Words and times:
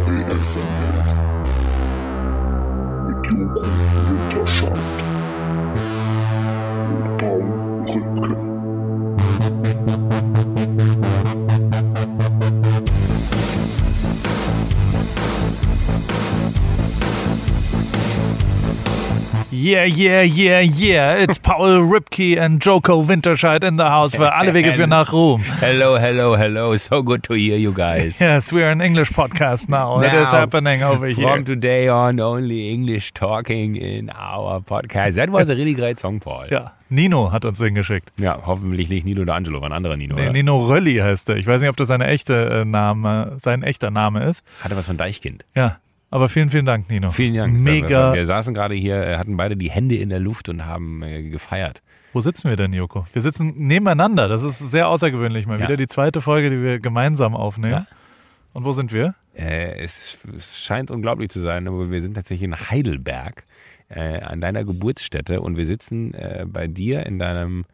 RWFNL 0.00 0.64
mit 3.06 3.26
Joko 3.26 3.60
Winterscheid 3.60 3.89
Yeah, 19.70 19.84
yeah, 19.84 20.22
yeah, 20.22 20.58
yeah. 20.58 21.14
It's 21.22 21.38
Paul 21.38 21.84
Ripke 21.84 22.36
and 22.36 22.60
Joko 22.60 23.04
Winterscheid 23.04 23.62
in 23.62 23.76
the 23.76 23.84
house 23.84 24.16
für 24.16 24.32
alle 24.34 24.52
Wege 24.52 24.72
für 24.72 24.88
nach 24.88 25.12
Ruhm. 25.12 25.44
Hello, 25.60 25.96
hello, 25.96 26.34
hello. 26.36 26.76
So 26.76 27.04
good 27.04 27.22
to 27.22 27.34
hear 27.34 27.56
you 27.56 27.72
guys. 27.72 28.18
Yes, 28.18 28.50
we're 28.50 28.68
an 28.68 28.80
English 28.80 29.12
podcast 29.12 29.68
now. 29.68 30.00
It 30.00 30.12
is 30.12 30.32
Now, 30.32 30.40
happening 30.40 30.82
over 30.82 31.06
here. 31.06 31.28
From 31.28 31.44
today 31.44 31.88
on, 31.88 32.18
only 32.18 32.72
English 32.72 33.14
talking 33.14 33.76
in 33.76 34.10
our 34.10 34.60
podcast. 34.60 35.14
That 35.14 35.30
was 35.30 35.48
a 35.48 35.54
really 35.54 35.74
great 35.74 36.00
song, 36.00 36.18
Paul. 36.18 36.48
Ja, 36.50 36.72
Nino 36.88 37.30
hat 37.30 37.44
uns 37.44 37.58
den 37.58 37.76
geschickt. 37.76 38.10
Ja, 38.16 38.42
hoffentlich 38.44 38.88
nicht 38.88 39.04
Nino 39.04 39.22
oder 39.22 39.36
Angelo, 39.36 39.60
war 39.60 39.70
ein 39.70 39.72
anderer 39.72 39.96
Nino. 39.96 40.16
Nee, 40.16 40.22
oder? 40.22 40.32
Nino 40.32 40.66
Rölli 40.66 40.96
heißt 40.96 41.28
er. 41.28 41.36
Ich 41.36 41.46
weiß 41.46 41.60
nicht, 41.60 41.70
ob 41.70 41.76
das 41.76 41.86
seine 41.86 42.08
echte 42.08 42.62
äh, 42.62 42.64
Name, 42.64 43.36
sein 43.38 43.62
echter 43.62 43.92
Name 43.92 44.24
ist. 44.24 44.44
Hatte 44.64 44.76
was 44.76 44.86
von 44.86 44.96
Deichkind. 44.96 45.44
Ja, 45.54 45.78
aber 46.10 46.28
vielen, 46.28 46.48
vielen 46.48 46.66
Dank, 46.66 46.88
Nino. 46.90 47.10
Vielen 47.10 47.34
Dank. 47.34 47.54
Mega. 47.58 48.12
Wir, 48.14 48.26
saßen 48.26 48.52
gerade 48.54 48.74
hier, 48.74 48.96
äh, 49.02 49.16
hatten 49.16 49.36
beide 49.36 49.56
die 49.56 49.70
Hände 49.70 49.96
in 49.96 50.08
der 50.08 50.20
Luft 50.20 50.48
und 50.48 50.66
haben 50.66 51.02
äh, 51.02 51.22
gefeiert. 51.22 51.82
Wo 52.12 52.20
sitzen 52.20 52.48
wir 52.48 52.56
denn, 52.56 52.72
Joko? 52.72 53.06
Wir 53.12 53.22
sitzen 53.22 53.54
nebeneinander. 53.56 54.26
Das 54.28 54.42
ist 54.42 54.58
sehr 54.58 54.88
außergewöhnlich 54.88 55.46
mal 55.46 55.58
Ja. 55.60 55.66
wieder. 55.66 55.76
Die 55.76 55.86
zweite 55.86 56.20
Folge, 56.20 56.50
die 56.50 56.60
wir 56.62 56.80
gemeinsam 56.80 57.34
aufnehmen. 57.36 57.86
Ja. 57.88 57.96
Und 58.52 58.64
wo 58.64 58.72
sind 58.72 58.92
wir? 58.92 59.14
Äh, 59.34 59.78
es, 59.80 60.18
es 60.36 60.58
scheint 60.58 60.90
unglaublich 60.90 61.30
zu 61.30 61.38
sein, 61.40 61.68
aber 61.68 61.90
wir 61.92 62.02
sind 62.02 62.14
tatsächlich 62.14 62.46
in 62.48 62.56
Heidelberg 62.70 63.44
äh, 63.88 64.20
an 64.22 64.40
deiner 64.40 64.64
Geburtsstätte 64.64 65.40
und 65.40 65.56
wir 65.56 65.66
sitzen 65.66 66.14
äh, 66.14 66.44
bei 66.48 66.66
dir 66.66 67.06
in 67.06 67.20
deinem 67.20 67.64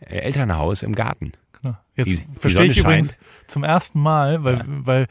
äh, 0.00 0.16
Elternhaus 0.16 0.82
im 0.82 0.94
Garten. 0.94 1.32
Genau. 1.60 1.76
Jetzt 1.94 2.08
Die- 2.08 2.16
die 2.16 2.24
verstehe 2.38 2.62
Sonne 2.62 2.72
ich 2.72 2.78
übrigens 2.78 3.14
zum 3.46 3.64
ersten 3.64 4.00
Mal, 4.00 4.44
weil, 4.44 4.56
Ja. 4.58 4.64
weil 4.66 5.06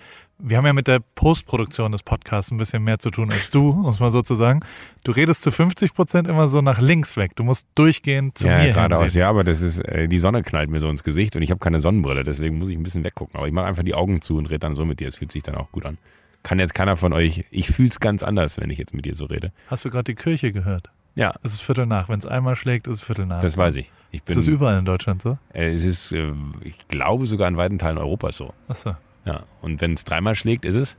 wir 0.46 0.58
haben 0.58 0.66
ja 0.66 0.74
mit 0.74 0.88
der 0.88 1.00
Postproduktion 1.16 1.92
des 1.94 2.04
Podcasts 2.04 2.52
ein 2.52 2.58
bisschen 2.58 2.84
mehr 2.84 3.00
zu 3.00 3.10
tun 3.10 3.32
als 3.32 3.50
du, 3.50 3.72
muss 3.72 4.00
man 4.00 4.12
sozusagen. 4.12 4.60
Du 5.04 5.12
redest 5.14 5.42
zu 5.42 5.52
50 5.52 5.94
Prozent 5.94 6.28
immer 6.28 6.48
so 6.50 6.62
nach 6.62 6.82
links 6.82 7.16
weg. 7.16 7.36
Du 7.36 7.44
musst 7.44 7.66
durchgehend 7.76 8.38
zu 8.38 8.48
ja, 8.48 8.58
mir 8.58 8.74
geradeaus. 8.74 9.14
Ja, 9.14 9.30
aber 9.30 9.44
das 9.44 9.62
ist, 9.62 9.80
äh, 9.80 10.08
die 10.08 10.20
Sonne 10.20 10.44
knallt 10.44 10.70
mir 10.70 10.80
so 10.80 10.90
ins 10.90 11.04
Gesicht 11.04 11.36
und 11.36 11.42
ich 11.42 11.50
habe 11.50 11.60
keine 11.60 11.80
Sonnenbrille, 11.80 12.24
deswegen 12.24 12.60
muss 12.60 12.70
ich 12.70 12.76
ein 12.76 12.84
bisschen 12.84 13.06
weggucken. 13.06 13.36
Aber 13.38 13.48
ich 13.48 13.54
mache 13.54 13.66
einfach 13.66 13.84
die 13.84 13.94
Augen 13.96 14.22
zu 14.22 14.38
und 14.38 14.48
rede 14.48 14.60
dann 14.60 14.76
so 14.76 14.84
mit 14.86 15.00
dir. 15.00 15.08
Es 15.08 15.16
fühlt 15.16 15.32
sich 15.32 15.44
dann 15.44 15.56
auch 15.56 15.72
gut 15.72 15.86
an. 15.86 15.98
Kann 16.44 16.60
jetzt 16.60 16.74
keiner 16.76 16.98
von 16.98 17.14
euch, 17.14 17.46
ich 17.52 17.70
fühle 17.70 17.90
es 17.90 18.02
ganz 18.02 18.22
anders, 18.22 18.60
wenn 18.60 18.70
ich 18.70 18.78
jetzt 18.78 18.94
mit 18.94 19.06
dir 19.06 19.16
so 19.16 19.26
rede. 19.26 19.54
Hast 19.68 19.86
du 19.86 19.90
gerade 19.90 20.04
die 20.04 20.16
Kirche 20.16 20.52
gehört? 20.52 20.90
Ja, 21.16 21.34
Es 21.44 21.54
ist 21.54 21.62
Viertel 21.62 21.86
nach. 21.86 22.10
Wenn 22.10 22.20
es 22.20 22.26
einmal 22.26 22.56
schlägt, 22.56 22.88
ist 22.88 22.98
es 22.98 23.02
Viertel 23.02 23.28
nach. 23.28 23.40
das 23.40 23.56
weiß 23.56 23.76
ich. 23.78 23.90
Ich 24.12 24.24
bin, 24.24 24.38
Ist 24.38 24.46
das 24.46 24.54
überall 24.54 24.78
in 24.80 24.86
Deutschland 24.86 25.22
so? 25.22 25.38
äh, 25.54 25.74
es 25.74 25.86
ist, 25.86 26.12
äh, 26.12 26.34
ich 26.64 26.88
glaube, 26.88 27.28
sogar 27.28 27.48
in 27.48 27.56
weiten 27.56 27.80
Teilen 27.80 27.98
Europas 27.98 28.36
so. 28.38 28.54
Achso. 28.68 28.96
Ja, 29.26 29.44
und 29.62 29.80
wenn 29.82 29.94
es 29.94 30.04
dreimal 30.04 30.36
schlägt, 30.36 30.66
ist 30.66 30.76
es? 30.76 30.98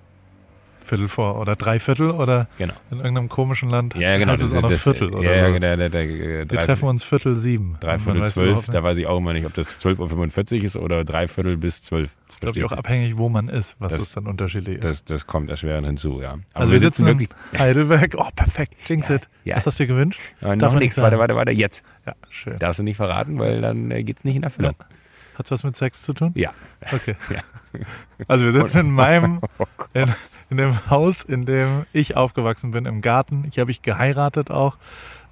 Viertel 0.87 1.09
vor 1.09 1.41
oder 1.41 1.57
drei 1.57 1.81
Viertel 1.81 2.11
oder 2.11 2.47
Genau. 2.59 2.75
in 2.91 2.99
irgendeinem 2.99 3.31
komischen 3.31 3.71
Land 3.71 3.95
Ja, 3.95 4.11
ja, 4.11 4.19
genau. 4.19 4.33
heißt 4.33 4.43
es 4.43 4.55
auch 4.55 4.61
noch 4.61 4.71
Viertel 4.73 5.15
oder 5.15 5.35
ja, 5.35 5.47
so. 5.47 5.53
ja, 5.55 5.59
der, 5.59 5.77
der, 5.79 5.89
der, 5.89 6.03
äh, 6.03 6.51
Wir 6.51 6.59
treffen 6.59 6.89
uns 6.91 7.03
Viertel 7.03 7.37
sieben. 7.37 7.79
drei 7.81 7.95
Und 7.95 8.05
man 8.05 8.05
Viertel 8.17 8.21
weiß 8.23 8.33
zwölf, 8.35 8.67
da 8.67 8.83
weiß 8.83 8.99
ich 8.99 9.07
auch 9.07 9.17
immer 9.17 9.33
nicht, 9.33 9.47
ob 9.47 9.55
das 9.55 9.79
12.45 9.83 10.59
Uhr 10.59 10.65
ist 10.65 10.77
oder 10.77 11.03
drei 11.07 11.27
Viertel 11.27 11.57
bis 11.57 11.83
zwölf. 11.83 12.15
Das, 12.27 12.35
Ich 12.35 12.41
glaube, 12.41 12.53
verstehe 12.53 12.67
auch 12.67 12.73
ich 12.73 12.79
abhängig, 12.79 13.17
wo 13.17 13.31
man 13.31 13.49
ist, 13.49 13.77
was 13.79 13.93
Das- 13.93 14.03
ist 14.03 14.17
dann 14.19 14.27
unterschiedlich. 14.27 14.75
ist. 14.77 14.85
das, 14.85 15.05
das 15.05 15.27
kommt 15.27 15.49
erschwerend 15.49 15.87
hinzu, 15.87 16.21
ja. 16.21 16.33
Aber 16.33 16.41
also 16.53 16.73
wir 16.75 16.81
sitzen, 16.81 17.07
wirklich. 17.07 17.31
in 17.53 17.59
Heidelberg. 17.61 18.15
Oh, 18.19 18.29
perfekt. 18.37 18.75
Jinx 18.87 19.09
it. 19.09 19.31
ja. 19.45 19.57
Was 19.57 19.65
hast 19.67 19.81
du 19.81 19.85
dir 19.85 19.89
gewünscht? 19.95 20.21
Darf 20.43 20.55
noch 20.59 20.75
nichts, 20.75 20.97
nicht 20.99 21.03
warte, 21.03 21.19
warte, 21.19 21.35
warte, 21.35 21.53
jetzt. 21.53 21.83
Ja, 22.07 22.13
schön. 22.29 22.59
Darfst 22.59 22.81
du 22.81 22.83
nicht 22.83 22.99
verraten, 22.99 23.39
weil 23.39 23.63
dann 23.63 23.91
äh, 23.91 24.03
geht's 24.05 24.25
nicht 24.25 24.37
in 24.37 24.43
Erfüllung. 24.43 24.75
Hat's 25.37 25.51
was 25.51 25.65
mit 25.65 25.77
Sex 25.77 26.03
zu 26.03 26.13
tun? 26.13 26.33
Ja. 26.35 26.53
Okay. 26.93 27.17
Ja. 27.31 27.41
Also 28.29 28.45
wir 28.45 28.53
sitzen 28.53 28.79
in 28.81 28.91
meinem, 28.93 29.41
Oh 29.59 29.67
in, 29.95 30.15
in 30.49 30.59
dem 30.59 30.91
Haus, 30.91 31.25
in 31.25 31.45
dem 31.45 31.87
ich 31.93 32.17
aufgewachsen 32.17 32.71
bin, 32.71 32.87
im 32.87 33.01
Garten. 33.01 33.45
Ich 33.51 33.59
habe 33.59 33.73
ich 33.73 33.83
geheiratet 33.83 34.51
auch. 34.53 34.79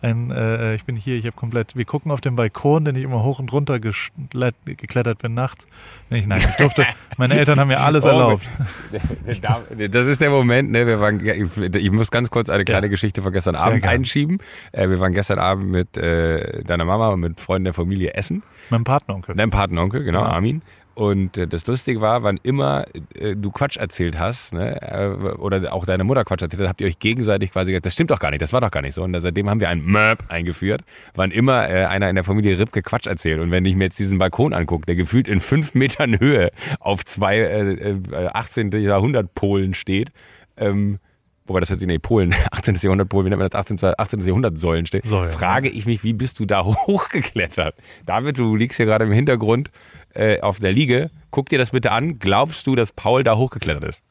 Ein, 0.02 0.30
äh, 0.32 0.74
ich 0.74 0.84
bin 0.84 0.96
hier, 0.96 1.16
ich 1.16 1.24
habe 1.26 1.36
komplett, 1.36 1.76
wir 1.76 1.84
gucken 1.84 2.10
auf 2.10 2.20
den 2.20 2.34
Balkon, 2.36 2.84
den 2.84 2.96
ich 2.96 3.04
immer 3.04 3.22
hoch 3.22 3.38
und 3.38 3.52
runter 3.52 3.78
geklettert 3.78 5.18
bin 5.22 5.34
nachts. 5.34 5.66
Ich, 6.10 6.26
nein, 6.26 6.42
ich 6.46 6.56
durfte, 6.56 6.84
meine 7.18 7.34
Eltern 7.38 7.60
haben 7.60 7.68
mir 7.68 7.80
alles 7.80 8.04
Oh, 8.04 8.08
erlaubt. 8.08 8.42
Das 9.90 10.06
ist 10.06 10.20
der 10.20 10.30
Moment, 10.30 10.70
ne? 10.70 10.86
Wir 10.86 11.00
waren, 11.00 11.24
ich 11.24 11.90
muss 11.92 12.10
ganz 12.10 12.30
kurz 12.30 12.50
eine 12.50 12.64
kleine 12.64 12.88
Geschichte 12.88 13.22
von 13.22 13.32
gestern 13.32 13.54
Abend 13.54 13.82
gern. 13.82 13.92
einschieben. 13.92 14.38
Äh, 14.72 14.88
Wir 14.88 15.00
waren 15.00 15.12
gestern 15.12 15.38
Abend 15.38 15.70
mit 15.70 15.96
äh, 15.96 16.62
deiner 16.64 16.84
Mama 16.84 17.08
und 17.08 17.20
mit 17.20 17.40
Freunden 17.40 17.64
der 17.64 17.72
Familie 17.74 18.14
essen. 18.14 18.42
Mein 18.70 18.84
Partneronkel. 18.84 19.34
Dein 19.36 19.50
Patenonkel, 19.50 20.02
genau, 20.04 20.20
Genau. 20.22 20.32
Armin. 20.32 20.62
Und 20.94 21.38
äh, 21.38 21.46
das 21.46 21.66
Lustige 21.66 22.00
war, 22.00 22.22
wann 22.22 22.38
immer 22.42 22.84
äh, 23.14 23.34
du 23.34 23.50
Quatsch 23.50 23.76
erzählt 23.78 24.18
hast, 24.18 24.52
ne, 24.52 24.80
äh, 24.82 25.06
oder 25.36 25.72
auch 25.72 25.86
deine 25.86 26.04
Mutter 26.04 26.24
Quatsch 26.24 26.42
erzählt 26.42 26.62
hat, 26.62 26.68
habt 26.68 26.80
ihr 26.80 26.86
euch 26.86 26.98
gegenseitig 26.98 27.50
quasi 27.52 27.70
gesagt, 27.72 27.86
das 27.86 27.94
stimmt 27.94 28.10
doch 28.10 28.18
gar 28.18 28.30
nicht, 28.30 28.42
das 28.42 28.52
war 28.52 28.60
doch 28.60 28.70
gar 28.70 28.82
nicht 28.82 28.94
so. 28.94 29.02
Und 29.02 29.18
seitdem 29.18 29.48
haben 29.48 29.60
wir 29.60 29.70
ein 29.70 29.82
Möb 29.82 30.24
eingeführt, 30.28 30.82
wann 31.14 31.30
immer 31.30 31.68
äh, 31.68 31.86
einer 31.86 32.10
in 32.10 32.14
der 32.14 32.24
Familie 32.24 32.58
Ripke 32.58 32.82
Quatsch 32.82 33.06
erzählt. 33.06 33.40
Und 33.40 33.50
wenn 33.50 33.64
ich 33.64 33.74
mir 33.74 33.84
jetzt 33.84 33.98
diesen 33.98 34.18
Balkon 34.18 34.52
angucke, 34.52 34.84
der 34.84 34.96
gefühlt 34.96 35.28
in 35.28 35.40
fünf 35.40 35.74
Metern 35.74 36.20
Höhe 36.20 36.50
auf 36.78 37.04
zwei 37.04 37.38
äh, 37.38 37.72
äh, 37.72 38.26
18. 38.32 38.70
Jahrhundert 38.72 39.34
Polen 39.34 39.74
steht, 39.74 40.12
ähm, 40.58 40.98
Wobei 41.46 41.58
das 41.58 41.70
hört 41.70 41.80
sich, 41.80 41.88
nee, 41.88 41.98
Polen, 41.98 42.34
18. 42.52 42.76
Jahrhundert 42.76 43.08
Polen, 43.08 43.26
wie 43.26 43.30
nennt 43.30 43.40
man 43.40 43.48
das, 43.48 43.58
18. 43.58 43.94
18. 43.98 44.20
Jahrhundert 44.20 44.58
Säulen 44.58 44.86
steht, 44.86 45.04
Säulen, 45.04 45.30
frage 45.30 45.68
ich 45.68 45.86
mich, 45.86 46.04
wie 46.04 46.12
bist 46.12 46.38
du 46.38 46.46
da 46.46 46.64
hochgeklettert? 46.64 47.74
David, 48.06 48.38
du 48.38 48.54
liegst 48.54 48.76
hier 48.76 48.86
gerade 48.86 49.04
im 49.04 49.12
Hintergrund 49.12 49.70
äh, 50.14 50.40
auf 50.40 50.60
der 50.60 50.72
Liege. 50.72 51.10
Guck 51.30 51.48
dir 51.48 51.58
das 51.58 51.70
bitte 51.70 51.92
an. 51.92 52.18
Glaubst 52.18 52.66
du, 52.66 52.74
dass 52.76 52.92
Paul 52.92 53.22
da 53.24 53.36
hochgeklettert 53.36 53.84
ist? 53.84 54.02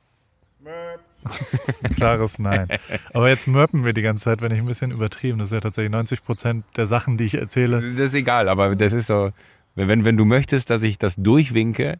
Das 1.23 1.67
ist 1.67 1.85
ein 1.85 1.95
klares 1.95 2.39
Nein. 2.39 2.67
Aber 3.13 3.29
jetzt 3.29 3.47
mörpen 3.47 3.85
wir 3.85 3.93
die 3.93 4.01
ganze 4.01 4.23
Zeit, 4.23 4.41
wenn 4.41 4.51
ich 4.51 4.57
ein 4.57 4.65
bisschen 4.65 4.91
übertrieben. 4.91 5.37
Das 5.37 5.47
ist 5.47 5.53
ja 5.53 5.59
tatsächlich 5.59 5.91
90 5.91 6.23
Prozent 6.25 6.65
der 6.77 6.87
Sachen, 6.87 7.17
die 7.17 7.25
ich 7.25 7.35
erzähle. 7.35 7.93
Das 7.93 8.07
ist 8.07 8.13
egal, 8.15 8.49
aber 8.49 8.75
das 8.75 8.91
ist 8.93 9.07
so, 9.07 9.31
wenn, 9.75 10.03
wenn, 10.03 10.17
du 10.17 10.25
möchtest, 10.25 10.69
dass 10.71 10.81
ich 10.83 10.97
das 10.97 11.15
durchwinke, 11.17 11.99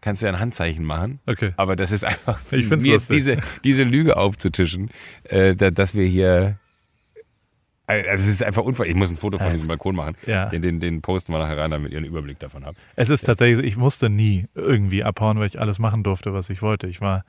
kannst 0.00 0.22
du 0.22 0.26
ja 0.26 0.32
ein 0.32 0.38
Handzeichen 0.38 0.84
machen. 0.84 1.18
Okay. 1.26 1.52
Aber 1.56 1.74
das 1.76 1.90
ist 1.90 2.04
einfach, 2.04 2.38
Ich 2.52 2.68
mir 2.70 2.76
ist 2.76 2.86
lustig. 2.86 3.16
diese, 3.16 3.36
diese 3.64 3.82
Lüge 3.82 4.16
aufzutischen, 4.16 4.90
äh, 5.24 5.56
da- 5.56 5.70
dass 5.72 5.94
wir 5.94 6.06
hier, 6.06 6.56
also 7.86 8.24
es 8.24 8.28
ist 8.28 8.42
einfach 8.42 8.62
unfair. 8.62 8.86
Ich 8.86 8.94
muss 8.94 9.10
ein 9.10 9.16
Foto 9.16 9.38
von 9.38 9.52
diesem 9.52 9.68
Balkon 9.68 9.96
machen. 9.96 10.16
Ja. 10.26 10.46
Den, 10.46 10.62
den, 10.62 10.80
den 10.80 11.02
posten 11.02 11.32
wir 11.32 11.38
nachher 11.38 11.58
rein, 11.58 11.70
damit 11.70 11.92
ihr 11.92 11.98
einen 11.98 12.06
Überblick 12.06 12.38
davon 12.38 12.64
habt. 12.64 12.78
Es 12.96 13.10
ist 13.10 13.22
tatsächlich, 13.22 13.56
so, 13.56 13.62
ich 13.62 13.76
musste 13.76 14.08
nie 14.08 14.46
irgendwie 14.54 15.04
abhauen, 15.04 15.38
weil 15.38 15.46
ich 15.46 15.60
alles 15.60 15.78
machen 15.78 16.02
durfte, 16.02 16.32
was 16.32 16.48
ich 16.50 16.62
wollte. 16.62 16.86
Ich 16.86 17.00
war 17.00 17.24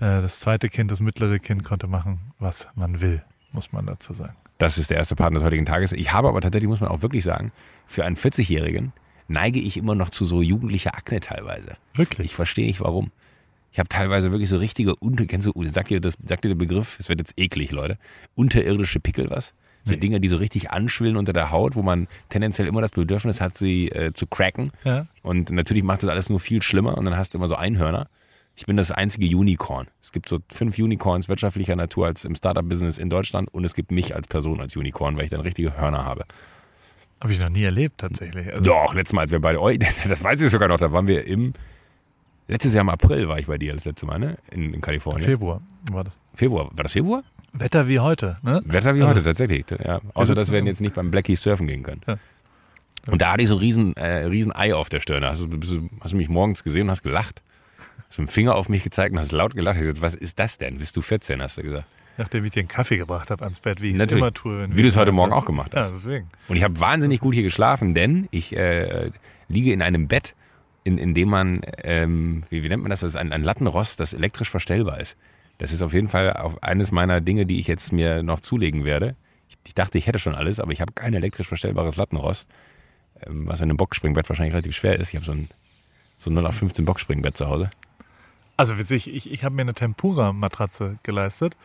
äh, 0.00 0.20
das 0.20 0.40
zweite 0.40 0.68
Kind, 0.68 0.90
das 0.90 1.00
mittlere 1.00 1.38
Kind 1.38 1.64
konnte 1.64 1.86
machen, 1.86 2.32
was 2.38 2.68
man 2.74 3.00
will, 3.00 3.22
muss 3.52 3.72
man 3.72 3.86
dazu 3.86 4.14
sagen. 4.14 4.36
Das 4.58 4.78
ist 4.78 4.90
der 4.90 4.96
erste 4.96 5.16
Partner 5.16 5.40
des 5.40 5.46
heutigen 5.46 5.66
Tages. 5.66 5.92
Ich 5.92 6.12
habe 6.12 6.28
aber 6.28 6.40
tatsächlich, 6.40 6.68
muss 6.68 6.80
man 6.80 6.90
auch 6.90 7.02
wirklich 7.02 7.24
sagen, 7.24 7.52
für 7.86 8.04
einen 8.04 8.16
40-Jährigen 8.16 8.92
neige 9.28 9.60
ich 9.60 9.76
immer 9.76 9.94
noch 9.94 10.10
zu 10.10 10.24
so 10.24 10.42
jugendlicher 10.42 10.94
Akne 10.94 11.20
teilweise. 11.20 11.76
Wirklich? 11.94 12.26
Ich 12.26 12.34
verstehe 12.34 12.66
nicht 12.66 12.80
warum. 12.80 13.10
Ich 13.72 13.78
habe 13.78 13.88
teilweise 13.88 14.30
wirklich 14.30 14.50
so 14.50 14.58
richtige, 14.58 14.94
unter, 14.96 15.24
kennst 15.26 15.46
du, 15.46 15.64
sagt 15.64 15.90
dir, 15.90 16.00
das, 16.00 16.18
sagt 16.24 16.44
dir 16.44 16.48
der 16.48 16.56
Begriff, 16.56 16.98
es 17.00 17.08
wird 17.08 17.20
jetzt 17.20 17.38
eklig, 17.38 17.70
Leute, 17.72 17.98
unterirdische 18.34 19.00
Pickel 19.00 19.30
was? 19.30 19.54
So 19.84 19.94
Nee. 19.94 20.00
Dinge, 20.00 20.20
die 20.20 20.28
so 20.28 20.36
richtig 20.36 20.70
anschwillen 20.70 21.16
unter 21.16 21.32
der 21.32 21.50
Haut, 21.50 21.74
wo 21.74 21.82
man 21.82 22.06
tendenziell 22.28 22.68
immer 22.68 22.80
das 22.80 22.92
Bedürfnis 22.92 23.40
hat, 23.40 23.58
sie 23.58 23.88
äh, 23.88 24.12
zu 24.12 24.26
cracken. 24.26 24.70
Ja. 24.84 25.06
Und 25.22 25.50
natürlich 25.50 25.82
macht 25.82 26.02
das 26.02 26.10
alles 26.10 26.30
nur 26.30 26.38
viel 26.40 26.62
schlimmer 26.62 26.96
und 26.96 27.04
dann 27.04 27.16
hast 27.16 27.34
du 27.34 27.38
immer 27.38 27.48
so 27.48 27.56
Einhörner. 27.56 28.08
Ich 28.54 28.66
bin 28.66 28.76
das 28.76 28.90
einzige 28.90 29.34
Unicorn. 29.36 29.88
Es 30.02 30.12
gibt 30.12 30.28
so 30.28 30.38
fünf 30.50 30.78
Unicorns 30.78 31.28
wirtschaftlicher 31.28 31.74
Natur 31.74 32.06
als 32.06 32.24
im 32.24 32.34
Startup-Business 32.34 32.98
in 32.98 33.10
Deutschland 33.10 33.52
und 33.52 33.64
es 33.64 33.74
gibt 33.74 33.90
mich 33.90 34.14
als 34.14 34.28
Person 34.28 34.60
als 34.60 34.76
Unicorn, 34.76 35.16
weil 35.16 35.24
ich 35.24 35.30
dann 35.30 35.40
richtige 35.40 35.76
Hörner 35.76 36.04
habe. 36.04 36.26
Habe 37.20 37.32
ich 37.32 37.40
noch 37.40 37.48
nie 37.48 37.62
erlebt, 37.62 37.98
tatsächlich. 37.98 38.50
Also, 38.50 38.62
Doch, 38.62 38.94
letztes 38.94 39.14
Mal, 39.14 39.22
als 39.22 39.30
wir 39.30 39.40
beide, 39.40 39.60
oh, 39.60 39.70
das 40.08 40.22
weiß 40.22 40.40
ich 40.40 40.50
sogar 40.50 40.68
noch, 40.68 40.78
da 40.78 40.92
waren 40.92 41.06
wir 41.06 41.26
im, 41.26 41.54
letztes 42.48 42.74
Jahr 42.74 42.82
im 42.82 42.88
April 42.88 43.28
war 43.28 43.38
ich 43.38 43.46
bei 43.46 43.58
dir 43.58 43.72
das 43.72 43.84
letzte 43.84 44.06
Mal, 44.06 44.18
ne? 44.18 44.36
In, 44.50 44.74
in 44.74 44.80
Kalifornien. 44.80 45.24
Februar 45.24 45.62
war 45.90 46.04
das. 46.04 46.18
Februar. 46.34 46.68
War 46.72 46.82
das 46.82 46.92
Februar? 46.92 47.22
Wetter 47.52 47.86
wie 47.88 47.98
heute, 48.00 48.38
ne? 48.42 48.62
Wetter 48.64 48.94
wie 48.94 49.02
Also- 49.02 49.10
heute, 49.10 49.22
tatsächlich. 49.22 49.64
Ja. 49.84 50.00
Außer, 50.14 50.34
dass 50.34 50.50
wir 50.50 50.62
jetzt 50.64 50.80
nicht 50.80 50.94
beim 50.94 51.10
Blackie 51.10 51.36
surfen 51.36 51.66
gehen 51.66 51.82
können. 51.82 52.00
Ja. 52.06 52.16
Und 53.08 53.20
da 53.20 53.32
hatte 53.32 53.42
ich 53.42 53.48
so 53.48 53.56
ein 53.56 53.60
riesen, 53.60 53.96
äh, 53.96 54.24
riesen 54.26 54.54
Ei 54.54 54.74
auf 54.74 54.88
der 54.88 55.00
Stirn. 55.00 55.24
Hast 55.24 55.40
du, 55.40 55.48
hast 56.00 56.12
du 56.12 56.16
mich 56.16 56.28
morgens 56.28 56.62
gesehen 56.64 56.82
und 56.84 56.90
hast 56.90 57.02
gelacht? 57.02 57.42
Hast 58.08 58.18
du 58.18 58.22
mit 58.22 58.30
dem 58.30 58.32
Finger 58.32 58.54
auf 58.54 58.68
mich 58.68 58.84
gezeigt 58.84 59.12
und 59.12 59.18
hast 59.18 59.32
laut 59.32 59.54
gelacht. 59.54 59.76
Ich 59.76 59.82
gesagt, 59.82 60.00
was 60.02 60.14
ist 60.14 60.38
das 60.38 60.56
denn? 60.58 60.78
Bist 60.78 60.96
du 60.96 61.02
14, 61.02 61.42
hast 61.42 61.58
du 61.58 61.62
gesagt. 61.62 61.86
Nachdem 62.18 62.44
ich 62.44 62.52
dir 62.52 62.60
einen 62.60 62.68
Kaffee 62.68 62.98
gebracht 62.98 63.30
habe 63.30 63.42
ans 63.44 63.58
Bett, 63.60 63.80
wie 63.82 63.90
ich 63.90 63.98
es 63.98 64.12
immer 64.12 64.32
tue. 64.32 64.68
Wie 64.70 64.82
du 64.82 64.88
es 64.88 64.96
heute 64.96 65.12
Morgen 65.12 65.32
auch 65.32 65.46
gemacht 65.46 65.72
Ja, 65.74 65.80
hast. 65.80 65.92
deswegen. 65.92 66.28
Und 66.48 66.56
ich 66.56 66.62
habe 66.62 66.78
wahnsinnig 66.78 67.20
gut 67.20 67.34
hier 67.34 67.42
geschlafen, 67.42 67.94
denn 67.94 68.28
ich 68.30 68.54
äh, 68.54 69.10
liege 69.48 69.72
in 69.72 69.80
einem 69.82 70.08
Bett, 70.08 70.34
in, 70.84 70.98
in 70.98 71.14
dem 71.14 71.28
man, 71.30 71.62
ähm, 71.82 72.44
wie, 72.50 72.62
wie 72.62 72.68
nennt 72.68 72.82
man 72.82 72.90
das? 72.90 73.00
Das 73.00 73.10
ist 73.14 73.16
ein, 73.16 73.32
ein 73.32 73.42
Lattenrost, 73.42 73.98
das 73.98 74.12
elektrisch 74.14 74.50
verstellbar 74.50 75.00
ist. 75.00 75.16
Das 75.62 75.70
ist 75.72 75.80
auf 75.82 75.92
jeden 75.92 76.08
Fall 76.08 76.32
auch 76.32 76.60
eines 76.60 76.90
meiner 76.90 77.20
Dinge, 77.20 77.46
die 77.46 77.60
ich 77.60 77.68
jetzt 77.68 77.92
mir 77.92 78.24
noch 78.24 78.40
zulegen 78.40 78.84
werde. 78.84 79.14
Ich, 79.48 79.56
ich 79.64 79.74
dachte, 79.76 79.96
ich 79.96 80.08
hätte 80.08 80.18
schon 80.18 80.34
alles, 80.34 80.58
aber 80.58 80.72
ich 80.72 80.80
habe 80.80 80.92
kein 80.92 81.14
elektrisch 81.14 81.46
verstellbares 81.46 81.94
Lattenrost, 81.94 82.48
ähm, 83.24 83.46
was 83.46 83.60
in 83.60 83.70
einem 83.70 83.76
Boxspringbett 83.76 84.28
wahrscheinlich 84.28 84.54
relativ 84.54 84.74
schwer 84.74 84.98
ist. 84.98 85.10
Ich 85.10 85.14
habe 85.14 85.24
so 85.24 85.30
ein, 85.30 85.48
so 86.18 86.30
ein 86.30 86.34
0815 86.36 86.84
Boxspringbett 86.84 87.36
zu 87.36 87.46
Hause. 87.46 87.70
Also 88.56 88.76
witzig, 88.76 89.06
ich, 89.08 89.30
ich 89.30 89.44
habe 89.44 89.54
mir 89.54 89.62
eine 89.62 89.72
Tempura-Matratze 89.74 90.98
geleistet 91.04 91.56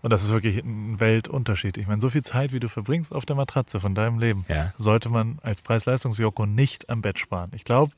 und 0.00 0.10
das 0.10 0.22
ist 0.22 0.30
wirklich 0.30 0.58
ein 0.58 1.00
Weltunterschied. 1.00 1.76
Ich 1.76 1.88
meine, 1.88 2.00
so 2.00 2.08
viel 2.08 2.22
Zeit, 2.22 2.52
wie 2.52 2.60
du 2.60 2.68
verbringst 2.68 3.12
auf 3.12 3.26
der 3.26 3.34
Matratze 3.34 3.80
von 3.80 3.96
deinem 3.96 4.20
Leben, 4.20 4.44
Ja. 4.48 4.72
sollte 4.76 5.08
man 5.08 5.40
als 5.42 5.60
Preis-Leistungs-Joko 5.62 6.46
nicht 6.46 6.88
am 6.88 7.02
Bett 7.02 7.18
sparen. 7.18 7.50
Ich 7.56 7.64
glaube, 7.64 7.90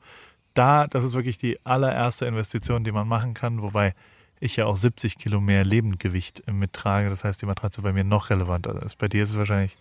da, 0.55 0.87
das 0.87 1.03
ist 1.03 1.13
wirklich 1.13 1.37
die 1.37 1.63
allererste 1.63 2.25
Investition, 2.25 2.83
die 2.83 2.91
man 2.91 3.07
machen 3.07 3.35
kann, 3.35 3.61
wobei 3.61 3.93
ich 4.43 4.55
ja 4.57 4.65
auch 4.65 4.75
70 4.75 5.17
Kilo 5.17 5.39
mehr 5.41 5.63
Lebendgewicht 5.65 6.43
mittrage. 6.51 7.09
Das 7.09 7.23
heißt, 7.23 7.41
die 7.41 7.45
Matratze 7.45 7.81
bei 7.81 7.93
mir 7.93 8.03
noch 8.03 8.29
relevanter 8.29 8.81
ist. 8.83 8.97
Bei 8.97 9.07
dir 9.07 9.23
ist 9.23 9.31
es 9.31 9.37
wahrscheinlich 9.37 9.77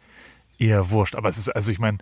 eher 0.58 0.90
wurscht. 0.90 1.14
Aber 1.14 1.28
es 1.28 1.38
ist, 1.38 1.48
also 1.48 1.70
ich 1.72 1.78
meine, 1.78 1.98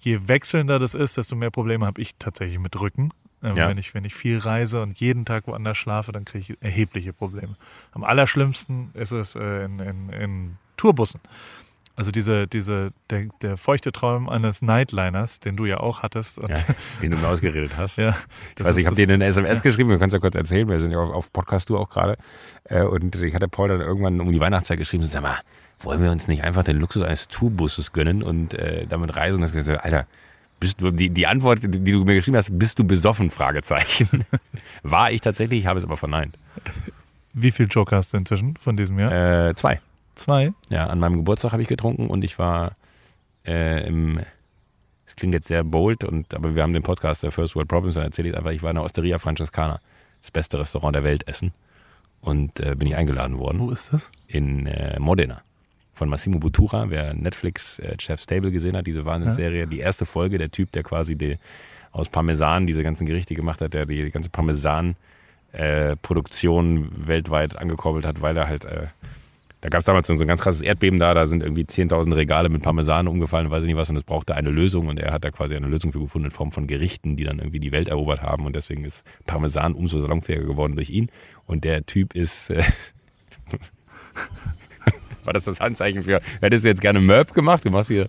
je 0.00 0.28
wechselnder 0.28 0.78
das 0.78 0.94
ist, 0.94 1.16
desto 1.16 1.36
mehr 1.36 1.50
Probleme 1.50 1.86
habe 1.86 2.00
ich 2.00 2.14
tatsächlich 2.18 2.58
mit 2.58 2.78
Rücken. 2.80 3.10
Ähm, 3.42 3.56
Ja. 3.56 3.68
wenn, 3.68 3.78
ich, 3.78 3.92
wenn 3.94 4.04
ich 4.04 4.14
viel 4.14 4.38
reise 4.38 4.80
und 4.82 4.98
jeden 4.98 5.24
Tag 5.24 5.46
woanders 5.46 5.76
schlafe, 5.76 6.12
dann 6.12 6.24
kriege 6.24 6.54
ich 6.54 6.62
erhebliche 6.62 7.12
Probleme. 7.12 7.56
Am 7.92 8.04
allerschlimmsten 8.04 8.90
ist 8.94 9.12
es 9.12 9.34
äh, 9.34 9.64
in, 9.64 9.78
in, 9.80 10.08
in 10.10 10.56
Tourbussen. 10.76 11.20
Also 11.96 12.10
diese, 12.10 12.48
diese, 12.48 12.90
der, 13.10 13.28
der 13.40 13.56
feuchte 13.56 13.92
Traum 13.92 14.28
eines 14.28 14.62
Nightliners, 14.62 15.38
den 15.38 15.56
du 15.56 15.64
ja 15.64 15.78
auch 15.78 16.02
hattest. 16.02 16.38
Ja, 16.38 16.56
den 17.00 17.12
du 17.12 17.16
mir 17.16 17.28
ausgeredet 17.28 17.72
hast. 17.76 17.96
ja, 17.98 18.16
Ich 18.58 18.64
weiß, 18.64 18.76
ich 18.76 18.86
habe 18.86 18.96
dir 18.96 19.08
eine 19.08 19.24
SMS 19.24 19.62
geschrieben, 19.62 19.90
wir 19.90 19.98
können 19.98 20.08
es 20.08 20.14
ja 20.14 20.18
kurz 20.18 20.34
erzählen, 20.34 20.68
wir 20.68 20.80
sind 20.80 20.90
ja 20.90 20.98
auf, 20.98 21.14
auf 21.14 21.32
Podcast 21.32 21.70
du 21.70 21.78
auch 21.78 21.88
gerade. 21.88 22.16
Äh, 22.64 22.82
und 22.82 23.14
ich 23.16 23.34
hatte 23.34 23.46
Paul 23.46 23.68
dann 23.68 23.80
irgendwann 23.80 24.20
um 24.20 24.32
die 24.32 24.40
Weihnachtszeit 24.40 24.78
geschrieben, 24.78 25.04
so, 25.04 25.08
sag 25.08 25.22
mal, 25.22 25.38
wollen 25.78 26.02
wir 26.02 26.10
uns 26.10 26.26
nicht 26.26 26.42
einfach 26.42 26.64
den 26.64 26.78
Luxus 26.78 27.02
eines 27.02 27.28
Tourbusses 27.28 27.92
gönnen 27.92 28.24
und 28.24 28.54
äh, 28.54 28.86
damit 28.88 29.14
reisen? 29.14 29.36
Und 29.36 29.42
das 29.42 29.52
gesagt, 29.52 29.84
Alter, 29.84 30.06
bist 30.58 30.80
du, 30.80 30.90
die, 30.90 31.10
die 31.10 31.26
Antwort, 31.26 31.60
die, 31.62 31.92
du 31.92 32.04
mir 32.04 32.14
geschrieben 32.14 32.36
hast, 32.36 32.58
bist 32.58 32.78
du 32.78 32.84
besoffen? 32.84 33.30
Fragezeichen. 33.30 34.24
War 34.82 35.12
ich 35.12 35.20
tatsächlich, 35.20 35.60
ich 35.60 35.66
habe 35.66 35.78
es 35.78 35.84
aber 35.84 35.96
verneint. 35.96 36.36
Wie 37.32 37.50
viel 37.50 37.68
Joker 37.70 37.96
hast 37.96 38.12
du 38.12 38.16
inzwischen 38.16 38.56
von 38.56 38.76
diesem 38.76 38.98
Jahr? 38.98 39.48
Äh, 39.48 39.54
zwei. 39.54 39.80
Zwei? 40.14 40.52
Ja, 40.68 40.86
an 40.86 41.00
meinem 41.00 41.18
Geburtstag 41.18 41.52
habe 41.52 41.62
ich 41.62 41.68
getrunken 41.68 42.08
und 42.08 42.24
ich 42.24 42.38
war 42.38 42.74
äh, 43.46 43.86
im, 43.86 44.20
es 45.06 45.16
klingt 45.16 45.34
jetzt 45.34 45.48
sehr 45.48 45.64
bold, 45.64 46.04
und, 46.04 46.34
aber 46.34 46.54
wir 46.54 46.62
haben 46.62 46.72
den 46.72 46.82
Podcast 46.82 47.22
der 47.22 47.32
First 47.32 47.56
World 47.56 47.68
Problems, 47.68 47.94
dann 47.94 48.04
erzähle 48.04 48.30
ich 48.30 48.36
einfach, 48.36 48.50
ich 48.50 48.62
war 48.62 48.70
in 48.70 48.76
der 48.76 48.84
Osteria 48.84 49.18
Francescana, 49.18 49.80
das 50.22 50.30
beste 50.30 50.58
Restaurant 50.58 50.94
der 50.94 51.04
Welt 51.04 51.28
essen. 51.28 51.52
Und 52.20 52.58
äh, 52.60 52.74
bin 52.74 52.88
ich 52.88 52.96
eingeladen 52.96 53.38
worden 53.38 53.60
Wo 53.60 53.70
ist 53.70 53.92
das? 53.92 54.10
in 54.28 54.66
äh, 54.66 54.98
Modena 54.98 55.42
von 55.92 56.08
Massimo 56.08 56.38
Bottura, 56.38 56.90
wer 56.90 57.14
Netflix 57.14 57.78
äh, 57.78 57.96
Chef 58.00 58.20
Stable 58.20 58.50
gesehen 58.50 58.76
hat, 58.76 58.86
diese 58.86 59.04
Wahnsinnsserie, 59.04 59.66
die 59.66 59.78
erste 59.78 60.06
Folge, 60.06 60.38
der 60.38 60.50
Typ, 60.50 60.72
der 60.72 60.82
quasi 60.82 61.16
die, 61.16 61.38
aus 61.92 62.08
Parmesan 62.08 62.66
diese 62.66 62.82
ganzen 62.82 63.06
Gerichte 63.06 63.34
gemacht 63.34 63.60
hat, 63.60 63.74
der 63.74 63.86
die 63.86 64.10
ganze 64.10 64.30
Parmesan 64.30 64.96
äh, 65.52 65.96
weltweit 66.02 67.56
angekurbelt 67.56 68.04
hat, 68.04 68.20
weil 68.20 68.36
er 68.36 68.48
halt, 68.48 68.64
äh, 68.64 68.88
da 69.64 69.70
gab 69.70 69.78
es 69.78 69.86
damals 69.86 70.06
so 70.06 70.12
ein 70.12 70.26
ganz 70.28 70.42
krasses 70.42 70.60
Erdbeben 70.60 70.98
da, 70.98 71.14
da 71.14 71.26
sind 71.26 71.42
irgendwie 71.42 71.62
10.000 71.62 72.14
Regale 72.14 72.50
mit 72.50 72.60
Parmesan 72.60 73.08
umgefallen, 73.08 73.50
weiß 73.50 73.62
ich 73.62 73.68
nicht 73.68 73.78
was, 73.78 73.88
und 73.88 73.96
es 73.96 74.04
brauchte 74.04 74.34
eine 74.34 74.50
Lösung 74.50 74.88
und 74.88 75.00
er 75.00 75.10
hat 75.10 75.24
da 75.24 75.30
quasi 75.30 75.56
eine 75.56 75.68
Lösung 75.68 75.90
für 75.90 76.00
gefunden 76.00 76.26
in 76.26 76.30
Form 76.32 76.52
von 76.52 76.66
Gerichten, 76.66 77.16
die 77.16 77.24
dann 77.24 77.38
irgendwie 77.38 77.60
die 77.60 77.72
Welt 77.72 77.88
erobert 77.88 78.20
haben 78.20 78.44
und 78.44 78.54
deswegen 78.54 78.84
ist 78.84 79.02
Parmesan 79.26 79.72
umso 79.72 79.98
salonfähiger 80.00 80.44
geworden 80.44 80.76
durch 80.76 80.90
ihn 80.90 81.08
und 81.46 81.64
der 81.64 81.86
Typ 81.86 82.14
ist, 82.14 82.50
äh, 82.50 82.62
war 85.24 85.32
das 85.32 85.44
das 85.44 85.60
Handzeichen 85.60 86.02
für, 86.02 86.20
hättest 86.42 86.66
du 86.66 86.68
jetzt 86.68 86.82
gerne 86.82 87.00
Merp 87.00 87.32
gemacht, 87.32 87.64
du 87.64 87.70
machst 87.70 87.88
hier 87.88 88.08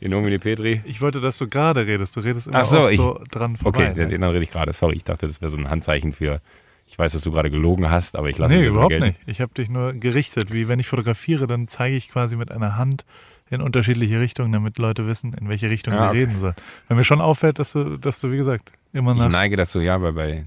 in 0.00 0.10
Nomine 0.10 0.38
Petri. 0.38 0.80
Ich 0.86 1.02
wollte, 1.02 1.20
dass 1.20 1.36
du 1.38 1.46
gerade 1.48 1.86
redest. 1.86 2.16
Du 2.16 2.20
redest 2.20 2.46
immer 2.46 2.60
Ach 2.60 2.64
so, 2.64 2.88
ich- 2.88 2.96
so 2.96 3.20
dran 3.30 3.56
vorbei. 3.56 3.90
Okay, 3.90 3.94
den, 3.94 4.08
den 4.08 4.22
rede 4.22 4.42
ich 4.42 4.50
gerade, 4.50 4.72
sorry, 4.72 4.96
ich 4.96 5.04
dachte, 5.04 5.26
das 5.26 5.40
wäre 5.42 5.50
so 5.50 5.58
ein 5.58 5.68
Handzeichen 5.68 6.12
für, 6.14 6.40
ich 6.86 6.98
weiß, 6.98 7.12
dass 7.12 7.22
du 7.22 7.30
gerade 7.32 7.50
gelogen 7.50 7.90
hast, 7.90 8.16
aber 8.16 8.28
ich 8.28 8.38
lasse 8.38 8.54
nee, 8.54 8.66
überhaupt 8.66 8.98
nicht. 9.00 9.18
Ich 9.26 9.40
habe 9.40 9.52
dich 9.54 9.68
nur 9.70 9.94
gerichtet. 9.94 10.52
Wie 10.52 10.68
wenn 10.68 10.78
ich 10.78 10.86
fotografiere, 10.86 11.46
dann 11.46 11.66
zeige 11.66 11.96
ich 11.96 12.08
quasi 12.10 12.36
mit 12.36 12.50
einer 12.52 12.76
Hand 12.76 13.04
in 13.50 13.60
unterschiedliche 13.60 14.20
Richtungen, 14.20 14.52
damit 14.52 14.78
Leute 14.78 15.06
wissen, 15.06 15.32
in 15.34 15.48
welche 15.48 15.68
Richtung 15.70 15.94
Ah, 15.94 15.98
sie 15.98 16.06
okay. 16.08 16.18
reden 16.20 16.36
sollen. 16.36 16.54
Wenn 16.88 16.96
mir 16.96 17.04
schon 17.04 17.20
auffällt, 17.20 17.58
dass 17.58 17.72
du, 17.72 17.96
dass 17.98 18.20
du, 18.20 18.30
wie 18.32 18.36
gesagt, 18.36 18.72
immer 18.92 19.12
Ich 19.12 19.18
nach. 19.18 19.28
neige 19.30 19.56
dazu, 19.56 19.80
ja, 19.80 20.00
weil 20.00 20.12
bei 20.12 20.44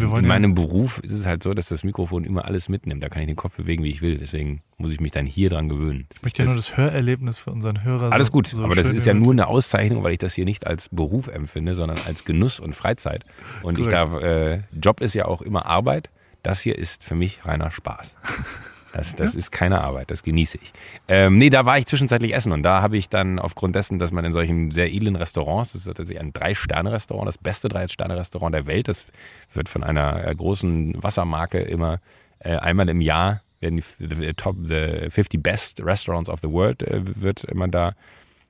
in 0.00 0.26
meinem 0.26 0.54
Beruf 0.54 0.98
ist 1.00 1.12
es 1.12 1.26
halt 1.26 1.42
so, 1.42 1.54
dass 1.54 1.68
das 1.68 1.84
Mikrofon 1.84 2.24
immer 2.24 2.44
alles 2.44 2.68
mitnimmt. 2.68 3.02
Da 3.02 3.08
kann 3.08 3.22
ich 3.22 3.28
den 3.28 3.36
Kopf 3.36 3.56
bewegen, 3.56 3.84
wie 3.84 3.90
ich 3.90 4.02
will. 4.02 4.18
Deswegen 4.18 4.62
muss 4.78 4.92
ich 4.92 5.00
mich 5.00 5.12
dann 5.12 5.26
hier 5.26 5.50
dran 5.50 5.68
gewöhnen. 5.68 6.06
ich 6.14 6.22
möchte 6.22 6.42
ja 6.42 6.46
nur 6.46 6.56
das 6.56 6.76
Hörerlebnis 6.76 7.38
für 7.38 7.50
unseren 7.50 7.84
Hörer. 7.84 8.12
Alles 8.12 8.30
gut, 8.30 8.48
so 8.48 8.62
aber 8.62 8.74
das 8.74 8.90
ist 8.90 9.06
ja 9.06 9.14
nur 9.14 9.32
eine 9.32 9.46
Auszeichnung, 9.46 10.04
weil 10.04 10.12
ich 10.12 10.18
das 10.18 10.34
hier 10.34 10.44
nicht 10.44 10.66
als 10.66 10.88
Beruf 10.90 11.28
empfinde, 11.28 11.74
sondern 11.74 11.98
als 12.06 12.24
Genuss 12.24 12.60
und 12.60 12.74
Freizeit. 12.74 13.24
Und 13.62 13.78
ich 13.78 13.88
Korrekt. 13.88 14.14
darf, 14.14 14.22
äh, 14.22 14.60
Job 14.80 15.00
ist 15.00 15.14
ja 15.14 15.26
auch 15.26 15.42
immer 15.42 15.66
Arbeit. 15.66 16.10
Das 16.42 16.60
hier 16.60 16.78
ist 16.78 17.02
für 17.02 17.14
mich 17.14 17.44
reiner 17.44 17.70
Spaß. 17.70 18.16
Das, 18.96 19.14
das 19.14 19.34
ist 19.34 19.50
keine 19.52 19.82
Arbeit, 19.82 20.10
das 20.10 20.22
genieße 20.22 20.58
ich. 20.62 20.72
Ähm, 21.06 21.36
nee, 21.36 21.50
da 21.50 21.66
war 21.66 21.76
ich 21.76 21.84
zwischenzeitlich 21.84 22.34
essen 22.34 22.52
und 22.52 22.62
da 22.62 22.80
habe 22.80 22.96
ich 22.96 23.10
dann 23.10 23.38
aufgrund 23.38 23.76
dessen, 23.76 23.98
dass 23.98 24.10
man 24.10 24.24
in 24.24 24.32
solchen 24.32 24.70
sehr 24.70 24.90
edlen 24.90 25.16
Restaurants, 25.16 25.72
das 25.72 25.82
ist 25.82 25.94
tatsächlich 25.94 26.18
ein 26.18 26.32
Drei-Sterne-Restaurant, 26.32 27.28
das 27.28 27.36
beste 27.36 27.68
Drei-Sterne-Restaurant 27.68 28.54
der 28.54 28.66
Welt, 28.66 28.88
das 28.88 29.04
wird 29.52 29.68
von 29.68 29.84
einer 29.84 30.26
äh, 30.26 30.34
großen 30.34 30.94
Wassermarke 31.02 31.58
immer 31.58 32.00
äh, 32.38 32.56
einmal 32.56 32.88
im 32.88 33.02
Jahr, 33.02 33.42
werden 33.60 33.76
die, 33.76 33.84
the, 33.98 34.32
top, 34.32 34.56
the 34.62 35.10
50 35.10 35.42
Best 35.42 35.84
Restaurants 35.84 36.30
of 36.30 36.40
the 36.42 36.48
World, 36.48 36.82
äh, 36.82 37.02
wird 37.04 37.44
immer 37.44 37.68
da 37.68 37.92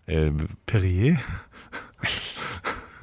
äh, 0.07 0.31
Perrier, 0.67 1.19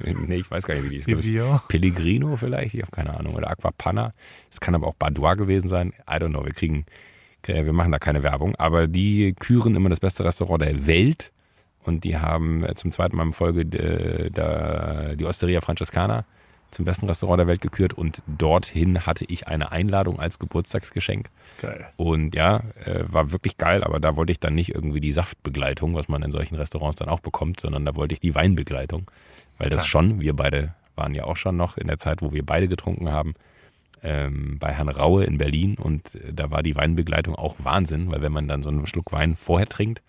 nee, 0.00 0.36
ich 0.36 0.50
weiß 0.50 0.64
gar 0.64 0.74
nicht, 0.74 0.84
wie 0.84 0.88
die 0.88 0.96
ist. 0.96 1.08
Evian. 1.08 1.60
Pellegrino 1.68 2.36
vielleicht, 2.36 2.74
ich 2.74 2.80
habe 2.80 2.90
keine 2.90 3.18
Ahnung. 3.18 3.34
Oder 3.34 3.50
Aquapanna. 3.50 4.12
Es 4.50 4.60
kann 4.60 4.74
aber 4.74 4.86
auch 4.86 4.94
Badois 4.94 5.34
gewesen 5.34 5.68
sein. 5.68 5.92
I 6.08 6.14
don't 6.14 6.30
know. 6.30 6.44
Wir 6.44 6.52
kriegen, 6.52 6.80
äh, 6.80 6.84
wir 7.46 7.72
machen 7.72 7.92
da 7.92 7.98
keine 7.98 8.22
Werbung. 8.22 8.54
Aber 8.56 8.86
die 8.86 9.34
küren 9.38 9.74
immer 9.74 9.88
das 9.88 10.00
beste 10.00 10.24
Restaurant 10.24 10.62
der 10.62 10.86
Welt. 10.86 11.32
Und 11.84 12.04
die 12.04 12.16
haben 12.16 12.64
äh, 12.64 12.74
zum 12.74 12.92
zweiten 12.92 13.16
Mal 13.16 13.24
in 13.24 13.32
Folge 13.32 13.60
äh, 13.60 14.30
da, 14.30 15.14
die 15.14 15.24
Osteria 15.24 15.60
Francescana 15.60 16.24
zum 16.70 16.84
besten 16.84 17.06
Restaurant 17.06 17.38
der 17.38 17.46
Welt 17.46 17.60
gekürt. 17.60 17.92
Und 17.92 18.22
dorthin 18.26 19.06
hatte 19.06 19.24
ich 19.26 19.48
eine 19.48 19.70
Einladung 19.72 20.18
als 20.18 20.38
Geburtstagsgeschenk. 20.38 21.28
Geil. 21.60 21.86
Und 21.96 22.34
ja, 22.34 22.62
äh, 22.84 23.04
war 23.06 23.32
wirklich 23.32 23.56
geil, 23.58 23.84
aber 23.84 24.00
da 24.00 24.16
wollte 24.16 24.32
ich 24.32 24.40
dann 24.40 24.54
nicht 24.54 24.74
irgendwie 24.74 25.00
die 25.00 25.12
Saftbegleitung, 25.12 25.94
was 25.94 26.08
man 26.08 26.22
in 26.22 26.32
solchen 26.32 26.56
Restaurants 26.56 26.96
dann 26.96 27.08
auch 27.08 27.20
bekommt, 27.20 27.60
sondern 27.60 27.84
da 27.84 27.96
wollte 27.96 28.14
ich 28.14 28.20
die 28.20 28.34
Weinbegleitung. 28.34 29.10
Weil 29.58 29.68
das 29.68 29.82
Klar. 29.82 29.88
schon, 29.88 30.20
wir 30.20 30.34
beide 30.34 30.74
waren 30.96 31.14
ja 31.14 31.24
auch 31.24 31.36
schon 31.36 31.56
noch 31.56 31.76
in 31.76 31.86
der 31.86 31.98
Zeit, 31.98 32.22
wo 32.22 32.32
wir 32.32 32.44
beide 32.44 32.68
getrunken 32.68 33.10
haben, 33.10 33.34
ähm, 34.04 34.58
bei 34.60 34.72
Herrn 34.72 34.88
Raue 34.88 35.24
in 35.24 35.38
Berlin 35.38 35.76
und 35.76 36.14
äh, 36.14 36.32
da 36.32 36.50
war 36.50 36.62
die 36.62 36.76
Weinbegleitung 36.76 37.34
auch 37.34 37.56
Wahnsinn, 37.58 38.12
weil 38.12 38.22
wenn 38.22 38.32
man 38.32 38.46
dann 38.46 38.62
so 38.62 38.68
einen 38.68 38.86
Schluck 38.86 39.12
Wein 39.12 39.34
vorher 39.34 39.68
trinkt, 39.68 40.02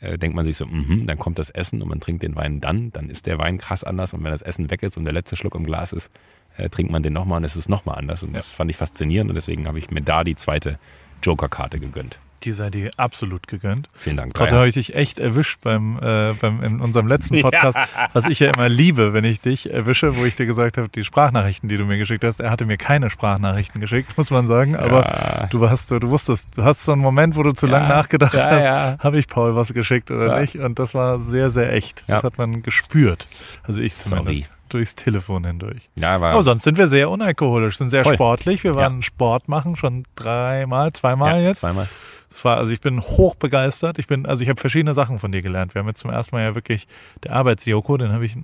äh, 0.00 0.16
denkt 0.16 0.36
man 0.36 0.44
sich 0.44 0.56
so, 0.56 0.64
mhm, 0.64 1.06
dann 1.06 1.18
kommt 1.18 1.38
das 1.38 1.50
Essen 1.50 1.82
und 1.82 1.88
man 1.88 2.00
trinkt 2.00 2.22
den 2.22 2.36
Wein 2.36 2.60
dann, 2.60 2.92
dann 2.92 3.10
ist 3.10 3.26
der 3.26 3.38
Wein 3.38 3.58
krass 3.58 3.84
anders 3.84 4.14
und 4.14 4.22
wenn 4.24 4.30
das 4.30 4.42
Essen 4.42 4.70
weg 4.70 4.82
ist 4.82 4.96
und 4.96 5.04
der 5.04 5.12
letzte 5.12 5.36
Schluck 5.36 5.56
im 5.56 5.64
Glas 5.64 5.92
ist, 5.92 6.10
äh, 6.56 6.68
trinkt 6.68 6.92
man 6.92 7.02
den 7.02 7.12
nochmal 7.12 7.38
und 7.38 7.44
es 7.44 7.56
ist 7.56 7.68
nochmal 7.68 7.98
anders 7.98 8.22
und 8.22 8.36
das 8.36 8.52
fand 8.52 8.70
ich 8.70 8.76
faszinierend 8.76 9.30
und 9.30 9.34
deswegen 9.34 9.66
habe 9.66 9.78
ich 9.78 9.90
mir 9.90 10.02
da 10.02 10.22
die 10.22 10.36
zweite 10.36 10.78
Joker-Karte 11.22 11.80
gegönnt. 11.80 12.18
Die 12.44 12.52
sei 12.52 12.70
dir 12.70 12.90
absolut 12.96 13.46
gegönnt. 13.46 13.88
Vielen 13.94 14.16
Dank. 14.16 14.34
Trotzdem 14.34 14.58
habe 14.58 14.68
ich 14.68 14.74
dich 14.74 14.94
echt 14.94 15.18
erwischt 15.20 15.60
beim, 15.62 15.98
äh, 16.02 16.32
beim 16.34 16.62
in 16.62 16.80
unserem 16.80 17.06
letzten 17.06 17.40
Podcast, 17.42 17.78
was 18.12 18.26
ich 18.26 18.40
ja 18.40 18.50
immer 18.54 18.68
liebe, 18.68 19.12
wenn 19.12 19.24
ich 19.24 19.40
dich 19.40 19.72
erwische, 19.72 20.16
wo 20.16 20.24
ich 20.24 20.34
dir 20.34 20.46
gesagt 20.46 20.76
habe, 20.76 20.88
die 20.88 21.04
Sprachnachrichten, 21.04 21.68
die 21.68 21.76
du 21.76 21.84
mir 21.84 21.98
geschickt 21.98 22.24
hast, 22.24 22.40
er 22.40 22.50
hatte 22.50 22.66
mir 22.66 22.76
keine 22.78 23.10
Sprachnachrichten 23.10 23.80
geschickt, 23.80 24.16
muss 24.18 24.30
man 24.30 24.46
sagen, 24.48 24.74
aber 24.74 25.04
Ja. 25.06 25.46
du 25.50 25.68
hast, 25.70 25.90
du 25.92 26.10
wusstest, 26.10 26.56
du 26.56 26.64
hast 26.64 26.84
so 26.84 26.92
einen 26.92 27.00
Moment, 27.02 27.36
wo 27.36 27.42
du 27.44 27.52
zu 27.52 27.66
Ja. 27.66 27.72
lange 27.78 27.88
nachgedacht 27.88 28.34
Ja, 28.34 28.50
hast, 28.50 28.64
ja. 28.64 28.96
habe 28.98 29.18
ich 29.18 29.28
Paul 29.28 29.54
was 29.54 29.72
geschickt 29.72 30.10
oder 30.10 30.34
Ja. 30.34 30.40
nicht 30.40 30.56
und 30.56 30.78
das 30.78 30.94
war 30.94 31.20
sehr, 31.20 31.50
sehr 31.50 31.72
echt. 31.72 32.00
Das 32.08 32.22
Ja. 32.22 32.22
hat 32.24 32.38
man 32.38 32.62
gespürt. 32.62 33.28
Also 33.62 33.80
ich 33.80 33.94
zumindest. 33.96 34.26
Sorry. 34.26 34.46
Durchs 34.68 34.94
Telefon 34.94 35.44
hindurch. 35.44 35.90
ja, 35.96 36.18
war, 36.22 36.32
Aber 36.32 36.42
sonst 36.42 36.62
sind 36.62 36.78
wir 36.78 36.88
sehr 36.88 37.10
unalkoholisch, 37.10 37.76
sind 37.76 37.90
sehr 37.90 38.04
Voll. 38.04 38.14
sportlich. 38.14 38.64
Wir 38.64 38.70
Ja. 38.70 38.76
waren 38.78 39.02
Sport 39.02 39.46
machen, 39.46 39.76
schon 39.76 40.04
dreimal, 40.16 40.92
zweimal 40.94 41.42
ja, 41.42 41.48
jetzt. 41.48 41.60
Zweimal. 41.60 41.88
Das 42.32 42.44
war, 42.44 42.56
also 42.56 42.72
ich 42.72 42.80
bin 42.80 43.00
hoch 43.00 43.34
begeistert. 43.34 43.98
Ich 43.98 44.06
bin, 44.06 44.24
also 44.26 44.42
ich 44.42 44.48
habe 44.48 44.60
verschiedene 44.60 44.94
Sachen 44.94 45.18
von 45.18 45.32
dir 45.32 45.42
gelernt. 45.42 45.74
Wir 45.74 45.80
haben 45.80 45.86
jetzt 45.88 46.00
zum 46.00 46.10
ersten 46.10 46.34
Mal 46.34 46.42
ja 46.42 46.54
wirklich 46.54 46.86
der 47.24 47.32
Arbeitsjoko, 47.34 47.96
den 47.98 48.12
habe 48.12 48.24
ich 48.24 48.36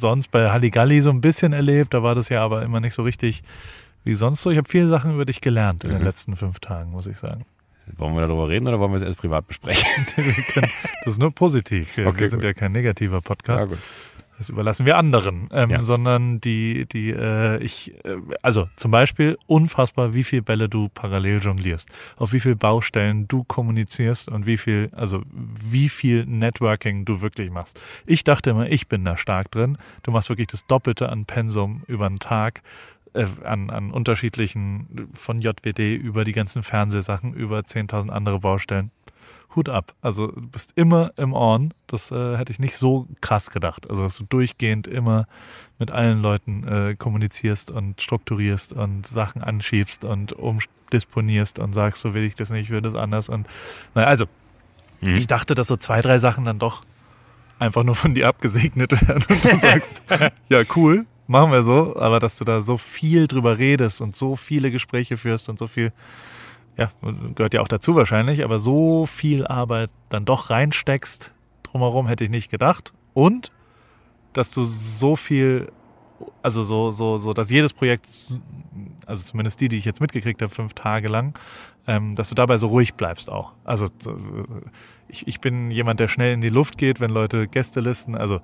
sonst 0.00 0.30
bei 0.30 0.50
Halligalli 0.50 1.00
so 1.00 1.10
ein 1.10 1.20
bisschen 1.20 1.52
erlebt. 1.52 1.94
Da 1.94 2.02
war 2.02 2.14
das 2.14 2.28
ja 2.28 2.42
aber 2.44 2.62
immer 2.62 2.80
nicht 2.80 2.94
so 2.94 3.02
richtig 3.02 3.42
wie 4.04 4.14
sonst 4.14 4.42
so. 4.42 4.50
Ich 4.50 4.58
habe 4.58 4.68
viele 4.68 4.88
Sachen 4.88 5.12
über 5.14 5.24
dich 5.24 5.40
gelernt 5.40 5.84
in 5.84 5.90
den 5.90 5.98
Mhm. 6.00 6.04
letzten 6.04 6.36
fünf 6.36 6.58
Tagen, 6.60 6.90
muss 6.90 7.06
ich 7.06 7.16
sagen. 7.18 7.44
Wollen 7.98 8.14
wir 8.16 8.26
darüber 8.26 8.48
reden 8.48 8.66
oder 8.66 8.80
wollen 8.80 8.90
wir 8.90 8.96
es 8.96 9.02
erst 9.02 9.18
privat 9.18 9.46
besprechen? 9.46 9.86
Das 11.04 11.12
ist 11.14 11.18
nur 11.20 11.30
positiv. 11.32 11.96
Wir, 11.96 12.08
Okay, 12.08 12.26
sind 12.26 12.38
gut. 12.40 12.44
ja 12.44 12.52
kein 12.52 12.72
negativer 12.72 13.20
Podcast. 13.20 13.68
gut. 13.68 13.78
Das 14.38 14.50
überlassen 14.50 14.84
wir 14.84 14.98
anderen, 14.98 15.48
ähm, 15.52 15.70
Ja. 15.70 15.80
sondern 15.80 16.40
die, 16.40 16.86
die, 16.86 17.10
äh, 17.10 17.62
ich, 17.62 17.94
äh, 18.04 18.16
also 18.42 18.68
zum 18.76 18.90
Beispiel 18.90 19.38
unfassbar, 19.46 20.12
wie 20.14 20.24
viel 20.24 20.42
Bälle 20.42 20.68
du 20.68 20.88
parallel 20.90 21.40
jonglierst, 21.42 21.88
auf 22.16 22.32
wie 22.32 22.40
viel 22.40 22.54
Baustellen 22.56 23.26
du 23.28 23.44
kommunizierst 23.44 24.28
und 24.28 24.46
wie 24.46 24.58
viel, 24.58 24.90
also 24.92 25.22
wie 25.32 25.88
viel 25.88 26.26
Networking 26.26 27.04
du 27.04 27.22
wirklich 27.22 27.50
machst. 27.50 27.80
Ich 28.04 28.24
dachte 28.24 28.50
immer, 28.50 28.70
ich 28.70 28.88
bin 28.88 29.04
da 29.04 29.16
stark 29.16 29.50
drin. 29.50 29.78
Du 30.02 30.10
machst 30.10 30.28
wirklich 30.28 30.48
das 30.48 30.66
Doppelte 30.66 31.08
an 31.08 31.24
Pensum 31.24 31.82
über 31.86 32.08
den 32.08 32.18
Tag 32.18 32.62
äh, 33.14 33.26
an, 33.44 33.70
an 33.70 33.90
unterschiedlichen, 33.90 35.08
von 35.14 35.40
JWD 35.40 35.94
über 35.96 36.24
die 36.24 36.32
ganzen 36.32 36.62
Fernsehsachen, 36.62 37.32
über 37.32 37.60
10.000 37.60 38.10
andere 38.10 38.40
Baustellen. 38.40 38.90
Hut 39.56 39.68
ab. 39.68 39.94
Also 40.02 40.28
du 40.28 40.42
bist 40.42 40.72
immer 40.76 41.10
im 41.16 41.32
On. 41.32 41.72
Das 41.86 42.10
äh, 42.10 42.36
hätte 42.36 42.52
ich 42.52 42.58
nicht 42.58 42.76
so 42.76 43.08
krass 43.20 43.50
gedacht. 43.50 43.88
Also 43.90 44.02
dass 44.02 44.16
du 44.18 44.24
durchgehend 44.24 44.86
immer 44.86 45.26
mit 45.78 45.90
allen 45.90 46.22
Leuten 46.22 46.66
äh, 46.68 46.94
kommunizierst 46.96 47.70
und 47.70 48.00
strukturierst 48.00 48.72
und 48.74 49.06
Sachen 49.06 49.42
anschiebst 49.42 50.04
und 50.04 50.32
umdisponierst 50.34 51.58
und 51.58 51.72
sagst, 51.74 52.02
so 52.02 52.14
will 52.14 52.22
ich 52.24 52.34
das 52.36 52.50
nicht, 52.50 52.66
ich 52.66 52.70
will 52.70 52.82
das 52.82 52.94
anders. 52.94 53.28
Und 53.28 53.46
naja, 53.94 54.08
also 54.08 54.26
Mhm. 55.02 55.16
ich 55.16 55.26
dachte, 55.26 55.54
dass 55.54 55.66
so 55.66 55.76
zwei, 55.76 56.00
drei 56.00 56.18
Sachen 56.18 56.46
dann 56.46 56.58
doch 56.58 56.82
einfach 57.58 57.84
nur 57.84 57.94
von 57.94 58.14
dir 58.14 58.28
abgesegnet 58.28 58.92
werden 58.92 59.24
und 59.28 59.44
du 59.44 59.56
sagst, 59.58 60.02
ja 60.48 60.62
cool, 60.74 61.04
machen 61.26 61.52
wir 61.52 61.62
so, 61.62 61.96
aber 61.98 62.18
dass 62.18 62.38
du 62.38 62.44
da 62.44 62.62
so 62.62 62.78
viel 62.78 63.26
drüber 63.26 63.58
redest 63.58 64.00
und 64.00 64.16
so 64.16 64.36
viele 64.36 64.70
Gespräche 64.70 65.18
führst 65.18 65.50
und 65.50 65.58
so 65.58 65.66
viel, 65.66 65.92
ja, 66.76 66.90
gehört 67.34 67.54
ja 67.54 67.60
auch 67.62 67.68
dazu 67.68 67.94
wahrscheinlich, 67.94 68.44
aber 68.44 68.58
so 68.58 69.06
viel 69.06 69.46
Arbeit 69.46 69.90
dann 70.08 70.24
doch 70.24 70.50
reinsteckst, 70.50 71.32
drumherum 71.62 72.06
hätte 72.06 72.24
ich 72.24 72.30
nicht 72.30 72.50
gedacht. 72.50 72.92
Und 73.14 73.50
dass 74.34 74.50
du 74.50 74.64
so 74.64 75.16
viel, 75.16 75.72
also 76.42 76.62
so, 76.62 76.90
so, 76.90 77.16
so, 77.16 77.32
dass 77.32 77.50
jedes 77.50 77.72
Projekt, 77.72 78.08
also 79.06 79.22
zumindest 79.22 79.60
die, 79.60 79.68
die 79.68 79.78
ich 79.78 79.86
jetzt 79.86 80.00
mitgekriegt 80.00 80.42
habe, 80.42 80.52
fünf 80.52 80.74
Tage 80.74 81.08
lang, 81.08 81.38
ähm, 81.86 82.14
dass 82.14 82.28
du 82.28 82.34
dabei 82.34 82.58
so 82.58 82.66
ruhig 82.66 82.94
bleibst 82.94 83.30
auch. 83.30 83.54
Also 83.64 83.88
so, 83.98 84.18
ich, 85.08 85.26
ich 85.26 85.40
bin 85.40 85.70
jemand, 85.70 86.00
der 86.00 86.08
schnell 86.08 86.34
in 86.34 86.42
die 86.42 86.50
Luft 86.50 86.76
geht, 86.76 87.00
wenn 87.00 87.10
Leute 87.10 87.48
Gästelisten, 87.48 88.16
also 88.16 88.40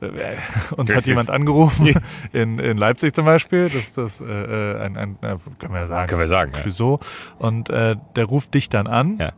äh, 0.00 0.36
uns 0.76 0.94
hat 0.94 1.06
jemand 1.06 1.30
angerufen, 1.30 1.94
in, 2.32 2.58
in 2.58 2.76
Leipzig 2.78 3.14
zum 3.14 3.24
Beispiel, 3.24 3.68
das 3.68 3.82
ist 3.82 3.98
das, 3.98 4.20
äh, 4.20 4.24
äh, 4.24 4.80
ein, 4.80 4.96
ein, 4.96 5.18
können 5.20 5.72
wir 5.72 5.80
ja 5.80 5.86
sagen, 5.86 6.08
Können 6.08 6.20
wir 6.20 6.28
sagen, 6.28 6.52
ja. 6.54 6.60
Clouseau. 6.60 7.00
Und 7.38 7.70
äh, 7.70 7.96
der 8.16 8.24
ruft 8.24 8.54
dich 8.54 8.68
dann 8.68 8.86
an. 8.86 9.18
Ja. 9.18 9.32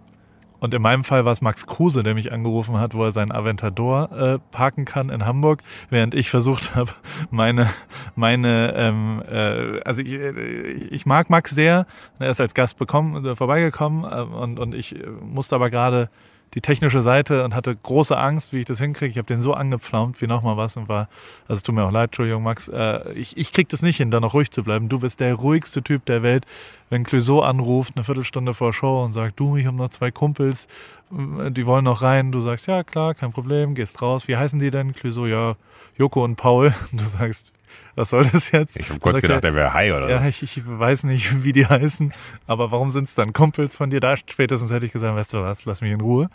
Und 0.58 0.72
in 0.72 0.80
meinem 0.80 1.04
Fall 1.04 1.24
war 1.24 1.32
es 1.32 1.42
Max 1.42 1.66
Kruse, 1.66 2.02
der 2.02 2.14
mich 2.14 2.32
angerufen 2.32 2.80
hat, 2.80 2.94
wo 2.94 3.04
er 3.04 3.12
seinen 3.12 3.30
Aventador 3.30 4.10
äh, 4.12 4.38
parken 4.50 4.84
kann 4.84 5.10
in 5.10 5.26
Hamburg, 5.26 5.62
während 5.90 6.14
ich 6.14 6.30
versucht 6.30 6.74
habe, 6.74 6.90
meine, 7.30 7.70
meine, 8.14 8.72
ähm, 8.74 9.22
äh, 9.30 9.80
also 9.82 10.02
ich, 10.02 10.12
äh, 10.12 10.72
ich 10.90 11.04
mag 11.06 11.30
Max 11.30 11.50
sehr, 11.50 11.86
er 12.18 12.30
ist 12.30 12.40
als 12.40 12.54
Gast 12.54 12.78
bekommen, 12.78 13.24
äh, 13.24 13.36
vorbeigekommen 13.36 14.04
äh, 14.04 14.22
und, 14.22 14.58
und 14.58 14.74
ich 14.74 14.96
musste 15.20 15.54
aber 15.54 15.70
gerade 15.70 16.08
die 16.54 16.60
technische 16.60 17.02
Seite 17.02 17.44
und 17.44 17.54
hatte 17.54 17.74
große 17.74 18.16
Angst, 18.16 18.52
wie 18.52 18.60
ich 18.60 18.64
das 18.64 18.78
hinkriege. 18.78 19.10
Ich 19.10 19.18
habe 19.18 19.26
den 19.26 19.40
so 19.40 19.52
angepflaumt 19.52 20.20
wie 20.20 20.26
nochmal 20.26 20.56
was 20.56 20.76
und 20.76 20.88
war, 20.88 21.08
also 21.48 21.58
es 21.58 21.62
tut 21.62 21.74
mir 21.74 21.84
auch 21.84 21.90
leid, 21.90 22.08
Entschuldigung, 22.08 22.42
Max, 22.42 22.68
äh, 22.68 23.12
ich, 23.12 23.36
ich 23.36 23.52
krieg 23.52 23.68
das 23.68 23.82
nicht 23.82 23.98
hin, 23.98 24.10
da 24.10 24.20
noch 24.20 24.34
ruhig 24.34 24.50
zu 24.50 24.62
bleiben. 24.62 24.88
Du 24.88 25.00
bist 25.00 25.20
der 25.20 25.34
ruhigste 25.34 25.82
Typ 25.82 26.06
der 26.06 26.22
Welt. 26.22 26.46
Wenn 26.88 27.04
Clouseau 27.04 27.40
anruft, 27.40 27.96
eine 27.96 28.04
Viertelstunde 28.04 28.54
vor 28.54 28.72
Show 28.72 29.04
und 29.04 29.12
sagt, 29.12 29.38
du, 29.40 29.56
ich 29.56 29.66
habe 29.66 29.76
noch 29.76 29.90
zwei 29.90 30.10
Kumpels, 30.10 30.68
äh, 31.10 31.50
die 31.50 31.66
wollen 31.66 31.84
noch 31.84 32.02
rein. 32.02 32.32
Du 32.32 32.40
sagst, 32.40 32.66
ja 32.66 32.84
klar, 32.84 33.14
kein 33.14 33.32
Problem, 33.32 33.74
gehst 33.74 34.00
raus. 34.00 34.28
Wie 34.28 34.36
heißen 34.36 34.58
die 34.58 34.70
denn? 34.70 34.94
Clouseau, 34.94 35.26
ja, 35.26 35.56
Joko 35.96 36.24
und 36.24 36.36
Paul. 36.36 36.74
Du 36.92 37.04
sagst, 37.04 37.52
was 37.94 38.10
soll 38.10 38.24
das 38.32 38.50
jetzt? 38.50 38.78
Ich 38.78 38.90
habe 38.90 39.00
kurz 39.00 39.20
gedacht, 39.20 39.38
er, 39.38 39.40
der 39.40 39.54
wäre 39.54 39.72
Hai 39.72 39.94
oder 39.94 40.08
ja, 40.08 40.26
ich, 40.26 40.42
ich 40.42 40.62
weiß 40.66 41.04
nicht, 41.04 41.42
wie 41.44 41.52
die 41.52 41.66
heißen, 41.66 42.12
aber 42.46 42.70
warum 42.70 42.90
sind 42.90 43.08
es 43.08 43.14
dann 43.14 43.32
Kumpels 43.32 43.76
von 43.76 43.90
dir? 43.90 44.00
Da 44.00 44.16
spätestens 44.16 44.70
hätte 44.70 44.86
ich 44.86 44.92
gesagt, 44.92 45.16
weißt 45.16 45.34
du 45.34 45.42
was, 45.42 45.64
lass 45.64 45.80
mich 45.80 45.92
in 45.92 46.00
Ruhe. 46.00 46.28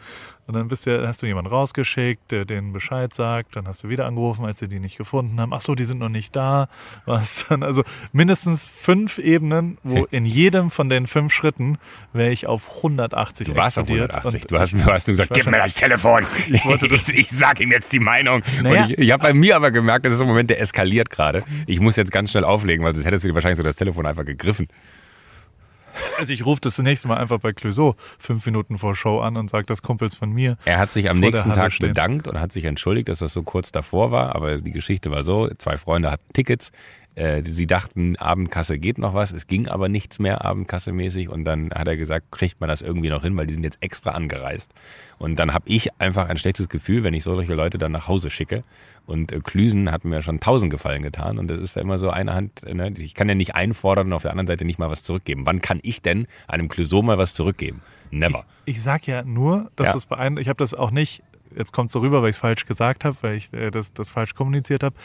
Und 0.48 0.56
dann 0.56 0.68
bist 0.68 0.86
du, 0.86 1.08
hast 1.08 1.22
du 1.22 1.28
jemanden 1.28 1.50
rausgeschickt, 1.50 2.32
der 2.32 2.44
denen 2.46 2.74
Bescheid 2.74 3.14
sagt, 3.14 3.56
dann 3.56 3.68
hast 3.68 3.84
du 3.84 3.90
wieder 3.90 4.06
angerufen, 4.06 4.44
als 4.44 4.60
sie 4.60 4.68
die 4.68 4.80
nicht 4.80 4.98
gefunden 4.98 5.40
haben. 5.40 5.54
Ach 5.54 5.62
so, 5.62 5.76
die 5.76 5.86
sind 5.86 6.00
noch 6.00 6.10
nicht 6.10 6.36
da. 6.36 6.68
Was 7.06 7.46
dann? 7.48 7.64
Also 7.64 7.84
mindestens 8.12 8.66
fünf 8.66 9.18
Ebenen, 9.18 9.78
wo 9.84 10.06
in 10.12 10.26
jedem 10.26 10.70
von 10.72 10.90
den 10.90 11.08
fünf 11.08 11.32
Schritten 11.32 11.78
wäre 12.12 12.32
ich 12.32 12.48
auf 12.48 12.78
180 12.78 13.48
Du 13.48 13.56
warst 13.56 13.78
auf 13.78 13.84
explodiert. 13.84 14.12
180. 14.16 14.42
Und 14.42 14.52
Du 14.52 14.60
hast, 14.60 14.74
du 14.74 14.86
hast 14.92 15.08
nur 15.08 15.14
gesagt, 15.14 15.32
ich 15.38 15.44
gib 15.44 15.52
mir 15.52 15.58
das 15.60 15.74
Telefon. 15.76 16.26
Ich, 16.50 16.66
wollte 16.66 16.88
das- 16.90 17.08
ich, 17.10 17.30
sag 17.30 17.60
ihm 17.62 17.72
jetzt 17.72 17.94
die 17.94 18.00
Meinung. 18.00 18.44
Naja. 18.62 18.84
Und 18.84 18.92
ich, 18.92 18.98
ich 18.98 19.12
habe 19.12 19.24
bei 19.24 19.34
mir 19.34 19.56
aber 19.56 19.72
gemerkt, 19.72 20.06
das 20.06 20.14
ist 20.14 20.22
ein 20.22 20.28
Moment, 20.28 20.50
der 20.50 20.60
eskaliert 20.60 21.10
gerade. 21.10 21.44
Ich 21.66 21.80
muss 21.80 21.96
jetzt 21.96 22.12
ganz 22.12 22.32
schnell 22.32 22.44
auflegen, 22.44 22.84
weil 22.84 22.94
sonst 22.94 23.06
hättest 23.06 23.24
du 23.24 23.30
dir 23.30 23.36
wahrscheinlich 23.36 23.58
so 23.58 23.64
das 23.64 23.76
Telefon 23.78 24.06
einfach 24.06 24.26
gegriffen. 24.26 24.68
Also 26.18 26.34
ich 26.34 26.46
rufe 26.46 26.62
das 26.62 26.78
nächste 26.78 27.08
Mal 27.08 27.18
einfach 27.18 27.40
bei 27.40 27.54
Clouseau 27.54 27.96
fünf 28.20 28.46
Minuten 28.46 28.78
vor 28.78 28.96
Show 28.96 29.20
an 29.20 29.38
und 29.38 29.50
sage, 29.50 29.66
das 29.66 29.82
Kumpels 29.82 30.16
von 30.16 30.32
mir. 30.32 30.58
Er 30.66 30.78
hat 30.78 30.92
sich 30.92 31.10
am 31.10 31.20
nächsten 31.20 31.54
Tag 31.54 31.72
stehen. 31.72 31.90
bedankt 31.90 32.28
und 32.28 32.40
hat 32.40 32.52
sich 32.52 32.66
entschuldigt, 32.66 33.10
dass 33.10 33.20
das 33.20 33.34
so 33.34 33.44
kurz 33.44 33.72
davor 33.72 34.12
war. 34.12 34.36
Aber 34.36 34.58
die 34.58 34.72
Geschichte 34.72 35.12
war 35.12 35.24
so, 35.24 35.50
zwei 35.58 35.78
Freunde 35.78 36.12
hatten 36.12 36.32
Tickets. 36.34 36.72
Äh, 37.16 37.44
Sie 37.46 37.68
dachten, 37.68 38.16
Abendkasse 38.16 38.78
geht 38.80 38.98
noch 38.98 39.14
was. 39.14 39.32
Es 39.32 39.48
ging 39.48 39.68
aber 39.68 39.90
nichts 39.90 40.20
mehr 40.20 40.46
Abendkasse-mäßig. 40.46 41.28
Und 41.30 41.44
dann 41.44 41.72
hat 41.72 41.88
er 41.88 41.98
gesagt, 41.98 42.32
kriegt 42.32 42.60
man 42.62 42.70
das 42.70 42.82
irgendwie 42.82 43.10
noch 43.10 43.24
hin, 43.24 43.36
weil 43.36 43.48
die 43.48 43.54
sind 43.54 43.64
jetzt 43.64 43.78
extra 43.82 44.12
angereist. 44.12 44.72
Und 45.18 45.38
dann 45.38 45.54
habe 45.54 45.68
ich 45.68 45.90
einfach 46.00 46.30
ein 46.30 46.38
schlechtes 46.38 46.70
Gefühl, 46.70 47.04
wenn 47.04 47.14
ich 47.14 47.24
solche 47.24 47.54
Leute 47.54 47.78
dann 47.78 47.92
nach 47.92 48.08
Hause 48.08 48.30
schicke. 48.30 48.64
Und 49.06 49.32
äh, 49.32 49.40
Klüsen 49.42 49.92
hat 49.92 50.06
mir 50.06 50.22
schon 50.22 50.40
tausend 50.40 50.72
Gefallen 50.72 51.02
getan. 51.02 51.38
Und 51.38 51.50
das 51.50 51.60
ist 51.60 51.76
ja 51.76 51.82
immer 51.82 52.00
so 52.00 52.10
eine 52.10 52.34
Hand, 52.34 52.64
ne? 52.64 52.94
ich 52.98 53.14
kann 53.14 53.28
ja 53.28 53.36
nicht 53.36 53.56
einfordern 53.56 54.08
und 54.08 54.14
auf 54.14 54.22
der 54.22 54.32
anderen 54.32 54.48
Seite 54.48 54.64
nicht 54.64 54.80
mal 54.80 54.90
was 54.90 55.04
zurückgeben. 55.04 55.46
Wann 55.46 55.62
kann 55.62 55.80
ich 55.84 56.02
denn 56.02 56.28
einem 56.48 56.70
Clouseau 56.70 57.02
mal 57.02 57.18
was 57.18 57.34
zurückgeben? 57.34 57.82
Never. 58.12 58.46
Ich 58.66 58.82
sag 58.82 59.06
ja 59.08 59.24
nur, 59.24 59.70
dass 59.76 59.88
Ja. 59.88 59.94
das 59.94 60.06
beeindruckt. 60.06 60.42
Ich 60.44 60.50
habe 60.50 60.58
das 60.58 60.74
auch 60.74 60.92
nicht, 60.92 61.24
jetzt 61.56 61.72
kommt 61.74 61.92
so 61.92 62.00
rüber, 62.00 62.22
weil 62.22 62.30
ich 62.30 62.36
es 62.36 62.40
falsch 62.40 62.66
gesagt 62.66 63.04
habe, 63.06 63.18
weil 63.22 63.36
ich 63.36 63.52
äh, 63.54 63.72
das, 63.72 63.94
das 63.94 64.10
falsch 64.10 64.34
kommuniziert 64.36 64.84
habe. 64.84 64.96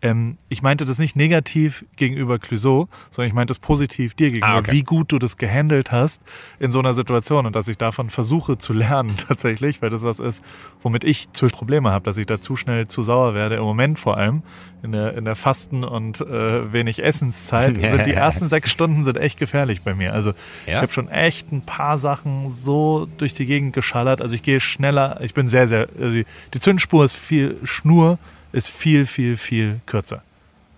Ähm, 0.00 0.36
ich 0.48 0.62
meinte 0.62 0.84
das 0.84 0.98
nicht 1.00 1.16
negativ 1.16 1.84
gegenüber 1.96 2.38
Clouseau, 2.38 2.88
sondern 3.10 3.28
ich 3.28 3.34
meinte 3.34 3.52
es 3.52 3.58
positiv 3.58 4.14
dir 4.14 4.28
gegenüber, 4.30 4.46
Ah, 4.54 4.58
okay. 4.58 4.70
wie 4.72 4.82
gut 4.84 5.10
du 5.10 5.18
das 5.18 5.38
gehandelt 5.38 5.90
hast 5.90 6.22
in 6.60 6.70
so 6.70 6.78
einer 6.78 6.94
Situation 6.94 7.46
und 7.46 7.56
dass 7.56 7.66
ich 7.66 7.78
davon 7.78 8.08
versuche 8.08 8.58
zu 8.58 8.72
lernen 8.72 9.16
tatsächlich, 9.28 9.82
weil 9.82 9.90
das 9.90 10.02
was 10.04 10.20
ist, 10.20 10.44
womit 10.82 11.02
ich 11.02 11.32
zu 11.32 11.48
Probleme 11.48 11.90
habe, 11.90 12.04
dass 12.04 12.16
ich 12.16 12.26
da 12.26 12.40
zu 12.40 12.54
schnell 12.54 12.86
zu 12.86 13.02
sauer 13.02 13.34
werde, 13.34 13.56
im 13.56 13.62
Moment 13.64 13.98
vor 13.98 14.16
allem, 14.16 14.42
in 14.84 14.92
der, 14.92 15.14
in 15.16 15.24
der 15.24 15.34
Fasten- 15.34 15.82
und 15.82 16.20
äh, 16.20 16.72
wenig 16.72 17.02
Essenszeit, 17.02 17.76
sind 17.80 18.06
die 18.06 18.12
ersten 18.12 18.46
sechs 18.46 18.70
Stunden 18.70 19.04
sind 19.04 19.16
echt 19.16 19.36
gefährlich 19.38 19.82
bei 19.82 19.94
mir. 19.94 20.12
Also 20.12 20.30
Ja? 20.66 20.74
ich 20.76 20.82
habe 20.82 20.92
schon 20.92 21.08
echt 21.08 21.50
ein 21.50 21.62
paar 21.62 21.98
Sachen 21.98 22.50
so 22.52 23.08
durch 23.18 23.34
die 23.34 23.46
Gegend 23.46 23.72
geschallert. 23.72 24.22
Also 24.22 24.36
ich 24.36 24.42
gehe 24.44 24.60
schneller. 24.60 25.18
Ich 25.22 25.34
bin 25.34 25.48
sehr, 25.48 25.66
sehr. 25.66 25.88
Also 26.00 26.14
die, 26.14 26.26
die 26.54 26.60
Zündspur 26.60 27.04
ist 27.04 27.16
viel, 27.16 27.56
Schnur 27.64 28.18
ist 28.52 28.68
viel, 28.68 29.06
viel, 29.06 29.36
viel 29.36 29.80
kürzer. 29.86 30.22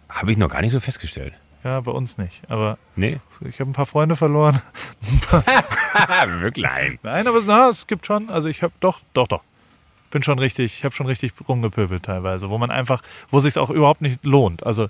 Habe 0.08 0.32
ich 0.32 0.38
noch 0.38 0.48
gar 0.48 0.60
nicht 0.60 0.72
so 0.72 0.80
festgestellt. 0.80 1.32
Ja, 1.62 1.80
bei 1.80 1.92
uns 1.92 2.16
nicht. 2.18 2.42
Aber 2.48 2.78
Nee. 2.96 3.20
ich 3.48 3.60
habe 3.60 3.70
ein 3.70 3.74
paar 3.74 3.86
Freunde 3.86 4.16
verloren. 4.16 4.60
Wirklich? 6.40 6.64
Nein. 6.66 6.98
Nein, 7.02 7.26
aber 7.26 7.40
na, 7.46 7.68
es 7.68 7.86
gibt 7.86 8.06
schon. 8.06 8.30
Also 8.30 8.48
ich 8.48 8.62
habe 8.62 8.72
doch, 8.80 9.00
doch, 9.14 9.28
doch. 9.28 9.42
Bin 10.10 10.22
schon 10.22 10.38
richtig, 10.38 10.78
ich 10.78 10.84
habe 10.84 10.94
schon 10.94 11.06
richtig 11.06 11.32
rumgepöbelt 11.48 12.02
teilweise, 12.04 12.50
wo 12.50 12.58
man 12.58 12.70
einfach, 12.70 13.02
wo 13.30 13.40
sich 13.40 13.58
auch 13.58 13.70
überhaupt 13.70 14.00
nicht 14.00 14.24
lohnt. 14.24 14.64
Also 14.66 14.88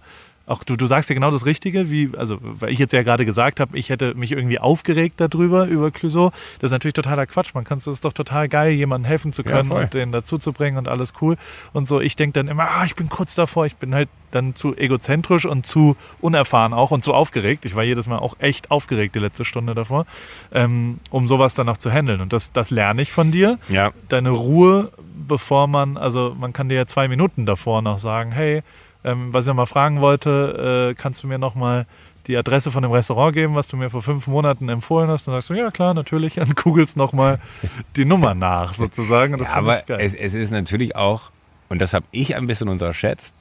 auch 0.51 0.65
du, 0.65 0.77
du 0.77 0.87
sagst 0.87 1.09
ja 1.09 1.15
genau 1.15 1.31
das 1.31 1.47
Richtige, 1.47 1.91
wie, 1.91 2.11
also 2.17 2.39
weil 2.43 2.71
ich 2.71 2.79
jetzt 2.79 2.93
ja 2.93 3.03
gerade 3.03 3.25
gesagt 3.25 3.61
habe, 3.61 3.79
ich 3.79 3.89
hätte 3.89 4.15
mich 4.15 4.33
irgendwie 4.33 4.59
aufgeregt 4.59 5.15
darüber, 5.21 5.67
über 5.67 5.91
Clouseau. 5.91 6.31
Das 6.59 6.69
ist 6.69 6.73
natürlich 6.73 6.95
totaler 6.95 7.27
Quatsch. 7.27 7.55
Man 7.55 7.65
kann 7.65 7.79
es 7.79 7.87
ist 7.87 8.05
doch 8.05 8.13
total 8.13 8.49
geil, 8.49 8.73
jemandem 8.73 9.07
helfen 9.07 9.33
zu 9.33 9.43
Ja, 9.43 9.51
können 9.53 9.69
voll. 9.69 9.83
und 9.85 9.95
den 9.95 10.13
dazu 10.13 10.39
zu 10.39 10.53
bringen 10.53 10.77
und 10.77 10.89
alles 10.89 11.13
cool. 11.23 11.37
Und 11.73 11.87
so, 11.89 12.01
ich 12.01 12.17
denke 12.17 12.35
dann 12.35 12.49
immer, 12.49 12.65
ah, 12.65 12.85
ich 12.85 12.95
bin 12.97 13.09
kurz 13.09 13.35
davor, 13.35 13.65
ich 13.67 13.77
bin 13.77 13.95
halt 13.95 14.09
dann 14.33 14.55
zu 14.55 14.77
egozentrisch 14.77 15.45
und 15.47 15.67
zu 15.67 15.97
unerfahren 16.21 16.73
auch 16.73 16.91
und 16.91 17.03
zu 17.05 17.15
aufgeregt. 17.15 17.65
Ich 17.65 17.75
war 17.75 17.83
jedes 17.85 18.07
Mal 18.07 18.19
auch 18.19 18.35
echt 18.39 18.71
aufgeregt 18.71 19.15
die 19.15 19.19
letzte 19.21 19.45
Stunde 19.45 19.75
davor, 19.75 20.07
ähm, 20.53 20.99
um 21.11 21.27
sowas 21.29 21.55
dann 21.55 21.67
noch 21.67 21.77
zu 21.79 21.91
handeln. 21.91 22.21
Und 22.21 22.33
das, 22.33 22.53
das 22.53 22.71
lerne 22.71 23.03
ich 23.03 23.13
von 23.13 23.33
dir 23.33 23.59
Ja. 23.69 23.91
deine 24.09 24.31
Ruhe, 24.31 24.91
bevor 25.27 25.67
man, 25.67 25.97
also 25.97 26.35
man 26.39 26.53
kann 26.53 26.69
dir 26.69 26.75
ja 26.77 26.87
zwei 26.87 27.09
Minuten 27.09 27.47
davor 27.47 27.83
noch 27.83 27.99
sagen, 27.99 28.31
hey, 28.33 28.63
ähm, 29.05 29.33
was 29.33 29.45
ich 29.45 29.49
noch 29.49 29.55
mal 29.55 29.67
fragen 29.67 30.01
wollte, 30.01 30.91
äh, 30.91 30.95
kannst 30.95 31.23
du 31.23 31.27
mir 31.27 31.39
noch 31.39 31.55
mal 31.55 31.87
die 32.27 32.37
Adresse 32.37 32.71
von 32.71 32.83
dem 32.83 32.93
Restaurant 32.93 33.35
geben, 33.35 33.55
was 33.55 33.69
du 33.69 33.77
mir 33.77 33.91
vor 33.91 34.03
fünf 34.03 34.27
Monaten 34.27 34.69
empfohlen 34.69 35.09
hast? 35.09 35.27
Und 35.27 35.33
dann 35.33 35.41
sagst 35.41 35.51
du, 35.51 35.55
ja 35.55 35.71
klar, 35.71 35.95
natürlich, 35.95 36.39
und 36.41 36.57
googelst 36.57 36.97
noch 36.97 37.13
mal 37.13 37.39
die 37.97 38.05
Nummer 38.05 38.35
nach 38.35 38.75
sozusagen. 38.75 39.39
Ja, 39.39 39.53
aber 39.55 39.83
es, 39.89 40.15
es 40.15 40.35
ist 40.35 40.51
natürlich 40.51 40.97
auch, 40.97 41.31
und 41.69 41.81
das 41.81 41.95
habe 41.95 42.05
ich 42.13 42.37
ein 42.37 42.47
bisschen 42.47 42.69
unterschätzt, 42.69 43.35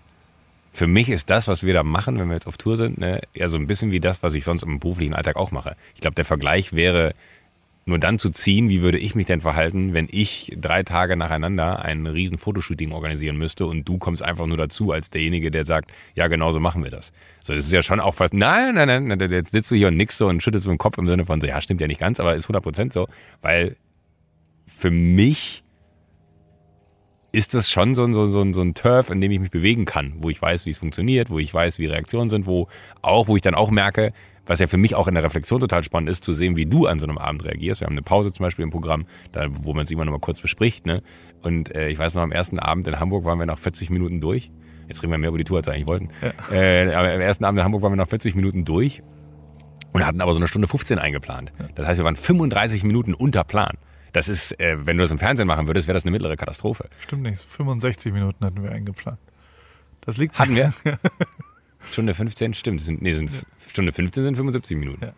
für 0.71 0.87
mich 0.87 1.09
ist 1.09 1.29
das, 1.29 1.47
was 1.47 1.63
wir 1.63 1.73
da 1.73 1.83
machen, 1.83 2.19
wenn 2.19 2.27
wir 2.27 2.35
jetzt 2.35 2.47
auf 2.47 2.57
Tour 2.57 2.77
sind, 2.77 2.99
ne, 2.99 3.21
eher 3.33 3.49
so 3.49 3.57
ein 3.57 3.67
bisschen 3.67 3.91
wie 3.91 3.99
das, 3.99 4.23
was 4.23 4.33
ich 4.33 4.43
sonst 4.43 4.63
im 4.63 4.79
beruflichen 4.79 5.13
Alltag 5.13 5.35
auch 5.35 5.51
mache. 5.51 5.75
Ich 5.95 6.01
glaube, 6.01 6.15
der 6.15 6.25
Vergleich 6.25 6.73
wäre 6.73 7.13
nur 7.89 7.99
dann 7.99 8.17
zu 8.19 8.29
ziehen, 8.29 8.69
wie 8.69 8.81
würde 8.81 8.97
ich 8.97 9.15
mich 9.15 9.25
denn 9.25 9.41
verhalten, 9.41 9.93
wenn 9.93 10.07
ich 10.09 10.55
drei 10.57 10.83
Tage 10.83 11.17
nacheinander 11.17 11.83
ein 11.83 12.07
riesen 12.07 12.37
Fotoshooting 12.37 12.91
organisieren 12.93 13.37
müsste 13.37 13.65
und 13.65 13.83
du 13.87 13.97
kommst 13.97 14.23
einfach 14.23 14.45
nur 14.45 14.57
dazu 14.57 14.91
als 14.91 15.09
derjenige, 15.09 15.51
der 15.51 15.65
sagt, 15.65 15.91
ja, 16.15 16.27
genau 16.27 16.51
so 16.51 16.59
machen 16.59 16.83
wir 16.83 16.91
das. 16.91 17.11
So, 17.41 17.53
das 17.53 17.65
ist 17.65 17.73
ja 17.73 17.83
schon 17.83 17.99
auch 17.99 18.15
fast, 18.15 18.33
nein, 18.33 18.75
nein, 18.75 19.07
nein, 19.07 19.19
jetzt 19.31 19.51
sitzt 19.51 19.69
du 19.71 19.75
hier 19.75 19.89
und 19.89 19.97
nix 19.97 20.17
so 20.17 20.27
und 20.27 20.41
schüttelst 20.41 20.65
mit 20.67 20.75
dem 20.75 20.77
Kopf 20.77 20.97
im 20.97 21.07
Sinne 21.07 21.25
von 21.25 21.41
so, 21.41 21.47
ja, 21.47 21.61
stimmt 21.61 21.81
ja 21.81 21.87
nicht 21.87 21.99
ganz, 21.99 22.19
aber 22.19 22.35
ist 22.35 22.47
100% 22.47 22.93
so, 22.93 23.07
weil 23.41 23.75
für 24.65 24.91
mich 24.91 25.63
ist 27.31 27.53
das 27.53 27.69
schon 27.69 27.93
so, 27.93 28.03
ein- 28.03 28.13
so, 28.13 28.25
so, 28.25 28.51
so 28.53 28.61
ein 28.61 28.73
Turf, 28.73 29.09
in 29.11 29.21
dem 29.21 29.31
ich 29.31 29.39
mich 29.39 29.51
bewegen 29.51 29.85
kann, 29.85 30.15
wo 30.17 30.29
ich 30.29 30.41
weiß, 30.41 30.65
wie 30.65 30.71
es 30.71 30.79
funktioniert, 30.79 31.29
wo 31.29 31.37
ich 31.37 31.53
weiß, 31.53 31.77
wie 31.79 31.85
Reaktionen 31.85 32.29
sind, 32.29 32.47
wo 32.47 32.67
auch, 33.01 33.27
wo 33.27 33.35
ich 33.35 33.41
dann 33.43 33.53
auch 33.55 33.69
merke, 33.69 34.13
was 34.49 34.59
ja 34.59 34.65
für 34.65 34.77
mich 34.77 34.95
auch 34.95 35.07
in 35.07 35.13
der 35.13 35.23
Reflexion 35.23 35.59
total 35.59 35.83
spannend 35.83 36.09
ist, 36.09 36.23
zu 36.23 36.33
sehen, 36.33 36.55
wie 36.55 36.65
du 36.65 36.87
an 36.87 36.97
so 36.97 37.05
einem 37.05 37.19
Abend 37.19 37.45
reagierst. 37.45 37.81
Wir 37.81 37.85
haben 37.85 37.93
eine 37.93 38.01
Pause 38.01 38.31
zum 38.33 38.43
Beispiel 38.43 38.63
im 38.63 38.71
Programm, 38.71 39.05
da, 39.31 39.45
wo 39.47 39.75
man 39.75 39.83
es 39.83 39.91
immer 39.91 40.05
noch 40.05 40.11
mal 40.11 40.19
kurz 40.19 40.41
bespricht. 40.41 40.87
Ne? 40.87 41.03
Und 41.43 41.73
äh, 41.75 41.89
ich 41.89 41.99
weiß 41.99 42.15
noch, 42.15 42.23
am 42.23 42.31
ersten 42.31 42.57
Abend 42.57 42.87
in 42.87 42.99
Hamburg 42.99 43.25
waren 43.25 43.37
wir 43.37 43.45
nach 43.45 43.59
40 43.59 43.91
Minuten 43.91 44.21
durch. 44.21 44.51
Jetzt 44.87 45.03
reden 45.03 45.11
wir 45.11 45.19
mehr 45.19 45.29
über 45.29 45.37
die 45.37 45.43
Tour, 45.43 45.57
als 45.57 45.67
wir 45.67 45.73
eigentlich 45.73 45.87
wollten. 45.87 46.09
Äh, 46.51 46.91
aber 46.93 47.13
am 47.13 47.21
ersten 47.21 47.45
Abend 47.45 47.59
in 47.59 47.63
Hamburg 47.63 47.83
waren 47.83 47.91
wir 47.91 47.97
nach 47.97 48.07
40 48.07 48.33
Minuten 48.33 48.65
durch 48.65 49.03
und 49.93 50.03
hatten 50.03 50.19
aber 50.19 50.33
so 50.33 50.39
eine 50.39 50.47
Stunde 50.47 50.67
15 50.67 50.97
eingeplant. 50.97 51.51
Das 51.75 51.85
heißt, 51.85 51.99
wir 51.99 52.05
waren 52.05 52.15
35 52.15 52.83
Minuten 52.83 53.13
unter 53.13 53.43
Plan. 53.43 53.77
Das 54.13 54.29
ist, 54.29 54.59
äh, 54.59 54.77
wenn 54.83 54.97
du 54.97 55.03
das 55.03 55.11
im 55.11 55.19
Fernsehen 55.19 55.45
machen 55.45 55.67
würdest, 55.67 55.87
wäre 55.87 55.93
das 55.93 56.05
eine 56.05 56.11
mittlere 56.11 56.35
Katastrophe. 56.37 56.89
Stimmt 56.97 57.21
nicht, 57.21 57.39
65 57.39 58.11
Minuten 58.13 58.43
hatten 58.43 58.63
wir 58.63 58.71
eingeplant. 58.71 59.19
Das 60.01 60.17
liegt 60.17 60.39
Hatten 60.39 60.55
wir? 60.55 60.73
Stunde 61.79 62.13
15, 62.13 62.53
stimmt. 62.53 62.81
Sind, 62.81 63.01
nee, 63.01 63.13
sind, 63.13 63.31
Stunde 63.69 63.91
15 63.91 64.23
sind 64.23 64.35
75 64.35 64.77
Minuten. 64.77 65.05
Ja. 65.05 65.13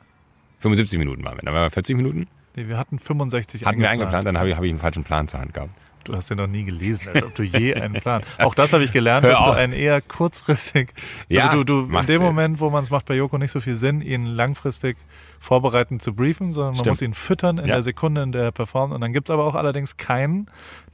75 0.59 0.99
Minuten 0.99 1.23
waren 1.23 1.37
wir. 1.37 1.41
Dann 1.43 1.53
waren 1.53 1.63
wir 1.63 1.71
40 1.71 1.97
Minuten. 1.97 2.27
Nee, 2.55 2.67
wir 2.67 2.77
hatten 2.77 2.99
65 2.99 3.65
Hatten 3.65 3.79
wir 3.79 3.89
eingeplant, 3.89 4.25
dann 4.25 4.37
habe 4.37 4.49
ich, 4.49 4.55
hab 4.55 4.63
ich 4.63 4.69
einen 4.69 4.79
falschen 4.79 5.03
Plan 5.03 5.27
zur 5.27 5.39
Hand 5.39 5.53
gehabt. 5.53 5.71
Du 6.03 6.15
hast 6.15 6.29
den 6.29 6.37
noch 6.37 6.47
nie 6.47 6.63
gelesen, 6.63 7.09
als 7.13 7.23
ob 7.23 7.35
du 7.35 7.43
je 7.43 7.75
einen 7.75 7.93
Plan. 7.93 8.23
Auch 8.39 8.55
das 8.55 8.73
habe 8.73 8.83
ich 8.83 8.91
gelernt, 8.91 9.25
dass 9.25 9.43
du 9.43 9.51
einen 9.51 9.73
eher 9.73 10.01
kurzfristig. 10.01 10.93
Ja, 11.29 11.47
also 11.47 11.63
du, 11.63 11.85
du 11.87 11.97
in 11.97 12.05
dem 12.07 12.21
Moment, 12.21 12.59
wo 12.59 12.69
man 12.69 12.83
es 12.83 12.89
macht 12.89 13.05
bei 13.05 13.15
Joko 13.15 13.37
nicht 13.37 13.51
so 13.51 13.61
viel 13.61 13.75
Sinn, 13.75 14.01
ihn 14.01 14.25
langfristig 14.25 14.97
vorbereiten 15.43 15.99
zu 15.99 16.13
briefen, 16.13 16.51
sondern 16.51 16.75
man 16.75 16.79
Stimmt. 16.81 16.91
muss 16.93 17.01
ihn 17.01 17.13
füttern 17.15 17.57
in 17.57 17.65
Ja. 17.67 17.73
der 17.73 17.81
Sekunde, 17.81 18.21
in 18.21 18.31
der 18.31 18.43
er 18.43 18.51
performt. 18.51 18.93
Und 18.93 19.01
dann 19.01 19.11
gibt 19.11 19.27
es 19.29 19.33
aber 19.33 19.43
auch 19.45 19.55
allerdings 19.55 19.97
keinen, 19.97 20.45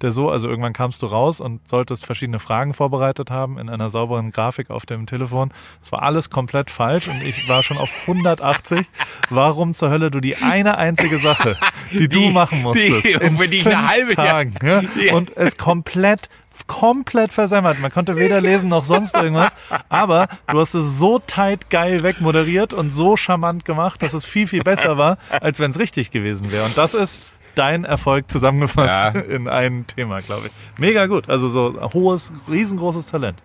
der 0.02 0.14
so, 0.14 0.32
also 0.32 0.48
irgendwann 0.48 0.72
kamst 0.72 1.02
du 1.02 1.06
raus 1.08 1.42
und 1.42 1.68
solltest 1.68 2.06
verschiedene 2.06 2.40
Fragen 2.40 2.74
vorbereitet 2.74 3.30
haben 3.30 3.58
in 3.60 3.68
einer 3.70 3.90
sauberen 3.90 4.32
Grafik 4.32 4.70
auf 4.70 4.86
dem 4.86 5.06
Telefon. 5.06 5.52
Es 5.82 5.92
war 5.92 6.02
alles 6.02 6.30
komplett 6.30 6.72
falsch 6.72 7.10
und 7.10 7.22
ich 7.22 7.50
war 7.50 7.62
schon 7.62 7.78
auf 7.78 7.90
180. 8.08 8.86
Warum 9.30 9.74
zur 9.74 9.90
Hölle 9.90 10.12
du 10.12 10.22
die 10.22 10.38
eine 10.38 10.78
einzige 10.78 11.18
Sache, 11.18 11.58
die, 11.92 12.08
du 12.08 12.20
Die- 12.20 12.30
machen 12.32 12.62
musstest, 12.64 13.04
die- 13.04 13.12
in 13.12 13.38
fünf 13.38 13.68
eine 13.68 13.88
halbe- 13.88 14.16
Tagen, 14.16 14.54
Ja. 14.64 14.82
und 15.14 15.36
es 15.36 15.58
komplett 15.58 16.30
komplett 16.66 17.32
versemmert. 17.32 17.80
Man 17.80 17.92
konnte 17.92 18.16
weder 18.16 18.42
lesen 18.42 18.70
noch 18.70 18.86
sonst 18.86 19.16
irgendwas, 19.16 19.56
aber 19.90 20.28
du 20.48 20.60
hast 20.60 20.74
es 20.74 20.98
so 20.98 21.20
tight 21.20 21.70
geil 21.70 22.02
wegmoderiert 22.02 22.74
und 22.74 22.90
so 22.90 23.18
charmant 23.18 23.66
gemacht, 23.66 24.02
dass 24.02 24.14
es 24.14 24.26
viel, 24.26 24.48
viel 24.48 24.64
besser 24.64 24.98
war, 24.98 25.18
als 25.30 25.60
wenn 25.60 25.72
es 25.72 25.80
richtig 25.80 26.10
gewesen 26.10 26.52
wäre. 26.52 26.66
Und 26.66 26.78
das 26.78 26.94
ist 26.94 27.22
dein 27.56 27.84
Erfolg 27.86 28.30
zusammengefasst 28.32 29.16
Ja. 29.16 29.22
in 29.36 29.48
ein 29.48 29.86
Thema, 29.88 30.22
glaube 30.22 30.48
ich. 30.48 30.80
Mega 30.80 31.06
gut. 31.08 31.30
Also 31.30 31.50
so 31.50 31.80
hohes, 31.94 32.32
riesengroßes 32.50 33.08
Talent. 33.08 33.42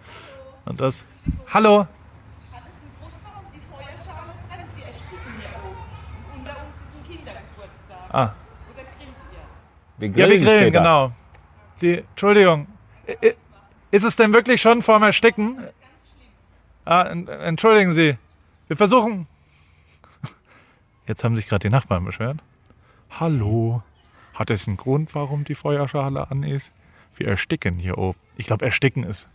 Und 0.64 0.80
das. 0.80 1.04
Hallo! 1.52 1.80
Wir. 1.80 1.86
Ah. 8.12 8.32
Oder 8.72 8.82
grillt 9.98 10.16
ihr? 10.16 10.24
Ja, 10.24 10.30
wir 10.30 10.38
grillen, 10.40 10.72
genau. 10.72 11.12
Die, 11.80 11.98
Entschuldigung. 11.98 12.66
Ist 13.90 14.04
es 14.04 14.16
denn 14.16 14.32
wirklich 14.32 14.60
schon 14.62 14.82
vorm 14.82 15.02
Ersticken? 15.02 15.58
Ah, 16.84 17.02
en- 17.04 17.28
entschuldigen 17.28 17.92
Sie. 17.92 18.16
Wir 18.68 18.76
versuchen. 18.76 19.26
Jetzt 21.06 21.24
haben 21.24 21.36
sich 21.36 21.48
gerade 21.48 21.68
die 21.68 21.72
Nachbarn 21.72 22.04
beschwert. 22.04 22.38
Hallo. 23.10 23.82
Hat 24.34 24.50
es 24.50 24.66
einen 24.66 24.76
Grund, 24.78 25.14
warum 25.14 25.44
die 25.44 25.54
Feuerschale 25.54 26.30
an 26.30 26.42
ist? 26.42 26.72
Wir 27.14 27.28
ersticken 27.28 27.78
hier 27.78 27.98
oben. 27.98 28.18
Ich 28.36 28.46
glaube, 28.46 28.64
ersticken 28.64 29.04
ist. 29.04 29.28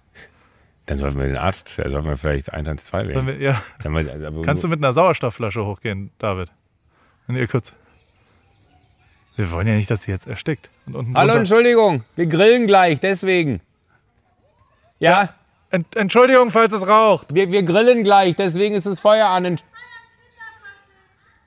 Dann 0.88 0.98
sollten 0.98 1.20
wir 1.20 1.28
den 1.28 1.38
Arzt, 1.38 1.78
äh, 1.78 1.90
sollten 1.90 2.08
wir 2.08 2.18
vielleicht 2.18 2.52
112 2.52 3.12
Sollen 3.14 3.28
wählen. 3.28 3.40
wir, 3.40 3.46
ja. 3.46 3.62
Dann 3.84 3.94
wir, 3.94 4.28
aber 4.28 4.42
Kannst 4.42 4.64
du 4.64 4.68
mit 4.70 4.80
einer 4.80 4.94
Sauerstoffflasche 4.94 5.64
hochgehen, 5.66 6.10
David? 6.18 6.50
Ihr 7.28 7.48
kurz. 7.48 7.76
Wir 9.38 9.52
wollen 9.52 9.68
ja 9.68 9.76
nicht, 9.76 9.90
dass 9.90 10.04
sie 10.04 10.12
jetzt 10.12 10.28
erstickt. 10.28 10.70
Und 10.88 11.16
Hallo, 11.16 11.34
Entschuldigung, 11.34 12.04
wir 12.16 12.26
grillen 12.26 12.68
gleich, 12.68 13.00
deswegen. 13.00 13.62
Ja, 15.00 15.34
Ent 15.70 15.96
Entschuldigung, 15.96 16.50
falls 16.50 16.74
es 16.74 16.88
raucht. 16.88 17.34
wir, 17.34 17.52
wir 17.52 17.62
grillen 17.64 18.04
gleich, 18.04 18.36
deswegen 18.36 18.74
ist 18.76 18.86
das 18.86 19.00
Feuer 19.00 19.28
an. 19.28 19.46
Ent- 19.46 19.64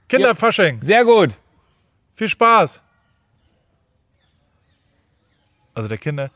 Kinderfasching. 0.09 0.81
Sehr 0.83 1.05
gut. 1.05 1.31
Viel 2.15 2.29
Spaß. 2.29 2.81
Also 5.75 5.89
der 5.89 5.99
Kinder, 5.99 6.31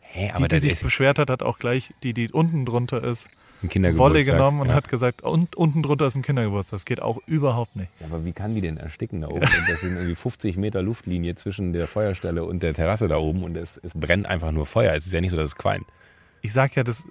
Hä, 0.00 0.26
die, 0.28 0.32
aber 0.32 0.48
die 0.48 0.58
sich 0.58 0.80
beschwert 0.80 1.18
hat, 1.18 1.30
hat 1.30 1.42
auch 1.42 1.58
gleich 1.58 1.94
die, 2.02 2.12
die 2.14 2.30
unten 2.32 2.64
drunter 2.66 3.02
ist, 3.04 3.28
ein 3.62 3.68
Kindergeburtstag. 3.68 4.14
Wolle 4.14 4.24
genommen 4.24 4.60
und 4.60 4.68
ja. 4.68 4.74
hat 4.74 4.88
gesagt, 4.88 5.22
und, 5.22 5.56
unten 5.56 5.82
drunter 5.82 6.06
ist 6.06 6.16
ein 6.16 6.22
Kindergeburtstag. 6.22 6.76
Das 6.76 6.84
geht 6.84 7.00
auch 7.00 7.18
überhaupt 7.26 7.76
nicht. 7.76 7.90
Ja, 8.00 8.06
aber 8.06 8.24
wie 8.24 8.32
kann 8.32 8.52
die 8.52 8.60
denn 8.60 8.76
ersticken 8.76 9.22
da 9.22 9.28
oben? 9.28 9.40
Und 9.40 9.68
Das 9.68 9.80
sind 9.80 9.96
irgendwie 9.96 10.14
50 10.14 10.56
Meter 10.56 10.82
Luftlinie 10.82 11.34
zwischen 11.34 11.72
der 11.72 11.86
Feuerstelle 11.86 12.44
und 12.44 12.62
der 12.62 12.74
Terrasse 12.74 13.08
da 13.08 13.16
oben 13.16 13.42
und 13.42 13.56
es, 13.56 13.80
es 13.82 13.92
brennt 13.94 14.26
einfach 14.26 14.52
nur 14.52 14.66
Feuer. 14.66 14.94
Es 14.94 15.06
ist 15.06 15.12
ja 15.12 15.20
nicht 15.20 15.30
so, 15.30 15.36
dass 15.36 15.50
es 15.50 15.56
qualmt. 15.56 15.86
Ich 16.42 16.52
sag 16.52 16.76
ja, 16.76 16.84
das, 16.84 17.04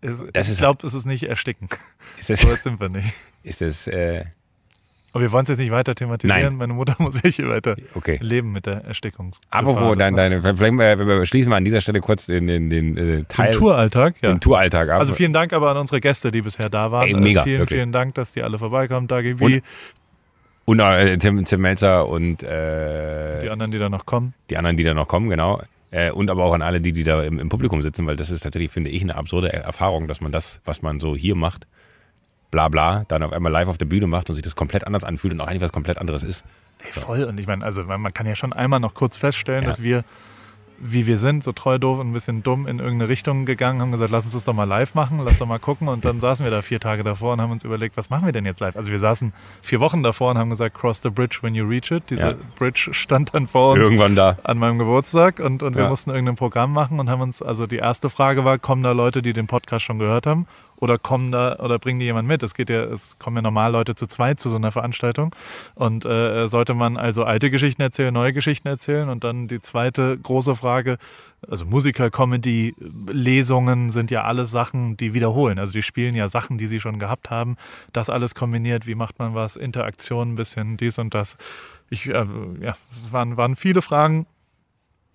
ist, 0.00 0.24
Das 0.32 0.48
ich 0.48 0.58
glaube, 0.58 0.86
es 0.86 0.94
ist 0.94 1.06
nicht 1.06 1.24
ersticken. 1.24 1.68
Ist 2.18 2.30
das, 2.30 2.40
So 2.40 2.50
weit 2.50 2.62
sind 2.62 2.80
wir 2.80 2.88
nicht. 2.88 3.12
ist 3.42 3.60
das 3.60 3.86
äh, 3.86 4.24
Aber 5.12 5.22
wir 5.22 5.32
wollen 5.32 5.42
es 5.42 5.50
jetzt 5.50 5.58
nicht 5.58 5.70
weiter 5.70 5.94
thematisieren. 5.94 6.42
Nein. 6.42 6.56
Meine 6.56 6.72
Mutter 6.72 6.96
muss 6.98 7.22
ich 7.22 7.36
hier 7.36 7.48
weiter 7.48 7.76
okay? 7.94 8.18
leben 8.22 8.52
mit 8.52 8.66
der 8.66 8.84
Erstickung. 8.84 9.32
Apropos, 9.50 9.96
dein, 9.98 10.14
deine, 10.16 10.40
vielleicht 10.40 10.72
wir 10.72 11.26
schließen 11.26 11.52
wir 11.52 11.56
an 11.56 11.64
dieser 11.64 11.80
Stelle 11.80 12.00
kurz 12.00 12.26
den, 12.26 12.46
den, 12.46 12.70
den 12.70 12.96
äh, 12.96 13.24
Teil, 13.24 13.52
Den 13.52 13.58
Touralltag, 13.58 14.14
ja. 14.22 14.30
den 14.30 14.40
Touralltag 14.40 14.88
ab. 14.88 15.00
Also 15.00 15.12
vielen 15.12 15.32
Dank 15.32 15.52
aber 15.52 15.70
an 15.70 15.76
unsere 15.76 16.00
Gäste, 16.00 16.32
die 16.32 16.42
bisher 16.42 16.70
da 16.70 16.90
waren. 16.90 17.08
Ey, 17.08 17.14
mega, 17.14 17.42
Äh, 17.42 17.44
vielen, 17.44 17.58
wirklich. 17.60 17.78
vielen 17.78 17.92
Dank, 17.92 18.14
dass 18.14 18.32
die 18.32 18.42
alle 18.42 18.58
vorbeikommen. 18.58 19.06
Dagi 19.06 19.34
Und 19.34 19.40
wie 19.40 19.62
und 20.64 20.78
äh, 20.80 21.18
Tim, 21.18 21.44
Tim 21.44 21.60
Melzer 21.60 22.08
und 22.08 22.42
äh, 22.42 23.40
die 23.40 23.50
anderen, 23.50 23.72
die 23.72 23.78
da 23.78 23.88
noch 23.88 24.06
kommen. 24.06 24.32
die 24.48 24.56
anderen, 24.56 24.76
die 24.76 24.84
da 24.84 24.94
noch 24.94 25.08
kommen, 25.08 25.28
genau. 25.28 25.60
Äh, 25.90 26.12
und 26.12 26.30
aber 26.30 26.44
auch 26.44 26.54
an 26.54 26.62
alle, 26.62 26.80
die, 26.80 26.92
die 26.92 27.04
da 27.04 27.22
im, 27.22 27.38
im 27.38 27.48
Publikum 27.48 27.82
sitzen, 27.82 28.06
weil 28.06 28.16
das 28.16 28.30
ist 28.30 28.40
tatsächlich, 28.40 28.70
finde 28.70 28.90
ich, 28.90 29.02
eine 29.02 29.16
absurde 29.16 29.52
Erfahrung, 29.52 30.08
dass 30.08 30.20
man 30.20 30.32
das, 30.32 30.60
was 30.64 30.80
man 30.80 31.00
so 31.00 31.16
hier 31.16 31.36
macht, 31.36 31.66
bla 32.52 32.68
bla, 32.68 33.02
dann 33.08 33.24
auf 33.24 33.32
einmal 33.32 33.50
live 33.50 33.66
auf 33.66 33.78
der 33.78 33.86
Bühne 33.86 34.06
macht 34.06 34.28
und 34.30 34.36
sich 34.36 34.44
das 34.44 34.54
komplett 34.54 34.86
anders 34.86 35.02
anfühlt 35.02 35.34
und 35.34 35.40
auch 35.40 35.48
eigentlich 35.48 35.62
was 35.62 35.72
komplett 35.72 35.98
anderes 35.98 36.22
ist. 36.22 36.44
Ey, 36.84 36.92
voll. 36.92 37.24
Und 37.24 37.40
ich 37.40 37.48
meine, 37.48 37.64
also 37.64 37.82
man 37.82 38.00
man 38.00 38.14
kann 38.14 38.26
ja 38.28 38.36
schon 38.36 38.52
einmal 38.52 38.78
noch 38.78 38.94
kurz 38.94 39.16
feststellen, 39.16 39.64
Ja. 39.64 39.70
dass 39.70 39.82
wir, 39.82 40.04
wie 40.84 41.06
wir 41.06 41.16
sind, 41.16 41.44
so 41.44 41.52
treu 41.52 41.78
doof 41.78 42.00
und 42.00 42.10
ein 42.10 42.12
bisschen 42.12 42.42
dumm 42.42 42.66
in 42.66 42.78
irgendeine 42.80 43.08
Richtung 43.08 43.46
gegangen, 43.46 43.80
haben 43.80 43.92
gesagt, 43.92 44.10
lass 44.10 44.24
uns 44.24 44.34
das 44.34 44.44
doch 44.44 44.52
mal 44.52 44.64
live 44.64 44.94
machen, 44.96 45.20
lass 45.24 45.38
doch 45.38 45.46
mal 45.46 45.60
gucken. 45.60 45.86
Und 45.88 46.04
dann 46.04 46.18
saßen 46.20 46.44
wir 46.44 46.50
da 46.50 46.60
vier 46.60 46.80
Tage 46.80 47.04
davor 47.04 47.32
und 47.34 47.40
haben 47.40 47.52
uns 47.52 47.62
überlegt, 47.64 47.96
was 47.96 48.10
machen 48.10 48.26
wir 48.26 48.32
denn 48.32 48.44
jetzt 48.44 48.58
live? 48.60 48.76
Also 48.76 48.90
wir 48.90 48.98
saßen 48.98 49.32
vier 49.62 49.78
Wochen 49.80 50.02
davor 50.02 50.32
und 50.32 50.38
haben 50.38 50.50
gesagt, 50.50 50.76
cross 50.76 51.00
the 51.00 51.08
bridge 51.10 51.38
when 51.42 51.54
you 51.54 51.64
reach 51.64 51.90
it. 51.92 52.02
Diese 52.10 52.20
Ja. 52.22 52.34
Bridge 52.56 52.88
stand 52.92 53.32
dann 53.32 53.46
vor 53.46 53.72
uns. 53.74 53.82
Irgendwann 53.82 54.16
da. 54.16 54.36
an 54.42 54.58
meinem 54.58 54.78
Geburtstag 54.78 55.38
und, 55.38 55.62
und 55.62 55.76
wir 55.76 55.84
Ja. 55.84 55.88
mussten 55.88 56.10
irgendein 56.10 56.36
Programm 56.36 56.72
machen 56.72 56.98
und 57.00 57.08
haben 57.08 57.20
uns, 57.22 57.40
also 57.40 57.66
die 57.68 57.76
erste 57.76 58.10
Frage 58.10 58.44
war, 58.44 58.58
kommen 58.58 58.82
da 58.82 58.90
Leute, 58.92 59.22
die 59.22 59.32
den 59.32 59.46
Podcast 59.46 59.84
schon 59.86 59.98
gehört 60.00 60.26
haben 60.26 60.46
oder 60.82 60.98
kommen 60.98 61.30
da 61.30 61.60
oder 61.60 61.78
bringen 61.78 62.00
die 62.00 62.06
jemand 62.06 62.26
mit? 62.26 62.42
Es 62.42 62.54
geht 62.54 62.68
ja, 62.68 62.82
es 62.82 63.16
kommen 63.20 63.36
ja 63.36 63.42
normal 63.42 63.70
Leute 63.70 63.94
zu 63.94 64.08
zweit 64.08 64.40
zu 64.40 64.50
so 64.50 64.56
einer 64.56 64.72
Veranstaltung 64.72 65.32
und 65.76 66.04
äh, 66.04 66.48
sollte 66.48 66.74
man 66.74 66.96
also 66.96 67.22
alte 67.22 67.50
Geschichten 67.50 67.82
erzählen, 67.82 68.12
neue 68.12 68.32
Geschichten 68.32 68.66
erzählen 68.66 69.08
und 69.08 69.22
dann 69.22 69.46
die 69.46 69.60
zweite 69.60 70.18
große 70.18 70.56
Frage, 70.56 70.98
also 71.48 71.66
Musiker, 71.66 72.10
Comedy, 72.10 72.74
Lesungen 73.06 73.90
sind 73.90 74.10
ja 74.10 74.24
alles 74.24 74.50
Sachen, 74.50 74.96
die 74.96 75.14
wiederholen. 75.14 75.60
Also 75.60 75.72
die 75.72 75.82
spielen 75.82 76.16
ja 76.16 76.28
Sachen, 76.28 76.58
die 76.58 76.66
sie 76.66 76.80
schon 76.80 76.98
gehabt 76.98 77.30
haben. 77.30 77.56
Das 77.92 78.10
alles 78.10 78.34
kombiniert, 78.34 78.88
wie 78.88 78.96
macht 78.96 79.20
man 79.20 79.36
was? 79.36 79.54
Interaktion, 79.54 80.32
ein 80.32 80.36
bisschen 80.36 80.76
dies 80.76 80.98
und 80.98 81.14
das. 81.14 81.36
Ich, 81.90 82.08
äh, 82.08 82.26
ja, 82.60 82.74
es 82.90 83.12
waren, 83.12 83.36
waren 83.36 83.54
viele 83.54 83.82
Fragen, 83.82 84.26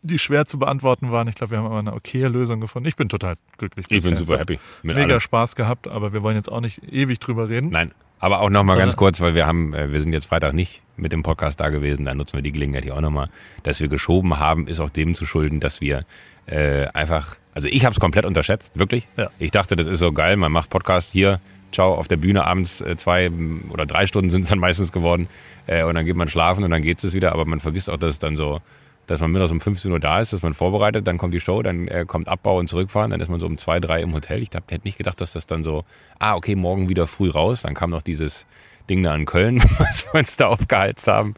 die 0.07 0.19
schwer 0.19 0.45
zu 0.45 0.57
beantworten 0.59 1.11
waren. 1.11 1.27
Ich 1.27 1.35
glaube, 1.35 1.51
wir 1.51 1.57
haben 1.59 1.65
aber 1.65 1.79
eine 1.79 1.93
okaye 1.93 2.27
Lösung 2.27 2.59
gefunden. 2.59 2.87
Ich 2.87 2.95
bin 2.95 3.09
total 3.09 3.35
glücklich. 3.57 3.85
Ich 3.89 4.03
bin 4.03 4.15
super 4.15 4.39
happy. 4.39 4.59
Mega 4.83 5.01
allem. 5.01 5.19
Spaß 5.19 5.55
gehabt, 5.55 5.87
aber 5.87 6.13
wir 6.13 6.23
wollen 6.23 6.35
jetzt 6.35 6.51
auch 6.51 6.61
nicht 6.61 6.81
ewig 6.91 7.19
drüber 7.19 7.49
reden. 7.49 7.69
Nein, 7.69 7.93
aber 8.19 8.41
auch 8.41 8.49
nochmal 8.49 8.77
ganz 8.77 8.95
kurz, 8.95 9.21
weil 9.21 9.35
wir 9.35 9.45
haben, 9.45 9.73
äh, 9.73 9.91
wir 9.91 10.01
sind 10.01 10.13
jetzt 10.13 10.25
Freitag 10.25 10.53
nicht 10.53 10.81
mit 10.95 11.11
dem 11.11 11.23
Podcast 11.23 11.59
da 11.59 11.69
gewesen, 11.69 12.05
da 12.05 12.15
nutzen 12.15 12.33
wir 12.33 12.41
die 12.41 12.51
Gelegenheit 12.51 12.83
hier 12.83 12.95
auch 12.95 13.01
nochmal. 13.01 13.29
Dass 13.63 13.79
wir 13.79 13.87
geschoben 13.87 14.39
haben, 14.39 14.67
ist 14.67 14.79
auch 14.79 14.89
dem 14.89 15.13
zu 15.13 15.25
schulden, 15.25 15.59
dass 15.59 15.81
wir 15.81 16.05
äh, 16.47 16.87
einfach, 16.87 17.35
Also 17.53 17.67
ich 17.67 17.85
habe 17.85 17.93
es 17.93 17.99
komplett 17.99 18.25
unterschätzt, 18.25 18.77
wirklich. 18.77 19.07
Ja. 19.17 19.29
Ich 19.37 19.51
dachte, 19.51 19.75
das 19.75 19.85
ist 19.85 19.99
so 19.99 20.11
geil, 20.11 20.37
man 20.37 20.51
macht 20.51 20.69
Podcast 20.69 21.11
hier, 21.11 21.39
ciao, 21.71 21.93
auf 21.93 22.07
der 22.07 22.17
Bühne 22.17 22.45
abends 22.45 22.81
äh, 22.81 22.95
zwei 22.97 23.29
oder 23.69 23.85
drei 23.85 24.07
Stunden 24.07 24.29
sind 24.29 24.41
es 24.41 24.47
dann 24.47 24.59
meistens 24.59 24.91
geworden 24.91 25.27
äh, 25.67 25.83
und 25.83 25.95
dann 25.95 26.05
geht 26.05 26.15
man 26.15 26.29
schlafen 26.29 26.63
und 26.63 26.71
dann 26.71 26.81
geht 26.81 27.03
es 27.03 27.13
wieder, 27.13 27.33
aber 27.33 27.45
man 27.45 27.59
vergisst 27.59 27.89
auch, 27.89 27.97
dass 27.97 28.13
es 28.13 28.19
dann 28.19 28.37
so, 28.37 28.61
dass 29.07 29.19
man 29.21 29.31
mittags 29.31 29.51
um 29.51 29.59
15 29.61 29.91
Uhr 29.91 29.99
da 29.99 30.19
ist, 30.19 30.33
dass 30.33 30.41
man 30.41 30.53
vorbereitet, 30.53 31.07
dann 31.07 31.17
kommt 31.17 31.33
die 31.33 31.39
Show, 31.39 31.61
dann 31.63 31.87
äh, 31.87 32.05
kommt 32.05 32.27
Abbau 32.27 32.59
und 32.59 32.67
Zurückfahren, 32.67 33.09
dann 33.11 33.19
ist 33.21 33.29
man 33.29 33.39
so 33.39 33.45
um 33.47 33.57
zwei, 33.57 33.79
drei 33.79 34.01
im 34.01 34.13
Hotel. 34.13 34.41
Ich 34.43 34.49
hab- 34.53 34.69
hätte 34.71 34.85
nicht 34.85 34.97
gedacht, 34.97 35.19
dass 35.21 35.33
das 35.33 35.47
dann 35.47 35.63
so, 35.63 35.85
ah, 36.19 36.35
okay, 36.35 36.55
morgen 36.55 36.89
wieder 36.89 37.07
früh 37.07 37.29
raus, 37.29 37.61
dann 37.63 37.73
kam 37.73 37.89
noch 37.89 38.01
dieses 38.01 38.45
Ding 38.89 39.01
da 39.03 39.15
in 39.15 39.25
Köln, 39.25 39.61
was 39.79 40.05
wir 40.05 40.19
uns 40.19 40.37
da 40.37 40.47
aufgeheizt 40.47 41.07
haben, 41.07 41.35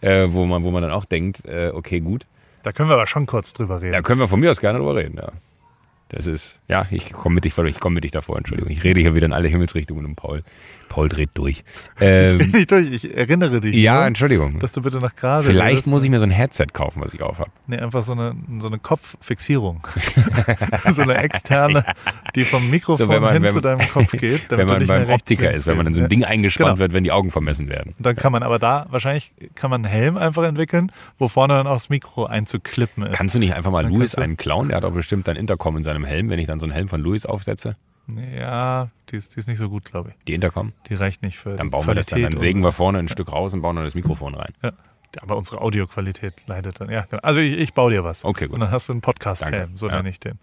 äh, 0.00 0.26
wo, 0.30 0.46
man, 0.46 0.62
wo 0.64 0.70
man 0.70 0.82
dann 0.82 0.92
auch 0.92 1.04
denkt, 1.04 1.44
äh, 1.44 1.70
okay, 1.74 2.00
gut. 2.00 2.24
Da 2.62 2.72
können 2.72 2.88
wir 2.88 2.94
aber 2.94 3.06
schon 3.06 3.26
kurz 3.26 3.52
drüber 3.52 3.80
reden. 3.82 3.92
Da 3.92 4.02
können 4.02 4.20
wir 4.20 4.28
von 4.28 4.40
mir 4.40 4.50
aus 4.50 4.60
gerne 4.60 4.78
drüber 4.78 4.96
reden, 4.96 5.16
ja. 5.16 5.28
Das 6.10 6.26
ist, 6.26 6.56
ja, 6.68 6.86
ich 6.90 7.12
komme 7.12 7.34
mit 7.36 7.44
dich 7.44 7.56
ich 7.58 7.80
komme 7.80 7.94
mit 7.94 8.04
dich 8.04 8.12
davor, 8.12 8.38
Entschuldigung. 8.38 8.72
Ich 8.72 8.82
rede 8.82 8.98
hier 9.00 9.14
wieder 9.14 9.26
in 9.26 9.32
alle 9.34 9.48
Himmelsrichtungen 9.48 10.06
um 10.06 10.14
Paul. 10.16 10.42
Paul 10.88 11.08
dreht 11.08 11.30
durch. 11.34 11.62
Ähm, 12.00 12.54
ich, 12.56 12.68
durch, 12.68 12.92
ich 12.92 13.16
erinnere 13.16 13.60
dich. 13.60 13.74
ja, 13.74 13.96
nur, 13.96 14.04
Entschuldigung. 14.06 14.60
dass 14.60 14.72
du 14.72 14.82
bitte 14.82 15.00
nach 15.00 15.16
gerade. 15.16 15.42
Vielleicht 15.42 15.88
muss 15.88 16.04
ich 16.04 16.10
mir 16.10 16.20
so 16.20 16.24
ein 16.26 16.30
Headset 16.30 16.66
kaufen, 16.72 17.02
was 17.02 17.12
ich 17.12 17.22
auf 17.22 17.40
habe. 17.40 17.50
Nee, 17.66 17.78
einfach 17.78 18.04
so 18.04 18.12
eine, 18.12 18.36
so 18.60 18.68
eine 18.68 18.78
Kopffixierung. 18.78 19.80
so 20.92 21.02
eine 21.02 21.16
externe, 21.16 21.84
die 22.36 22.44
vom 22.44 22.70
Mikrofon 22.70 23.06
So, 23.06 23.12
wenn 23.12 23.20
man- 23.22 23.32
hin 23.32 23.42
wenn- 23.42 23.52
zu 23.52 23.60
deinem 23.60 23.88
Kopf 23.88 24.12
geht. 24.12 24.42
damit 24.50 24.50
Wenn 24.50 24.66
du 24.68 24.72
man 24.74 24.78
nicht 24.78 24.88
beim 24.88 25.10
Optiker 25.10 25.50
ist, 25.50 25.66
wenn 25.66 25.76
man 25.76 25.88
in 25.88 25.94
so 25.94 26.02
ein. 26.02 26.08
Ding 26.08 26.22
eingespannt 26.22 26.68
Genau. 26.68 26.78
wird, 26.78 26.92
wenn 26.92 27.02
die 27.02 27.10
Augen 27.10 27.32
vermessen 27.32 27.68
werden. 27.68 27.94
Und 27.98 28.06
dann 28.06 28.14
kann 28.14 28.30
man 28.30 28.44
aber 28.44 28.60
da, 28.60 28.86
wahrscheinlich 28.90 29.32
kann 29.56 29.70
man 29.70 29.84
einen 29.84 29.92
Helm 29.92 30.16
einfach 30.16 30.44
entwickeln, 30.44 30.92
wo 31.18 31.26
vorne 31.26 31.54
dann 31.54 31.66
auch 31.66 31.74
das 31.74 31.88
Mikro 31.90 32.26
einzuklippen 32.26 33.06
ist. 33.06 33.16
Kannst 33.16 33.34
du 33.34 33.40
nicht 33.40 33.54
einfach 33.54 33.72
mal 33.72 33.82
Dann 33.82 33.92
Louis 33.92 34.14
einen 34.14 34.36
klauen? 34.36 34.68
Der 34.68 34.76
hat 34.76 34.84
doch 34.84 34.92
bestimmt 34.92 35.28
ein 35.28 35.34
Intercom 35.36 35.76
in 35.76 35.82
seinem 35.82 36.04
Helm, 36.04 36.30
wenn 36.30 36.38
ich 36.38 36.46
dann 36.46 36.60
so 36.60 36.66
einen 36.66 36.72
Helm 36.72 36.88
von 36.88 37.00
Louis 37.00 37.26
aufsetze. 37.26 37.76
Ja, 38.16 38.88
die 39.10 39.16
ist, 39.16 39.34
die 39.36 39.40
ist 39.40 39.48
nicht 39.48 39.58
so 39.58 39.68
gut, 39.68 39.84
glaube 39.84 40.10
ich. 40.10 40.24
Die 40.24 40.34
Intercom. 40.34 40.72
Die 40.88 40.94
reicht 40.94 41.22
nicht 41.22 41.38
für 41.38 41.54
Dann 41.56 41.66
die 41.66 41.70
bauen 41.70 41.86
wir 41.86 41.94
das 41.94 42.06
dann. 42.06 42.18
Qualität 42.20 42.34
Dann 42.34 42.40
sägen 42.40 42.60
wir 42.62 42.72
vorne 42.72 42.98
ein 42.98 43.08
Stück 43.08 43.32
raus 43.32 43.52
und 43.54 43.62
bauen 43.62 43.76
dann 43.76 43.84
das 43.84 43.94
Mikrofon 43.94 44.34
rein. 44.34 44.52
Ja. 44.62 44.72
Aber 45.20 45.36
unsere 45.36 45.60
Audioqualität 45.60 46.34
leidet 46.46 46.80
dann. 46.80 46.90
Ja, 46.90 47.02
genau. 47.08 47.22
Also 47.22 47.40
ich, 47.40 47.54
ich 47.58 47.72
baue 47.74 47.90
dir 47.90 48.04
was. 48.04 48.24
Okay, 48.24 48.46
gut. 48.46 48.54
Und 48.54 48.60
dann 48.60 48.70
hast 48.70 48.88
du 48.88 48.92
einen 48.92 49.00
Podcast-Helm, 49.00 49.76
so 49.76 49.88
Ja. 49.88 49.96
nenne 49.96 50.10
ich 50.10 50.20
den. 50.20 50.38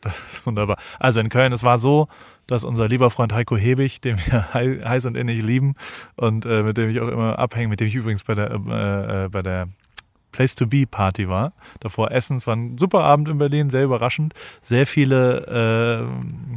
Das 0.00 0.18
ist 0.34 0.46
wunderbar. 0.46 0.76
Also 0.98 1.20
in 1.20 1.30
Köln, 1.30 1.52
es 1.52 1.62
war 1.62 1.78
so, 1.78 2.08
dass 2.46 2.62
unser 2.64 2.88
lieber 2.88 3.10
Freund 3.10 3.32
Heiko 3.32 3.56
Hebig, 3.56 4.00
den 4.02 4.18
wir 4.18 4.52
hei- 4.54 4.80
heiß 4.84 5.06
und 5.06 5.16
innig 5.16 5.42
lieben 5.42 5.74
und 6.16 6.44
äh, 6.46 6.62
mit 6.62 6.76
dem 6.76 6.90
ich 6.90 7.00
auch 7.00 7.08
immer 7.08 7.38
abhänge, 7.38 7.68
mit 7.68 7.80
dem 7.80 7.86
ich 7.88 7.94
übrigens 7.94 8.22
bei 8.22 8.34
der, 8.34 8.50
äh, 8.50 9.24
äh, 9.24 9.28
bei 9.30 9.42
der 9.42 9.68
Place 10.34 10.56
to 10.56 10.66
Be 10.66 10.84
Party 10.84 11.28
war. 11.28 11.52
Davor 11.78 12.10
essen, 12.10 12.38
es 12.38 12.46
war 12.48 12.56
ein 12.56 12.76
super 12.76 13.04
Abend 13.04 13.28
in 13.28 13.38
Berlin, 13.38 13.70
sehr 13.70 13.84
überraschend. 13.84 14.34
Sehr 14.62 14.84
viele, 14.84 16.08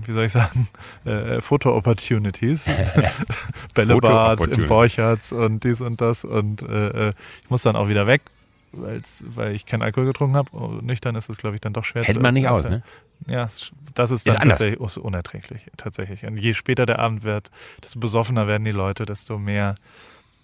äh, 0.01 0.07
wie 0.07 0.11
soll 0.11 0.25
ich 0.25 0.31
sagen, 0.31 0.67
äh, 1.05 1.41
Foto-Opportunities. 1.41 2.65
Bällebad 3.75 3.77
im 3.77 3.89
Foto-Opportunities. 4.01 4.67
Borchertz 4.67 5.31
und 5.31 5.63
dies 5.63 5.81
und 5.81 6.01
das. 6.01 6.25
Und 6.25 6.63
äh, 6.63 7.09
äh, 7.09 7.13
ich 7.43 7.49
muss 7.51 7.61
dann 7.61 7.75
auch 7.75 7.87
wieder 7.87 8.07
weg, 8.07 8.23
weil 8.71 9.53
ich 9.53 9.67
keinen 9.67 9.83
Alkohol 9.83 10.07
getrunken 10.07 10.37
habe. 10.37 10.49
Oh, 10.53 10.79
Nüchtern 10.81 11.13
ist 11.15 11.29
es, 11.29 11.37
glaube 11.37 11.53
ich, 11.55 11.61
dann 11.61 11.73
doch 11.73 11.85
schwer 11.85 12.03
Hält 12.03 12.19
man 12.19 12.33
nicht 12.33 12.47
aus, 12.47 12.63
ne? 12.63 12.81
Ja, 13.27 13.43
das 13.43 14.11
ist 14.11 14.11
Ist 14.11 14.27
dann 14.27 14.37
anders. 14.37 14.57
tatsächlich 14.57 14.81
ist 14.81 14.97
unerträglich, 14.97 15.61
tatsächlich. 15.77 16.25
Und 16.25 16.37
je 16.37 16.55
später 16.55 16.87
der 16.87 16.97
Abend 16.97 17.23
wird, 17.23 17.51
desto 17.83 17.99
besoffener 17.99 18.47
werden 18.47 18.65
die 18.65 18.71
Leute, 18.71 19.05
desto 19.05 19.37
mehr. 19.37 19.75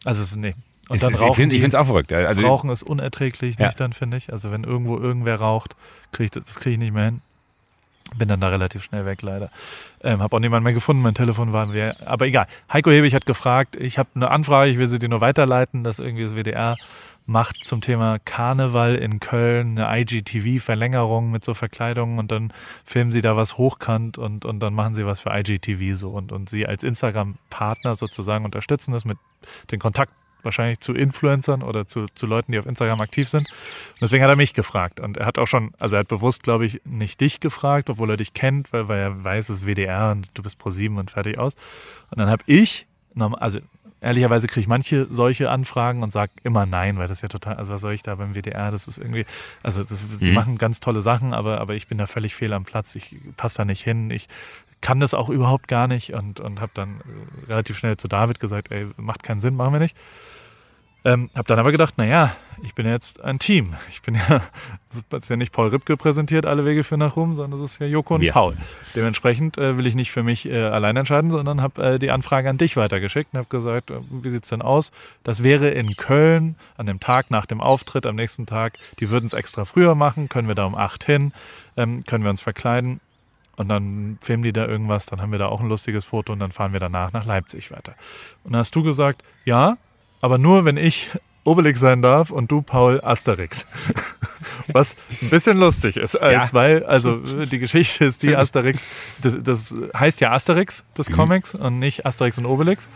Also, 0.06 0.38
nee. 0.38 0.54
Und 0.90 0.96
Es 0.98 1.02
dann 1.02 1.14
ist, 1.14 1.22
rauchen 1.22 1.50
ich 1.52 1.62
finde 1.62 1.68
es 1.68 1.76
auch 1.76 1.86
verrückt. 1.86 2.12
das 2.12 2.28
Also, 2.28 2.46
Rauchen 2.46 2.70
ist 2.70 2.84
unerträglich, 2.84 3.58
Ja. 3.58 3.68
nüchtern, 3.68 3.94
finde 3.94 4.18
ich. 4.18 4.34
Also, 4.34 4.52
wenn 4.52 4.64
irgendwo 4.64 4.98
irgendwer 4.98 5.38
raucht, 5.40 5.76
krieg 6.12 6.26
ich 6.26 6.32
das, 6.32 6.44
das 6.46 6.56
kriege 6.56 6.74
ich 6.74 6.80
nicht 6.80 6.94
mehr 6.94 7.06
hin. 7.06 7.22
Bin 8.18 8.28
dann 8.28 8.42
da 8.42 8.50
relativ 8.50 8.84
schnell 8.84 9.06
weg, 9.06 9.22
leider. 9.22 9.50
Ähm, 10.04 10.22
habe 10.22 10.36
auch 10.36 10.40
niemanden 10.40 10.66
mehr 10.66 10.74
gefunden, 10.74 11.02
mein 11.02 11.16
Telefon 11.16 11.54
war 11.54 11.66
leer. 11.68 11.96
Aber 12.06 12.28
egal. 12.28 12.48
Heiko 12.72 12.92
Hebig 12.92 13.16
hat 13.16 13.26
gefragt, 13.26 13.76
ich 13.76 13.98
habe 13.98 14.10
eine 14.14 14.30
Anfrage, 14.30 14.70
ich 14.72 14.78
will 14.78 14.88
sie 14.88 15.00
dir 15.00 15.10
nur 15.10 15.22
weiterleiten, 15.22 15.84
dass 15.84 16.00
irgendwie 16.00 16.24
das 16.24 16.36
WDR 16.36 16.76
macht 17.26 17.64
zum 17.64 17.80
Thema 17.80 18.20
Karneval 18.20 18.96
in 18.96 19.22
Köln 19.22 19.80
eine 19.80 20.02
IGTV-Verlängerung 20.02 21.32
mit 21.32 21.44
so 21.44 21.54
Verkleidungen 21.54 22.20
und 22.20 22.32
dann 22.32 22.52
filmen 22.84 23.14
sie 23.14 23.22
da 23.22 23.38
was 23.38 23.58
hochkant 23.58 24.18
und, 24.18 24.44
und 24.44 24.60
dann 24.60 24.74
machen 24.74 24.94
sie 24.94 25.06
was 25.06 25.22
für 25.22 25.30
IGTV 25.32 25.96
so 25.98 26.10
und, 26.10 26.34
und 26.34 26.50
sie 26.50 26.68
als 26.68 26.84
Instagram-Partner 26.84 27.96
sozusagen 27.96 28.44
unterstützen 28.44 28.92
das 28.92 29.06
mit 29.06 29.18
den 29.72 29.80
Kontakt 29.80 30.14
wahrscheinlich 30.44 30.80
zu 30.80 30.94
Influencern 30.94 31.62
oder 31.64 31.88
zu, 31.88 32.08
zu 32.14 32.26
Leuten, 32.26 32.52
die 32.52 32.60
auf 32.60 32.66
Instagram 32.66 33.02
aktiv 33.02 33.30
sind. 33.30 33.50
Und 33.50 34.02
deswegen 34.02 34.24
hat 34.24 34.30
er 34.30 34.36
mich 34.36 34.54
gefragt. 34.54 35.00
Und 35.00 35.18
er 35.18 35.26
hat 35.26 35.38
auch 35.38 35.48
schon, 35.48 35.74
also 35.80 35.96
er 35.96 36.02
hat 36.02 36.08
bewusst, 36.08 36.44
glaube 36.44 36.66
ich, 36.66 36.82
nicht 36.86 37.22
dich 37.22 37.40
gefragt, 37.40 37.90
obwohl 37.90 38.10
er 38.12 38.18
dich 38.18 38.34
kennt, 38.34 38.74
weil, 38.74 38.88
weil 38.88 39.00
er 39.00 39.24
weiß, 39.24 39.50
es 39.50 39.62
ist 39.62 39.66
WDR 39.66 40.12
und 40.12 40.30
du 40.34 40.44
bist 40.44 40.58
pro 40.60 40.70
7 40.70 40.98
und 40.98 41.12
fertig 41.12 41.38
aus. 41.38 41.54
Und 42.12 42.20
dann 42.20 42.30
habe 42.30 42.44
ich, 42.46 42.88
also 43.40 43.60
ehrlicherweise 44.02 44.48
kriege 44.48 44.60
ich 44.60 44.68
manche 44.68 45.08
solche 45.10 45.50
Anfragen 45.50 46.04
und 46.04 46.12
sage 46.12 46.34
immer 46.44 46.66
nein, 46.66 46.98
weil 46.98 47.08
das 47.08 47.22
ja 47.22 47.30
total, 47.30 47.56
also 47.56 47.72
was 47.72 47.80
soll 47.80 47.94
ich 47.94 48.04
da 48.04 48.16
beim 48.16 48.34
WDR, 48.36 48.70
das 48.70 48.88
ist 48.88 48.98
irgendwie, 48.98 49.26
also 49.64 49.84
das, 49.86 50.04
die 50.20 50.28
Mhm. 50.28 50.34
machen 50.34 50.58
ganz 50.58 50.82
tolle 50.82 51.02
Sachen, 51.02 51.34
aber, 51.34 51.62
aber 51.62 51.76
ich 51.76 51.88
bin 51.88 51.98
da 51.98 52.06
völlig 52.06 52.36
fehl 52.36 52.52
am 52.52 52.66
Platz, 52.66 52.96
ich 52.96 53.16
passe 53.38 53.60
da 53.60 53.66
nicht 53.66 53.82
hin, 53.82 54.12
ich 54.12 54.28
kann 54.84 55.00
das 55.00 55.14
auch 55.14 55.30
überhaupt 55.30 55.68
gar 55.70 55.88
nicht 55.88 56.14
und, 56.14 56.42
und 56.42 56.60
habe 56.60 56.72
dann 56.76 57.00
äh, 57.00 57.48
relativ 57.48 57.78
schnell 57.78 57.96
zu 57.98 58.08
David 58.08 58.40
gesagt, 58.40 58.70
ey, 58.70 58.88
macht 58.98 59.24
keinen 59.24 59.40
Sinn, 59.40 59.56
machen 59.56 59.74
wir 59.74 59.80
nicht. 59.80 59.96
Ähm, 61.06 61.30
hab 61.36 61.48
dann 61.48 61.60
aber 61.60 61.72
gedacht, 61.72 61.98
naja, 61.98 62.36
ich 62.64 62.76
bin 62.76 62.86
ja 62.86 62.92
jetzt 62.92 63.22
ein 63.22 63.40
Team. 63.40 63.76
Ich 63.90 64.02
bin 64.02 64.16
ja, 64.16 64.42
das 65.10 65.24
ist 65.24 65.30
ja 65.30 65.38
nicht 65.38 65.54
Paul 65.54 65.70
Ripke 65.70 65.96
präsentiert, 65.96 66.46
alle 66.46 66.66
Wege 66.66 66.84
führen 66.84 67.00
nach 67.00 67.16
Rom, 67.16 67.34
sondern 67.34 67.60
das 67.60 67.72
ist 67.72 67.80
ja 67.80 67.88
Joko 67.88 68.16
und 68.16 68.22
Wir. 68.22 68.34
Paul. 68.34 68.58
Dementsprechend 68.94 69.58
äh, 69.58 69.78
will 69.78 69.88
ich 69.88 69.96
nicht 69.96 70.12
für 70.12 70.24
mich 70.24 70.50
äh, 70.50 70.64
allein 70.64 70.98
entscheiden, 70.98 71.32
sondern 71.32 71.62
habe 71.62 71.82
äh, 71.82 72.00
die 72.00 72.12
Anfrage 72.12 72.50
an 72.50 72.58
dich 72.58 72.76
weitergeschickt 72.76 73.34
und 73.34 73.40
habe 73.40 73.50
gesagt, 73.50 73.90
äh, 73.90 74.00
wie 74.10 74.30
sieht's 74.30 74.50
denn 74.50 74.62
aus? 74.62 74.92
Das 75.24 75.44
wäre 75.44 75.70
in 75.70 75.96
Köln 75.96 76.56
an 76.76 76.88
dem 76.88 77.00
Tag 77.00 77.32
nach 77.32 77.46
dem 77.46 77.62
Auftritt, 77.62 78.06
am 78.06 78.16
nächsten 78.18 78.46
Tag. 78.46 78.78
Die 79.00 79.10
würden 79.10 79.26
es 79.26 79.34
extra 79.34 79.64
früher 79.64 79.96
machen, 79.96 80.28
können 80.28 80.50
wir 80.50 80.56
da 80.56 80.66
um 80.66 80.76
acht 80.76 81.06
hin, 81.06 81.32
ähm, 81.78 82.02
können 82.06 82.26
wir 82.26 82.32
uns 82.32 82.42
verkleiden. 82.42 83.00
Und 83.56 83.70
dann 83.70 84.18
filmen 84.22 84.42
die 84.44 84.52
da 84.54 84.66
irgendwas, 84.66 85.06
dann 85.06 85.22
haben 85.22 85.32
wir 85.32 85.40
da 85.40 85.46
auch 85.48 85.62
ein 85.62 85.70
lustiges 85.70 86.06
Foto 86.06 86.34
und 86.34 86.40
dann 86.40 86.52
fahren 86.52 86.74
wir 86.74 86.80
danach 86.80 87.14
nach 87.14 87.26
Leipzig 87.26 87.70
weiter. 87.72 87.94
Und 88.44 88.54
dann 88.54 88.60
hast 88.60 88.76
du 88.76 88.82
gesagt, 88.84 89.24
ja, 89.46 89.78
aber 90.22 90.38
nur 90.38 90.66
wenn 90.66 90.78
ich 90.78 91.12
Obelix 91.44 91.80
sein 91.80 92.02
darf 92.02 92.32
und 92.32 92.50
du 92.52 92.62
Paul 92.62 93.02
Asterix. 93.04 93.66
Was 94.72 94.96
ein 95.22 95.30
bisschen 95.30 95.58
lustig 95.58 95.98
ist, 95.98 96.16
als 96.16 96.48
Ja. 96.48 96.54
weil, 96.54 96.86
also 96.86 97.18
die 97.18 97.60
Geschichte 97.60 98.06
ist 98.06 98.24
die 98.24 98.36
Asterix, 98.36 98.88
das, 99.22 99.38
das 99.44 99.76
heißt 99.98 100.22
ja 100.22 100.32
Asterix 100.32 100.86
des 100.98 101.10
Mhm. 101.10 101.14
Comics 101.16 101.54
und 101.54 101.80
nicht 101.80 102.06
Asterix 102.06 102.38
und 102.38 102.46
Obelix. 102.46 102.88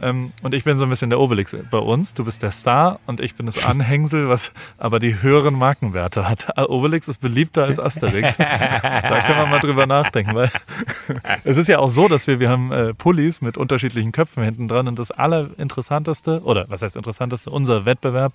Ähm, 0.00 0.32
und 0.42 0.54
ich 0.54 0.64
bin 0.64 0.78
so 0.78 0.84
ein 0.84 0.90
bisschen 0.90 1.10
der 1.10 1.20
Obelix 1.20 1.56
bei 1.70 1.78
uns. 1.78 2.14
Du 2.14 2.24
bist 2.24 2.42
der 2.42 2.50
Star 2.50 3.00
und 3.06 3.20
ich 3.20 3.34
bin 3.34 3.46
das 3.46 3.64
Anhängsel, 3.64 4.28
was 4.28 4.52
aber 4.78 4.98
die 4.98 5.22
höheren 5.22 5.54
Markenwerte 5.54 6.28
hat. 6.28 6.48
Obelix 6.68 7.08
ist 7.08 7.20
beliebter 7.20 7.64
als 7.64 7.80
Asterix. 7.80 8.36
da 8.38 9.20
können 9.20 9.38
wir 9.38 9.46
mal 9.46 9.58
drüber 9.58 9.86
nachdenken, 9.86 10.34
weil 10.34 10.50
es 11.44 11.56
ist 11.56 11.68
ja 11.68 11.78
auch 11.78 11.88
so, 11.88 12.08
dass 12.08 12.26
wir, 12.26 12.40
wir 12.40 12.50
haben 12.50 12.72
äh, 12.72 12.94
Pullis 12.94 13.40
mit 13.40 13.56
unterschiedlichen 13.56 14.12
Köpfen 14.12 14.42
hinten 14.42 14.68
dran 14.68 14.88
und 14.88 14.98
das 14.98 15.10
allerinteressanteste, 15.10 16.42
oder 16.42 16.66
was 16.68 16.82
heißt 16.82 16.96
interessanteste, 16.96 17.50
unser 17.50 17.84
Wettbewerb 17.84 18.34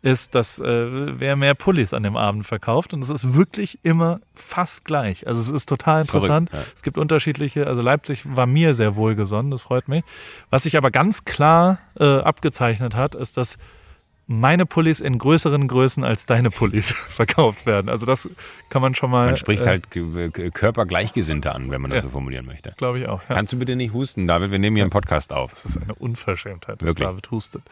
ist, 0.00 0.34
dass 0.34 0.60
äh, 0.60 1.18
wer 1.18 1.34
mehr 1.34 1.54
Pullis 1.54 1.92
an 1.92 2.04
dem 2.04 2.16
Abend 2.16 2.46
verkauft 2.46 2.94
und 2.94 3.02
es 3.02 3.10
ist 3.10 3.34
wirklich 3.34 3.80
immer 3.82 4.20
fast 4.34 4.84
gleich. 4.84 5.26
Also 5.26 5.40
es 5.40 5.48
ist 5.48 5.68
total 5.68 6.04
Verrückt, 6.04 6.24
interessant. 6.24 6.50
ja. 6.52 6.60
Es 6.74 6.82
gibt 6.82 6.98
unterschiedliche, 6.98 7.66
also 7.66 7.82
Leipzig 7.82 8.22
war 8.36 8.46
mir 8.46 8.74
sehr 8.74 8.94
wohlgesonnen, 8.96 9.50
das 9.50 9.62
freut 9.62 9.88
mich. 9.88 10.04
Was 10.50 10.62
sich 10.62 10.76
aber 10.76 10.90
ganz 10.92 11.24
klar 11.24 11.78
äh, 11.98 12.04
abgezeichnet 12.04 12.94
hat, 12.94 13.14
ist, 13.16 13.36
dass 13.36 13.58
meine 14.30 14.66
Pullis 14.66 15.00
in 15.00 15.18
größeren 15.18 15.66
Größen 15.68 16.04
als 16.04 16.26
deine 16.26 16.50
Pullis 16.50 16.92
verkauft 16.92 17.64
werden. 17.64 17.88
Also 17.88 18.04
das 18.04 18.28
kann 18.68 18.82
man 18.82 18.94
schon 18.94 19.10
mal. 19.10 19.24
man 19.26 19.36
spricht 19.38 19.62
äh, 19.62 19.66
halt 19.66 19.90
Ge- 19.90 20.50
Körpergleichgesinnte 20.50 21.54
an, 21.54 21.70
wenn 21.70 21.80
man 21.80 21.90
das 21.90 21.98
Ja. 21.98 22.02
so 22.02 22.10
formulieren 22.10 22.44
möchte. 22.44 22.72
Glaube 22.76 22.98
ich 23.00 23.08
auch. 23.08 23.22
Ja. 23.28 23.34
Kannst 23.36 23.54
du 23.54 23.58
bitte 23.58 23.74
nicht 23.74 23.94
husten, 23.94 24.26
David? 24.26 24.50
Wir 24.50 24.58
nehmen 24.58 24.76
hier 24.76 24.84
einen 24.84 24.90
Podcast 24.90 25.32
auf. 25.32 25.52
Das 25.52 25.64
ist 25.64 25.80
eine 25.82 25.94
Unverschämtheit, 25.94 26.82
dass 26.82 26.88
Wirklich? 26.88 27.08
David 27.08 27.30
hustet. 27.30 27.62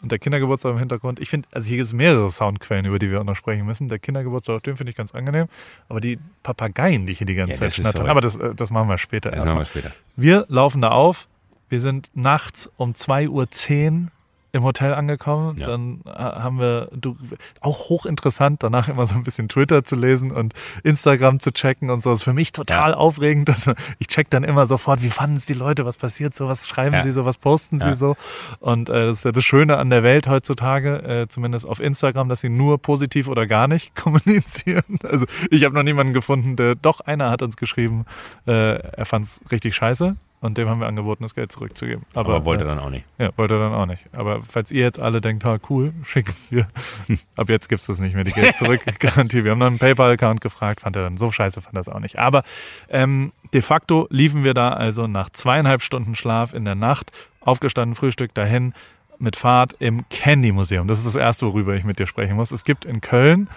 Und 0.00 0.12
der 0.12 0.18
Kindergeburtstag 0.18 0.72
im 0.72 0.78
Hintergrund, 0.78 1.18
ich 1.18 1.28
finde, 1.28 1.48
also 1.52 1.66
hier 1.66 1.78
gibt 1.78 1.88
es 1.88 1.92
mehrere 1.92 2.30
Soundquellen, 2.30 2.86
über 2.86 2.98
die 2.98 3.10
wir 3.10 3.20
auch 3.20 3.24
noch 3.24 3.34
sprechen 3.34 3.66
müssen. 3.66 3.88
Der 3.88 3.98
Kindergeburtstag, 3.98 4.62
den 4.62 4.76
finde 4.76 4.90
ich 4.90 4.96
ganz 4.96 5.12
angenehm. 5.14 5.46
Aber 5.88 6.00
die 6.00 6.18
Papageien, 6.42 7.06
die 7.06 7.14
hier 7.14 7.26
die 7.26 7.34
ganze 7.34 7.52
Ja, 7.52 7.58
Zeit 7.58 7.74
schnattern, 7.74 8.06
aber 8.06 8.20
das, 8.20 8.36
äh, 8.36 8.54
das 8.54 8.70
machen 8.70 8.88
wir 8.88 8.98
später. 8.98 9.30
Das 9.30 9.38
erstmal. 9.38 9.56
machen 9.56 9.74
wir 9.74 9.80
später. 9.80 9.94
Wir 10.16 10.46
laufen 10.48 10.82
da 10.82 10.90
auf. 10.90 11.26
Wir 11.68 11.80
sind 11.80 12.10
nachts 12.14 12.70
um 12.76 12.92
2.10 12.92 13.28
Uhr 13.28 14.08
im 14.52 14.62
Hotel 14.62 14.94
angekommen. 14.94 15.56
Ja. 15.58 15.66
Dann 15.66 16.00
äh, 16.06 16.10
haben 16.10 16.58
wir, 16.58 16.88
du, 16.92 17.16
auch 17.60 17.88
hochinteressant, 17.90 18.62
danach 18.62 18.88
immer 18.88 19.06
so 19.06 19.14
ein 19.14 19.22
bisschen 19.24 19.48
Twitter 19.48 19.84
zu 19.84 19.94
lesen 19.96 20.30
und 20.30 20.54
Instagram 20.84 21.38
zu 21.40 21.52
checken 21.52 21.90
und 21.90 22.02
so. 22.02 22.10
Das 22.10 22.20
ist 22.20 22.24
für 22.24 22.32
mich 22.32 22.52
total 22.52 22.92
Ja. 22.92 22.96
aufregend. 22.96 23.48
Dass, 23.48 23.70
ich 23.98 24.06
check 24.08 24.30
dann 24.30 24.44
immer 24.44 24.66
sofort, 24.66 25.02
wie 25.02 25.10
fanden 25.10 25.36
es 25.36 25.46
die 25.46 25.54
Leute, 25.54 25.84
was 25.84 25.98
passiert 25.98 26.34
so, 26.34 26.48
was 26.48 26.66
schreiben 26.66 26.94
Ja. 26.94 27.02
sie 27.02 27.12
so, 27.12 27.24
was 27.24 27.36
posten 27.36 27.80
sie 27.80 27.94
so. 27.94 28.16
Und 28.60 28.88
äh, 28.88 29.06
das 29.06 29.18
ist 29.18 29.24
ja 29.24 29.32
das 29.32 29.44
Schöne 29.44 29.76
an 29.76 29.90
der 29.90 30.02
Welt 30.02 30.26
heutzutage, 30.28 31.02
äh, 31.02 31.28
zumindest 31.28 31.66
auf 31.66 31.80
Instagram, 31.80 32.28
dass 32.28 32.40
sie 32.40 32.48
nur 32.48 32.78
positiv 32.80 33.28
oder 33.28 33.46
gar 33.46 33.68
nicht 33.68 33.94
kommunizieren. 34.02 34.98
Also 35.02 35.26
ich 35.50 35.64
habe 35.64 35.74
noch 35.74 35.82
niemanden 35.82 36.12
gefunden, 36.14 36.56
der, 36.56 36.74
doch 36.74 37.00
einer 37.00 37.30
hat 37.30 37.42
uns 37.42 37.56
geschrieben, 37.56 38.06
äh, 38.46 38.52
er 38.78 39.04
fand 39.04 39.26
es 39.26 39.40
richtig 39.50 39.74
scheiße. 39.74 40.16
Und 40.40 40.56
dem 40.56 40.68
haben 40.68 40.80
wir 40.80 40.86
angeboten, 40.86 41.24
das 41.24 41.34
Geld 41.34 41.50
zurückzugeben. 41.50 42.04
Aber, 42.14 42.44
wollte 42.44 42.64
äh, 42.64 42.68
dann 42.68 42.78
auch 42.78 42.90
nicht. 42.90 43.04
ja, 43.18 43.30
wollte 43.36 43.58
dann 43.58 43.72
auch 43.72 43.86
nicht. 43.86 44.04
Aber 44.12 44.40
falls 44.42 44.70
ihr 44.70 44.82
jetzt 44.82 45.00
alle 45.00 45.20
denkt, 45.20 45.44
ha, 45.44 45.58
cool, 45.68 45.92
schicken 46.04 46.34
wir. 46.50 46.68
Ab 47.36 47.48
jetzt 47.48 47.68
gibt's 47.68 47.86
das 47.86 47.98
nicht 47.98 48.14
mehr, 48.14 48.24
die 48.24 48.32
Geld 48.32 48.54
zurück 48.54 48.82
Garantie. 49.00 49.42
Wir 49.42 49.50
haben 49.50 49.60
dann 49.60 49.74
einen 49.74 49.78
PayPal-Account 49.78 50.40
gefragt, 50.40 50.80
fand 50.80 50.94
er 50.94 51.02
dann 51.02 51.16
so 51.16 51.30
scheiße, 51.30 51.60
fand 51.60 51.76
das 51.76 51.88
auch 51.88 52.00
nicht. 52.00 52.18
Aber 52.18 52.44
ähm, 52.88 53.32
de 53.52 53.62
facto 53.62 54.06
liefen 54.10 54.44
wir 54.44 54.54
da 54.54 54.70
also 54.70 55.08
nach 55.08 55.30
zweieinhalb 55.30 55.82
Stunden 55.82 56.14
Schlaf 56.14 56.54
in 56.54 56.64
der 56.64 56.76
Nacht, 56.76 57.10
aufgestanden, 57.40 57.96
Frühstück 57.96 58.32
dahin, 58.34 58.74
mit 59.18 59.34
Fahrt 59.34 59.74
im 59.80 60.08
Candy 60.08 60.52
Museum. 60.52 60.86
Das 60.86 60.98
ist 60.98 61.06
das 61.06 61.16
erste, 61.16 61.46
worüber 61.46 61.74
ich 61.74 61.82
mit 61.82 61.98
dir 61.98 62.06
sprechen 62.06 62.36
muss. 62.36 62.52
Es 62.52 62.64
gibt 62.64 62.84
in 62.84 63.00
Köln 63.00 63.48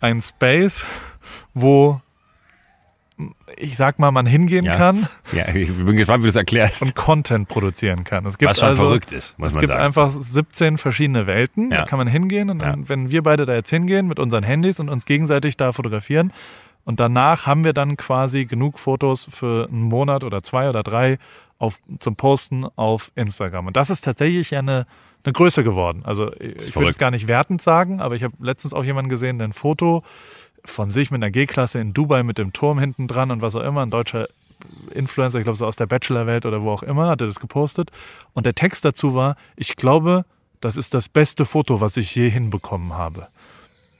ein 0.00 0.20
Space, 0.20 0.86
wo 1.52 2.00
ich 3.56 3.76
sag 3.76 3.98
mal, 3.98 4.10
man 4.10 4.26
hingehen 4.26 4.64
Ja. 4.66 4.76
kann 4.76 5.08
Ja, 5.32 5.48
ich 5.48 5.72
bin 5.72 5.96
gespannt, 5.96 6.22
wie 6.22 6.26
du 6.26 6.30
es 6.30 6.36
erklärst. 6.36 6.82
und 6.82 6.94
Content 6.94 7.48
produzieren 7.48 8.04
kann. 8.04 8.26
Es 8.26 8.36
gibt 8.36 8.50
Was 8.50 8.58
schon 8.60 8.68
also, 8.68 8.84
verrückt 8.84 9.12
ist, 9.12 9.38
muss 9.38 9.48
es 9.50 9.54
man 9.54 9.60
gibt 9.62 9.72
sagen. 9.72 9.82
einfach 9.84 10.10
17 10.10 10.76
verschiedene 10.78 11.26
Welten. 11.26 11.70
Ja. 11.70 11.78
Da 11.78 11.84
kann 11.86 11.98
man 11.98 12.08
hingehen 12.08 12.50
und 12.50 12.58
dann, 12.58 12.82
Ja. 12.82 12.88
wenn 12.88 13.10
wir 13.10 13.22
beide 13.22 13.46
da 13.46 13.54
jetzt 13.54 13.70
hingehen 13.70 14.06
mit 14.06 14.18
unseren 14.18 14.42
Handys 14.44 14.80
und 14.80 14.90
uns 14.90 15.06
gegenseitig 15.06 15.56
da 15.56 15.72
fotografieren 15.72 16.32
und 16.84 17.00
danach 17.00 17.46
haben 17.46 17.64
wir 17.64 17.72
dann 17.72 17.96
quasi 17.96 18.44
genug 18.44 18.78
Fotos 18.78 19.26
für 19.30 19.66
einen 19.68 19.82
Monat 19.82 20.22
oder 20.22 20.42
zwei 20.42 20.68
oder 20.68 20.82
drei 20.82 21.18
auf, 21.58 21.78
zum 22.00 22.16
Posten 22.16 22.66
auf 22.76 23.10
Instagram. 23.14 23.66
Und 23.68 23.76
das 23.78 23.88
ist 23.88 24.02
tatsächlich 24.02 24.50
ja 24.50 24.58
eine, 24.58 24.86
eine 25.24 25.32
Größe 25.32 25.64
geworden. 25.64 26.02
Also 26.04 26.30
ich 26.38 26.76
will 26.76 26.86
es 26.86 26.98
gar 26.98 27.10
nicht 27.10 27.26
wertend 27.28 27.62
sagen, 27.62 28.00
aber 28.02 28.14
ich 28.14 28.22
habe 28.22 28.34
letztens 28.40 28.74
auch 28.74 28.84
jemanden 28.84 29.08
gesehen, 29.08 29.38
der 29.38 29.48
ein 29.48 29.52
Foto 29.54 30.04
von 30.66 30.90
sich 30.90 31.10
mit 31.10 31.22
einer 31.22 31.30
G-Klasse 31.30 31.80
in 31.80 31.92
Dubai 31.92 32.22
mit 32.22 32.38
dem 32.38 32.52
Turm 32.52 32.78
hinten 32.78 33.08
dran 33.08 33.30
und 33.30 33.42
was 33.42 33.54
auch 33.54 33.62
immer, 33.62 33.82
ein 33.82 33.90
deutscher 33.90 34.28
Influencer, 34.94 35.38
ich 35.38 35.44
glaube 35.44 35.58
so 35.58 35.66
aus 35.66 35.76
der 35.76 35.86
Bachelor-Welt 35.86 36.46
oder 36.46 36.62
wo 36.62 36.70
auch 36.70 36.82
immer, 36.82 37.08
hat 37.08 37.20
er 37.20 37.26
das 37.26 37.40
gepostet. 37.40 37.90
Und 38.32 38.46
der 38.46 38.54
Text 38.54 38.84
dazu 38.84 39.14
war, 39.14 39.36
ich 39.56 39.76
glaube, 39.76 40.24
das 40.60 40.76
ist 40.76 40.94
das 40.94 41.08
beste 41.08 41.44
Foto, 41.44 41.80
was 41.80 41.96
ich 41.96 42.14
je 42.14 42.28
hinbekommen 42.28 42.94
habe. 42.94 43.28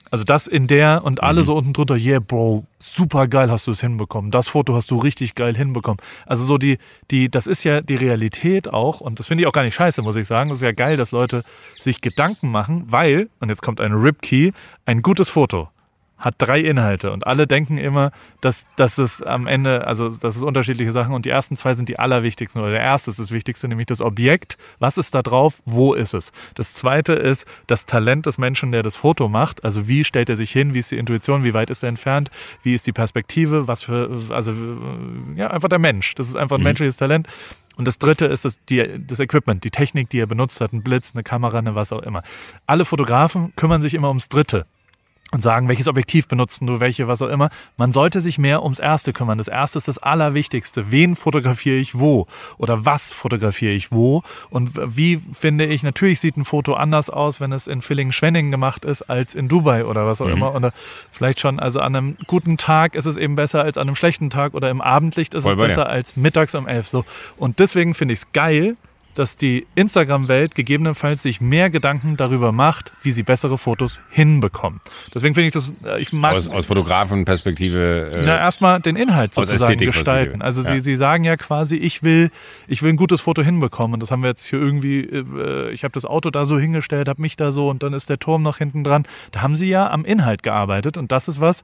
Also 0.09 0.23
das 0.23 0.47
in 0.47 0.67
der 0.67 1.03
und 1.03 1.21
alle 1.21 1.43
so 1.43 1.55
unten 1.55 1.73
drunter, 1.73 1.95
yeah, 1.95 2.19
Bro, 2.19 2.65
super 2.79 3.27
geil 3.27 3.51
hast 3.51 3.67
du 3.67 3.71
es 3.71 3.81
hinbekommen. 3.81 4.31
Das 4.31 4.47
Foto 4.47 4.73
hast 4.73 4.89
du 4.89 4.97
richtig 4.97 5.35
geil 5.35 5.55
hinbekommen. 5.55 5.99
Also 6.25 6.45
so 6.45 6.57
die, 6.57 6.77
die, 7.11 7.29
das 7.29 7.45
ist 7.45 7.65
ja 7.65 7.81
die 7.81 7.95
Realität 7.95 8.69
auch 8.69 9.01
und 9.01 9.19
das 9.19 9.27
finde 9.27 9.43
ich 9.43 9.47
auch 9.47 9.53
gar 9.53 9.63
nicht 9.63 9.75
scheiße, 9.75 10.01
muss 10.01 10.15
ich 10.15 10.25
sagen. 10.25 10.49
Das 10.49 10.59
ist 10.59 10.63
ja 10.63 10.71
geil, 10.71 10.95
dass 10.95 11.11
Leute 11.11 11.43
sich 11.81 11.99
Gedanken 11.99 12.49
machen, 12.49 12.85
weil, 12.87 13.29
und 13.41 13.49
jetzt 13.49 13.61
kommt 13.61 13.81
ein 13.81 13.91
Ripkey, 13.91 14.53
ein 14.85 15.01
gutes 15.01 15.27
Foto 15.27 15.69
hat 16.17 16.35
drei 16.39 16.61
Inhalte 16.61 17.11
und 17.11 17.27
alle 17.27 17.45
denken 17.45 17.77
immer, 17.77 18.11
dass, 18.41 18.65
dass 18.75 18.97
es 18.97 19.21
am 19.21 19.45
Ende, 19.45 19.85
also 19.85 20.09
das 20.09 20.35
ist 20.35 20.43
unterschiedliche 20.43 20.91
Sachen 20.91 21.13
und 21.13 21.25
die 21.25 21.29
ersten 21.29 21.55
zwei 21.55 21.75
sind 21.75 21.89
die 21.89 21.99
allerwichtigsten 21.99 22.61
oder 22.61 22.71
der 22.71 22.81
erste 22.81 23.11
ist 23.11 23.19
das 23.19 23.31
Wichtigste, 23.31 23.67
nämlich 23.67 23.85
das 23.85 24.01
Objekt. 24.01 24.57
Was 24.79 24.97
ist 24.97 25.13
da 25.13 25.21
drauf? 25.21 25.61
Wo 25.65 25.93
ist 25.93 26.13
es? 26.13 26.31
Das 26.55 26.73
zweite 26.73 27.13
ist 27.13 27.45
das 27.67 27.85
Talent 27.85 28.25
des 28.25 28.39
Menschen, 28.39 28.71
der 28.71 28.81
das 28.81 28.95
Foto 28.95 29.27
macht. 29.29 29.63
Also 29.63 29.87
wie 29.87 30.03
stellt 30.03 30.29
er 30.29 30.35
sich 30.35 30.51
hin? 30.51 30.73
Wie 30.73 30.79
ist 30.79 30.91
die 30.91 30.97
Intuition? 30.97 31.43
Wie 31.43 31.53
weit 31.53 31.69
ist 31.69 31.83
er 31.83 31.89
entfernt? 31.89 32.31
Wie 32.63 32.73
ist 32.73 32.87
die 32.87 32.93
Perspektive? 32.93 33.67
Was 33.67 33.83
für, 33.83 34.09
also 34.29 34.53
ja, 35.35 35.51
einfach 35.51 35.69
der 35.69 35.79
Mensch. 35.79 36.15
Das 36.15 36.27
ist 36.27 36.35
einfach 36.35 36.57
ein 36.57 36.63
menschliches 36.63 36.97
Talent. 36.97 37.27
Und 37.75 37.87
das 37.87 37.99
dritte 37.99 38.25
ist 38.25 38.43
das, 38.43 38.57
die, 38.65 39.05
das 39.05 39.19
Equipment, 39.19 39.63
die 39.63 39.69
Technik, 39.69 40.09
die 40.09 40.19
er 40.19 40.25
benutzt 40.25 40.61
hat, 40.61 40.73
ein 40.73 40.81
Blitz, 40.81 41.11
eine 41.13 41.21
Kamera, 41.21 41.59
eine 41.59 41.75
was 41.75 41.93
auch 41.93 42.01
immer. 42.01 42.23
Alle 42.65 42.85
Fotografen 42.85 43.53
kümmern 43.55 43.83
sich 43.83 43.93
immer 43.93 44.07
ums 44.07 44.29
Dritte 44.29 44.65
und 45.31 45.41
sagen, 45.41 45.67
welches 45.67 45.87
Objektiv 45.87 46.27
benutzt 46.27 46.61
du, 46.61 46.79
welche, 46.79 47.07
was 47.07 47.21
auch 47.21 47.27
immer. 47.27 47.49
Man 47.75 47.91
sollte 47.91 48.21
sich 48.21 48.37
mehr 48.37 48.63
ums 48.63 48.79
Erste 48.79 49.11
kümmern. 49.11 49.37
Das 49.37 49.49
Erste 49.49 49.77
ist 49.77 49.87
das 49.87 49.97
Allerwichtigste. 49.97 50.89
Wen 50.89 51.15
fotografiere 51.15 51.75
ich 51.75 51.99
wo? 51.99 52.27
Oder 52.57 52.85
was 52.85 53.11
fotografiere 53.11 53.73
ich 53.73 53.91
wo? 53.91 54.23
Und 54.49 54.71
wie 54.75 55.21
finde 55.33 55.65
ich, 55.65 55.83
natürlich 55.83 56.21
sieht 56.21 56.37
ein 56.37 56.45
Foto 56.45 56.75
anders 56.75 57.09
aus, 57.09 57.41
wenn 57.41 57.51
es 57.51 57.67
in 57.67 57.81
Villingen-Schwenningen 57.81 58.51
gemacht 58.51 58.85
ist, 58.85 59.01
als 59.03 59.35
in 59.35 59.49
Dubai 59.49 59.85
oder 59.85 60.05
was 60.05 60.21
auch 60.21 60.27
immer. 60.27 60.55
Oder 60.55 60.71
vielleicht 61.11 61.41
schon, 61.41 61.59
also 61.59 61.81
an 61.81 61.95
einem 61.95 62.17
guten 62.27 62.57
Tag 62.57 62.95
ist 62.95 63.05
es 63.05 63.17
eben 63.17 63.35
besser 63.35 63.63
als 63.63 63.77
an 63.77 63.87
einem 63.87 63.95
schlechten 63.95 64.29
Tag 64.29 64.53
oder 64.53 64.69
im 64.69 64.79
Abendlicht 64.79 65.33
ist 65.33 65.43
Voll 65.43 65.53
es 65.53 65.57
besser 65.57 65.89
als 65.89 66.15
mittags 66.15 66.55
um 66.55 66.67
elf. 66.67 66.87
So. 66.87 67.03
Und 67.35 67.59
deswegen 67.59 67.93
finde 67.95 68.13
ich 68.13 68.21
es 68.21 68.31
geil, 68.31 68.77
dass 69.17 69.35
die 69.35 69.65
Instagram-Welt 69.73 70.53
gegebenenfalls 70.53 71.23
sich 71.23 71.41
mehr 71.41 71.71
Gedanken 71.71 72.17
darüber 72.17 72.51
macht, 72.51 72.91
wie 73.01 73.11
sie 73.11 73.23
bessere 73.23 73.57
Fotos 73.57 74.01
hinbekommen. 74.09 74.79
Deswegen 75.13 75.33
finde 75.33 75.47
ich 75.47 75.53
das, 75.53 75.73
äh, 75.83 75.99
ich 75.99 76.13
mag 76.13 76.35
Aus, 76.35 76.47
aus 76.47 76.65
Fotografenperspektive. 76.67 78.11
Äh, 78.13 78.23
na, 78.25 78.37
erstmal 78.37 78.79
den 78.79 78.95
Inhalt 78.95 79.33
sozusagen 79.33 79.77
gestalten. 79.79 80.41
Also 80.43 80.61
Ja. 80.61 80.73
sie, 80.73 80.81
sie 80.81 80.95
sagen 80.95 81.23
ja 81.23 81.35
quasi, 81.35 81.77
ich 81.77 82.03
will, 82.03 82.29
ich 82.67 82.83
will 82.83 82.91
ein 82.91 82.95
gutes 82.95 83.21
Foto 83.21 83.41
hinbekommen. 83.41 83.95
Und 83.95 84.03
das 84.03 84.11
haben 84.11 84.21
wir 84.21 84.29
jetzt 84.29 84.45
hier 84.45 84.59
irgendwie, 84.59 84.99
äh, 85.01 85.71
ich 85.71 85.83
habe 85.83 85.93
das 85.93 86.05
Auto 86.05 86.29
da 86.29 86.45
so 86.45 86.59
hingestellt, 86.59 87.09
habe 87.09 87.21
mich 87.21 87.35
da 87.37 87.51
so 87.51 87.69
und 87.69 87.81
dann 87.81 87.93
ist 87.93 88.09
der 88.09 88.19
Turm 88.19 88.43
noch 88.43 88.57
hinten 88.59 88.83
dran. 88.83 89.03
Da 89.31 89.41
haben 89.41 89.55
sie 89.55 89.69
ja 89.69 89.89
am 89.89 90.05
Inhalt 90.05 90.43
gearbeitet 90.43 90.97
und 90.97 91.11
das 91.11 91.27
ist 91.27 91.41
was, 91.41 91.63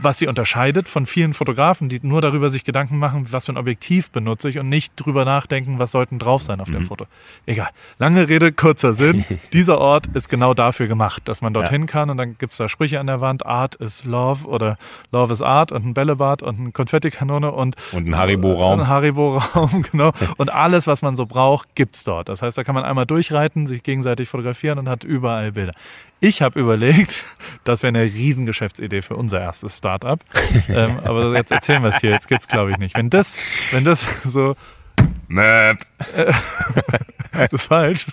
was 0.00 0.18
sie 0.18 0.26
unterscheidet 0.26 0.88
von 0.88 1.06
vielen 1.06 1.34
Fotografen, 1.34 1.88
die 1.88 1.98
nur 2.02 2.20
darüber 2.22 2.50
sich 2.50 2.64
Gedanken 2.64 2.98
machen, 2.98 3.26
was 3.30 3.46
für 3.46 3.52
ein 3.52 3.56
Objektiv 3.56 4.10
benutze 4.10 4.48
ich 4.48 4.58
und 4.58 4.68
nicht 4.68 4.92
drüber 4.96 5.24
nachdenken, 5.24 5.78
was 5.78 5.90
sollten 5.90 6.18
drauf 6.18 6.42
sein 6.42 6.60
auf 6.60 6.68
Mhm. 6.68 6.72
dem 6.74 6.84
Foto. 6.84 7.06
Egal. 7.46 7.68
Lange 7.98 8.28
Rede, 8.28 8.52
kurzer 8.52 8.94
Sinn. 8.94 9.24
Dieser 9.52 9.78
Ort 9.78 10.06
ist 10.14 10.28
genau 10.28 10.54
dafür 10.54 10.86
gemacht, 10.86 11.22
dass 11.26 11.40
man 11.42 11.52
dorthin 11.54 11.86
kann 11.86 12.10
und 12.10 12.16
dann 12.16 12.36
gibt's 12.38 12.56
da 12.58 12.68
Sprüche 12.68 13.00
an 13.00 13.06
der 13.06 13.20
Wand, 13.20 13.44
Art 13.46 13.74
is 13.76 14.04
Love 14.04 14.46
oder 14.46 14.76
Love 15.12 15.32
is 15.32 15.42
Art 15.42 15.72
und 15.72 15.84
ein 15.84 15.94
Bällebad 15.94 16.42
und 16.42 16.60
eine 16.60 16.70
Konfettikanone 16.72 17.50
und 17.52 17.76
Und 17.92 18.06
ein 18.08 18.16
Haribo-Raum. 18.16 18.80
Ein 18.80 18.88
Haribo-Raum, 18.88 19.82
genau. 19.90 20.12
Und 20.36 20.50
alles, 20.52 20.86
was 20.86 21.02
man 21.02 21.16
so 21.16 21.26
braucht, 21.26 21.74
gibt's 21.74 22.04
dort. 22.04 22.28
Das 22.28 22.42
heißt, 22.42 22.56
da 22.56 22.64
kann 22.64 22.74
man 22.74 22.84
einmal 22.84 23.06
durchreiten, 23.06 23.66
sich 23.66 23.82
gegenseitig 23.82 24.28
fotografieren 24.28 24.78
und 24.78 24.88
hat 24.88 25.04
überall 25.04 25.52
Bilder. 25.52 25.72
Ich 26.20 26.42
habe 26.42 26.58
überlegt, 26.58 27.24
das 27.64 27.82
wäre 27.82 27.88
eine 27.88 28.02
Riesengeschäftsidee 28.02 29.02
für 29.02 29.16
unser 29.16 29.40
erstes 29.40 29.78
Startup. 29.78 30.20
ähm, 30.68 30.98
aber 31.04 31.34
jetzt 31.36 31.52
erzählen 31.52 31.82
wir 31.82 31.90
es 31.90 32.00
hier. 32.00 32.10
Jetzt 32.10 32.28
geht's, 32.28 32.48
glaube 32.48 32.72
ich, 32.72 32.78
nicht. 32.78 32.96
Wenn 32.96 33.10
das, 33.10 33.36
wenn 33.70 33.84
das 33.84 34.04
so, 34.24 34.56
Möp. 35.28 35.78
das 37.32 37.52
ist 37.52 37.66
falsch, 37.66 38.06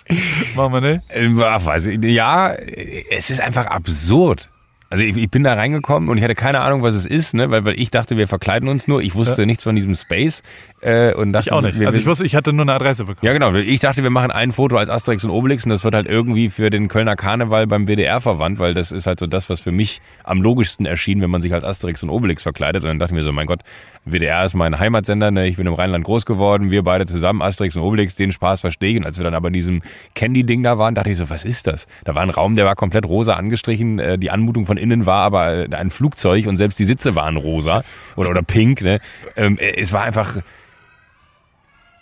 machen 0.54 0.72
wir 0.74 0.80
nicht. 0.80 1.02
Äh, 1.08 1.30
ach, 1.42 1.64
weiß 1.64 1.86
ich, 1.86 2.04
ja, 2.04 2.52
es 2.52 3.30
ist 3.30 3.40
einfach 3.40 3.66
absurd. 3.66 4.48
Also 4.88 5.02
ich, 5.02 5.16
ich 5.16 5.30
bin 5.30 5.42
da 5.42 5.54
reingekommen 5.54 6.08
und 6.08 6.16
ich 6.16 6.22
hatte 6.22 6.36
keine 6.36 6.60
Ahnung, 6.60 6.82
was 6.82 6.94
es 6.94 7.06
ist, 7.06 7.34
ne? 7.34 7.50
weil, 7.50 7.64
weil 7.64 7.78
ich 7.78 7.90
dachte, 7.90 8.16
wir 8.16 8.28
verkleiden 8.28 8.68
uns 8.68 8.86
nur. 8.86 9.02
Ich 9.02 9.14
wusste 9.16 9.44
nichts 9.44 9.64
von 9.64 9.74
diesem 9.74 9.96
Space 9.96 10.42
äh, 10.80 11.12
und 11.12 11.32
dachte, 11.32 11.48
Ich 11.48 11.52
auch 11.52 11.60
nicht. 11.60 11.80
Wir, 11.80 11.88
Also 11.88 11.98
ich 11.98 12.06
wusste, 12.06 12.24
ich 12.24 12.36
hatte 12.36 12.52
nur 12.52 12.62
eine 12.62 12.74
Adresse 12.74 13.04
bekommen. 13.04 13.26
ja 13.26 13.32
genau, 13.32 13.52
ich 13.54 13.80
dachte, 13.80 14.04
wir 14.04 14.10
machen 14.10 14.30
ein 14.30 14.52
Foto 14.52 14.76
als 14.76 14.88
Asterix 14.88 15.24
und 15.24 15.30
Obelix 15.30 15.64
und 15.64 15.70
das 15.70 15.82
wird 15.82 15.94
halt 15.94 16.06
irgendwie 16.06 16.48
für 16.50 16.70
den 16.70 16.86
Kölner 16.86 17.16
Karneval 17.16 17.66
beim 17.66 17.86
WDR 17.86 18.20
verwandt, 18.20 18.60
weil 18.60 18.74
das 18.74 18.92
ist 18.92 19.06
halt 19.06 19.18
so 19.18 19.26
das, 19.26 19.50
was 19.50 19.58
für 19.58 19.72
mich 19.72 20.00
am 20.22 20.40
logischsten 20.40 20.86
erschien, 20.86 21.20
wenn 21.20 21.30
man 21.30 21.42
sich 21.42 21.52
als 21.52 21.64
Asterix 21.64 22.02
und 22.04 22.10
Obelix 22.10 22.42
verkleidet. 22.42 22.84
Und 22.84 22.88
dann 22.88 22.98
dachte 23.00 23.12
ich 23.12 23.16
mir 23.16 23.24
so, 23.24 23.32
mein 23.32 23.46
Gott, 23.46 23.62
WDR 24.04 24.44
ist 24.44 24.54
mein 24.54 24.78
Heimatsender, 24.78 25.32
ne? 25.32 25.48
ich 25.48 25.56
bin 25.56 25.66
im 25.66 25.74
Rheinland 25.74 26.04
groß 26.04 26.26
geworden, 26.26 26.70
wir 26.70 26.84
beide 26.84 27.06
zusammen, 27.06 27.42
Asterix 27.42 27.74
und 27.74 27.82
Obelix, 27.82 28.14
den 28.14 28.30
Spaß 28.30 28.60
verstehe 28.60 28.92
ich. 28.92 28.98
Und 28.98 29.04
als 29.04 29.18
wir 29.18 29.24
dann 29.24 29.34
aber 29.34 29.48
in 29.48 29.54
diesem 29.54 29.82
Candy-Ding 30.14 30.62
da 30.62 30.78
waren, 30.78 30.94
dachte 30.94 31.10
ich 31.10 31.16
so, 31.16 31.28
was 31.28 31.44
ist 31.44 31.66
das? 31.66 31.88
Da 32.04 32.14
war 32.14 32.22
ein 32.22 32.30
Raum, 32.30 32.54
der 32.54 32.66
war 32.66 32.76
komplett 32.76 33.04
rosa 33.04 33.34
angestrichen, 33.34 33.98
äh, 33.98 34.16
die 34.16 34.30
Anmutung 34.30 34.64
von 34.64 34.76
innen 34.86 35.06
war 35.06 35.22
aber 35.24 35.66
ein 35.70 35.90
Flugzeug 35.90 36.46
und 36.46 36.56
selbst 36.56 36.78
die 36.78 36.84
Sitze 36.84 37.14
waren 37.14 37.36
rosa 37.36 37.82
oder, 38.16 38.30
oder 38.30 38.42
pink. 38.42 38.82
Ne? 38.82 39.00
Ähm, 39.36 39.58
äh, 39.58 39.80
es 39.80 39.92
war 39.92 40.02
einfach... 40.02 40.36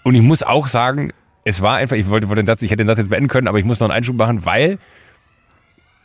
Und 0.03 0.15
ich 0.15 0.23
muss 0.23 0.43
auch 0.43 0.67
sagen, 0.67 1.13
es 1.45 1.63
war 1.63 1.77
einfach, 1.77 1.97
ich 1.97 2.09
wollte, 2.09 2.29
wollte 2.29 2.43
den 2.43 2.47
Satz, 2.47 2.63
ich 2.63 2.71
hätte 2.71 2.83
den 2.83 2.87
Satz 2.87 2.99
jetzt 2.99 3.09
beenden 3.09 3.29
können, 3.29 3.49
aber 3.49 3.59
ich 3.59 3.65
muss 3.65 3.81
noch 3.81 3.89
einen 3.89 3.97
Einschub 3.97 4.17
machen, 4.17 4.45
weil 4.45 4.79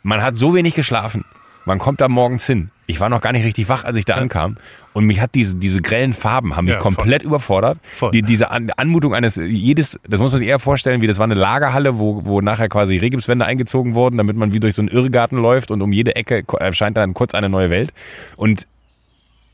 man 0.02 0.22
hat 0.22 0.36
so 0.36 0.54
wenig 0.54 0.74
geschlafen. 0.74 1.24
Man 1.66 1.78
kommt 1.78 2.00
da 2.00 2.08
morgens 2.08 2.46
hin. 2.46 2.70
Ich 2.90 3.00
war 3.00 3.08
noch 3.08 3.20
gar 3.20 3.32
nicht 3.32 3.44
richtig 3.44 3.68
wach, 3.68 3.84
als 3.84 3.96
ich 3.96 4.04
da 4.04 4.14
ankam. 4.14 4.56
Und 4.92 5.04
mich 5.06 5.20
hat 5.20 5.36
diese, 5.36 5.54
diese 5.54 5.80
grellen 5.80 6.12
Farben 6.12 6.56
haben 6.56 6.64
mich 6.64 6.74
Ja, 6.74 6.80
voll. 6.80 6.94
komplett 6.94 7.22
überfordert. 7.22 7.78
Voll. 7.94 8.10
Die, 8.10 8.22
diese 8.22 8.50
An 8.50 8.70
Anmutung 8.76 9.14
eines, 9.14 9.36
jedes, 9.36 10.00
das 10.08 10.18
muss 10.18 10.32
man 10.32 10.40
sich 10.40 10.48
eher 10.48 10.58
vorstellen, 10.58 11.00
wie 11.00 11.06
das 11.06 11.18
war 11.18 11.24
eine 11.24 11.34
Lagerhalle, 11.34 11.98
wo, 11.98 12.24
wo 12.26 12.40
nachher 12.40 12.68
quasi 12.68 12.96
Regipswände 12.98 13.44
eingezogen 13.44 13.94
wurden, 13.94 14.16
damit 14.18 14.36
man 14.36 14.52
wie 14.52 14.58
durch 14.58 14.74
so 14.74 14.82
einen 14.82 14.88
Irrgarten 14.88 15.38
läuft 15.38 15.70
und 15.70 15.80
um 15.82 15.92
jede 15.92 16.16
Ecke 16.16 16.42
erscheint 16.58 16.96
dann 16.96 17.14
kurz 17.14 17.34
eine 17.34 17.48
neue 17.48 17.70
Welt. 17.70 17.92
Und 18.36 18.66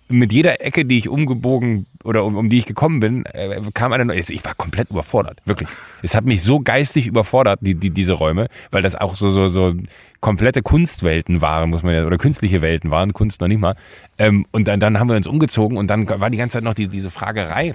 mit 0.09 0.33
jeder 0.33 0.61
Ecke, 0.65 0.85
die 0.85 0.99
ich 0.99 1.09
umgebogen 1.09 1.87
oder 2.05 2.25
um, 2.25 2.37
um 2.37 2.49
die 2.49 2.59
ich 2.59 2.67
gekommen 2.67 3.01
bin, 3.01 3.25
äh, 3.27 3.61
kam 3.75 3.93
eine 3.93 4.05
neue. 4.05 4.21
Ich 4.21 4.45
war 4.45 4.55
komplett 4.55 4.91
überfordert, 4.91 5.41
wirklich. 5.45 5.69
Es 6.03 6.15
hat 6.15 6.25
mich 6.25 6.43
so 6.43 6.61
geistig 6.61 7.07
überfordert, 7.07 7.61
die, 7.63 7.75
die, 7.75 7.91
diese 7.91 8.13
Räume, 8.13 8.49
weil 8.71 8.83
das 8.83 8.95
auch 8.95 9.17
so, 9.17 9.31
so, 9.31 9.49
so 9.49 9.75
komplette 10.21 10.63
Kunstwelten 10.63 11.41
waren, 11.41 11.71
muss 11.71 11.83
man 11.83 11.95
ja, 11.95 12.07
oder 12.07 12.19
künstliche 12.19 12.63
Welten 12.63 12.91
waren, 12.91 13.13
Kunst 13.13 13.41
noch 13.41 13.49
nicht 13.49 13.61
mal. 13.61 13.77
Ähm, 14.19 14.47
und 14.53 14.69
dann, 14.69 14.81
dann 14.81 14.99
haben 14.99 15.09
wir 15.09 15.17
uns 15.17 15.27
umgezogen 15.27 15.77
und 15.77 15.89
dann 15.89 16.09
war 16.09 16.31
die 16.31 16.39
ganze 16.39 16.55
Zeit 16.55 16.65
noch 16.65 16.75
die, 16.75 16.89
diese 16.89 17.11
Fragerei. 17.11 17.75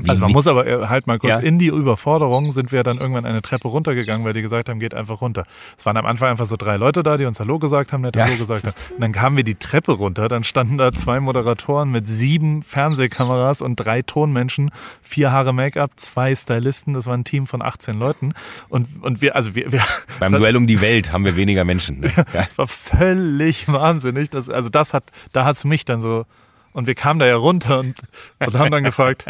Wie- 0.00 0.08
Also 0.08 0.20
man 0.20 0.30
wie- 0.30 0.34
muss 0.34 0.46
aber 0.46 0.64
äh, 0.66 0.86
halt 0.86 1.08
mal 1.08 1.18
kurz, 1.18 1.38
Ja. 1.38 1.44
in 1.44 1.58
die 1.58 1.66
Überforderung 1.66 2.52
sind 2.52 2.70
wir 2.70 2.84
dann 2.84 2.98
irgendwann 2.98 3.24
eine 3.26 3.42
Treppe 3.42 3.66
runtergegangen, 3.66 4.24
weil 4.24 4.32
die 4.32 4.42
gesagt 4.42 4.68
haben, 4.68 4.78
geht 4.78 4.94
einfach 4.94 5.20
runter. 5.20 5.44
Es 5.76 5.84
waren 5.86 5.96
am 5.96 6.06
Anfang 6.06 6.28
einfach 6.30 6.46
so 6.46 6.54
drei 6.56 6.76
Leute 6.76 7.02
da, 7.02 7.16
die 7.16 7.24
uns 7.24 7.40
Hallo 7.40 7.58
gesagt 7.58 7.92
haben, 7.92 8.02
nett 8.02 8.14
Ja. 8.14 8.26
Hallo 8.26 8.36
gesagt 8.36 8.64
haben. 8.64 8.74
Und 8.94 9.00
dann 9.00 9.10
kamen 9.10 9.36
wir 9.36 9.42
die 9.42 9.56
Treppe 9.56 9.90
runter, 9.92 10.28
dann 10.28 10.44
standen 10.44 10.78
da 10.78 10.92
zwei 10.92 11.18
Moderatoren 11.18 11.90
mit 11.90 12.06
sieben 12.06 12.62
Fernsehkameras 12.62 13.60
und 13.60 13.74
drei 13.74 14.02
Tonmenschen, 14.02 14.70
vier 15.02 15.32
Haare 15.32 15.52
Make-up, 15.52 15.90
zwei 15.96 16.36
Stylisten, 16.36 16.94
das 16.94 17.06
war 17.06 17.14
ein 17.14 17.24
Team 17.24 17.48
von 17.48 17.60
18 17.60 17.98
Leuten. 17.98 18.34
Und, 18.68 19.02
und 19.02 19.20
wir, 19.20 19.34
also 19.34 19.56
wir, 19.56 19.72
wir 19.72 19.82
Beim 20.20 20.30
Duell 20.38 20.56
um 20.56 20.68
die 20.68 20.80
Welt 20.80 21.12
haben 21.12 21.24
wir 21.24 21.36
weniger 21.36 21.64
Menschen. 21.64 22.00
Ne? 22.00 22.12
Ja. 22.32 22.44
es 22.48 22.56
war 22.56 22.68
völlig 22.68 23.66
wahnsinnig. 23.66 24.30
Das, 24.30 24.48
also 24.48 24.68
das 24.68 24.94
hat, 24.94 25.04
da 25.32 25.44
hat's 25.44 25.64
mich 25.64 25.84
dann 25.84 26.00
so, 26.00 26.24
und 26.72 26.86
wir 26.86 26.94
kamen 26.94 27.18
da 27.18 27.26
ja 27.26 27.34
runter 27.36 27.80
und, 27.80 27.96
und 28.38 28.54
haben 28.56 28.70
dann 28.70 28.84
gefragt, 28.84 29.24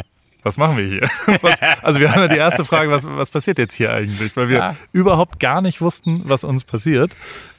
was 0.49 0.57
machen 0.57 0.77
wir 0.77 0.85
hier? 0.87 1.09
Was, 1.43 1.61
also 1.83 2.01
wir 2.01 2.11
haben 2.13 2.23
ja 2.23 2.29
die 2.29 2.37
erste 2.37 2.65
Frage, 2.65 2.91
was, 2.91 3.05
was 3.05 3.31
passiert 3.31 3.59
jetzt 3.59 3.75
hier 3.75 3.93
eigentlich? 3.93 4.37
Weil 4.37 4.49
wir 4.49 4.59
Ja. 4.59 4.77
überhaupt 4.93 5.39
gar 5.41 5.61
nicht 5.61 5.81
wussten, 5.81 6.23
was 6.25 6.43
uns 6.45 6.65
passiert. 6.65 7.15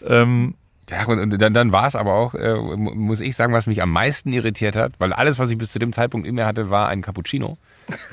Ähm, 0.06 0.56
Ja, 0.90 1.06
und, 1.06 1.40
dann, 1.40 1.54
dann 1.54 1.72
war 1.72 1.86
es 1.86 1.96
aber 1.96 2.14
auch, 2.16 2.34
äh, 2.34 2.56
mu- 2.56 2.96
muss 2.96 3.22
ich 3.22 3.36
sagen, 3.36 3.54
was 3.54 3.68
mich 3.68 3.82
am 3.82 3.92
meisten 3.92 4.34
irritiert 4.34 4.76
hat, 4.76 4.94
weil 4.98 5.14
alles, 5.14 5.38
was 5.38 5.50
ich 5.52 5.58
bis 5.58 5.72
zu 5.72 5.78
dem 5.80 5.94
Zeitpunkt 5.94 6.26
in 6.28 6.34
mir 6.36 6.48
hatte, 6.48 6.70
war 6.72 6.90
ein 6.90 7.02
Cappuccino. 7.04 7.58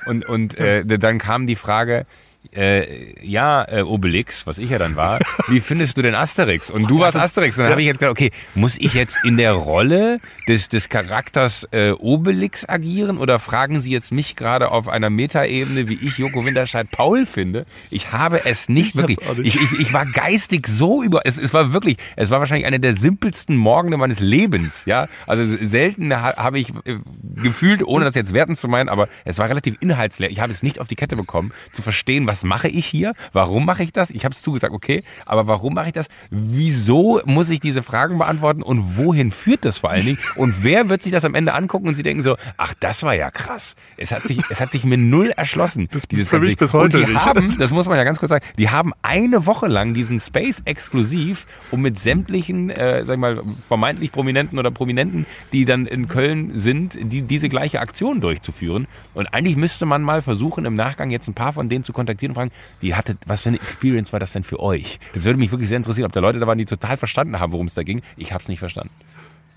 Und, 0.06 0.28
und 0.28 0.58
äh, 0.58 0.84
dann 0.98 1.18
kam 1.18 1.46
die 1.46 1.56
Frage, 1.56 2.04
äh, 2.54 3.26
ja, 3.26 3.64
äh, 3.64 3.82
Obelix, 3.82 4.46
was 4.46 4.58
ich 4.58 4.70
ja 4.70 4.78
dann 4.78 4.96
war, 4.96 5.20
wie 5.48 5.60
findest 5.60 5.96
du 5.96 6.02
denn 6.02 6.14
Asterix? 6.14 6.70
Und 6.70 6.90
du 6.90 7.00
warst 7.00 7.16
Asterix. 7.16 7.56
Und 7.58 7.64
dann 7.64 7.72
habe 7.72 7.80
ich 7.80 7.86
jetzt 7.86 7.98
gedacht, 7.98 8.12
okay, 8.12 8.30
muss 8.54 8.76
ich 8.78 8.94
jetzt 8.94 9.24
in 9.24 9.36
der 9.36 9.52
Rolle 9.52 10.20
des, 10.48 10.68
des 10.68 10.88
Charakters 10.88 11.68
äh, 11.72 11.90
Obelix 11.92 12.68
agieren 12.68 13.18
oder 13.18 13.38
fragen 13.38 13.80
Sie 13.80 13.90
jetzt 13.90 14.12
mich 14.12 14.36
gerade 14.36 14.70
auf 14.70 14.88
einer 14.88 15.10
Metaebene, 15.10 15.88
wie 15.88 15.94
ich 15.94 16.18
Joko 16.18 16.44
Winterscheid 16.44 16.90
Paul 16.90 17.26
finde? 17.26 17.66
Ich 17.90 18.12
habe 18.12 18.44
es 18.44 18.68
nicht 18.68 18.88
Ich 18.88 18.96
wirklich. 18.96 19.18
nicht. 19.20 19.54
Ich, 19.54 19.56
ich, 19.56 19.80
ich 19.80 19.92
war 19.92 20.06
geistig 20.06 20.66
so 20.66 21.02
über. 21.02 21.22
Es, 21.24 21.38
es 21.38 21.52
war 21.52 21.72
wirklich, 21.72 21.96
es 22.16 22.30
war 22.30 22.40
wahrscheinlich 22.40 22.66
einer 22.66 22.78
der 22.78 22.94
simpelsten 22.94 23.56
Morgende 23.56 23.96
meines 23.96 24.20
Lebens. 24.20 24.84
Ja, 24.86 25.08
also 25.26 25.44
selten 25.66 26.14
ha, 26.14 26.36
habe 26.36 26.58
ich 26.58 26.70
äh, 26.84 26.98
gefühlt, 27.34 27.82
ohne 27.82 28.04
das 28.04 28.14
jetzt 28.14 28.32
werten 28.32 28.56
zu 28.56 28.68
meinen, 28.68 28.88
aber 28.88 29.08
es 29.24 29.38
war 29.38 29.48
relativ 29.48 29.76
inhaltsleer. 29.80 30.30
Ich 30.30 30.40
habe 30.40 30.52
es 30.52 30.62
nicht 30.62 30.80
auf 30.80 30.88
die 30.88 30.96
Kette 30.96 31.16
bekommen, 31.16 31.52
zu 31.72 31.82
verstehen, 31.82 32.26
was 32.26 32.35
mache 32.44 32.68
ich 32.68 32.86
hier, 32.86 33.14
warum 33.32 33.64
mache 33.64 33.82
ich 33.82 33.92
das. 33.92 34.10
Ich 34.10 34.24
habe 34.24 34.34
es 34.34 34.42
zugesagt, 34.42 34.72
okay, 34.72 35.04
aber 35.24 35.46
warum 35.46 35.74
mache 35.74 35.88
ich 35.88 35.92
das? 35.92 36.06
Wieso 36.30 37.20
muss 37.24 37.50
ich 37.50 37.60
diese 37.60 37.82
Fragen 37.82 38.18
beantworten 38.18 38.62
und 38.62 38.96
wohin 38.96 39.30
führt 39.30 39.64
das 39.64 39.78
vor 39.78 39.90
allen 39.90 40.04
Dingen? 40.04 40.18
Und 40.36 40.62
wer 40.62 40.88
wird 40.88 41.02
sich 41.02 41.12
das 41.12 41.24
am 41.24 41.34
Ende 41.34 41.54
angucken 41.54 41.88
und 41.88 41.94
sie 41.94 42.02
denken 42.02 42.22
so, 42.22 42.36
ach, 42.56 42.74
das 42.78 43.02
war 43.02 43.14
ja 43.14 43.30
krass. 43.30 43.74
Es 43.96 44.12
hat 44.12 44.22
sich, 44.22 44.38
es 44.50 44.60
hat 44.60 44.70
sich 44.70 44.84
mir 44.84 44.98
null 44.98 45.32
erschlossen. 45.34 45.88
Das 45.92 46.04
für 46.28 46.40
mich 46.40 46.56
bis 46.56 46.72
heute 46.72 46.98
und 46.98 47.06
die 47.06 47.12
nicht. 47.12 47.24
haben, 47.24 47.56
das 47.58 47.70
muss 47.70 47.86
man 47.86 47.96
ja 47.96 48.04
ganz 48.04 48.18
kurz 48.18 48.30
sagen, 48.30 48.44
die 48.58 48.70
haben 48.70 48.92
eine 49.02 49.46
Woche 49.46 49.66
lang 49.66 49.94
diesen 49.94 50.20
Space 50.20 50.62
exklusiv, 50.64 51.46
um 51.70 51.80
mit 51.80 51.98
sämtlichen, 51.98 52.70
äh, 52.70 53.04
sag 53.04 53.14
ich 53.14 53.20
mal, 53.20 53.42
vermeintlich 53.66 54.12
Prominenten 54.12 54.58
oder 54.58 54.70
Prominenten, 54.70 55.26
die 55.52 55.64
dann 55.64 55.86
in 55.86 56.08
Köln 56.08 56.52
sind, 56.54 56.96
die, 57.00 57.22
diese 57.22 57.48
gleiche 57.48 57.80
Aktion 57.80 58.20
durchzuführen. 58.20 58.86
Und 59.14 59.26
eigentlich 59.32 59.56
müsste 59.56 59.86
man 59.86 60.02
mal 60.02 60.22
versuchen, 60.22 60.64
im 60.64 60.76
Nachgang 60.76 61.10
jetzt 61.10 61.28
ein 61.28 61.34
paar 61.34 61.52
von 61.52 61.68
denen 61.68 61.84
zu 61.84 61.92
kontaktieren 61.92 62.15
und 62.24 62.34
fragen, 62.34 62.50
wie 62.80 62.94
hattet, 62.94 63.18
was 63.26 63.42
für 63.42 63.50
eine 63.50 63.58
Experience 63.58 64.12
war 64.12 64.20
das 64.20 64.32
denn 64.32 64.42
für 64.42 64.60
euch? 64.60 64.98
Das 65.14 65.24
würde 65.24 65.38
mich 65.38 65.50
wirklich 65.50 65.68
sehr 65.68 65.76
interessieren, 65.76 66.06
ob 66.06 66.12
da 66.12 66.20
Leute 66.20 66.38
da 66.38 66.46
waren, 66.46 66.58
die 66.58 66.64
total 66.64 66.96
verstanden 66.96 67.38
haben, 67.40 67.52
worum 67.52 67.66
es 67.66 67.74
da 67.74 67.82
ging. 67.82 68.02
Ich 68.16 68.32
habe 68.32 68.42
es 68.42 68.48
nicht 68.48 68.58
verstanden. 68.60 68.90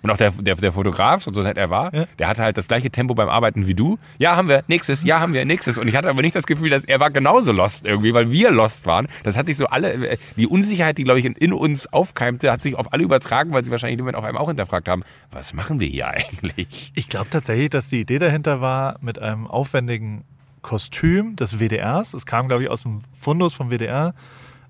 Und 0.02 0.12
auch 0.12 0.18
der, 0.18 0.32
der, 0.32 0.56
der 0.56 0.72
Fotograf, 0.72 1.24
so 1.24 1.44
nett 1.44 1.58
er 1.58 1.70
war, 1.70 1.94
Ja. 1.94 2.06
der 2.20 2.30
hatte 2.30 2.42
halt 2.42 2.58
das 2.58 2.70
gleiche 2.70 2.90
Tempo 2.90 3.16
beim 3.16 3.28
Arbeiten 3.28 3.68
wie 3.68 3.74
du. 3.74 4.00
Ja, 4.18 4.38
haben 4.38 4.48
wir, 4.48 4.64
nächstes, 4.68 5.04
ja, 5.04 5.20
haben 5.20 5.34
wir, 5.34 5.44
nächstes. 5.44 5.78
Und 5.78 5.90
ich 5.90 5.96
hatte 5.98 6.10
aber 6.10 6.22
nicht 6.22 6.36
das 6.36 6.46
Gefühl, 6.46 6.70
dass 6.70 6.86
er 6.86 7.02
war 7.02 7.10
genauso 7.10 7.52
lost 7.52 7.86
irgendwie, 7.86 8.14
weil 8.14 8.32
wir 8.32 8.50
lost 8.52 8.86
waren. 8.86 9.10
Das 9.24 9.36
hat 9.36 9.48
sich 9.48 9.58
so 9.58 9.66
alle, 9.68 9.92
äh, 9.92 10.18
die 10.38 10.48
Unsicherheit, 10.48 10.98
die, 10.98 11.04
glaube 11.04 11.20
ich, 11.20 11.26
in, 11.26 11.52
uns 11.52 11.92
aufkeimte, 11.92 12.50
hat 12.50 12.62
sich 12.62 12.76
auf 12.76 12.94
alle 12.94 13.04
übertragen, 13.04 13.52
weil 13.52 13.66
sie 13.66 13.72
wahrscheinlich 13.72 14.00
Moment 14.00 14.16
auf 14.16 14.24
einem 14.24 14.38
auch 14.38 14.48
hinterfragt 14.48 14.88
haben, 14.88 15.04
was 15.32 15.54
machen 15.54 15.82
wir 15.82 15.88
hier 15.88 16.08
eigentlich? 16.12 16.94
ich 16.96 17.10
glaube 17.10 17.30
tatsächlich, 17.30 17.70
dass 17.70 17.90
die 17.90 18.00
Idee 18.00 18.20
dahinter 18.20 18.62
war, 18.62 18.96
mit 19.02 19.20
einem 19.20 19.48
aufwendigen 19.48 20.24
Kostüm 20.62 21.36
des 21.36 21.60
WDRs, 21.60 22.14
es 22.14 22.26
kam, 22.26 22.48
glaube 22.48 22.64
ich, 22.64 22.70
aus 22.70 22.84
dem 22.84 23.02
Fundus 23.20 23.54
vom 23.54 23.70
WDR, 23.70 24.14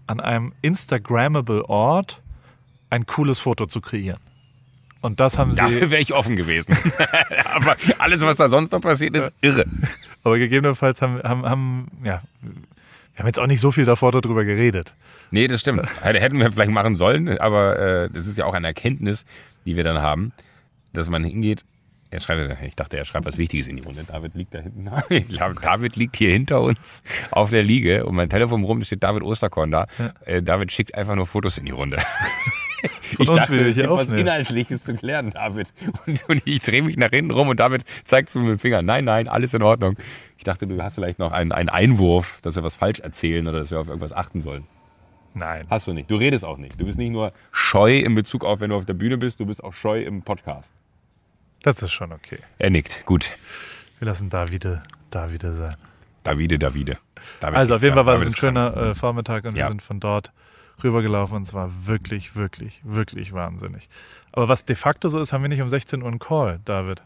an 0.07 0.19
einem 0.19 0.53
Instagrammable 0.61 1.67
Ort 1.69 2.21
ein 2.89 3.05
cooles 3.05 3.39
Foto 3.39 3.65
zu 3.65 3.81
kreieren. 3.81 4.19
Und 5.01 5.19
das 5.19 5.37
haben 5.37 5.51
sie. 5.51 5.57
Dafür 5.57 5.91
wäre 5.91 6.01
ich 6.01 6.13
offen 6.13 6.35
gewesen. 6.35 6.75
aber 7.53 7.75
alles, 7.99 8.21
was 8.21 8.35
da 8.37 8.49
sonst 8.49 8.71
noch 8.71 8.81
passiert 8.81 9.15
ist, 9.15 9.31
irre. 9.41 9.65
Aber 10.23 10.37
gegebenenfalls 10.37 11.01
haben, 11.01 11.21
haben, 11.23 11.45
haben, 11.45 11.87
ja, 12.03 12.21
wir 12.41 13.19
haben 13.19 13.27
jetzt 13.27 13.39
auch 13.39 13.47
nicht 13.47 13.61
so 13.61 13.71
viel 13.71 13.85
davor 13.85 14.11
darüber 14.11 14.43
geredet. 14.43 14.93
Nee, 15.31 15.47
das 15.47 15.61
stimmt. 15.61 15.83
Hätte- 16.01 16.19
Hätten 16.19 16.39
wir 16.39 16.51
vielleicht 16.51 16.71
machen 16.71 16.95
sollen, 16.95 17.37
aber 17.37 17.77
äh, 17.79 18.09
das 18.11 18.27
ist 18.27 18.37
ja 18.37 18.45
auch 18.45 18.53
eine 18.53 18.67
Erkenntnis, 18.67 19.25
die 19.65 19.75
wir 19.77 19.83
dann 19.83 20.01
haben, 20.01 20.33
dass 20.93 21.07
man 21.07 21.23
hingeht. 21.23 21.63
Er 22.11 22.19
schreibt, 22.19 22.63
ich 22.63 22.75
dachte, 22.75 22.97
er 22.97 23.05
schreibt 23.05 23.25
was 23.25 23.37
Wichtiges 23.37 23.67
in 23.67 23.77
die 23.77 23.83
Runde. 23.83 24.03
David 24.03 24.33
liegt 24.33 24.53
da 24.55 24.59
hinten. 24.59 24.89
Ich 25.09 25.37
David 25.37 25.95
liegt 25.95 26.15
hier 26.15 26.31
hinter 26.31 26.61
uns 26.61 27.03
auf 27.29 27.51
der 27.51 27.61
Liege 27.61 28.05
und 28.05 28.15
mein 28.15 28.29
Telefon 28.29 28.63
rum 28.63 28.81
steht 28.81 29.03
David 29.03 29.21
Osterkorn 29.21 29.71
da. 29.71 29.85
Äh, 30.25 30.41
David 30.41 30.71
schickt 30.71 30.95
einfach 30.95 31.15
nur 31.15 31.27
Fotos 31.27 31.57
in 31.57 31.65
die 31.65 31.71
Runde. 31.71 32.01
Von 33.15 33.29
uns 33.29 33.49
will 33.49 33.59
es 33.59 33.67
ich 33.69 33.75
hier 33.75 33.83
gibt 33.83 33.95
was. 33.95 34.09
Inhaltliches 34.09 34.83
zu 34.83 34.93
klären, 34.95 35.31
David. 35.31 35.67
Und, 36.05 36.29
und 36.29 36.41
ich 36.45 36.61
drehe 36.61 36.81
mich 36.81 36.97
nach 36.97 37.09
hinten 37.09 37.31
rum 37.31 37.49
und 37.49 37.59
David 37.59 37.83
zeigt 38.05 38.33
mir 38.35 38.41
mit 38.41 38.51
dem 38.51 38.59
Finger. 38.59 38.81
Nein, 38.81 39.05
nein, 39.05 39.27
alles 39.27 39.53
in 39.53 39.61
Ordnung. 39.61 39.97
Ich 40.37 40.45
dachte, 40.45 40.65
du 40.65 40.81
hast 40.81 40.95
vielleicht 40.95 41.19
noch 41.19 41.31
einen, 41.31 41.51
einen 41.51 41.69
Einwurf, 41.69 42.39
dass 42.41 42.55
wir 42.55 42.63
was 42.63 42.75
falsch 42.75 43.01
erzählen 43.01 43.47
oder 43.47 43.59
dass 43.59 43.71
wir 43.71 43.79
auf 43.79 43.87
irgendwas 43.87 44.13
achten 44.13 44.41
sollen. 44.41 44.65
Nein. 45.33 45.67
Hast 45.69 45.87
du 45.87 45.93
nicht. 45.93 46.09
Du 46.09 46.15
redest 46.15 46.43
auch 46.43 46.57
nicht. 46.57 46.79
Du 46.79 46.85
bist 46.85 46.97
nicht 46.97 47.11
nur 47.11 47.33
scheu 47.51 47.99
in 47.99 48.15
Bezug 48.15 48.43
auf, 48.43 48.61
wenn 48.61 48.71
du 48.71 48.77
auf 48.77 48.85
der 48.85 48.93
Bühne 48.93 49.17
bist, 49.17 49.39
du 49.39 49.45
bist 49.45 49.63
auch 49.63 49.73
scheu 49.73 50.01
im 50.01 50.23
Podcast. 50.23 50.71
Das 51.63 51.81
ist 51.81 51.91
schon 51.91 52.11
okay. 52.13 52.39
Er 52.57 52.69
nickt. 52.69 53.05
Gut. 53.05 53.31
Wir 53.99 54.07
lassen 54.07 54.29
Davide, 54.29 54.81
Davide 55.11 55.53
sein. 55.53 55.75
Davide, 56.23 56.57
Davide. 56.57 56.97
David, 57.39 57.57
Also 57.57 57.75
auf 57.75 57.83
jeden 57.83 57.95
Fall 57.95 58.05
war 58.05 58.17
es 58.17 58.25
ein 58.25 58.35
schöner 58.35 58.75
äh, 58.77 58.95
Vormittag 58.95 59.45
und 59.45 59.55
Ja. 59.55 59.65
wir 59.65 59.69
sind 59.69 59.81
von 59.81 59.99
dort 59.99 60.31
rübergelaufen 60.83 61.37
und 61.37 61.43
es 61.43 61.53
war 61.53 61.69
wirklich, 61.85 62.35
wirklich, 62.35 62.79
wirklich 62.83 63.33
wahnsinnig. 63.33 63.89
Aber 64.31 64.47
was 64.47 64.63
de 64.63 64.75
facto 64.75 65.09
so 65.09 65.19
ist, 65.19 65.33
haben 65.33 65.41
wir 65.41 65.49
nicht 65.49 65.61
um 65.61 65.69
16 65.69 66.01
Uhr 66.01 66.07
einen 66.07 66.19
Call, 66.19 66.59
David. 66.63 67.03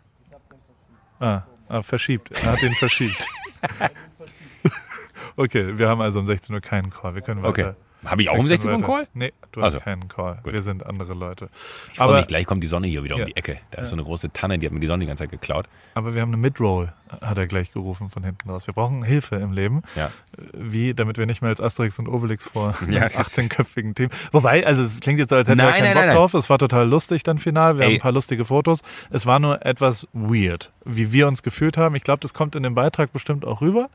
Ah, 1.19 1.43
ah 1.69 1.81
verschiebt. 1.81 2.31
Er 2.31 2.51
hat 2.51 2.61
den 2.61 2.73
verschiebt. 2.75 3.27
okay, 5.35 5.77
wir 5.77 5.87
haben 5.87 6.01
also 6.01 6.19
um 6.19 6.27
16 6.27 6.53
Uhr 6.53 6.61
keinen 6.61 6.89
Call. 6.91 7.15
Wir 7.15 7.21
können 7.21 7.43
Okay. 7.45 7.73
Habe 8.05 8.21
ich 8.21 8.29
auch 8.29 8.33
um 8.33 8.39
können 8.39 8.47
16 8.49 8.69
Uhr 8.69 8.75
einen 8.75 8.83
Call? 8.85 9.07
Nee, 9.13 9.33
du 9.51 9.61
hast 9.61 9.73
Also, 9.73 9.79
keinen 9.79 10.07
Call. 10.07 10.39
gut. 10.43 10.53
Wir 10.53 10.61
sind 10.61 10.85
andere 10.85 11.13
Leute. 11.13 11.49
Ich 11.91 11.97
freue 11.97 12.07
Aber, 12.07 12.17
mich, 12.17 12.27
gleich 12.27 12.45
kommt 12.45 12.63
die 12.63 12.67
Sonne 12.67 12.87
hier 12.87 13.03
wieder 13.03 13.15
Ja. 13.17 13.23
um 13.23 13.27
die 13.29 13.35
Ecke. 13.35 13.57
Da 13.71 13.81
ist 13.81 13.89
so 13.89 13.95
eine 13.95 14.03
große 14.03 14.31
Tanne, 14.33 14.59
die 14.59 14.65
hat 14.65 14.73
mir 14.73 14.79
die 14.79 14.87
Sonne 14.87 15.01
die 15.01 15.07
ganze 15.07 15.23
Zeit 15.23 15.31
geklaut. 15.31 15.67
aber 15.95 16.15
wir 16.15 16.21
haben 16.21 16.29
eine 16.29 16.37
Midroll, 16.37 16.91
hat 17.21 17.37
er 17.37 17.45
gleich 17.47 17.71
gerufen 17.71 18.09
von 18.09 18.23
hinten 18.23 18.49
raus. 18.49 18.65
Wir 18.67 18.73
brauchen 18.73 19.03
Hilfe 19.03 19.35
im 19.35 19.51
Leben. 19.53 19.83
Ja. 19.95 20.11
Wie, 20.53 20.93
damit 20.95 21.17
wir 21.19 21.27
nicht 21.27 21.41
mehr 21.43 21.49
als 21.49 21.61
Asterix 21.61 21.99
und 21.99 22.07
Obelix 22.07 22.47
vor 22.47 22.73
einem 22.81 22.93
Ja. 22.93 23.05
18-köpfigen 23.05 23.93
Team. 23.95 24.09
Wobei, 24.31 24.65
also 24.65 24.81
es 24.81 24.99
klingt 24.99 25.19
jetzt 25.19 25.29
so, 25.29 25.35
als 25.35 25.47
hätten 25.47 25.59
wir 25.59 25.65
Nein, 25.65 25.73
keinen 25.75 25.83
nein, 25.85 25.93
Bock 25.93 26.05
nein. 26.07 26.15
drauf. 26.15 26.33
Es 26.33 26.49
war 26.49 26.57
total 26.57 26.87
lustig 26.89 27.21
dann 27.23 27.37
final. 27.37 27.77
Wir 27.77 27.83
Ey. 27.83 27.89
haben 27.89 27.95
ein 27.97 28.01
paar 28.01 28.11
lustige 28.11 28.45
Fotos. 28.45 28.81
Es 29.11 29.25
war 29.25 29.39
nur 29.39 29.63
etwas 29.65 30.07
weird, 30.13 30.71
wie 30.85 31.11
wir 31.13 31.27
uns 31.27 31.43
gefühlt 31.43 31.77
haben. 31.77 31.95
Ich 31.95 32.03
glaube, 32.03 32.19
das 32.21 32.33
kommt 32.33 32.55
in 32.55 32.63
dem 32.63 32.73
Beitrag 32.75 33.13
bestimmt 33.13 33.45
auch 33.45 33.61
rüber. 33.61 33.89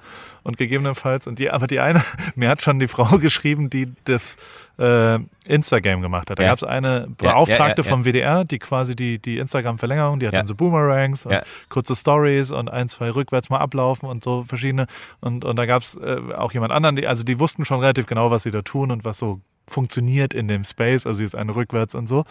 Und 0.44 0.56
gegebenenfalls, 0.56 1.26
und 1.26 1.38
die, 1.40 1.50
aber 1.50 1.66
die 1.66 1.80
eine, 1.80 2.02
mir 2.36 2.48
hat 2.48 2.62
schon 2.62 2.78
die 2.78 2.88
Frau 2.88 3.18
geschrieben, 3.18 3.68
die 3.68 3.92
das 4.04 4.36
äh, 4.78 5.18
Instagram 5.44 6.02
gemacht 6.02 6.30
hat. 6.30 6.38
Da 6.38 6.42
Ja. 6.42 6.50
gab 6.50 6.58
es 6.58 6.64
eine 6.64 7.08
Beauftragte 7.16 7.82
ja, 7.82 7.88
vom 7.88 8.04
WDR, 8.04 8.44
die 8.44 8.58
quasi 8.58 8.94
die, 8.94 9.18
die 9.18 9.38
Instagram-Verlängerung, 9.38 10.20
die 10.20 10.26
hat 10.26 10.34
dann 10.34 10.46
so 10.46 10.54
Boomerangs 10.54 11.26
und 11.26 11.32
kurze 11.68 11.96
Stories 11.96 12.50
und 12.50 12.68
ein, 12.70 12.88
zwei 12.88 13.10
rückwärts 13.10 13.50
mal 13.50 13.58
ablaufen 13.58 14.08
und 14.08 14.22
so 14.22 14.44
verschiedene. 14.44 14.86
Und, 15.20 15.44
und 15.44 15.56
da 15.58 15.66
gab 15.66 15.82
es 15.82 15.96
äh, 15.96 16.20
auch 16.36 16.52
jemand 16.52 16.72
anderen, 16.72 16.96
die, 16.96 17.06
also 17.06 17.24
die 17.24 17.38
wussten 17.38 17.64
schon 17.64 17.80
relativ 17.80 18.06
genau, 18.06 18.30
was 18.30 18.44
sie 18.44 18.50
da 18.50 18.62
tun 18.62 18.90
und 18.90 19.04
was 19.04 19.18
so 19.18 19.40
funktioniert 19.66 20.32
in 20.34 20.48
dem 20.48 20.64
Space. 20.64 21.06
Also 21.06 21.18
sie 21.18 21.24
ist 21.24 21.34
eine 21.34 21.54
rückwärts 21.54 21.94
und 21.94 22.06
so. 22.06 22.24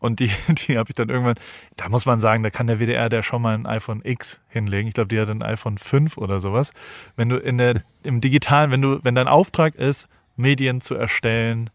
Und 0.00 0.18
die, 0.20 0.30
die 0.66 0.76
habe 0.78 0.90
ich 0.90 0.94
dann 0.96 1.08
irgendwann, 1.08 1.36
da 1.76 1.88
muss 1.88 2.06
man 2.06 2.20
sagen, 2.20 2.42
da 2.42 2.50
kann 2.50 2.66
der 2.66 2.78
WDR 2.80 3.08
der 3.08 3.22
schon 3.22 3.42
mal 3.42 3.54
ein 3.54 3.66
iPhone 3.66 4.00
X 4.04 4.40
hinlegen. 4.48 4.88
Ich 4.88 4.94
glaube, 4.94 5.08
die 5.08 5.20
hat 5.20 5.28
ein 5.28 5.42
iPhone 5.42 5.78
5 5.78 6.16
oder 6.18 6.40
sowas. 6.40 6.72
Wenn 7.16 7.28
du 7.28 7.36
in 7.36 7.58
der, 7.58 7.82
im 8.02 8.20
Digitalen, 8.20 8.70
wenn 8.70 8.82
du, 8.82 8.98
wenn 9.02 9.14
dein 9.14 9.28
Auftrag 9.28 9.74
ist, 9.74 10.08
Medien 10.40 10.80
zu 10.80 10.94
erstellen 10.94 11.70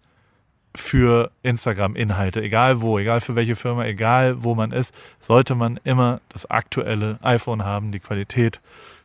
für 0.76 1.32
Instagram-Inhalte, 1.44 2.42
egal 2.42 2.82
wo, 2.82 3.00
egal 3.00 3.22
für 3.22 3.36
welche 3.36 3.56
Firma, 3.56 3.86
egal 3.86 4.44
wo 4.44 4.56
man 4.56 4.72
ist, 4.72 4.94
sollte 5.20 5.56
man 5.56 5.80
immer 5.84 6.20
das 6.30 6.50
aktuelle 6.50 7.18
iPhone 7.22 7.64
haben. 7.64 7.92
Die 7.92 8.00
Qualität 8.00 8.60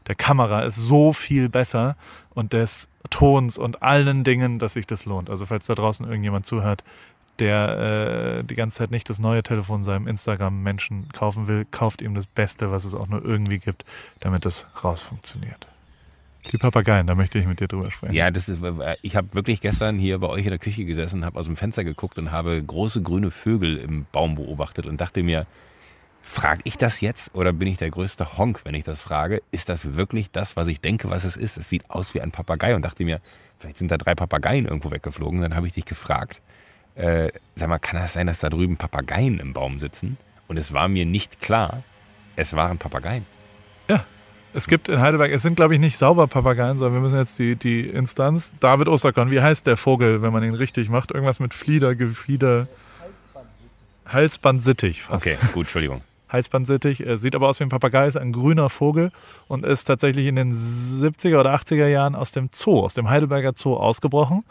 der 0.09 0.14
Kamera 0.14 0.62
ist 0.62 0.76
so 0.76 1.12
viel 1.12 1.49
besser 1.49 1.97
und 2.30 2.53
des 2.53 2.89
Tons 3.11 3.59
und 3.59 3.82
allen 3.82 4.24
Dingen, 4.24 4.59
dass 4.59 4.74
sich 4.74 4.87
das 4.87 5.05
lohnt. 5.05 5.30
Also 5.30 5.47
falls 5.47 5.66
da 5.66 5.74
draußen 5.74 6.07
irgendjemand 6.07 6.47
zuhört, 6.47 6.85
der 7.39 8.41
äh, 8.41 8.45
die 8.45 8.55
ganze 8.55 8.78
Zeit 8.78 8.91
nicht 8.91 9.09
das 9.09 9.18
neue 9.18 9.43
Telefon 9.43 9.85
seinem 9.85 10.07
Instagram-Menschen 10.07 11.09
kaufen 11.12 11.49
will, 11.49 11.66
kauft 11.70 12.03
ihm 12.03 12.14
das 12.14 12.26
Beste, 12.26 12.70
was 12.70 12.85
es 12.85 12.95
auch 12.95 13.09
nur 13.09 13.24
irgendwie 13.24 13.59
gibt, 13.59 13.85
damit 14.20 14.45
es 14.45 14.66
raus 14.85 15.03
funktioniert. 15.03 15.66
Die 16.53 16.57
Papageien, 16.57 17.07
da 17.07 17.14
möchte 17.14 17.38
ich 17.38 17.47
mit 17.47 17.61
dir 17.61 17.68
drüber 17.68 17.91
sprechen. 17.91 18.14
Ja, 18.14 18.30
das 18.30 18.49
ist, 18.49 18.61
ich 19.03 19.16
habe 19.16 19.34
wirklich 19.34 19.61
gestern 19.61 19.99
hier 19.99 20.18
bei 20.18 20.28
euch 20.28 20.45
in 20.45 20.51
der 20.51 20.59
Küche 20.59 20.84
gesessen, 20.84 21.24
habe 21.24 21.38
aus 21.38 21.47
dem 21.47 21.57
Fenster 21.57 21.84
geguckt 21.84 22.18
und 22.18 22.32
habe 22.32 22.62
große 22.62 23.03
grüne 23.03 23.30
Vögel 23.30 23.76
im 23.76 24.07
Baum 24.11 24.36
beobachtet 24.36 24.86
und 24.86 25.01
dachte 25.01 25.22
mir, 25.22 25.47
frage 26.22 26.61
ich 26.64 26.76
das 26.78 27.01
jetzt 27.01 27.34
oder 27.34 27.53
bin 27.53 27.68
ich 27.68 27.78
der 27.78 27.91
größte 27.91 28.38
Honk, 28.38 28.61
wenn 28.64 28.74
ich 28.74 28.84
das 28.84 29.03
frage? 29.03 29.43
Ist 29.51 29.68
das 29.68 29.97
wirklich 29.97 30.30
das, 30.30 30.57
was 30.57 30.68
ich 30.68 30.80
denke, 30.80 31.11
was 31.11 31.24
es 31.24 31.36
ist? 31.36 31.57
Es 31.57 31.68
sieht 31.68 31.91
aus 31.91 32.14
wie 32.14 32.20
ein 32.20 32.30
Papagei 32.30 32.74
und 32.74 32.84
dachte 32.84 33.05
mir, 33.05 33.20
vielleicht 33.59 33.76
sind 33.76 33.91
da 33.91 33.97
drei 33.97 34.14
Papageien 34.14 34.66
irgendwo 34.66 34.91
weggeflogen. 34.91 35.41
Dann 35.43 35.55
habe 35.55 35.66
ich 35.66 35.72
dich 35.72 35.84
gefragt, 35.84 36.41
äh, 36.95 37.30
sag 37.55 37.68
mal, 37.68 37.78
kann 37.78 38.01
das 38.01 38.14
sein, 38.14 38.26
dass 38.26 38.41
da 38.41 38.51
drüben 38.51 38.76
Papageien 38.76 39.38
im 39.38 39.53
Baum 39.53 39.78
sitzen? 39.78 40.16
Und 40.49 40.57
es 40.57 40.72
war 40.72 40.88
mir 40.88 41.07
nicht 41.07 41.41
klar, 41.41 41.82
es 42.36 42.55
waren 42.55 42.78
Papageien. 42.78 43.26
Ja, 43.88 44.05
es 44.55 44.66
gibt 44.66 44.88
in 44.88 45.01
Heidelberg, 45.01 45.30
es 45.32 45.42
sind 45.42 45.57
glaube 45.57 45.74
ich 45.74 45.80
nicht 45.80 45.96
sauber 45.96 46.26
Papageien, 46.26 46.76
sondern 46.76 46.94
wir 46.94 47.01
müssen 47.01 47.18
jetzt 47.18 47.38
die, 47.38 47.57
die 47.57 47.86
Instanz, 47.86 48.55
David 48.61 48.88
Osterkorn, 48.88 49.30
wie 49.30 49.40
heißt 49.40 49.66
der 49.66 49.76
Vogel, 49.76 50.22
wenn 50.22 50.32
man 50.32 50.42
ihn 50.42 50.55
richtig 50.55 50.88
macht? 50.88 51.11
Irgendwas 51.11 51.40
mit 51.40 51.55
Flieder, 51.55 51.94
Gefieder, 51.94 52.66
Halsbandsittich 54.07 55.03
fast. 55.03 55.26
Okay, 55.26 55.36
gut, 55.53 55.66
Entschuldigung. 55.66 56.03
Halsbandsittich, 56.28 57.05
er 57.05 57.18
sieht 57.18 57.34
aber 57.34 57.48
aus 57.48 57.59
wie 57.59 57.64
ein 57.64 57.70
Papagei, 57.70 58.07
ist 58.07 58.16
ein 58.16 58.32
grüner 58.32 58.70
Vogel 58.70 59.11
und 59.48 59.64
ist 59.64 59.84
tatsächlich 59.84 60.26
in 60.26 60.36
den 60.36 60.55
70er 60.55 61.40
oder 61.40 61.55
80er 61.55 61.88
Jahren 61.88 62.14
aus 62.14 62.30
dem 62.30 62.51
Zoo, 62.53 62.80
aus 62.80 62.94
dem 62.94 63.11
Heidelberger 63.11 63.53
Zoo 63.57 63.74
ausgebrochen 63.74 64.44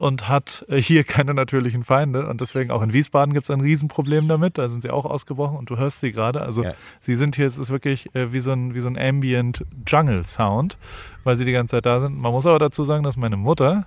und 0.00 0.30
hat 0.30 0.64
äh, 0.70 0.80
hier 0.80 1.04
keine 1.04 1.34
natürlichen 1.34 1.84
Feinde. 1.84 2.26
Und 2.26 2.40
deswegen 2.40 2.70
auch 2.70 2.80
in 2.80 2.94
Wiesbaden 2.94 3.34
gibt 3.34 3.50
es 3.50 3.54
ein 3.54 3.60
Riesenproblem 3.60 4.28
damit. 4.28 4.56
Da 4.56 4.70
sind 4.70 4.82
sie 4.82 4.88
auch 4.90 5.04
ausgebrochen 5.04 5.58
und 5.58 5.68
du 5.68 5.76
hörst 5.76 6.00
sie 6.00 6.10
gerade. 6.10 6.40
Also 6.40 6.64
Ja. 6.64 6.72
sie 7.00 7.16
sind 7.16 7.36
hier, 7.36 7.46
es 7.46 7.58
ist 7.58 7.68
wirklich 7.68 8.14
äh, 8.14 8.32
wie 8.32 8.40
so 8.40 8.50
ein, 8.52 8.72
wie 8.74 8.80
so 8.80 8.88
ein 8.88 8.98
Ambient 8.98 9.62
Jungle 9.86 10.24
Sound, 10.24 10.78
weil 11.22 11.36
sie 11.36 11.44
die 11.44 11.52
ganze 11.52 11.76
Zeit 11.76 11.84
da 11.86 12.00
sind. 12.00 12.18
Man 12.18 12.32
muss 12.32 12.46
aber 12.46 12.58
dazu 12.58 12.82
sagen, 12.84 13.02
dass 13.04 13.18
meine 13.18 13.36
Mutter 13.36 13.86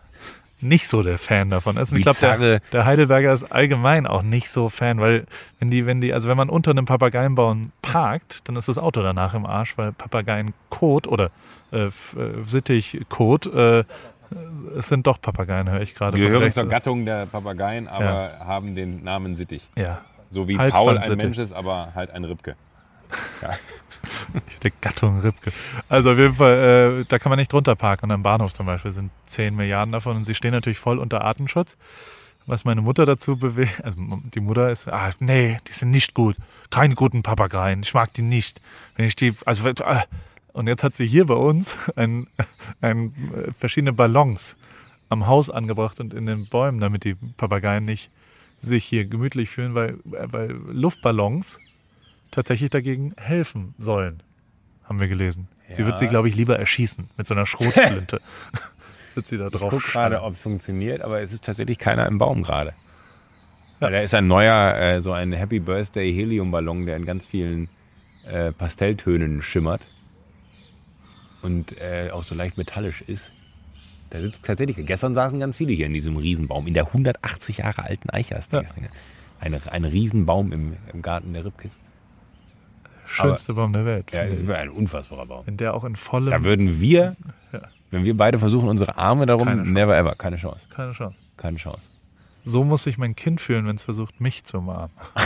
nicht 0.61 0.88
so 0.88 1.01
der 1.01 1.18
Fan 1.18 1.49
davon 1.49 1.78
ist. 1.78 1.91
Und 1.91 1.97
ich 1.97 2.03
glaube, 2.03 2.20
der, 2.39 2.59
der 2.72 2.86
Heidelberger 2.86 3.34
ist 3.34 3.51
allgemein 3.51 4.05
auch 4.05 4.22
nicht 4.22 4.49
so 4.49 4.70
Fan, 4.70 4.99
weil 4.99 5.26
wenn 5.59 5.72
die, 5.72 5.88
wenn 5.88 5.99
die, 5.99 6.14
also 6.14 6.30
wenn 6.30 6.38
man 6.38 6.49
unter 6.49 6.72
einem 6.72 6.86
Papageienbaum 6.86 7.72
parkt, 7.82 8.47
dann 8.47 8.55
ist 8.55 8.70
das 8.70 8.78
Auto 8.78 9.01
danach 9.01 9.34
im 9.34 9.47
Arsch, 9.47 9.78
weil 9.80 9.91
Papageilenkot 9.91 11.07
oder 11.07 11.32
äh, 11.72 11.89
Sittichkot, 12.45 13.47
äh, 13.47 13.84
es 14.78 14.88
sind 14.88 15.08
doch 15.08 15.22
Papageien, 15.22 15.70
höre 15.70 15.82
ich 15.82 15.96
gerade. 15.96 16.18
Gehören 16.18 16.52
zur 16.52 16.68
Gattung 16.68 17.06
der 17.06 17.26
Papageien, 17.26 17.88
aber 17.88 18.40
haben 18.40 18.76
den 18.76 19.04
Namen 19.04 19.36
Sittich. 19.36 19.68
Ja, 19.76 20.02
So 20.32 20.48
wie 20.48 20.58
Paul 20.58 20.98
ein. 20.98 21.18
Mensch 21.18 21.38
ist, 21.38 21.54
aber 21.54 21.92
halt 21.96 22.12
ein 22.12 22.24
Ribke. 22.24 22.56
der 24.64 24.72
Gattung 24.82 25.20
Ribke. 25.22 25.52
Also 25.90 26.12
auf 26.12 26.18
jeden 26.18 26.34
Fall, 26.34 27.02
äh, 27.02 27.06
da 27.08 27.20
kann 27.20 27.30
man 27.30 27.40
nicht 27.40 27.52
drunter 27.52 27.76
parken. 27.76 28.06
Und 28.06 28.12
am 28.12 28.24
Bahnhof 28.24 28.54
zum 28.54 28.66
Beispiel 28.66 28.92
sind 28.92 29.12
10 29.26 29.56
Milliarden 29.56 29.92
davon 29.92 30.18
und 30.18 30.26
sie 30.26 30.36
stehen 30.36 30.52
natürlich 30.52 30.80
voll 30.80 31.00
unter 31.00 31.22
Artenschutz. 31.22 31.78
Was 32.46 32.66
meine 32.66 32.82
Mutter 32.82 33.06
dazu 33.06 33.38
bewegt, 33.38 33.84
also 33.86 34.02
die 34.36 34.42
Mutter 34.42 34.70
ist, 34.70 34.90
ah, 34.90 35.12
nee, 35.20 35.60
die 35.68 35.72
sind 35.72 35.92
nicht 35.92 36.14
gut. 36.14 36.36
Keine 36.72 36.96
guten 36.96 37.24
Papageien. 37.24 37.82
Ich 37.84 37.94
mag 37.94 38.14
die 38.14 38.22
nicht. 38.22 38.60
Wenn 38.96 39.06
ich 39.06 39.16
die, 39.16 39.34
also, 39.46 39.70
äh, 39.70 39.74
und 40.54 40.68
jetzt 40.68 40.84
hat 40.84 40.95
sie 40.95 41.06
hier 41.06 41.26
bei 41.26 41.34
uns 41.34 41.76
ein, 41.95 42.28
ein, 42.82 43.14
äh, 43.36 43.51
verschiedene 43.51 43.93
Ballons 43.93 44.56
am 45.10 45.28
Haus 45.28 45.49
angebracht 45.49 45.99
und 45.99 46.14
in 46.14 46.26
den 46.26 46.47
Bäumen, 46.47 46.80
damit 46.80 47.04
die 47.04 47.16
Papageien 47.16 47.86
nicht 47.86 48.10
sich 48.60 48.86
hier 48.86 49.06
gemütlich 49.06 49.49
fühlen, 49.49 49.76
weil, 49.76 49.97
weil 50.06 50.51
Luftballons 50.72 51.60
tatsächlich 52.32 52.70
dagegen 52.70 53.14
helfen 53.18 53.76
sollen, 53.78 54.24
haben 54.86 54.99
wir 54.99 55.08
gelesen. 55.08 55.47
Sie 55.72 55.82
Ja. 55.82 55.88
wird 55.88 55.99
sie, 55.99 56.08
glaube 56.08 56.30
ich, 56.30 56.36
lieber 56.36 56.58
erschießen 56.58 57.10
mit 57.18 57.28
so 57.28 57.34
einer 57.34 57.45
Schrotflinte. 57.45 58.22
wird 59.16 59.28
sie 59.28 59.38
da 59.38 59.47
Ich 59.47 59.54
drauf 59.54 59.70
gucke 59.70 59.91
gerade, 59.91 60.22
ob 60.24 60.36
es 60.36 60.41
funktioniert, 60.41 61.01
aber 61.01 61.22
es 61.22 61.34
ist 61.34 61.43
tatsächlich 61.43 61.78
keiner 61.78 62.08
im 62.08 62.18
Baum 62.18 62.43
gerade. 62.43 62.74
Ja. 63.80 63.89
Da 63.89 63.99
ist 63.99 64.14
ein 64.14 64.28
neuer, 64.28 64.76
äh, 64.76 65.01
so 65.01 65.12
ein 65.12 65.34
Happy 65.34 65.60
Birthday 65.60 66.12
Heliumballon, 66.14 66.86
der 66.86 66.95
in 66.97 67.06
ganz 67.06 67.26
vielen 67.26 67.68
äh, 68.26 68.51
Pastelltönen 68.54 69.41
schimmert 69.41 69.82
und 71.44 71.78
äh, 71.80 72.10
auch 72.12 72.24
so 72.24 72.34
leicht 72.36 72.58
metallisch 72.58 73.02
ist. 73.02 73.32
Da 74.10 74.22
sitzt 74.22 74.44
tatsächlich, 74.44 74.86
gestern 74.86 75.14
saßen 75.16 75.39
ganz 75.39 75.58
viele 75.58 75.74
hier 75.74 75.86
in 75.88 75.94
diesem 75.94 76.18
Riesenbaum, 76.18 76.68
in 76.68 76.74
der 76.74 76.88
180 76.88 77.58
Jahre 77.60 77.84
alten 77.84 78.10
Eiche 78.10 78.36
hast 78.36 78.54
du 78.54 78.58
Ja. 78.58 78.64
Ein, 79.39 79.56
ein 79.68 79.84
Riesenbaum 79.86 80.52
im, 80.54 80.78
im 80.94 81.02
Garten 81.02 81.34
der 81.34 81.44
Ribkes. 81.46 81.72
Schönste 83.06 83.54
Baum 83.54 83.74
der 83.74 83.86
Welt. 83.86 84.12
Ja, 84.14 84.24
ist 84.24 84.48
ein 84.50 84.70
unfassbarer 84.70 85.26
Baum. 85.26 85.46
Wenn 85.46 85.58
der 85.58 85.74
auch 85.74 85.84
in 85.84 85.96
vollem. 85.96 86.30
Da 86.32 86.44
würden 86.44 86.80
wir, 86.80 87.16
Ja. 87.52 87.62
wenn 87.91 88.06
wir 88.06 88.16
beide 88.16 88.38
versuchen, 88.38 88.70
unsere 88.70 88.98
Arme 88.98 89.26
darum, 89.26 89.74
never 89.74 89.96
ever, 89.98 90.16
keine 90.16 90.38
Chance. 90.38 90.66
keine 90.70 90.94
Chance. 90.94 91.18
Keine 91.38 91.58
Chance. 91.58 91.89
So 92.46 92.64
muss 92.64 92.84
sich 92.84 92.98
mein 92.98 93.16
Kind 93.16 93.41
fühlen, 93.41 93.66
wenn 93.68 93.76
es 93.76 93.82
versucht, 93.84 94.20
mich 94.22 94.44
zu 94.46 94.58
umarmen. 94.60 94.91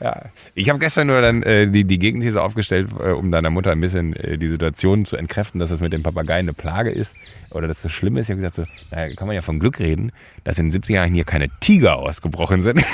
Ja, 0.00 0.22
ich 0.58 0.68
habe 0.68 0.80
gestern 0.80 1.06
nur 1.06 1.20
dann 1.20 1.44
äh, 1.44 1.68
die, 1.68 1.84
die 1.84 2.00
Gegenthese 2.00 2.42
aufgestellt, 2.42 2.90
äh, 2.98 3.10
um 3.10 3.30
deiner 3.30 3.48
Mutter 3.48 3.70
ein 3.70 3.80
bisschen 3.80 4.16
äh, 4.16 4.36
die 4.38 4.48
Situation 4.48 5.04
zu 5.04 5.16
entkräften, 5.16 5.60
dass 5.60 5.70
das 5.70 5.80
mit 5.80 5.92
dem 5.92 6.02
Papageien 6.02 6.46
eine 6.46 6.52
Plage 6.52 6.90
ist 6.90 7.14
oder 7.50 7.68
dass 7.68 7.82
das 7.82 7.92
schlimm 7.92 8.16
ist. 8.16 8.26
Ich 8.26 8.32
habe 8.32 8.42
gesagt, 8.42 8.54
so, 8.54 8.64
naja, 8.90 9.14
kann 9.14 9.28
man 9.28 9.36
ja 9.36 9.42
von 9.42 9.60
Glück 9.60 9.78
reden, 9.78 10.10
dass 10.42 10.58
in 10.58 10.68
den 10.68 10.82
70er 10.82 10.94
Jahren 10.94 11.14
hier 11.14 11.24
keine 11.24 11.48
Tiger 11.60 11.96
ausgebrochen 11.96 12.62
sind. 12.62 12.82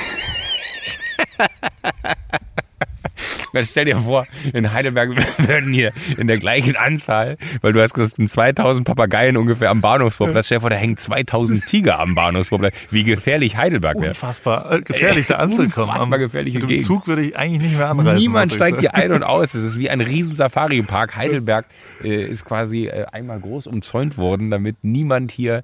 Weil 3.55 3.65
stell 3.65 3.85
dir 3.85 3.95
vor, 3.95 4.27
in 4.51 4.73
Heidelberg 4.73 5.11
würden 5.37 5.73
hier 5.73 5.93
in 6.17 6.27
der 6.27 6.37
gleichen 6.39 6.75
Anzahl, 6.75 7.37
weil 7.61 7.71
du 7.71 7.81
hast 7.81 7.93
gesagt, 7.93 8.11
es 8.11 8.17
sind 8.17 8.29
2000 8.29 8.85
Papageien 8.85 9.37
ungefähr 9.37 9.69
am 9.69 9.79
Bahnhofsvorplatz. 9.79 10.47
Stell 10.47 10.57
dir 10.57 10.61
vor, 10.61 10.69
da 10.69 10.75
hängen 10.75 10.97
2000 10.97 11.65
Tiger 11.65 12.01
am 12.01 12.15
Bahnhofsvorplatz. 12.15 12.73
Wie 12.91 13.05
gefährlich 13.05 13.55
Heidelberg 13.55 13.95
wäre. 13.95 14.09
Unfassbar 14.09 14.73
äh, 14.73 14.81
gefährlich, 14.81 15.27
da 15.27 15.35
anzukommen. 15.37 15.89
Unfassbar 15.89 16.19
gefährliche 16.19 16.57
Mit 16.57 16.63
dem 16.63 16.67
Gegend. 16.67 16.85
Zug 16.85 17.07
würde 17.07 17.21
ich 17.21 17.37
eigentlich 17.37 17.61
nicht 17.61 17.77
mehr 17.77 17.87
anreisen. 17.87 18.17
Niemand 18.17 18.51
steigt 18.51 18.81
hier 18.81 18.93
ein 18.93 19.13
und 19.13 19.23
aus. 19.23 19.53
Es 19.53 19.63
ist 19.63 19.79
wie 19.79 19.89
ein 19.89 20.01
riesen 20.01 20.35
Safari-Park. 20.35 21.15
Heidelberg 21.15 21.65
äh, 22.03 22.23
ist 22.23 22.43
quasi 22.43 22.87
äh, 22.87 23.05
einmal 23.13 23.39
groß 23.39 23.67
umzäunt 23.67 24.17
worden, 24.17 24.51
damit 24.51 24.75
niemand 24.81 25.31
hier 25.31 25.63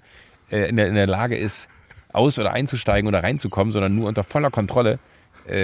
äh, 0.50 0.70
in, 0.70 0.78
der, 0.78 0.88
in 0.88 0.96
der 0.96 1.08
Lage 1.08 1.36
ist, 1.36 1.68
aus- 2.14 2.40
oder 2.40 2.54
einzusteigen 2.54 3.10
oder 3.10 3.22
reinzukommen, 3.22 3.74
sondern 3.74 3.94
nur 3.94 4.08
unter 4.08 4.24
voller 4.24 4.50
Kontrolle 4.50 4.98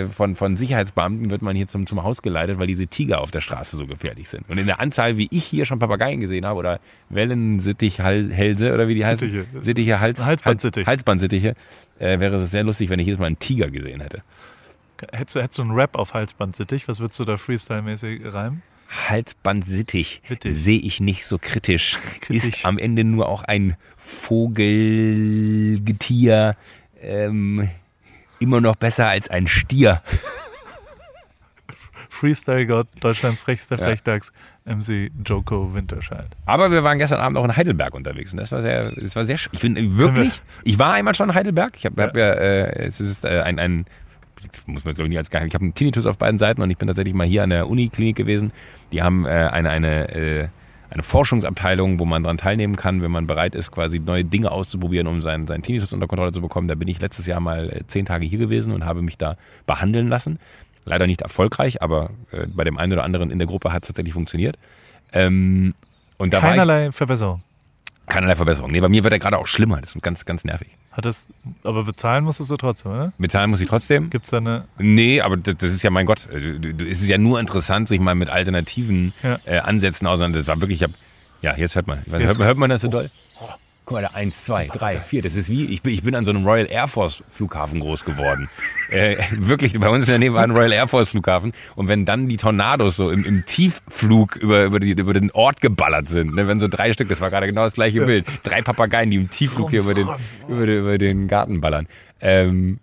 von, 0.10 0.36
von 0.36 0.58
Sicherheitsbeamten 0.58 1.30
wird 1.30 1.42
man 1.42 1.56
hier 1.56 1.68
zum, 1.68 1.86
zum 1.86 2.04
Haus 2.04 2.22
geleitet, 2.22 2.58
weil 2.60 2.68
diese 2.68 2.88
Tiger 2.88 3.22
auf 3.22 3.32
der 3.32 3.42
Straße 3.42 3.78
so 3.78 3.86
gefährlich 3.86 4.28
sind. 4.30 4.50
Und 4.50 4.58
in 4.58 4.66
der 4.66 4.80
Anzahl, 4.80 5.18
wie 5.18 5.28
ich 5.32 5.44
hier 5.46 5.66
schon 5.66 5.80
Papageien 5.80 6.20
gesehen 6.20 6.46
habe, 6.46 6.60
oder 6.60 6.80
Wellensittichhälse 7.10 8.74
oder 8.74 8.88
wie 8.88 8.96
die 8.96 9.06
heißen, 9.06 9.30
Sittiche. 9.30 9.46
Sittiche, 9.62 10.00
Hals, 10.00 10.16
Das 10.16 10.20
ist 10.20 10.24
ein 10.24 10.30
Halsbandsittich. 10.30 10.88
Halsbandsittiche, 10.88 11.56
äh, 12.00 12.20
wäre 12.20 12.38
es 12.38 12.52
sehr 12.52 12.64
lustig, 12.64 12.90
wenn 12.90 13.00
ich 13.00 13.06
jedes 13.06 13.20
Mal 13.20 13.28
einen 13.28 13.40
Tiger 13.40 13.70
gesehen 13.70 14.02
hätte. 14.02 14.24
Hättest 15.12 15.36
du, 15.36 15.42
hättest 15.42 15.60
du 15.60 15.64
einen 15.64 15.72
Rap 15.72 15.96
auf 15.96 16.14
Halsbandsittich? 16.14 16.88
Was 16.88 17.00
würdest 17.00 17.20
du 17.20 17.26
da 17.26 17.36
freestyle-mäßig 17.36 18.34
reimen? 18.34 18.64
Halsbandsittich 18.90 20.22
sehe 20.44 20.80
ich 20.80 21.00
nicht 21.00 21.26
so 21.26 21.38
kritisch. 21.38 21.98
Kritisch. 22.22 22.46
Ist 22.46 22.66
am 22.66 22.78
Ende 22.78 23.04
nur 23.04 23.28
auch 23.30 23.44
ein 23.44 23.76
Vogelgetier. 23.98 24.96
Ähm, 27.02 27.70
immer 28.40 28.62
noch 28.62 28.76
besser 28.76 29.08
als 29.08 29.30
ein 29.30 29.48
Stier. 29.48 30.02
Freestyle-Gott, 32.10 32.88
Deutschlands 33.00 33.42
frechster 33.42 33.78
Ja. 33.78 33.86
Frechdachs, 33.86 34.32
MC 34.66 35.12
Joko 35.24 35.74
Winterscheid. 35.74 36.28
Aber 36.46 36.72
wir 36.72 36.84
waren 36.84 36.98
gestern 36.98 37.20
Abend 37.20 37.38
auch 37.38 37.46
in 37.46 37.56
Heidelberg 37.56 37.94
unterwegs 37.94 38.34
und 38.34 38.40
das 38.40 38.52
war 38.52 38.62
sehr, 38.62 38.92
das 38.92 39.16
war 39.16 39.24
sehr, 39.24 39.38
ich 39.52 39.60
finde 39.60 39.98
wirklich, 39.98 40.42
ich 40.64 40.80
war 40.80 40.94
einmal 40.94 41.14
schon 41.14 41.30
in 41.30 41.36
Heidelberg. 41.36 41.74
Ich 41.78 41.86
habe 41.86 42.02
hab 42.02 42.18
ja, 42.18 42.34
äh, 42.34 42.86
es 42.86 43.00
ist 43.00 43.24
äh, 43.24 43.42
ein, 43.42 43.60
ein, 43.60 43.86
muss 44.66 44.84
man 44.84 44.96
glaube 44.96 45.08
ich 45.08 45.10
nicht 45.10 45.18
als 45.20 45.30
geheim, 45.30 45.48
ich 45.48 45.54
habe 45.54 45.64
einen 45.64 45.76
Tinnitus 45.76 46.08
auf 46.08 46.18
beiden 46.18 46.40
Seiten 46.40 46.62
und 46.62 46.72
ich 46.72 46.78
bin 46.78 46.88
tatsächlich 46.88 47.14
mal 47.14 47.28
hier 47.28 47.44
an 47.44 47.52
der 47.52 47.68
Uniklinik 47.70 48.16
gewesen. 48.16 48.52
Die 48.92 49.04
haben 49.04 49.26
äh, 49.26 49.30
eine, 49.30 49.70
eine, 49.70 50.16
äh, 50.16 50.48
eine 50.90 51.04
Forschungsabteilung, 51.04 52.00
wo 52.00 52.06
man 52.06 52.24
daran 52.24 52.38
teilnehmen 52.38 52.76
kann, 52.76 53.02
wenn 53.02 53.12
man 53.12 53.28
bereit 53.28 53.56
ist, 53.56 53.72
quasi 53.72 54.00
neue 54.00 54.24
Dinge 54.24 54.52
auszuprobieren, 54.52 55.08
um 55.08 55.22
seinen, 55.22 55.48
seinen 55.48 55.64
Tinnitus 55.64 55.94
unter 55.94 56.08
Kontrolle 56.08 56.32
zu 56.32 56.42
bekommen. 56.42 56.68
Da 56.68 56.76
bin 56.76 56.88
ich 56.88 57.00
letztes 57.02 57.28
Jahr 57.28 57.40
mal 57.40 57.70
äh, 57.70 57.88
zehn 57.88 58.06
Tage 58.06 58.26
hier 58.26 58.40
gewesen 58.40 58.74
und 58.74 58.86
habe 58.86 59.02
mich 59.02 59.18
da 59.18 59.38
behandeln 59.66 60.08
lassen. 60.08 60.40
Leider 60.86 61.06
nicht 61.06 61.22
erfolgreich, 61.22 61.82
aber 61.82 62.12
äh, 62.32 62.48
bei 62.48 62.64
dem 62.64 62.78
einen 62.78 62.94
oder 62.94 63.04
anderen 63.04 63.30
in 63.30 63.40
der 63.40 63.48
Gruppe 63.48 63.74
hat 63.74 63.84
es 63.84 63.88
tatsächlich 63.88 64.14
funktioniert. 64.14 64.58
Ähm, 65.12 65.74
und 66.18 66.34
da 66.34 66.42
war 66.42 66.50
ich, 66.50 66.52
Keinerlei 66.52 66.92
Verbesserung. 66.92 67.44
Keinerlei 68.08 68.36
Verbesserung. 68.36 68.72
Nee, 68.72 68.80
bei 68.82 68.90
mir 68.90 69.04
wird 69.04 69.14
er 69.14 69.20
gerade 69.20 69.38
auch 69.38 69.48
schlimmer. 69.48 69.80
Das 69.82 69.94
ist 69.96 70.02
ganz, 70.02 70.26
ganz 70.26 70.44
nervig. 70.46 70.70
Hat 70.92 71.06
das, 71.06 71.28
aber 71.64 71.84
bezahlen 71.84 72.24
musstest 72.24 72.50
du 72.50 72.58
trotzdem, 72.58 72.92
oder? 72.92 73.14
Bezahlen 73.18 73.50
muss 73.52 73.62
ich 73.62 73.68
trotzdem? 73.70 74.10
Gibt's 74.10 74.32
da 74.32 74.38
eine, 74.38 74.66
Nee, 74.80 75.22
aber 75.22 75.38
das, 75.38 75.56
das 75.58 75.72
ist 75.74 75.84
ja, 75.84 75.90
mein 75.92 76.06
Gott, 76.06 76.28
äh, 76.32 76.58
es 76.90 77.02
ist 77.02 77.08
ja 77.08 77.18
nur 77.20 77.40
interessant, 77.40 77.88
sich 77.88 78.00
mal 78.00 78.16
mit 78.16 78.30
alternativen 78.30 79.14
Ja. 79.22 79.40
äh, 79.46 79.60
Ansätzen 79.60 80.08
auseinanderzusetzen. 80.08 80.48
Das 80.48 80.56
war 80.58 80.62
wirklich, 80.62 80.82
ich 80.82 80.84
hab, 80.84 80.92
ja, 81.44 81.56
jetzt 81.56 81.76
hört 81.76 81.86
man. 81.88 82.00
Weiß, 82.08 82.22
Jetzt- 82.22 82.38
hört, 82.40 82.48
hört 82.48 82.58
man 82.58 82.70
das 82.72 82.82
so 82.82 82.88
doll? 82.88 83.12
Guck 83.88 83.96
mal, 83.96 84.02
da 84.02 84.10
eins, 84.10 84.44
zwei, 84.44 84.68
drei, 84.68 85.00
vier. 85.00 85.22
Das 85.22 85.36
ist 85.36 85.50
wie, 85.50 85.64
ich 85.68 85.82
bin, 85.82 85.94
ich 85.94 86.04
bin 86.04 86.14
an 86.14 86.26
so 86.26 86.32
einem 86.32 86.46
Royal 86.46 86.70
Air 86.70 86.90
Force 86.90 87.24
Flughafen 87.30 87.80
groß 87.80 88.04
geworden. 88.04 88.50
äh, 88.92 89.16
wirklich, 89.32 89.80
bei 89.80 89.88
uns 89.88 90.04
in 90.04 90.10
der 90.10 90.20
Nähe 90.20 90.34
war 90.34 90.44
ein 90.44 90.52
Royal 90.52 90.74
Air 90.74 90.90
Force 90.90 91.08
Flughafen. 91.08 91.54
Und 91.78 91.88
wenn 91.88 92.04
dann 92.04 92.28
die 92.28 92.36
Tornados 92.36 92.98
so 92.98 93.10
im, 93.10 93.24
im 93.24 93.46
Tiefflug 93.46 94.36
über, 94.36 94.66
über, 94.66 94.82
die, 94.82 94.92
über 94.92 95.14
den 95.14 95.32
Ort 95.32 95.62
geballert 95.62 96.10
sind, 96.10 96.36
ne, 96.36 96.50
wenn 96.50 96.60
so 96.60 96.68
drei 96.68 96.92
Stück, 96.92 97.08
das 97.08 97.22
war 97.22 97.30
gerade 97.30 97.48
genau 97.48 97.64
das 97.64 97.76
gleiche 97.76 98.06
Bild. 98.06 98.26
Drei 98.44 98.62
Papageien, 98.62 99.10
die 99.10 99.16
im 99.16 99.30
Tiefflug 99.30 99.70
hier 99.70 99.80
über 99.80 99.94
den, 99.94 100.10
über 100.50 100.66
den, 100.66 100.80
über 100.80 100.98
den 100.98 101.28
Garten 101.30 101.62
ballern. 101.62 101.88
Ähm, 102.20 102.82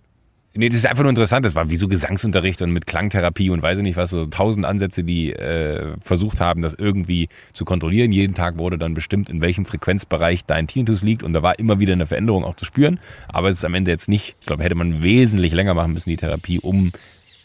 Nee, 0.56 0.68
das 0.68 0.78
ist 0.78 0.86
einfach 0.86 1.02
nur 1.02 1.10
interessant. 1.10 1.44
Das 1.44 1.56
war 1.56 1.68
wie 1.68 1.74
so 1.76 1.88
Gesangsunterricht 1.88 2.62
und 2.62 2.72
mit 2.72 2.86
Klangtherapie 2.86 3.50
und 3.50 3.60
weiß 3.60 3.78
ich 3.78 3.82
nicht 3.82 3.96
was, 3.96 4.10
so 4.10 4.24
tausend 4.26 4.64
Ansätze, 4.64 5.02
die 5.02 5.32
äh, 5.32 5.96
versucht 6.00 6.40
haben, 6.40 6.62
das 6.62 6.74
irgendwie 6.74 7.28
zu 7.52 7.64
kontrollieren. 7.64 8.12
Jeden 8.12 8.34
Tag 8.34 8.56
wurde 8.56 8.78
dann 8.78 8.94
bestimmt, 8.94 9.28
in 9.28 9.42
welchem 9.42 9.64
Frequenzbereich 9.64 10.44
dein 10.44 10.68
Tinnitus 10.68 11.02
liegt 11.02 11.24
und 11.24 11.32
da 11.32 11.42
war 11.42 11.58
immer 11.58 11.80
wieder 11.80 11.92
eine 11.94 12.06
Veränderung 12.06 12.44
auch 12.44 12.54
zu 12.54 12.64
spüren. 12.66 13.00
Aber 13.26 13.48
es 13.48 13.58
ist 13.58 13.64
am 13.64 13.74
Ende 13.74 13.90
jetzt 13.90 14.08
nicht, 14.08 14.36
ich 14.40 14.46
glaube, 14.46 14.62
hätte 14.62 14.76
man 14.76 15.02
wesentlich 15.02 15.52
länger 15.52 15.74
machen 15.74 15.92
müssen, 15.92 16.10
die 16.10 16.16
Therapie, 16.16 16.60
um 16.60 16.92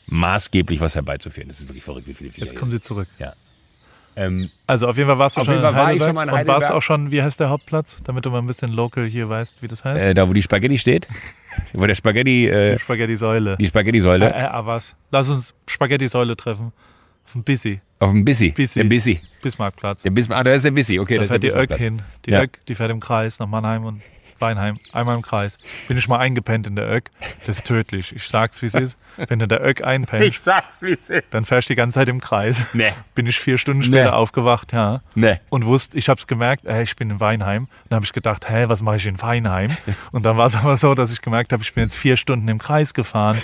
maßgeblich 0.06 0.80
was 0.80 0.96
herbeizuführen. 0.96 1.50
Das 1.50 1.60
ist 1.60 1.68
wirklich 1.68 1.84
verrückt, 1.84 2.08
wie 2.08 2.14
viele 2.14 2.30
jetzt 2.30 2.36
Viecher 2.40 2.56
kommen 2.56 2.72
sie 2.72 2.80
zurück. 2.80 3.08
Ja. 3.18 3.34
Ähm, 4.16 4.50
Also 4.68 4.88
auf 4.88 4.98
jeden 4.98 5.08
Fall 5.08 5.18
warst 5.20 5.38
du 5.38 5.44
schon 5.44 5.62
war 5.62 5.72
schon 5.98 6.16
mal 6.16 6.28
in 6.28 6.34
und 6.34 6.48
warst 6.48 6.72
auch 6.72 6.82
schon, 6.82 7.12
wie 7.12 7.22
heißt 7.22 7.40
der 7.40 7.50
Hauptplatz, 7.50 7.98
damit 8.04 8.26
du 8.26 8.32
mal 8.32 8.40
ein 8.40 8.48
bisschen 8.48 8.72
local 8.72 9.06
hier 9.06 9.30
weißt, 9.30 9.62
wie 9.62 9.68
das 9.68 9.86
heißt? 9.86 10.02
äh, 10.04 10.14
da, 10.14 10.28
wo 10.28 10.34
die 10.34 10.42
Spaghetti 10.42 10.78
steht, 10.78 11.08
wo 11.74 11.86
der 11.86 11.96
Spaghetti, 11.96 12.48
äh, 12.48 12.76
die 12.76 12.80
Spaghetti-Säule. 12.80 13.58
die 13.58 13.66
Äh, 13.66 13.68
Spaghetti-Säule, 13.68 14.30
äh, 14.30 14.34
ah, 14.34 14.66
was? 14.66 14.96
Lass 15.12 15.30
uns 15.30 15.54
Spaghetti-Säule 15.68 16.36
treffen. 16.36 16.72
Auf 17.26 17.34
dem 17.34 17.44
Bissi, 17.44 17.82
auf 18.00 18.10
dem 18.10 18.26
Bissi. 18.26 18.52
Bissi. 18.52 18.80
Der 18.80 18.90
Bissi. 18.90 19.22
Bismarckplatz. 19.42 20.04
Der 20.04 20.10
Bismarck, 20.10 20.40
ah, 20.40 20.44
da 20.44 20.54
ist 20.54 20.66
der 20.66 20.72
Bissi, 20.72 21.00
okay. 21.00 21.16
da 21.16 21.22
das 21.22 21.26
ist 21.26 21.32
fährt 21.32 21.44
die 21.44 21.74
Öck 21.74 21.78
hin. 21.78 22.02
Die 22.26 22.32
Ja. 22.32 22.42
Öck, 22.42 22.60
die 22.68 22.76
fährt 22.76 22.92
im 22.92 23.00
Kreis 23.00 23.40
nach 23.40 23.48
Mannheim 23.48 23.86
und 23.86 24.02
Weinheim. 24.42 24.80
Einmal 24.94 25.16
im 25.16 25.22
Kreis. 25.22 25.58
Bin 25.88 25.98
ich 25.98 26.08
mal 26.08 26.18
eingepennt 26.20 26.68
in 26.68 26.76
der 26.76 26.90
Öck. 26.90 27.10
Das 27.46 27.58
ist 27.60 27.68
tödlich. 27.68 28.16
Ich 28.16 28.28
sag's, 28.28 28.62
wie 28.62 28.68
es 28.68 28.74
ist. 28.74 28.98
Wenn 29.18 29.40
du 29.40 29.44
in 29.44 29.50
der 29.50 29.64
Öck 29.66 29.84
einpennst, 29.84 30.44
sag's, 30.44 30.82
wie 30.82 30.94
es 30.94 31.10
ist. 31.10 31.26
dann 31.32 31.46
fährst 31.46 31.70
du 31.70 31.74
die 31.74 31.76
ganze 31.78 31.96
Zeit 32.00 32.10
im 32.10 32.22
Kreis. 32.22 32.58
Nee. 32.74 32.94
Bin 33.16 33.26
ich 33.26 33.40
vier 33.40 33.58
Stunden 33.58 33.84
später 33.84 34.04
Nee. 34.04 34.10
aufgewacht, 34.10 34.72
ja. 34.74 35.02
Nee. 35.16 35.40
und 35.50 35.66
wusste, 35.66 35.98
ich 35.98 36.08
habe 36.10 36.20
es 36.20 36.28
gemerkt, 36.28 36.66
äh, 36.66 36.82
ich 36.84 36.96
bin 36.96 37.10
in 37.10 37.20
Weinheim. 37.20 37.68
Dann 37.90 37.98
habe 37.98 38.06
ich 38.06 38.14
gedacht, 38.14 38.50
hä, 38.50 38.66
was 38.68 38.82
mache 38.82 38.96
ich 38.98 39.06
in 39.06 39.22
Weinheim? 39.22 39.76
Und 40.12 40.26
dann 40.26 40.38
war 40.38 40.48
es 40.48 40.56
aber 40.56 40.78
so, 40.78 40.96
dass 40.96 41.12
ich 41.12 41.22
gemerkt 41.22 41.52
habe, 41.54 41.64
ich 41.64 41.74
bin 41.74 41.84
jetzt 41.84 41.96
vier 41.96 42.16
Stunden 42.18 42.48
im 42.48 42.58
Kreis 42.60 42.94
gefahren. 42.94 43.42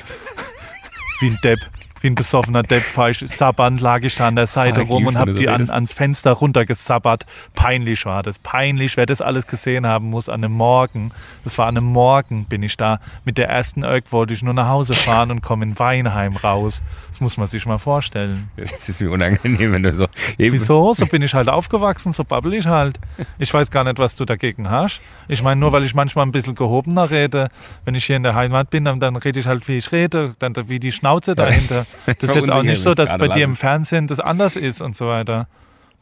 Wie 1.20 1.28
ein 1.30 1.40
Depp, 1.44 1.60
wie 2.06 2.10
ein 2.12 2.16
besoffener 2.16 2.62
Depp. 2.62 2.84
Fahr 2.84 3.10
ich, 3.10 3.18
sabbernd 3.26 3.82
lag 3.82 4.04
ich 4.04 4.16
da 4.16 4.28
an 4.28 4.36
der 4.36 4.46
Seite 4.46 4.82
Ah, 4.82 4.84
rum 4.84 5.08
und 5.08 5.18
habe 5.18 5.34
die 5.34 5.50
an, 5.50 5.68
ans 5.72 5.92
Fenster 5.92 6.34
runtergesabbert. 6.34 7.26
Peinlich 7.56 8.06
war 8.06 8.22
das. 8.22 8.38
Peinlich, 8.38 8.96
wer 8.96 9.08
das 9.08 9.22
alles 9.22 9.48
gesehen 9.48 9.88
haben 9.88 10.12
muss 10.12 10.30
an 10.30 10.44
einem 10.44 10.54
Morgen. 10.54 11.12
Das 11.44 11.58
war 11.58 11.66
an 11.66 11.78
einem 11.78 11.88
Morgen, 11.88 12.46
bin 12.46 12.62
ich 12.62 12.78
da. 12.78 13.00
Mit 13.26 13.40
der 13.40 13.50
ersten 13.50 13.84
Öck 13.84 14.12
wollte 14.12 14.36
ich 14.36 14.44
nur 14.44 14.54
nach 14.54 14.68
Hause 14.68 14.94
fahren 15.06 15.32
und 15.32 15.42
komme 15.42 15.66
in 15.66 15.80
Weinheim 15.80 16.36
raus. 16.36 16.84
Das 17.10 17.22
muss 17.22 17.38
man 17.38 17.48
sich 17.48 17.66
mal 17.66 17.80
vorstellen. 17.80 18.50
Das 18.56 18.88
ist 18.88 19.02
mir 19.02 19.10
unangenehm, 19.10 19.72
wenn 19.72 19.82
du 19.82 19.96
so. 19.96 20.06
Eben, 20.38 20.54
Wieso? 20.56 20.94
So 20.94 21.08
bin 21.08 21.24
ich 21.24 21.34
halt 21.34 21.50
aufgewachsen, 21.50 22.14
so 22.14 22.24
babbel 22.24 22.54
ich 22.54 22.68
halt. 22.68 23.00
Ich 23.40 23.52
weiß 23.52 23.72
gar 23.72 23.84
nicht, 23.84 23.98
was 23.98 24.16
du 24.16 24.26
dagegen 24.26 24.70
hast. 24.70 25.02
Ich 25.28 25.42
meine, 25.42 25.60
nur 25.60 25.72
weil 25.72 25.84
ich 25.84 25.96
manchmal 25.96 26.26
ein 26.28 26.32
bisschen 26.32 26.54
gehobener 26.54 27.10
rede, 27.10 27.50
wenn 27.84 27.96
ich 27.96 28.06
hier 28.06 28.18
in 28.18 28.24
der 28.24 28.36
Heimat 28.36 28.70
bin, 28.70 28.86
dann, 28.86 29.00
dann 29.00 29.16
rede 29.16 29.40
ich 29.40 29.48
halt, 29.48 29.68
wie 29.68 29.78
ich 29.78 29.92
rede, 29.92 30.34
dann 30.38 30.54
wie 30.70 30.80
die 30.80 30.92
Schnauze 30.92 31.34
dahinter. 31.36 31.88
Das 32.20 32.30
ist 32.30 32.36
jetzt 32.36 32.52
auch 32.52 32.64
nicht 32.64 32.82
so, 32.82 32.94
dass 32.94 33.18
bei 33.18 33.28
dir 33.28 33.44
im 33.44 33.56
Fernsehen 33.56 34.08
das 34.08 34.20
anders 34.20 34.56
ist 34.56 34.82
und 34.82 34.96
so 34.96 35.08
weiter. 35.08 35.48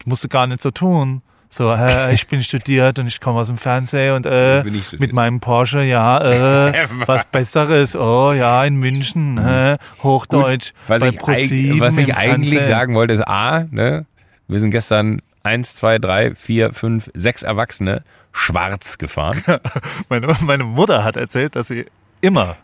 Du 0.02 0.08
musst 0.10 0.24
du 0.24 0.28
gar 0.28 0.46
nicht 0.46 0.60
so 0.62 0.70
tun. 0.70 1.22
So, 1.50 1.72
äh, 1.72 2.12
ich 2.12 2.26
bin 2.26 2.42
studiert 2.42 2.98
und 2.98 3.06
ich 3.06 3.20
komme 3.20 3.38
aus 3.38 3.46
dem 3.46 3.58
Fernsehen 3.58 4.16
und 4.16 4.26
äh, 4.26 4.64
mit 4.98 5.12
meinem 5.12 5.38
Porsche, 5.38 5.82
ja, 5.82 6.68
äh, 6.70 6.88
was 7.06 7.24
Besseres. 7.26 7.94
Oh 7.94 8.32
ja, 8.32 8.64
in 8.64 8.74
München, 8.76 9.38
äh, 9.38 9.78
Hochdeutsch, 10.02 10.72
Mhm. 10.72 10.78
was 10.88 11.00
bei 11.00 11.08
ich, 11.10 11.22
eig 11.22 11.80
was 11.80 11.96
ich 11.98 12.16
eigentlich 12.16 12.50
Fernsehen. 12.54 12.68
sagen 12.68 12.94
wollte, 12.96 13.14
ist 13.14 13.28
A, 13.28 13.66
ne, 13.70 14.04
wir 14.48 14.58
sind 14.58 14.72
gestern 14.72 15.22
eins, 15.44 15.76
zwei, 15.76 15.98
drei, 16.00 16.34
vier, 16.34 16.72
fünf, 16.72 17.08
sechs 17.14 17.44
Erwachsene 17.44 18.02
schwarz 18.32 18.98
gefahren. 18.98 19.40
Meine, 20.08 20.34
meine 20.40 20.64
Mutter 20.64 21.04
hat 21.04 21.14
erzählt, 21.16 21.54
dass 21.54 21.68
sie 21.68 21.86
immer 22.20 22.56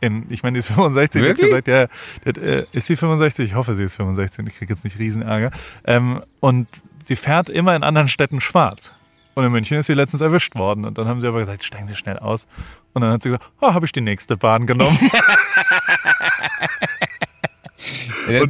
in, 0.00 0.26
ich 0.30 0.42
meine, 0.42 0.54
die 0.54 0.58
ist 0.60 0.66
65, 0.74 1.22
die 1.22 1.28
hat 1.28 1.38
Wirklich? 1.38 1.50
gesagt, 1.50 1.68
ja, 1.68 1.86
hat, 2.26 2.38
äh, 2.38 2.66
ist 2.72 2.86
sie 2.86 2.96
65? 2.96 3.50
Ich 3.50 3.54
hoffe, 3.54 3.74
sie 3.74 3.84
ist 3.84 3.96
65, 3.96 4.46
ich 4.46 4.56
kriege 4.56 4.72
jetzt 4.74 4.84
nicht 4.84 4.98
Riesenärger. 4.98 5.50
Ähm, 5.84 6.22
und 6.40 6.68
sie 7.04 7.16
fährt 7.16 7.48
immer 7.48 7.74
in 7.76 7.82
anderen 7.82 8.08
Städten 8.08 8.40
schwarz. 8.40 8.92
Und 9.34 9.44
in 9.44 9.52
München 9.52 9.76
ist 9.76 9.86
sie 9.86 9.94
letztens 9.94 10.22
erwischt 10.22 10.54
worden. 10.56 10.86
Und 10.86 10.96
dann 10.96 11.08
haben 11.08 11.20
sie 11.20 11.26
aber 11.28 11.40
gesagt, 11.40 11.62
steigen 11.62 11.88
Sie 11.88 11.94
schnell 11.94 12.18
aus. 12.18 12.46
Und 12.94 13.02
dann 13.02 13.12
hat 13.12 13.22
sie 13.22 13.28
gesagt, 13.28 13.50
oh, 13.60 13.74
habe 13.74 13.84
ich 13.84 13.92
die 13.92 14.00
nächste 14.00 14.38
Bahn 14.38 14.66
genommen. 14.66 14.98
das, 18.28 18.48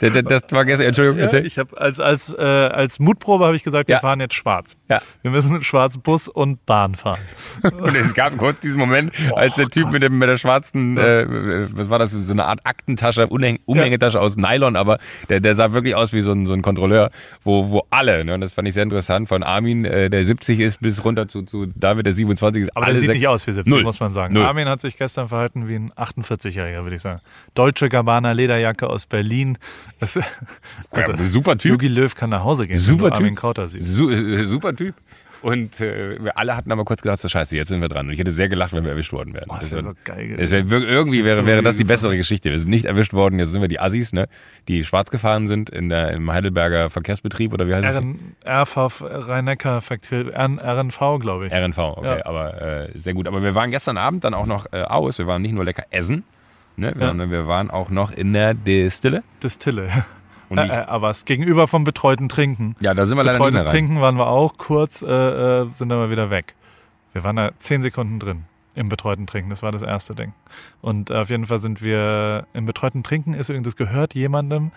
das, 0.00 0.12
das, 0.12 0.22
das, 0.24 0.42
war 0.52 0.64
gestern, 0.64 0.86
Entschuldigung, 0.86 1.18
ja, 1.18 1.38
ich 1.40 1.58
habe 1.58 1.78
als, 1.80 2.00
als, 2.00 2.34
äh, 2.34 2.40
als 2.42 2.98
Mutprobe 2.98 3.44
habe 3.44 3.56
ich 3.56 3.62
gesagt, 3.62 3.88
wir 3.88 3.96
Ja. 3.96 4.00
fahren 4.00 4.20
jetzt 4.20 4.34
schwarz. 4.34 4.76
Ja. 4.88 5.00
Wir 5.22 5.30
müssen 5.30 5.62
schwarz 5.62 5.98
Bus 5.98 6.28
und 6.28 6.64
Bahn 6.66 6.94
fahren. 6.94 7.20
Und 7.62 7.94
es 7.94 8.14
gab 8.14 8.36
kurz 8.38 8.60
diesen 8.60 8.78
Moment, 8.78 9.12
als 9.34 9.54
der 9.56 9.68
Typ 9.68 9.90
mit, 9.92 10.02
dem, 10.02 10.18
mit 10.18 10.28
der 10.28 10.36
schwarzen, 10.36 10.96
äh, 10.96 11.26
was 11.28 11.90
war 11.90 11.98
das, 11.98 12.10
so 12.10 12.32
eine 12.32 12.46
Art 12.46 12.60
Aktentasche, 12.64 13.26
Umhäng, 13.26 13.58
Umhängetasche 13.66 14.20
aus 14.20 14.36
Nylon, 14.36 14.76
aber 14.76 14.98
der, 15.28 15.40
der 15.40 15.54
sah 15.54 15.72
wirklich 15.72 15.94
aus 15.94 16.12
wie 16.12 16.20
so 16.20 16.32
ein, 16.32 16.46
so 16.46 16.54
ein 16.54 16.62
Kontrolleur, 16.62 17.10
wo, 17.44 17.70
wo 17.70 17.86
alle, 17.90 18.24
ne, 18.24 18.34
und 18.34 18.40
das 18.40 18.52
fand 18.52 18.68
ich 18.68 18.74
sehr 18.74 18.82
interessant, 18.82 19.28
von 19.28 19.42
Armin, 19.42 19.84
äh, 19.84 20.10
der 20.10 20.24
70 20.24 20.60
ist, 20.60 20.80
bis 20.80 21.04
runter 21.04 21.28
zu, 21.28 21.42
zu 21.42 21.66
David, 21.66 22.06
der 22.06 22.12
27 22.12 22.62
ist. 22.62 22.76
Aber 22.76 22.86
alle 22.86 22.94
der 22.94 23.02
sieht 23.02 23.10
nicht 23.12 23.28
aus 23.28 23.46
wie 23.46 23.52
70, 23.52 23.70
Null. 23.72 23.82
muss 23.82 24.00
man 24.00 24.10
sagen. 24.10 24.34
Null. 24.34 24.44
Armin 24.44 24.68
hat 24.68 24.80
sich 24.80 24.96
gestern 24.96 25.28
verhalten 25.28 25.68
wie 25.68 25.76
ein 25.76 25.92
48-Jähriger, 25.92 26.82
würde 26.82 26.96
ich 26.96 27.02
sagen. 27.02 27.20
Deutsche 27.54 27.88
Gabbana 27.88 28.32
Lederjacke 28.60 28.88
aus 28.88 29.06
Berlin. 29.06 29.58
Das, 29.98 30.16
also, 30.90 31.12
Ja, 31.12 31.24
super 31.28 31.56
Typ. 31.58 31.70
Jogi 31.72 31.88
Löw 31.88 32.14
kann 32.14 32.30
nach 32.30 32.44
Hause 32.44 32.66
gehen, 32.66 32.78
Super 32.78 33.04
wenn 33.04 33.10
du 33.10 33.16
Armin 33.16 33.28
Typ. 33.30 33.38
Krauter 33.40 33.68
siehst. 33.68 33.86
Su 33.88 34.10
äh, 34.10 34.44
super 34.44 34.74
Typ. 34.74 34.94
Und 35.42 35.80
äh, 35.80 36.22
wir 36.22 36.36
alle 36.36 36.54
hatten 36.54 36.70
aber 36.70 36.84
kurz 36.84 37.00
gedacht, 37.00 37.18
so 37.18 37.26
scheiße, 37.26 37.56
jetzt 37.56 37.68
sind 37.68 37.80
wir 37.80 37.88
dran. 37.88 38.06
Und 38.06 38.12
ich 38.12 38.18
hätte 38.18 38.30
sehr 38.30 38.50
gelacht, 38.50 38.74
wenn 38.74 38.84
wir 38.84 38.90
erwischt 38.90 39.14
worden 39.14 39.32
wären. 39.32 39.46
Oh, 39.48 39.54
das 39.58 39.70
wäre 39.70 39.82
so 39.82 39.92
geil 40.04 40.32
Es 40.36 40.50
gewesen. 40.50 40.70
wär, 40.70 40.80
irgendwie 40.82 41.24
wäre, 41.24 41.46
wäre 41.46 41.62
das 41.62 41.78
die 41.78 41.84
bessere 41.84 42.14
Geschichte. 42.18 42.50
Wir 42.50 42.58
sind 42.58 42.68
nicht 42.68 42.84
erwischt 42.84 43.14
worden, 43.14 43.38
jetzt 43.38 43.50
sind 43.52 43.62
wir 43.62 43.68
die 43.68 43.80
Assis, 43.80 44.12
ne, 44.12 44.28
die 44.68 44.84
schwarz 44.84 45.10
gefahren 45.10 45.48
sind 45.48 45.70
in 45.70 45.88
der, 45.88 46.10
im 46.10 46.30
Heidelberger 46.30 46.90
Verkehrsbetrieb 46.90 47.54
oder 47.54 47.66
wie 47.66 47.74
heißt 47.74 47.88
es? 47.88 47.96
RN, 47.96 48.18
RV, 48.46 49.00
Rhein-Neckar, 49.02 49.80
RNV, 49.82 50.98
glaube 51.20 51.46
ich. 51.46 51.52
RNV, 51.54 51.78
okay, 51.78 52.18
Ja. 52.18 52.26
aber 52.26 52.60
äh, 52.60 52.98
sehr 52.98 53.14
gut. 53.14 53.26
Aber 53.26 53.42
wir 53.42 53.54
waren 53.54 53.70
gestern 53.70 53.96
Abend 53.96 54.24
dann 54.24 54.34
auch 54.34 54.46
noch 54.46 54.66
äh, 54.74 54.82
aus. 54.82 55.16
Wir 55.16 55.26
waren 55.26 55.40
nicht 55.40 55.52
nur 55.54 55.64
lecker 55.64 55.84
essen, 55.90 56.22
ne, 56.80 56.94
Ja. 56.98 57.06
sondern 57.08 57.30
wir 57.30 57.46
waren 57.46 57.70
auch 57.70 57.90
noch 57.90 58.10
in 58.10 58.32
der 58.32 58.54
Distille. 58.54 59.22
Distille. 59.42 59.88
Und 60.48 60.58
Äh, 60.58 60.66
ich, 60.66 60.72
äh, 60.72 60.74
aber 60.74 61.10
es 61.10 61.24
gegenüber 61.24 61.68
vom 61.68 61.84
betreuten 61.84 62.28
Trinken. 62.28 62.74
ja, 62.80 62.92
da 62.94 63.06
sind 63.06 63.16
wir 63.16 63.22
leider 63.22 63.38
nicht 63.38 63.38
Betreutes 63.38 63.62
mehr 63.62 63.72
rein. 63.72 63.72
Trinken 63.86 64.00
waren 64.00 64.16
wir 64.16 64.26
auch 64.26 64.56
kurz, 64.58 65.02
äh, 65.02 65.06
äh, 65.06 65.66
sind 65.72 65.92
aber 65.92 66.10
wieder 66.10 66.30
weg. 66.30 66.54
Wir 67.12 67.22
waren 67.22 67.36
da 67.36 67.52
zehn 67.60 67.82
Sekunden 67.82 68.18
drin 68.18 68.44
im 68.74 68.88
betreuten 68.88 69.26
Trinken. 69.26 69.50
Das 69.50 69.62
war 69.62 69.70
das 69.72 69.82
erste 69.82 70.14
Ding. 70.14 70.32
Und 70.80 71.10
äh, 71.10 71.14
auf 71.14 71.30
jeden 71.30 71.46
Fall 71.46 71.58
sind 71.60 71.82
wir 71.82 72.46
im 72.52 72.66
betreuten 72.66 73.02
Trinken 73.02 73.34
ist 73.34 73.48
übrigens, 73.48 73.66
das 73.66 73.76
gehört 73.76 74.14
jemandem, 74.14 74.72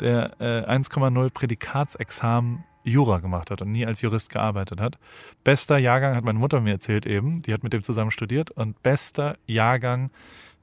der 0.00 0.40
äh, 0.40 0.70
1,0 0.70 1.30
Prädikatsexamen 1.30 2.64
Jura 2.84 3.18
gemacht 3.18 3.50
hat 3.50 3.60
und 3.60 3.72
nie 3.72 3.84
als 3.84 4.00
Jurist 4.00 4.30
gearbeitet 4.30 4.80
hat. 4.80 4.98
Bester 5.44 5.76
Jahrgang, 5.76 6.14
hat 6.16 6.24
meine 6.24 6.38
Mutter 6.38 6.60
mir 6.60 6.72
erzählt 6.72 7.04
eben, 7.06 7.42
die 7.42 7.52
hat 7.52 7.62
mit 7.62 7.72
dem 7.74 7.82
zusammen 7.82 8.10
studiert 8.10 8.50
und 8.50 8.82
bester 8.82 9.36
Jahrgang, 9.46 10.10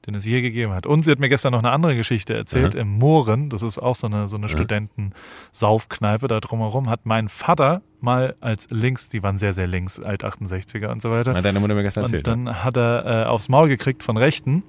den 0.06 0.14
es 0.14 0.24
je 0.24 0.40
gegeben 0.40 0.72
hat. 0.72 0.86
Und 0.86 1.02
sie 1.02 1.10
hat 1.10 1.18
mir 1.18 1.28
gestern 1.28 1.52
noch 1.52 1.58
eine 1.58 1.70
andere 1.70 1.96
Geschichte 1.96 2.34
erzählt. 2.34 2.74
Im 2.74 2.98
Mohren, 2.98 3.50
das 3.50 3.62
ist 3.62 3.78
auch 3.78 3.96
so 3.96 4.06
eine, 4.06 4.28
so 4.28 4.36
eine 4.36 4.48
Studenten-Saufkneipe 4.48 6.28
da 6.28 6.40
drumherum, 6.40 6.88
hat 6.88 7.04
mein 7.04 7.28
Vater 7.28 7.82
mal 8.00 8.36
als 8.40 8.68
links, 8.70 9.08
die 9.08 9.22
waren 9.22 9.38
sehr, 9.38 9.52
sehr 9.52 9.66
links, 9.66 10.00
alt 10.00 10.24
68er 10.24 10.88
und 10.88 11.02
so 11.02 11.10
weiter. 11.10 11.34
Hat 11.34 11.44
deine 11.44 11.60
Mutter 11.60 11.74
mir 11.74 11.82
gestern 11.82 12.04
erzählt. 12.04 12.28
Und 12.28 12.44
ne? 12.44 12.50
dann 12.50 12.64
hat 12.64 12.76
er 12.76 13.24
äh, 13.24 13.26
aufs 13.26 13.48
Maul 13.48 13.68
gekriegt 13.68 14.02
von 14.02 14.16
Rechten. 14.16 14.62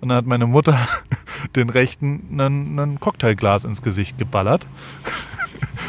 Und 0.00 0.08
dann 0.08 0.18
hat 0.18 0.26
meine 0.26 0.46
Mutter 0.46 0.78
den 1.56 1.70
Rechten 1.70 2.40
ein, 2.40 3.00
Cocktailglas 3.00 3.64
ins 3.64 3.82
Gesicht 3.82 4.18
geballert. 4.18 4.66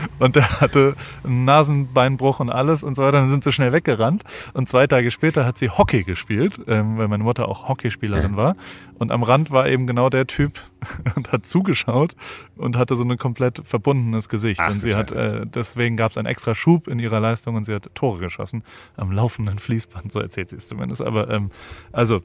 und 0.19 0.35
der 0.35 0.61
hatte 0.61 0.95
einen 1.23 1.45
Nasenbeinbruch 1.45 2.39
und 2.39 2.49
alles 2.49 2.83
und 2.83 2.95
so 2.95 3.03
weiter. 3.03 3.19
Dann 3.19 3.29
sind 3.29 3.43
sie 3.43 3.51
schnell 3.51 3.71
weggerannt 3.71 4.23
und 4.53 4.67
zwei 4.69 4.87
Tage 4.87 5.11
später 5.11 5.45
hat 5.45 5.57
sie 5.57 5.69
Hockey 5.69 6.03
gespielt, 6.03 6.59
ähm, 6.67 6.97
weil 6.97 7.07
meine 7.07 7.23
Mutter 7.23 7.47
auch 7.47 7.67
Hockeyspielerin 7.67 8.35
war. 8.35 8.55
Und 8.97 9.11
am 9.11 9.23
Rand 9.23 9.51
war 9.51 9.67
eben 9.67 9.87
genau 9.87 10.09
der 10.09 10.27
Typ 10.27 10.59
und 11.15 11.31
hat 11.31 11.45
zugeschaut 11.45 12.15
und 12.57 12.77
hatte 12.77 12.95
so 12.95 13.03
ein 13.03 13.17
komplett 13.17 13.61
verbundenes 13.63 14.29
Gesicht. 14.29 14.61
Ach, 14.63 14.71
und 14.71 14.81
sie 14.81 14.95
hat, 14.95 15.11
äh, 15.11 15.45
deswegen 15.45 15.97
gab 15.97 16.11
es 16.11 16.17
einen 16.17 16.27
extra 16.27 16.55
Schub 16.55 16.87
in 16.87 16.99
ihrer 16.99 17.19
Leistung 17.19 17.55
und 17.55 17.65
sie 17.65 17.73
hat 17.73 17.89
Tore 17.95 18.19
geschossen 18.19 18.63
am 18.97 19.11
laufenden 19.11 19.59
Fließband, 19.59 20.11
so 20.11 20.19
erzählt 20.19 20.49
sie 20.49 20.57
es 20.57 20.67
zumindest. 20.67 21.01
Aber 21.01 21.29
ähm, 21.29 21.49
also, 21.91 22.21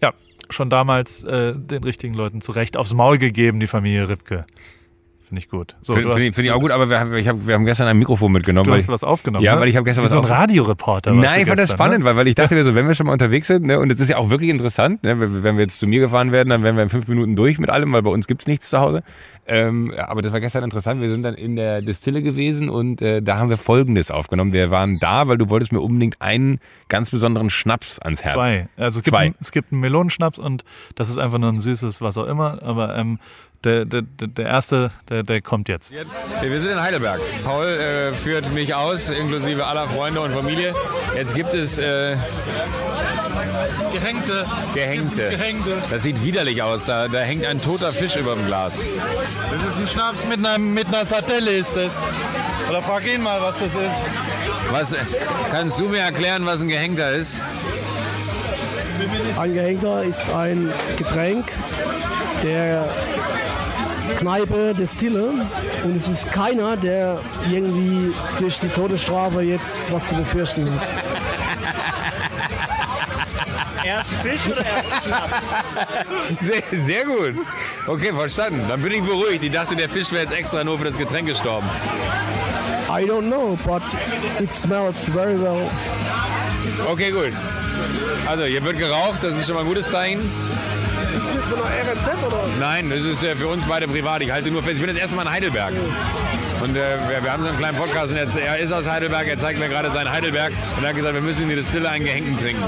ja, 0.00 0.12
schon 0.50 0.70
damals 0.70 1.24
äh, 1.24 1.54
den 1.54 1.84
richtigen 1.84 2.14
Leuten 2.14 2.40
zu 2.40 2.52
Recht 2.52 2.76
aufs 2.76 2.94
Maul 2.94 3.18
gegeben, 3.18 3.60
die 3.60 3.66
Familie 3.66 4.08
Ripke. 4.08 4.46
Finde 5.28 5.40
ich 5.40 5.50
gut. 5.50 5.76
So, 5.82 5.92
Finde 5.92 6.08
hast, 6.08 6.22
find 6.22 6.38
ich 6.38 6.52
auch 6.52 6.60
gut, 6.60 6.70
aber 6.70 6.88
wir 6.88 6.98
haben, 6.98 7.12
hab, 7.12 7.46
wir 7.46 7.54
haben 7.54 7.66
gestern 7.66 7.86
ein 7.86 7.98
Mikrofon 7.98 8.32
mitgenommen. 8.32 8.64
Du 8.64 8.72
hast 8.72 8.84
ich, 8.84 8.88
was 8.88 9.04
aufgenommen. 9.04 9.44
Ja, 9.44 9.56
ne? 9.56 9.60
weil 9.60 9.68
ich 9.68 9.76
habe 9.76 9.84
gestern 9.84 10.04
Wie 10.04 10.06
was 10.06 10.12
so 10.12 10.20
ein 10.20 10.24
Radioreporter. 10.24 11.12
Nein, 11.12 11.42
ich 11.42 11.46
fand 11.46 11.58
das 11.58 11.68
gestern, 11.68 11.76
spannend, 11.76 11.98
Ne? 11.98 12.04
weil, 12.06 12.16
weil 12.16 12.28
ich 12.28 12.34
dachte 12.34 12.54
mir 12.54 12.64
so, 12.64 12.74
wenn 12.74 12.88
wir 12.88 12.94
schon 12.94 13.06
mal 13.06 13.12
unterwegs 13.12 13.46
sind, 13.46 13.66
ne, 13.66 13.78
und 13.78 13.92
es 13.92 14.00
ist 14.00 14.08
ja 14.08 14.16
auch 14.16 14.30
wirklich 14.30 14.48
interessant, 14.48 15.02
ne, 15.02 15.20
wenn 15.20 15.56
wir 15.56 15.64
jetzt 15.64 15.78
zu 15.80 15.86
mir 15.86 16.00
gefahren 16.00 16.32
werden, 16.32 16.48
dann 16.48 16.62
wären 16.62 16.76
wir 16.76 16.82
in 16.82 16.88
fünf 16.88 17.08
Minuten 17.08 17.36
durch 17.36 17.58
mit 17.58 17.68
allem, 17.68 17.92
weil 17.92 18.00
bei 18.00 18.10
uns 18.10 18.26
gibt's 18.26 18.46
nichts 18.46 18.70
zu 18.70 18.80
Hause. 18.80 19.02
Ähm, 19.50 19.94
aber 19.96 20.20
das 20.20 20.32
war 20.32 20.40
gestern 20.40 20.62
interessant. 20.62 21.00
Wir 21.00 21.08
sind 21.08 21.22
dann 21.22 21.34
in 21.34 21.56
der 21.56 21.80
Distille 21.80 22.22
gewesen 22.22 22.68
und 22.68 23.00
äh, 23.00 23.22
da 23.22 23.38
haben 23.38 23.48
wir 23.48 23.56
Folgendes 23.56 24.10
aufgenommen. 24.10 24.52
Wir 24.52 24.70
waren 24.70 24.98
da, 24.98 25.26
weil 25.26 25.38
du 25.38 25.48
wolltest 25.48 25.72
mir 25.72 25.80
unbedingt 25.80 26.20
einen 26.20 26.60
ganz 26.88 27.10
besonderen 27.10 27.48
Schnaps 27.48 27.98
ans 27.98 28.22
Herz. 28.22 28.34
Zwei. 28.34 28.68
Also 28.76 28.98
es 28.98 29.04
gibt, 29.04 29.14
Zwei. 29.14 29.24
Einen, 29.24 29.34
es 29.40 29.50
gibt 29.50 29.72
einen 29.72 29.80
Melonenschnaps 29.80 30.38
und 30.38 30.64
das 30.96 31.08
ist 31.08 31.16
einfach 31.16 31.38
nur 31.38 31.50
ein 31.50 31.60
süßes, 31.60 32.02
was 32.02 32.18
auch 32.18 32.26
immer. 32.26 32.62
Aber 32.62 32.94
ähm, 32.96 33.18
der, 33.64 33.84
der, 33.84 34.02
der 34.02 34.46
erste, 34.46 34.90
der, 35.08 35.22
der 35.22 35.40
kommt 35.42 35.68
jetzt. 35.68 35.92
Wir 35.92 36.60
sind 36.60 36.72
in 36.72 36.80
Heidelberg. 36.80 37.20
Paul 37.44 37.66
äh, 37.66 38.12
führt 38.12 38.52
mich 38.52 38.74
aus, 38.74 39.10
inklusive 39.10 39.66
aller 39.66 39.88
Freunde 39.88 40.20
und 40.20 40.32
Familie. 40.32 40.74
Jetzt 41.16 41.34
gibt 41.34 41.54
es 41.54 41.78
äh, 41.78 42.16
Gehängte. 43.92 44.46
Gehängte. 44.74 45.30
Gehängte. 45.30 45.82
Das 45.90 46.02
sieht 46.02 46.22
widerlich 46.24 46.62
aus. 46.62 46.84
Da, 46.84 47.08
da 47.08 47.18
hängt 47.20 47.44
ein 47.44 47.60
toter 47.60 47.92
Fisch 47.92 48.16
über 48.16 48.34
dem 48.34 48.46
Glas. 48.46 48.88
Das 49.50 49.74
ist 49.74 49.78
ein 49.78 49.86
Schnaps 49.86 50.24
mit 50.24 50.38
einer, 50.38 50.58
mit 50.58 50.88
einer 50.88 51.04
Satelle 51.04 51.50
ist 51.50 51.74
das. 51.74 51.92
Oder 52.68 52.82
frag 52.82 53.06
ihn 53.12 53.22
mal, 53.22 53.40
was 53.40 53.58
das 53.58 53.74
ist. 53.74 54.70
Was, 54.70 54.96
kannst 55.50 55.80
du 55.80 55.88
mir 55.88 56.00
erklären, 56.00 56.44
was 56.46 56.62
ein 56.62 56.68
Gehängter 56.68 57.12
ist? 57.12 57.38
Ein 59.38 59.54
Gehängter 59.54 60.02
ist 60.02 60.30
ein 60.32 60.72
Getränk 60.96 61.46
der 62.42 62.88
Kneipe 64.16 64.74
Destille 64.74 65.30
und 65.84 65.96
es 65.96 66.08
ist 66.08 66.30
keiner, 66.30 66.76
der 66.76 67.20
irgendwie 67.50 68.12
durch 68.38 68.58
die 68.60 68.68
Todesstrafe 68.68 69.42
jetzt 69.42 69.92
was 69.92 70.08
zu 70.08 70.16
befürchten 70.16 70.72
hat. 70.72 70.86
Erst 73.84 74.10
Fisch 74.22 74.46
oder 74.46 74.64
erst 74.66 75.04
Schnaps? 75.04 75.46
Sehr, 76.40 76.78
sehr 76.78 77.04
gut. 77.04 77.36
Okay, 77.86 78.12
verstanden. 78.12 78.64
Dann 78.68 78.82
bin 78.82 78.92
ich 78.92 79.02
beruhigt. 79.02 79.42
Ich 79.42 79.50
dachte, 79.50 79.76
der 79.76 79.88
Fisch 79.88 80.12
wäre 80.12 80.24
jetzt 80.24 80.34
extra 80.34 80.62
nur 80.62 80.78
für 80.78 80.84
das 80.84 80.98
Getränk 80.98 81.26
gestorben. 81.26 81.66
I 82.90 83.04
don't 83.04 83.28
know, 83.28 83.58
but 83.64 83.82
it 84.40 84.52
smells 84.52 85.08
very 85.08 85.40
well. 85.40 85.70
Okay, 86.86 87.10
gut. 87.10 87.32
Also, 88.26 88.44
hier 88.44 88.62
wird 88.62 88.78
geraucht. 88.78 89.22
Das 89.22 89.38
ist 89.38 89.46
schon 89.46 89.54
mal 89.54 89.62
ein 89.62 89.68
gutes 89.68 89.88
Zeichen. 89.88 90.20
Ist 91.18 91.34
jetzt 91.34 91.48
von 91.48 91.58
der 91.58 91.66
RNZ 91.92 92.08
oder? 92.26 92.44
Nein, 92.60 92.90
das 92.90 93.00
ist 93.00 93.22
äh, 93.22 93.34
für 93.34 93.48
uns 93.48 93.64
beide 93.66 93.88
privat. 93.88 94.22
Ich 94.22 94.30
halte 94.30 94.50
nur 94.50 94.62
fest. 94.62 94.74
Ich 94.76 94.80
bin 94.80 94.88
das 94.88 94.96
erste 94.98 95.16
Mal 95.16 95.22
in 95.22 95.30
Heidelberg. 95.32 95.72
Und 96.62 96.76
äh, 96.76 96.80
wir, 97.08 97.22
wir 97.22 97.32
haben 97.32 97.42
so 97.42 97.48
einen 97.50 97.58
kleinen 97.58 97.76
Podcast 97.78 98.10
und 98.12 98.16
jetzt, 98.18 98.36
er 98.36 98.58
ist 98.58 98.72
aus 98.72 98.88
Heidelberg, 98.90 99.26
er 99.28 99.38
zeigt 99.38 99.58
mir 99.60 99.68
gerade 99.68 99.90
sein 99.92 100.10
Heidelberg 100.10 100.52
und 100.76 100.82
er 100.82 100.88
hat 100.90 100.96
gesagt, 100.96 101.14
wir 101.14 101.20
müssen 101.20 101.42
in 101.44 101.48
die 101.50 101.54
Distille 101.54 101.88
einen 101.88 102.04
Gehängten 102.04 102.36
trinken. 102.36 102.62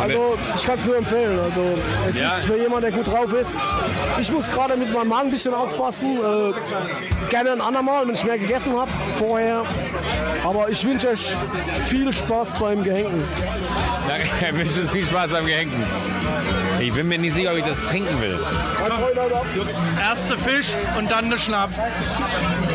Also 0.00 0.36
ich 0.56 0.64
kann 0.66 0.74
es 0.76 0.84
nur 0.86 0.96
empfehlen. 0.96 1.38
Also 1.38 1.78
es 2.08 2.18
Ja. 2.18 2.28
ist 2.30 2.46
für 2.46 2.56
jemanden, 2.56 2.90
der 2.90 2.92
gut 2.92 3.06
drauf 3.06 3.32
ist. 3.32 3.60
Ich 4.20 4.32
muss 4.32 4.50
gerade 4.50 4.76
mit 4.76 4.92
meinem 4.92 5.08
Magen 5.08 5.28
ein 5.28 5.30
bisschen 5.30 5.54
aufpassen. 5.54 6.16
Äh, 6.18 7.28
gerne 7.28 7.52
ein 7.52 7.60
andermal, 7.60 8.06
wenn 8.06 8.14
ich 8.14 8.24
mehr 8.24 8.38
gegessen 8.38 8.72
habe 8.76 8.90
vorher. 9.18 9.62
Aber 10.44 10.68
ich 10.68 10.84
wünsche 10.84 11.08
euch 11.10 11.36
viel 11.86 12.12
Spaß 12.12 12.54
beim 12.54 12.82
Gehängten. 12.82 13.22
Danke, 14.08 14.28
er 14.44 14.58
wünscht 14.58 14.76
uns 14.78 14.90
viel 14.90 15.06
Spaß 15.06 15.30
beim 15.30 15.46
Gehängten. 15.46 15.84
Ich 16.80 16.94
bin 16.94 17.08
mir 17.08 17.18
nicht 17.18 17.34
sicher, 17.34 17.52
ob 17.52 17.58
ich 17.58 17.64
das 17.64 17.82
trinken 17.84 18.20
will. 18.20 18.38
Erste 20.00 20.38
Fisch 20.38 20.68
und 20.98 21.10
dann 21.10 21.26
eine 21.26 21.38
Schnaps. 21.38 21.82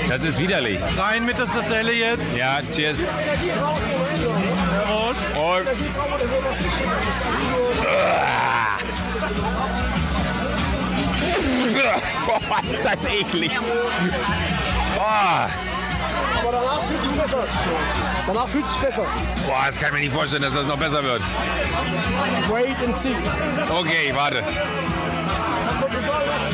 Das 0.07 0.23
ist 0.23 0.39
widerlich. 0.39 0.79
Rein 0.97 1.25
mit 1.25 1.39
der 1.39 1.47
Satelle 1.47 1.91
jetzt. 1.91 2.35
Ja, 2.35 2.59
cheers. 2.71 2.99
Rot. 4.87 5.15
Und 5.35 5.65
Boah, 12.25 12.61
ist 12.71 12.85
das 12.85 13.05
eklig. 13.05 13.51
Boah, 14.95 15.49
danach 16.55 16.83
fühlt 16.83 16.99
es 17.01 17.07
sich 17.07 17.17
besser. 17.17 17.43
Danach 18.27 18.47
fühlt 18.47 18.67
sich 18.67 18.81
besser. 18.81 19.05
boah, 19.47 19.63
das 19.65 19.77
kann 19.77 19.87
ich 19.89 19.93
mir 19.93 19.99
nicht 20.01 20.13
vorstellen, 20.13 20.41
dass 20.43 20.53
das 20.53 20.67
noch 20.67 20.77
besser 20.77 21.03
wird. 21.03 21.21
Wait 22.49 22.77
and 22.85 22.95
see. 22.95 23.15
Okay, 23.69 24.13
warte. 24.13 24.43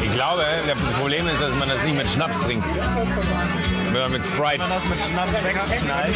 Ich 0.03 0.11
glaube, 0.11 0.43
das 0.67 0.93
Problem 0.99 1.27
ist, 1.27 1.41
dass 1.41 1.53
man 1.55 1.69
das 1.69 1.83
nicht 1.83 1.95
mit 1.95 2.09
Schnaps 2.09 2.41
trinkt. 2.41 2.65
Sondern 3.91 4.11
mit 4.11 4.25
Sprite. 4.25 4.63
Das 4.69 4.85
mit 4.85 5.03
Schnaps 5.03 5.33
wegknallen. 5.33 6.13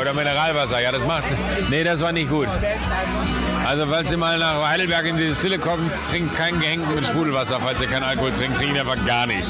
Oder 0.00 0.14
Mineralwasser, 0.14 0.80
ja, 0.80 0.92
das 0.92 1.04
macht's. 1.04 1.30
Nee, 1.68 1.84
das 1.84 2.00
war 2.00 2.12
nicht 2.12 2.28
gut. 2.28 2.48
Also, 3.66 3.86
falls 3.86 4.10
ihr 4.10 4.18
mal 4.18 4.38
nach 4.38 4.66
Heidelberg 4.68 5.06
in 5.06 5.16
die 5.16 5.26
Distille 5.26 5.58
kommt, 5.58 5.92
trinkt 6.08 6.36
keinen 6.36 6.60
Gehängten 6.60 6.94
mit 6.94 7.06
Sprudelwasser. 7.06 7.60
Falls 7.60 7.80
ihr 7.80 7.86
keinen 7.88 8.04
Alkohol 8.04 8.32
trinkt, 8.32 8.56
trinkt 8.56 8.78
einfach 8.78 9.04
gar 9.06 9.26
nicht. 9.26 9.46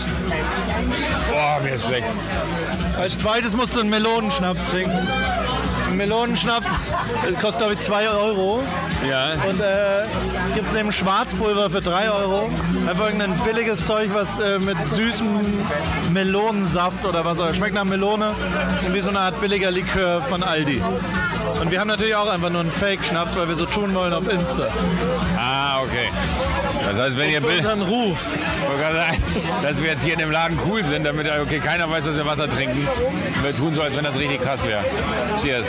Boah, 1.31 1.61
mir 1.63 1.75
ist 1.75 1.87
schlecht. 1.87 2.07
Als 2.99 3.19
zweites 3.19 3.57
musst 3.57 3.77
du 3.77 3.81
einen 3.81 3.91
Melonenschnaps 3.91 4.69
trinken. 4.69 5.09
Ein 5.91 5.97
Melonenschnaps 5.97 6.69
das 7.23 7.35
kostet, 7.41 7.59
glaube 7.59 7.73
ich, 7.75 7.81
2 7.81 8.09
Euro. 8.09 8.63
Ja. 9.09 9.33
Und 9.49 9.61
äh, 9.61 10.55
gibt 10.55 10.69
es 10.69 10.73
neben 10.73 10.93
Schwarzpulver 10.93 11.71
für 11.71 11.81
3 11.81 12.11
Euro. 12.11 12.51
Einfach 12.89 13.07
irgendein 13.07 13.37
billiges 13.41 13.87
Zeug, 13.87 14.11
was 14.13 14.39
äh, 14.39 14.59
mit 14.59 14.77
süßem 14.87 15.41
Melonensaft 16.13 17.05
oder 17.05 17.25
was 17.25 17.39
auch 17.39 17.47
immer. 17.47 17.55
Schmeckt 17.55 17.75
nach 17.75 17.85
Melone. 17.85 18.33
Wie 18.93 19.01
so 19.01 19.11
eine 19.11 19.21
Art 19.21 19.41
billiger 19.41 19.71
Likör 19.71 20.23
von 20.23 20.43
Aldi. 20.43 20.83
Und 21.61 21.71
wir 21.71 21.81
haben 21.81 21.89
natürlich 21.89 22.15
auch 22.15 22.29
einfach 22.29 22.51
nur 22.51 22.61
einen 22.61 22.73
Fake-Schnaps, 22.73 23.37
weil 23.37 23.49
wir 23.49 23.57
so 23.57 23.67
tun 23.67 23.95
wollen 23.95 24.13
auf 24.13 24.31
Insta. 24.31 24.69
Ah, 25.37 25.81
okay. 25.81 26.09
Das 26.87 26.99
heißt, 26.99 27.19
wenn 27.19 27.31
ihr 27.31 27.41
Bild, 27.41 27.65
Ruf. 27.89 28.19
dass 29.63 29.81
wir 29.81 29.91
jetzt 29.91 30.05
hier 30.05 30.15
in 30.15 30.19
dem 30.19 30.31
Laden 30.31 30.59
cool 30.67 30.85
sind, 30.85 31.05
damit 31.05 31.31
okay, 31.41 31.61
keiner 31.61 31.91
weiß, 31.91 32.05
dass 32.05 32.17
wir 32.17 32.27
Wasser 32.27 32.49
trinken. 32.49 32.87
Wir 33.43 33.55
tun 33.55 33.75
so, 33.75 33.83
als 33.83 33.97
wenn 33.97 34.05
das 34.05 34.19
richtig 34.19 34.41
krass 34.41 34.67
wäre. 34.67 34.85
Cheers. 35.41 35.69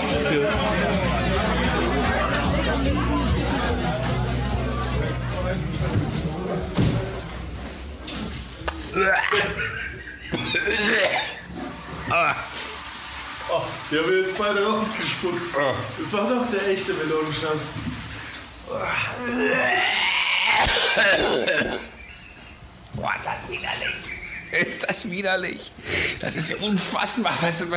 Die 13.92 13.98
haben 13.98 14.24
jetzt 14.26 14.38
beide 14.38 14.66
rausgespuckt. 14.66 15.54
Das 16.00 16.14
war 16.14 16.30
doch 16.30 16.50
der 16.50 16.68
echte 16.70 16.94
Melonenschnaps. 16.94 17.62
Boah, 22.94 23.14
ist 23.18 23.26
das 23.26 23.50
widerlich. 23.50 24.21
Ist 24.66 24.88
das 24.88 25.10
widerlich? 25.10 25.72
Das 26.20 26.36
ist 26.36 26.50
ja 26.50 26.58
unfassbar. 26.58 27.34
Weißt 27.42 27.62
du, 27.62 27.68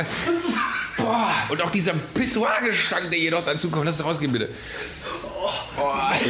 boah. 0.97 1.31
Und 1.49 1.61
auch 1.61 1.69
dieser 1.69 1.93
Pissoir-Gestank, 1.93 3.09
der 3.09 3.19
hier 3.19 3.31
noch 3.31 3.45
dazu 3.45 3.69
kommt. 3.69 3.85
Lass 3.85 3.99
es 3.99 4.05
rausgehen, 4.05 4.31
bitte. 4.31 4.49
Boah. 5.75 6.13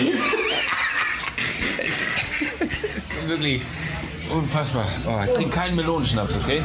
Es 1.77 2.83
ist 2.83 3.27
wirklich 3.27 3.61
unfassbar. 4.29 4.87
Oh, 5.05 5.21
trink 5.33 5.53
keinen 5.53 5.75
Melonenschnaps, 5.75 6.35
okay? 6.35 6.61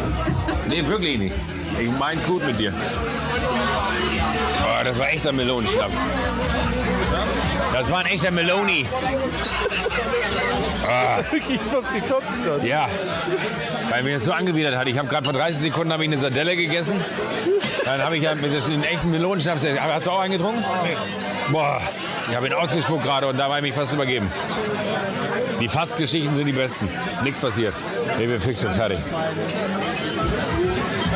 Nee, 0.67 0.87
wirklich 0.87 1.19
nicht. 1.19 1.35
Ich 1.79 1.91
mein's 1.99 2.25
gut 2.25 2.45
mit 2.45 2.59
dir. 2.59 2.73
Oh, 4.63 4.85
das 4.85 4.99
war 4.99 5.11
echter 5.11 5.33
Melonenschnaps. 5.33 5.97
Das 7.73 7.91
war 7.91 8.01
ein 8.01 8.07
echter 8.07 8.31
Meloni. 8.31 8.87
Wirklich 11.31 11.61
fast 11.61 11.93
gekotzt 11.93 12.39
hat. 12.45 12.65
Ja, 12.65 12.89
weil 13.91 14.03
mir 14.03 14.15
das 14.15 14.25
so 14.25 14.33
angewidert 14.33 14.77
hat. 14.77 14.89
Ich 14.89 14.99
habe 14.99 15.09
gerade 15.09 15.25
vor 15.25 15.33
30 15.33 15.57
Sekunden 15.57 15.93
habe 15.93 16.05
ich 16.05 16.11
eine 16.11 16.19
Sardelle 16.19 16.57
gegessen. 16.57 17.01
Dann 17.85 18.03
habe 18.03 18.17
ich 18.17 18.25
ja 18.25 18.35
das 18.35 18.67
einen 18.67 18.85
echten 18.85 19.11
Melonenschnaps. 19.11 19.65
Hast 19.79 20.07
du 20.07 20.11
auch 20.11 20.21
einen 20.21 20.33
getrunken? 20.33 20.65
Boah, 21.51 21.81
ich 22.29 22.37
habe 22.37 22.47
ihn 22.47 22.53
ausgespuckt 22.53 23.03
gerade 23.03 23.27
und 23.27 23.39
da 23.39 23.49
war 23.49 23.57
ich 23.59 23.63
mich 23.63 23.75
fast 23.75 23.93
übergeben. 23.93 24.31
Die 25.61 25.69
Fastgeschichten 25.69 26.35
sind 26.35 26.47
die 26.47 26.53
besten. 26.53 26.89
Nichts 27.23 27.39
passiert. 27.39 27.75
Nee, 28.19 28.29
wir 28.29 28.41
fix 28.41 28.65
und 28.65 28.73
fertig. 28.73 28.99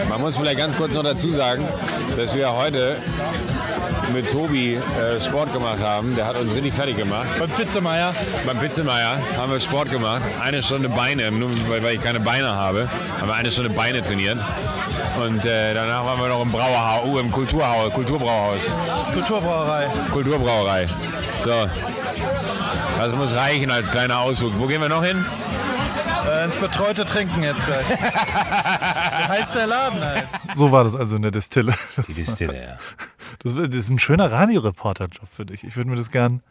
Man 0.08 0.20
muss 0.20 0.36
vielleicht 0.36 0.58
ganz 0.58 0.76
kurz 0.76 0.94
noch 0.94 1.02
dazu 1.02 1.30
sagen, 1.30 1.66
dass 2.16 2.34
wir 2.34 2.52
heute 2.52 2.96
mit 4.12 4.30
Tobi 4.30 4.74
äh, 4.74 5.20
Sport 5.20 5.52
gemacht 5.52 5.80
haben. 5.80 6.14
Der 6.16 6.26
hat 6.26 6.36
uns 6.36 6.54
richtig 6.54 6.74
fertig 6.74 6.96
gemacht. 6.96 7.26
Beim 7.38 7.48
Pizzemeier. 7.48 8.14
Beim 8.46 8.58
Pizzemeier 8.58 9.18
haben 9.36 9.52
wir 9.52 9.60
Sport 9.60 9.90
gemacht. 9.90 10.22
Eine 10.40 10.62
Stunde 10.62 10.88
Beine, 10.88 11.30
nur 11.30 11.50
weil, 11.68 11.82
weil 11.82 11.94
ich 11.96 12.02
keine 12.02 12.20
Beine 12.20 12.54
habe, 12.54 12.88
haben 13.20 13.28
wir 13.28 13.34
eine 13.34 13.50
Stunde 13.50 13.70
Beine 13.70 14.00
trainiert. 14.00 14.38
Und 15.22 15.44
äh, 15.44 15.74
danach 15.74 16.04
waren 16.04 16.20
wir 16.20 16.28
noch 16.28 16.42
im 16.42 16.50
Brauerhaus, 16.50 17.06
uh, 17.06 17.18
im 17.18 17.30
Kulturhaus, 17.30 17.92
Kulturbrauhaus, 17.92 18.62
Kulturbrauerei. 19.12 19.86
Kulturbrauerei. 20.12 20.88
So, 21.44 21.68
das 22.98 23.12
muss 23.14 23.34
reichen 23.34 23.70
als 23.70 23.90
kleiner 23.90 24.18
Ausflug. 24.20 24.58
Wo 24.58 24.66
gehen 24.66 24.80
wir 24.80 24.88
noch 24.88 25.04
hin? 25.04 25.24
Ins 26.44 26.56
betreute 26.56 27.04
Trinken 27.04 27.42
jetzt 27.42 27.64
gleich. 27.64 27.86
so 27.86 29.28
heißt 29.28 29.54
der 29.54 29.66
Laden 29.66 30.00
halt. 30.00 30.24
So 30.56 30.70
war 30.72 30.84
das 30.84 30.94
also 30.96 31.16
in 31.16 31.22
der 31.22 31.30
Distille. 31.30 31.74
Das, 31.96 32.06
Die 32.06 32.14
Distille, 32.14 32.54
ja. 32.62 32.76
das, 33.40 33.54
das 33.54 33.74
ist 33.74 33.88
ein 33.90 33.98
schöner 33.98 34.30
Radioreporter-Job 34.30 35.28
für 35.32 35.46
dich. 35.46 35.64
Ich 35.64 35.76
würde 35.76 35.90
mir 35.90 35.96
das 35.96 36.10
gern, 36.10 36.42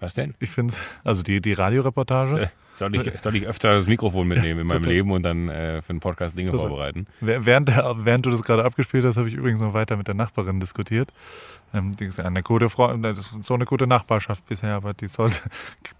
Was 0.00 0.14
denn? 0.14 0.34
ich 0.40 0.50
finde 0.50 0.74
also 1.02 1.22
die, 1.22 1.40
die 1.40 1.52
Radioreportage. 1.52 2.42
Äh, 2.42 2.46
Soll 2.76 2.94
ich, 2.96 3.20
soll 3.20 3.36
ich 3.36 3.46
öfter 3.46 3.72
das 3.74 3.86
Mikrofon 3.86 4.26
mitnehmen 4.26 4.58
in 4.62 4.66
meinem 4.66 4.82
Leben 4.82 5.12
und 5.12 5.22
dann 5.22 5.48
äh, 5.48 5.80
für 5.80 5.90
einen 5.90 6.00
Podcast 6.00 6.36
Dinge 6.36 6.50
vorbereiten? 6.52 7.06
Wäh- 7.20 7.44
Während, 7.44 7.68
der, 7.68 7.94
während 7.98 8.26
du 8.26 8.30
das 8.32 8.42
gerade 8.42 8.64
abgespielt 8.64 9.04
hast, 9.04 9.16
habe 9.16 9.28
ich 9.28 9.34
übrigens 9.34 9.60
noch 9.60 9.74
weiter 9.74 9.96
mit 9.96 10.08
der 10.08 10.14
Nachbarin 10.16 10.58
diskutiert. 10.58 11.12
Ähm, 11.74 11.96
die 11.96 12.04
ist 12.04 12.20
eine 12.20 12.42
gute 12.42 12.68
das 12.98 13.18
ist 13.18 13.34
so 13.44 13.54
eine 13.54 13.64
gute 13.64 13.86
Nachbarschaft 13.86 14.46
bisher, 14.46 14.74
aber 14.74 14.94
die 14.94 15.08
sollte, 15.08 15.40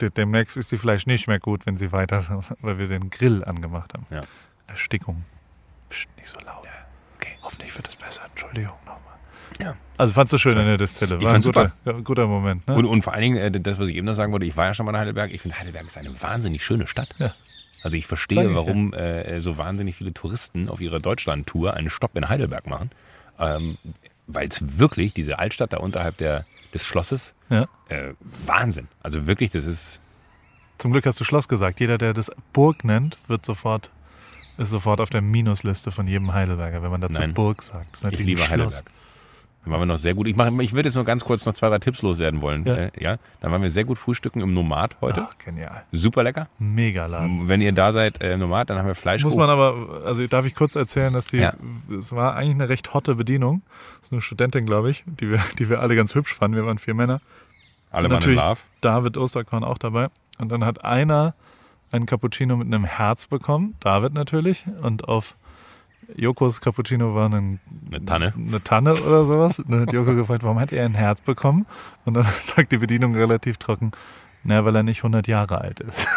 demnächst 0.16 0.56
ist 0.56 0.70
die 0.72 0.78
vielleicht 0.78 1.06
nicht 1.06 1.26
mehr 1.26 1.40
gut, 1.40 1.66
wenn 1.66 1.76
sie 1.76 1.92
weiter, 1.92 2.44
weil 2.60 2.78
wir 2.78 2.86
den 2.86 3.10
Grill 3.10 3.44
angemacht 3.44 3.92
haben. 3.94 4.06
Ja. 4.10 4.20
Erstickung. 4.66 5.24
Psst, 5.90 6.08
nicht 6.16 6.28
so 6.28 6.38
laut. 6.40 6.64
okay. 7.16 7.32
Hoffentlich 7.42 7.74
wird 7.76 7.88
es 7.88 7.96
besser. 7.96 8.22
Entschuldigung 8.30 8.76
nochmal. 8.86 9.00
Ja. 9.60 9.76
Also 9.96 10.12
fandst 10.12 10.32
du 10.32 10.38
schön 10.38 10.56
in 10.56 10.66
der 10.66 10.78
Distille? 10.78 11.16
Ich 11.18 11.24
War 11.24 11.34
ein 11.34 11.42
guter, 11.42 11.72
ja, 11.84 11.92
guter 11.92 12.26
Moment, 12.26 12.66
ne? 12.66 12.74
Und, 12.74 12.86
und 12.86 13.02
vor 13.02 13.12
allen 13.12 13.22
Dingen, 13.22 13.36
äh, 13.36 13.60
das, 13.60 13.78
was 13.78 13.88
ich 13.88 13.96
eben 13.96 14.06
noch 14.06 14.14
sagen 14.14 14.32
wollte, 14.32 14.46
ich 14.46 14.56
war 14.56 14.66
ja 14.66 14.74
schon 14.74 14.86
mal 14.86 14.92
in 14.92 14.98
Heidelberg. 14.98 15.32
Ich 15.32 15.42
finde, 15.42 15.58
Heidelberg 15.58 15.86
ist 15.86 15.98
eine 15.98 16.20
wahnsinnig 16.22 16.64
schöne 16.64 16.86
Stadt. 16.86 17.14
Ja. 17.18 17.34
Also 17.82 17.96
ich 17.96 18.06
verstehe, 18.06 18.48
ich, 18.48 18.54
warum 18.54 18.92
äh, 18.94 19.40
so 19.40 19.58
wahnsinnig 19.58 19.96
viele 19.96 20.14
Touristen 20.14 20.68
auf 20.68 20.80
ihrer 20.80 21.00
Deutschland-Tour 21.00 21.74
einen 21.74 21.90
Stopp 21.90 22.16
in 22.16 22.28
Heidelberg 22.28 22.66
machen. 22.66 22.90
Ähm, 23.38 23.76
Weil 24.26 24.48
es 24.48 24.78
wirklich, 24.78 25.12
diese 25.12 25.38
Altstadt 25.38 25.72
da 25.72 25.78
unterhalb 25.78 26.16
der, 26.16 26.46
des 26.72 26.84
Schlosses, 26.84 27.34
ja. 27.50 27.68
äh, 27.88 28.14
Wahnsinn. 28.20 28.88
Also 29.02 29.26
wirklich, 29.26 29.50
das 29.50 29.66
ist, 29.66 30.00
Zum 30.78 30.92
Glück 30.92 31.06
hast 31.06 31.20
du 31.20 31.24
Schloss 31.24 31.46
gesagt. 31.48 31.80
Jeder, 31.80 31.98
der 31.98 32.14
das 32.14 32.30
Burg 32.52 32.84
nennt, 32.84 33.18
wird 33.28 33.44
sofort, 33.44 33.90
ist 34.56 34.70
sofort 34.70 35.00
auf 35.00 35.10
der 35.10 35.20
Minusliste 35.20 35.90
von 35.90 36.06
jedem 36.06 36.32
Heidelberger, 36.32 36.82
wenn 36.82 36.90
man 36.90 37.00
dazu 37.00 37.20
Nein. 37.20 37.34
Burg 37.34 37.62
sagt. 37.62 37.92
Das 37.92 37.98
ist 37.98 38.04
ich 38.04 38.04
natürlich 38.04 38.26
liebe 38.26 38.42
ein 38.42 38.46
Schloss. 38.46 38.76
Heidelberg. 38.78 38.94
Dann 39.64 39.72
waren 39.72 39.80
wir 39.80 39.86
noch 39.86 39.96
sehr 39.96 40.14
gut. 40.14 40.26
Ich, 40.26 40.36
mach, 40.36 40.50
ich 40.60 40.74
würde 40.74 40.88
jetzt 40.88 40.94
nur 40.94 41.04
ganz 41.04 41.24
kurz 41.24 41.46
noch 41.46 41.54
zwei, 41.54 41.68
drei 41.70 41.78
Tipps 41.78 42.02
loswerden 42.02 42.42
wollen. 42.42 42.64
Ja. 42.64 42.74
Äh, 42.74 42.90
ja. 43.00 43.16
Dann 43.40 43.50
waren 43.50 43.62
wir 43.62 43.70
sehr 43.70 43.84
gut 43.84 43.96
frühstücken 43.98 44.40
im 44.42 44.52
Nomad 44.52 44.96
heute. 45.00 45.26
Ach, 45.28 45.38
genial. 45.38 45.84
Super 45.92 46.22
lecker. 46.22 46.48
Mega 46.58 47.06
Laden. 47.06 47.48
Wenn 47.48 47.60
ihr 47.62 47.72
da 47.72 47.92
seid, 47.92 48.20
äh, 48.20 48.36
Nomad, 48.36 48.68
dann 48.68 48.76
haben 48.78 48.86
wir 48.86 48.94
Fleisch. 48.94 49.24
Muss 49.24 49.34
man 49.36 49.48
aber, 49.48 50.02
also 50.04 50.26
darf 50.26 50.44
ich 50.44 50.54
kurz 50.54 50.74
erzählen, 50.74 51.12
dass 51.14 51.28
die, 51.28 51.38
Ja. 51.38 51.54
es 51.98 52.12
war 52.12 52.34
eigentlich 52.36 52.54
eine 52.56 52.68
recht 52.68 52.92
hotte 52.92 53.14
Bedienung. 53.14 53.62
Das 54.00 54.08
ist 54.08 54.12
eine 54.12 54.20
Studentin, 54.20 54.66
glaube 54.66 54.90
ich, 54.90 55.02
die 55.06 55.30
wir, 55.30 55.40
die 55.58 55.70
wir 55.70 55.80
alle 55.80 55.96
ganz 55.96 56.14
hübsch 56.14 56.34
fanden. 56.34 56.56
Wir 56.56 56.66
waren 56.66 56.78
vier 56.78 56.94
Männer. 56.94 57.20
alle 57.90 58.08
Mann 58.08 58.22
in 58.22 58.34
Love. 58.34 58.60
David 58.82 59.16
Osterkorn 59.16 59.64
auch 59.64 59.78
dabei. 59.78 60.08
Und 60.38 60.50
dann 60.52 60.64
hat 60.64 60.84
einer 60.84 61.34
einen 61.92 62.06
Cappuccino 62.06 62.56
mit 62.56 62.66
einem 62.66 62.84
Herz 62.84 63.28
bekommen, 63.28 63.76
David 63.80 64.12
natürlich. 64.14 64.64
Und 64.82 65.08
auf 65.08 65.36
Jokos 66.16 66.60
Cappuccino 66.60 67.14
war 67.14 67.32
ein, 67.32 67.60
Eine 67.90 68.04
Tanne. 68.04 68.32
eine 68.36 68.62
Tanne 68.62 68.94
oder 68.94 69.24
sowas. 69.24 69.58
Und 69.58 69.70
dann 69.70 69.80
hat 69.82 69.92
Joko 69.92 70.14
gefragt, 70.14 70.42
warum 70.42 70.58
hat 70.60 70.72
er 70.72 70.84
ein 70.84 70.94
Herz 70.94 71.20
bekommen? 71.20 71.66
Und 72.04 72.14
dann 72.14 72.24
sagt 72.42 72.72
die 72.72 72.78
Bedienung 72.78 73.14
relativ 73.14 73.56
trocken, 73.58 73.92
na, 74.42 74.64
weil 74.64 74.76
er 74.76 74.82
nicht 74.82 74.98
100 74.98 75.26
Jahre 75.28 75.60
alt 75.60 75.80
ist. 75.80 76.06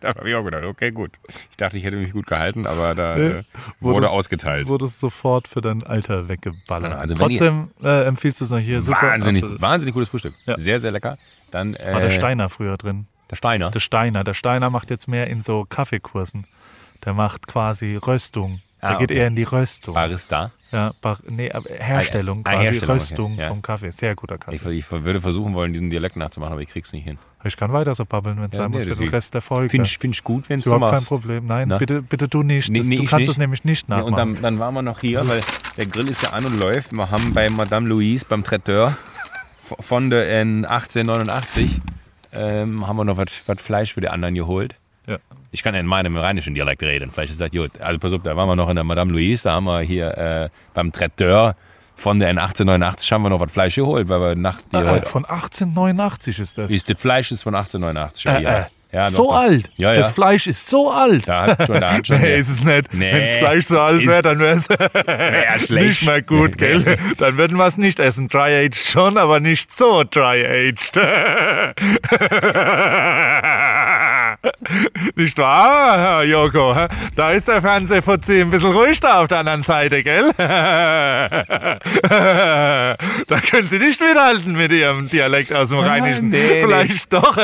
Da 0.00 0.08
habe 0.14 0.28
ich 0.28 0.34
auch 0.34 0.44
gedacht, 0.44 0.64
okay, 0.64 0.90
gut. 0.90 1.12
Ich 1.50 1.56
dachte, 1.56 1.78
ich 1.78 1.84
hätte 1.84 1.96
mich 1.96 2.12
gut 2.12 2.26
gehalten, 2.26 2.66
aber 2.66 2.94
da 2.94 3.14
Nee, 3.16 3.22
äh, 3.26 3.42
wurde 3.80 4.06
Wurdest- 4.06 4.12
ausgeteilt. 4.12 4.68
Wurdest 4.68 5.00
sofort 5.00 5.48
für 5.48 5.60
dein 5.60 5.82
Alter 5.82 6.28
weggeballert. 6.28 6.92
Also 6.92 7.14
Trotzdem 7.14 7.70
äh, 7.82 8.04
empfiehlst 8.04 8.40
du 8.40 8.44
es 8.44 8.50
noch 8.50 8.58
hier. 8.58 8.82
Super. 8.82 9.02
wahnsinnig, 9.12 9.44
Apfel. 9.44 9.60
wahnsinnig 9.60 9.94
gutes 9.94 10.08
Frühstück. 10.10 10.34
Ja. 10.46 10.58
Sehr, 10.58 10.78
sehr 10.80 10.92
lecker. 10.92 11.16
Dann 11.50 11.74
äh, 11.74 11.92
War 11.92 12.00
der 12.00 12.10
Steiner 12.10 12.48
früher 12.48 12.76
drin. 12.76 13.06
Der 13.30 13.36
Steiner. 13.36 13.70
Der 13.70 13.80
Steiner. 13.80 14.24
Der 14.24 14.34
Steiner 14.34 14.68
macht 14.70 14.90
jetzt 14.90 15.08
mehr 15.08 15.26
in 15.28 15.40
so 15.42 15.64
Kaffeekursen. 15.68 16.46
Der 17.04 17.14
macht 17.14 17.46
quasi 17.46 17.96
Röstung. 17.96 18.60
Der 18.80 18.90
Ah, 18.90 18.94
geht 18.94 19.10
okay. 19.10 19.20
eher 19.20 19.26
in 19.28 19.36
die 19.36 19.44
Röstung. 19.44 19.94
Barista. 19.94 20.50
Ja, 20.72 20.92
Bar 21.00 21.18
nee, 21.28 21.52
aber 21.52 21.68
Herstellung, 21.70 22.40
Ah, 22.44 22.50
quasi 22.52 22.64
Herstellung, 22.64 22.96
okay. 22.96 23.00
Röstung 23.00 23.34
Ja. 23.38 23.48
vom 23.48 23.62
Kaffee. 23.62 23.90
Sehr 23.92 24.14
guter 24.16 24.38
Kaffee. 24.38 24.56
Ich, 24.56 24.64
ich 24.66 24.90
würde 24.90 25.20
versuchen 25.20 25.54
wollen, 25.54 25.72
diesen 25.72 25.90
Dialekt 25.90 26.16
nachzumachen, 26.16 26.52
aber 26.54 26.62
ich 26.62 26.68
krieg's 26.68 26.92
nicht 26.92 27.04
hin. 27.04 27.18
Ich 27.44 27.56
kann 27.56 27.72
weiter 27.72 27.94
so 27.94 28.04
babbeln, 28.04 28.38
wenn 28.38 28.46
es 28.46 28.52
Ja, 28.54 28.62
sein 28.62 28.70
nee, 28.70 28.76
muss 28.78 28.82
für 28.84 28.88
das 28.90 28.98
den 28.98 29.08
Rest 29.10 29.34
der 29.34 29.40
Folge. 29.42 29.68
Finde 29.68 29.86
ich, 29.86 29.98
find 29.98 30.14
ich 30.16 30.24
gut, 30.24 30.48
wenn 30.48 30.56
du 30.58 30.62
so 30.64 30.70
überhaupt 30.70 30.90
kein 30.92 30.96
machst. 30.98 31.08
Problem. 31.08 31.46
Nein, 31.46 31.68
Na? 31.68 31.78
bitte, 31.78 32.02
bitte 32.02 32.26
du 32.28 32.42
nicht. 32.42 32.70
Nee, 32.70 32.78
Das, 32.78 32.86
nee, 32.88 32.96
du 32.96 33.04
kannst 33.04 33.28
es 33.28 33.36
nämlich 33.36 33.64
nicht 33.64 33.88
nachmachen. 33.88 34.08
und 34.12 34.16
dann, 34.18 34.42
dann 34.42 34.58
waren 34.58 34.74
wir 34.74 34.82
noch 34.82 35.00
hier, 35.00 35.26
weil 35.28 35.42
der 35.76 35.86
Grill 35.86 36.08
ist 36.08 36.22
ja 36.22 36.30
an 36.30 36.44
und 36.46 36.58
läuft. 36.58 36.92
Wir 36.92 37.10
haben 37.10 37.34
bei 37.34 37.50
Madame 37.50 37.88
Louise, 37.88 38.24
beim 38.28 38.42
Traiteur 38.42 38.96
von 39.80 40.10
der 40.10 40.40
in 40.40 40.64
1889, 40.64 41.80
ähm, 42.32 42.86
haben 42.86 42.96
wir 42.96 43.04
noch 43.04 43.16
was 43.18 43.26
was 43.46 43.60
Fleisch 43.60 43.92
für 43.92 44.00
die 44.00 44.08
anderen 44.08 44.34
geholt. 44.34 44.76
ja. 45.06 45.18
Ich 45.52 45.62
kann 45.62 45.74
ja 45.74 45.80
in 45.80 45.86
meinem 45.86 46.16
rheinischen 46.16 46.54
Dialekt 46.54 46.82
reden. 46.82 47.10
Vielleicht 47.12 47.32
ist 47.32 47.40
das 47.40 47.50
gut. 47.50 47.80
Also 47.80 47.98
pass 48.00 48.12
auf, 48.12 48.22
da 48.22 48.36
waren 48.36 48.48
wir 48.48 48.56
noch 48.56 48.68
in 48.70 48.74
der 48.74 48.84
Madame 48.84 49.12
Louise, 49.12 49.44
da 49.44 49.52
haben 49.52 49.64
wir 49.64 49.80
hier 49.80 50.16
äh, 50.16 50.48
beim 50.74 50.90
Traiteur 50.92 51.54
von 51.94 52.18
der 52.18 52.30
in 52.30 52.38
1889 52.38 53.12
haben 53.12 53.22
wir 53.22 53.30
noch 53.30 53.38
was 53.40 53.52
Fleisch 53.52 53.76
geholt, 53.76 54.08
weil 54.08 54.20
wir 54.20 54.34
nach 54.34 54.60
die 54.72 54.76
äh, 54.76 55.04
von 55.04 55.24
1889 55.24 56.38
ist 56.40 56.58
das. 56.58 56.70
ist 56.70 56.88
das 56.90 57.00
Fleisch 57.00 57.30
ist 57.30 57.42
von 57.42 57.54
1889. 57.54 58.26
Äh, 58.26 58.42
ja. 58.42 58.58
äh, 58.60 58.64
Ja, 58.92 59.10
so 59.10 59.24
doch, 59.24 59.34
alt. 59.36 59.70
Ja. 59.76 59.94
Das 59.94 60.12
Fleisch 60.12 60.46
ist 60.46 60.66
so 60.68 60.90
alt. 60.90 61.26
Da 61.26 61.46
hat 61.46 61.66
schon, 61.66 61.80
da 61.80 61.92
hat 61.94 62.06
schon 62.06 62.20
nee, 62.22 62.38
ist 62.38 62.50
es 62.50 62.62
nicht. 62.64 62.92
Nee. 62.92 63.12
Wenn 63.12 63.22
das 63.22 63.38
Fleisch 63.38 63.66
so 63.66 63.80
alt 63.80 64.06
wäre, 64.06 64.22
dann 64.22 64.38
wäre 64.38 64.56
es 64.56 64.68
Wär 64.68 65.82
nicht 65.82 66.02
mehr 66.02 66.20
gut, 66.20 66.58
gell? 66.58 66.98
Dann 67.16 67.38
würden 67.38 67.56
wir 67.56 67.66
es 67.66 67.78
nicht 67.78 68.00
essen. 68.00 68.28
Dry-aged 68.28 68.74
schon, 68.74 69.16
aber 69.16 69.40
nicht 69.40 69.72
so 69.72 70.02
dry-aged. 70.04 70.92
nicht 75.16 75.38
wahr, 75.38 75.98
Herr 75.98 76.24
Joko? 76.24 76.74
Da 77.16 77.30
ist 77.32 77.48
der 77.48 77.60
Fernsehfuzzi 77.60 78.40
ein 78.40 78.50
bisschen 78.50 78.72
ruhig 78.72 79.00
da 79.00 79.20
auf 79.20 79.28
der 79.28 79.38
anderen 79.38 79.62
Seite, 79.62 80.02
gell? 80.02 80.32
da 80.36 81.78
können 83.50 83.68
Sie 83.68 83.78
nicht 83.78 84.00
mithalten 84.00 84.52
mit 84.52 84.72
Ihrem 84.72 85.08
Dialekt 85.08 85.52
aus 85.52 85.68
dem 85.70 85.78
Rheinischen. 85.78 86.30
nee, 86.30 86.38
nee. 86.38 86.60
Vielleicht 86.62 87.12
doch. 87.12 87.36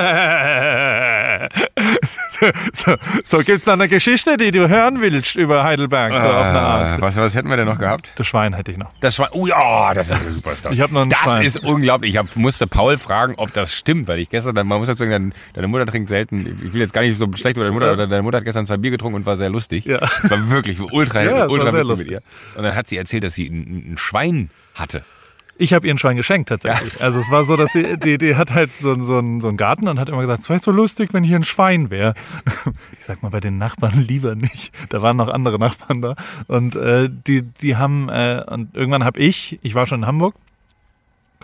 So 2.72 2.94
so, 3.24 3.38
gibt 3.38 3.60
es 3.60 3.66
noch 3.66 3.74
eine 3.74 3.88
Geschichte, 3.88 4.36
die 4.36 4.50
du 4.50 4.68
hören 4.68 5.00
willst 5.00 5.36
über 5.36 5.64
Heidelberg, 5.64 6.12
so 6.22 6.28
auf 6.28 6.44
eine 6.44 6.60
Art. 6.60 6.98
Äh, 6.98 7.02
was, 7.02 7.16
was 7.16 7.34
hätten 7.34 7.48
wir 7.48 7.56
denn 7.56 7.66
noch 7.66 7.78
gehabt? 7.78 8.12
Das 8.16 8.26
Schwein 8.26 8.52
hätte 8.54 8.72
ich 8.72 8.78
noch. 8.78 8.90
Das 9.00 9.14
Schwein. 9.16 9.28
Oh 9.32 9.46
ja, 9.46 9.92
das 9.94 10.08
ist 10.10 10.20
eine 10.20 10.30
super 10.30 10.54
Story. 10.56 10.74
Ich 10.74 10.80
hab 10.80 10.90
noch 10.92 11.02
ein 11.02 11.10
Das 11.10 11.18
Schwein. 11.20 11.42
ist 11.44 11.56
unglaublich. 11.64 12.12
Ich 12.12 12.16
hab, 12.18 12.34
musste 12.36 12.66
Paul 12.66 12.96
fragen, 12.98 13.34
ob 13.36 13.52
das 13.52 13.72
stimmt, 13.72 14.08
weil 14.08 14.18
ich 14.20 14.30
gestern, 14.30 14.54
man 14.54 14.66
muss 14.78 14.86
dazu 14.88 14.98
sagen, 15.04 15.10
dein- 15.10 15.34
deine 15.54 15.68
Mutter 15.68 15.86
trinkt 15.86 16.08
selten. 16.08 16.58
Ich 16.64 16.72
will 16.72 16.80
jetzt 16.80 16.92
gar 16.92 17.02
nicht 17.02 17.18
so 17.18 17.26
schlecht 17.34 17.56
über 17.56 17.64
deine 17.64 17.74
Mutter, 17.74 17.90
aber 17.92 18.06
deine 18.06 18.22
Mutter 18.22 18.38
hat 18.38 18.44
gestern 18.44 18.66
zwei 18.66 18.76
Bier 18.76 18.90
getrunken 18.90 19.16
und 19.16 19.26
war 19.26 19.36
sehr 19.36 19.50
lustig. 19.50 19.84
Ja. 19.84 20.00
War 20.00 20.50
wirklich 20.50 20.80
ultra, 20.80 21.22
Ja, 21.24 21.38
war 21.40 21.50
ultra 21.50 21.70
lustig. 21.70 21.98
mit 21.98 22.10
ihr. 22.10 22.22
Und 22.56 22.62
dann 22.64 22.74
hat 22.74 22.86
sie 22.86 22.96
erzählt, 22.96 23.24
dass 23.24 23.34
sie 23.34 23.46
ein, 23.48 23.92
ein 23.92 23.98
Schwein 23.98 24.50
hatte. 24.74 25.02
Ich 25.60 25.72
habe 25.72 25.86
ihr 25.86 25.92
ein 25.92 25.98
Schwein 25.98 26.16
geschenkt 26.16 26.48
tatsächlich. 26.48 27.02
Also 27.02 27.18
es 27.18 27.30
war 27.30 27.44
so, 27.44 27.56
dass 27.56 27.72
sie, 27.72 27.98
die, 27.98 28.16
die 28.16 28.36
hat 28.36 28.52
halt 28.52 28.70
so, 28.80 28.98
so, 29.00 29.18
einen, 29.18 29.40
so 29.40 29.48
einen 29.48 29.56
Garten 29.56 29.88
und 29.88 29.98
hat 29.98 30.08
immer 30.08 30.20
gesagt, 30.20 30.44
es 30.44 30.48
wäre 30.48 30.60
so 30.60 30.70
lustig, 30.70 31.12
wenn 31.12 31.24
hier 31.24 31.36
ein 31.36 31.44
Schwein 31.44 31.90
wäre. 31.90 32.14
Ich 32.98 33.06
sag 33.06 33.22
mal, 33.22 33.30
bei 33.30 33.40
den 33.40 33.58
Nachbarn 33.58 34.04
lieber 34.08 34.34
nicht. 34.34 34.72
Da 34.90 35.02
waren 35.02 35.16
noch 35.16 35.28
andere 35.28 35.58
Nachbarn 35.58 36.02
da. 36.02 36.14
Und 36.46 36.76
äh, 36.76 37.08
die, 37.10 37.42
die 37.42 37.76
haben, 37.76 38.08
äh, 38.08 38.44
und 38.46 38.76
irgendwann 38.76 39.04
habe 39.04 39.18
ich, 39.18 39.58
ich 39.62 39.74
war 39.74 39.86
schon 39.86 40.02
in 40.02 40.06
Hamburg, 40.06 40.34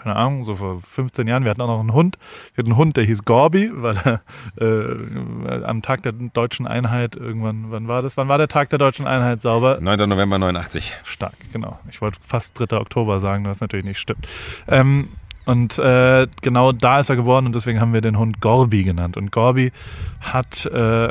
keine 0.05 0.17
Ahnung, 0.17 0.45
so 0.45 0.57
vor 0.57 0.83
15 0.83 1.27
Jahren, 1.27 1.45
wir 1.45 1.51
hatten 1.51 1.63
auch 1.63 1.67
noch 1.67 1.81
einen 1.81 1.95
Hund. 1.95 2.19
Wir 2.53 2.63
hatten 2.63 2.73
einen 2.73 2.79
Hund, 2.79 2.99
der 2.99 3.05
hieß 3.05 3.25
Gorbi, 3.25 3.71
weil 3.73 3.97
er 4.05 4.21
äh, 4.61 5.65
am 5.65 5.81
Tag 5.81 6.03
der 6.03 6.13
deutschen 6.13 6.67
Einheit 6.67 7.17
irgendwann, 7.17 7.71
wann 7.71 7.89
war 7.89 8.03
das? 8.03 8.19
Wann 8.19 8.29
war 8.29 8.37
der 8.37 8.49
Tag 8.49 8.69
der 8.69 8.79
deutschen 8.79 9.07
Einheit 9.07 9.41
sauber? 9.41 9.79
9. 9.81 10.07
November 10.07 10.39
89. 10.39 10.93
Stark, 11.05 11.33
genau. 11.55 11.79
Ich 11.89 12.03
wollte 12.03 12.19
fast 12.23 12.61
3. 12.61 12.77
Oktober 12.77 13.19
sagen, 13.19 13.47
was 13.47 13.63
natürlich 13.63 13.87
nicht 13.87 13.99
stimmt. 13.99 14.29
Ähm, 14.69 15.09
und 15.47 15.79
äh, 15.79 16.27
genau 16.43 16.73
da 16.73 17.01
ist 17.01 17.09
er 17.09 17.17
geworden 17.17 17.47
und 17.47 17.55
deswegen 17.55 17.81
haben 17.81 17.95
wir 17.95 18.03
den 18.03 18.19
Hund 18.19 18.43
Gorbi 18.43 18.85
genannt. 18.85 19.17
Und 19.17 19.33
Gorbi 19.33 19.73
hat 20.21 20.67
äh, 20.67 21.09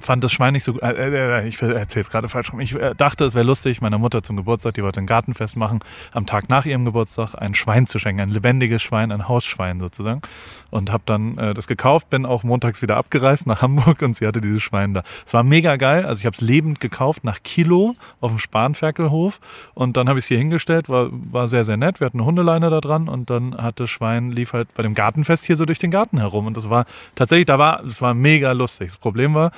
fand 0.00 0.24
das 0.24 0.32
Schwein 0.32 0.52
nicht 0.52 0.64
so 0.64 0.72
gut. 0.72 0.82
Äh, 0.82 0.92
äh, 0.92 1.40
äh, 1.42 1.48
ich 1.48 1.60
erzähle 1.60 2.00
es 2.00 2.10
gerade 2.10 2.28
falsch 2.28 2.52
rum. 2.52 2.60
Ich 2.60 2.74
äh, 2.74 2.94
dachte, 2.94 3.24
es 3.24 3.34
wäre 3.34 3.44
lustig, 3.44 3.80
meiner 3.80 3.98
Mutter 3.98 4.22
zum 4.22 4.36
Geburtstag, 4.36 4.74
die 4.74 4.82
wollte 4.82 5.00
ein 5.00 5.06
Gartenfest 5.06 5.56
machen, 5.56 5.80
am 6.12 6.26
Tag 6.26 6.48
nach 6.48 6.66
ihrem 6.66 6.84
Geburtstag 6.84 7.34
ein 7.34 7.54
Schwein 7.54 7.86
zu 7.86 7.98
schenken, 7.98 8.22
ein 8.22 8.30
lebendiges 8.30 8.82
Schwein, 8.82 9.12
ein 9.12 9.28
Hausschwein 9.28 9.80
sozusagen. 9.80 10.22
Und 10.70 10.92
habe 10.92 11.02
dann 11.06 11.36
äh, 11.36 11.54
das 11.54 11.66
gekauft, 11.66 12.10
bin 12.10 12.24
auch 12.24 12.44
montags 12.44 12.80
wieder 12.80 12.96
abgereist 12.96 13.46
nach 13.46 13.62
Hamburg 13.62 14.02
und 14.02 14.16
sie 14.16 14.26
hatte 14.26 14.40
dieses 14.40 14.62
Schwein 14.62 14.94
da. 14.94 15.02
Es 15.26 15.34
war 15.34 15.42
mega 15.42 15.76
geil. 15.76 16.06
Also 16.06 16.20
ich 16.20 16.26
habe 16.26 16.34
es 16.34 16.40
lebend 16.40 16.80
gekauft 16.80 17.24
nach 17.24 17.42
Kilo 17.42 17.96
auf 18.20 18.30
dem 18.30 18.38
Spanferkelhof 18.38 19.40
und 19.74 19.96
dann 19.96 20.08
habe 20.08 20.18
ich 20.18 20.26
es 20.26 20.28
hier 20.28 20.38
hingestellt. 20.38 20.88
War, 20.88 21.08
war 21.10 21.48
sehr, 21.48 21.64
sehr 21.64 21.76
nett. 21.76 22.00
Wir 22.00 22.06
hatten 22.06 22.18
eine 22.18 22.26
Hundeleine 22.26 22.70
da 22.70 22.80
dran 22.80 23.08
und 23.08 23.30
dann 23.30 23.56
hat 23.56 23.80
das 23.80 23.90
Schwein 23.90 24.30
lief 24.30 24.52
halt 24.52 24.72
bei 24.74 24.82
dem 24.82 24.94
Gartenfest 24.94 25.44
hier 25.44 25.56
so 25.56 25.64
durch 25.64 25.78
den 25.78 25.90
Garten 25.90 26.18
herum. 26.18 26.46
Und 26.46 26.56
das 26.56 26.70
war 26.70 26.86
tatsächlich, 27.16 27.46
da 27.46 27.58
war, 27.58 27.84
es 27.84 28.00
war 28.00 28.14
mega 28.14 28.52
lustig. 28.52 28.88
Das 28.88 28.98
Problem 28.98 29.34
war, 29.34 29.50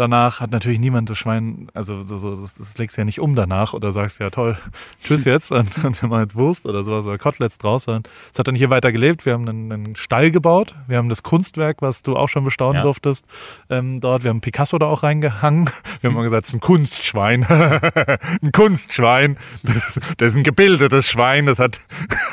danach 0.00 0.40
hat 0.40 0.50
natürlich 0.50 0.78
niemand 0.78 1.10
das 1.10 1.18
Schwein, 1.18 1.68
also 1.74 2.02
so, 2.02 2.16
so, 2.16 2.34
das, 2.34 2.54
das 2.54 2.78
legst 2.78 2.96
du 2.96 3.00
ja 3.00 3.04
nicht 3.04 3.20
um 3.20 3.34
danach 3.34 3.74
oder 3.74 3.92
sagst 3.92 4.20
ja 4.20 4.30
toll, 4.30 4.56
tschüss 5.04 5.24
jetzt 5.24 5.52
und, 5.52 5.84
und 5.84 6.00
wir 6.00 6.08
machen 6.08 6.22
jetzt 6.22 6.36
Wurst 6.36 6.66
oder 6.66 6.84
sowas 6.84 7.04
oder 7.06 7.18
Koteletts 7.18 7.58
draus. 7.58 7.84
sondern 7.84 8.04
Es 8.32 8.38
hat 8.38 8.48
dann 8.48 8.54
hier 8.54 8.70
weiter 8.70 8.92
gelebt. 8.92 9.26
Wir 9.26 9.34
haben 9.34 9.48
einen, 9.48 9.72
einen 9.72 9.96
Stall 9.96 10.30
gebaut. 10.30 10.74
Wir 10.86 10.96
haben 10.98 11.08
das 11.08 11.22
Kunstwerk, 11.22 11.82
was 11.82 12.02
du 12.02 12.16
auch 12.16 12.28
schon 12.28 12.44
bestaunen 12.44 12.76
Ja. 12.76 12.82
durftest, 12.82 13.26
ähm, 13.70 14.00
dort. 14.00 14.24
Wir 14.24 14.30
haben 14.30 14.40
Picasso 14.40 14.78
da 14.78 14.86
auch 14.86 15.02
reingehangen. 15.02 15.70
Wir 16.00 16.08
haben 16.08 16.14
mal 16.16 16.22
gesagt, 16.22 16.44
es 16.44 16.50
ist 16.50 16.54
ein 16.56 16.60
Kunstschwein. 16.60 17.44
ein 18.42 18.52
Kunstschwein. 18.52 19.36
Das, 19.62 19.98
das 20.16 20.28
ist 20.30 20.36
ein 20.36 20.44
gebildetes 20.44 21.06
Schwein. 21.08 21.46
Das 21.46 21.58
hat 21.58 21.80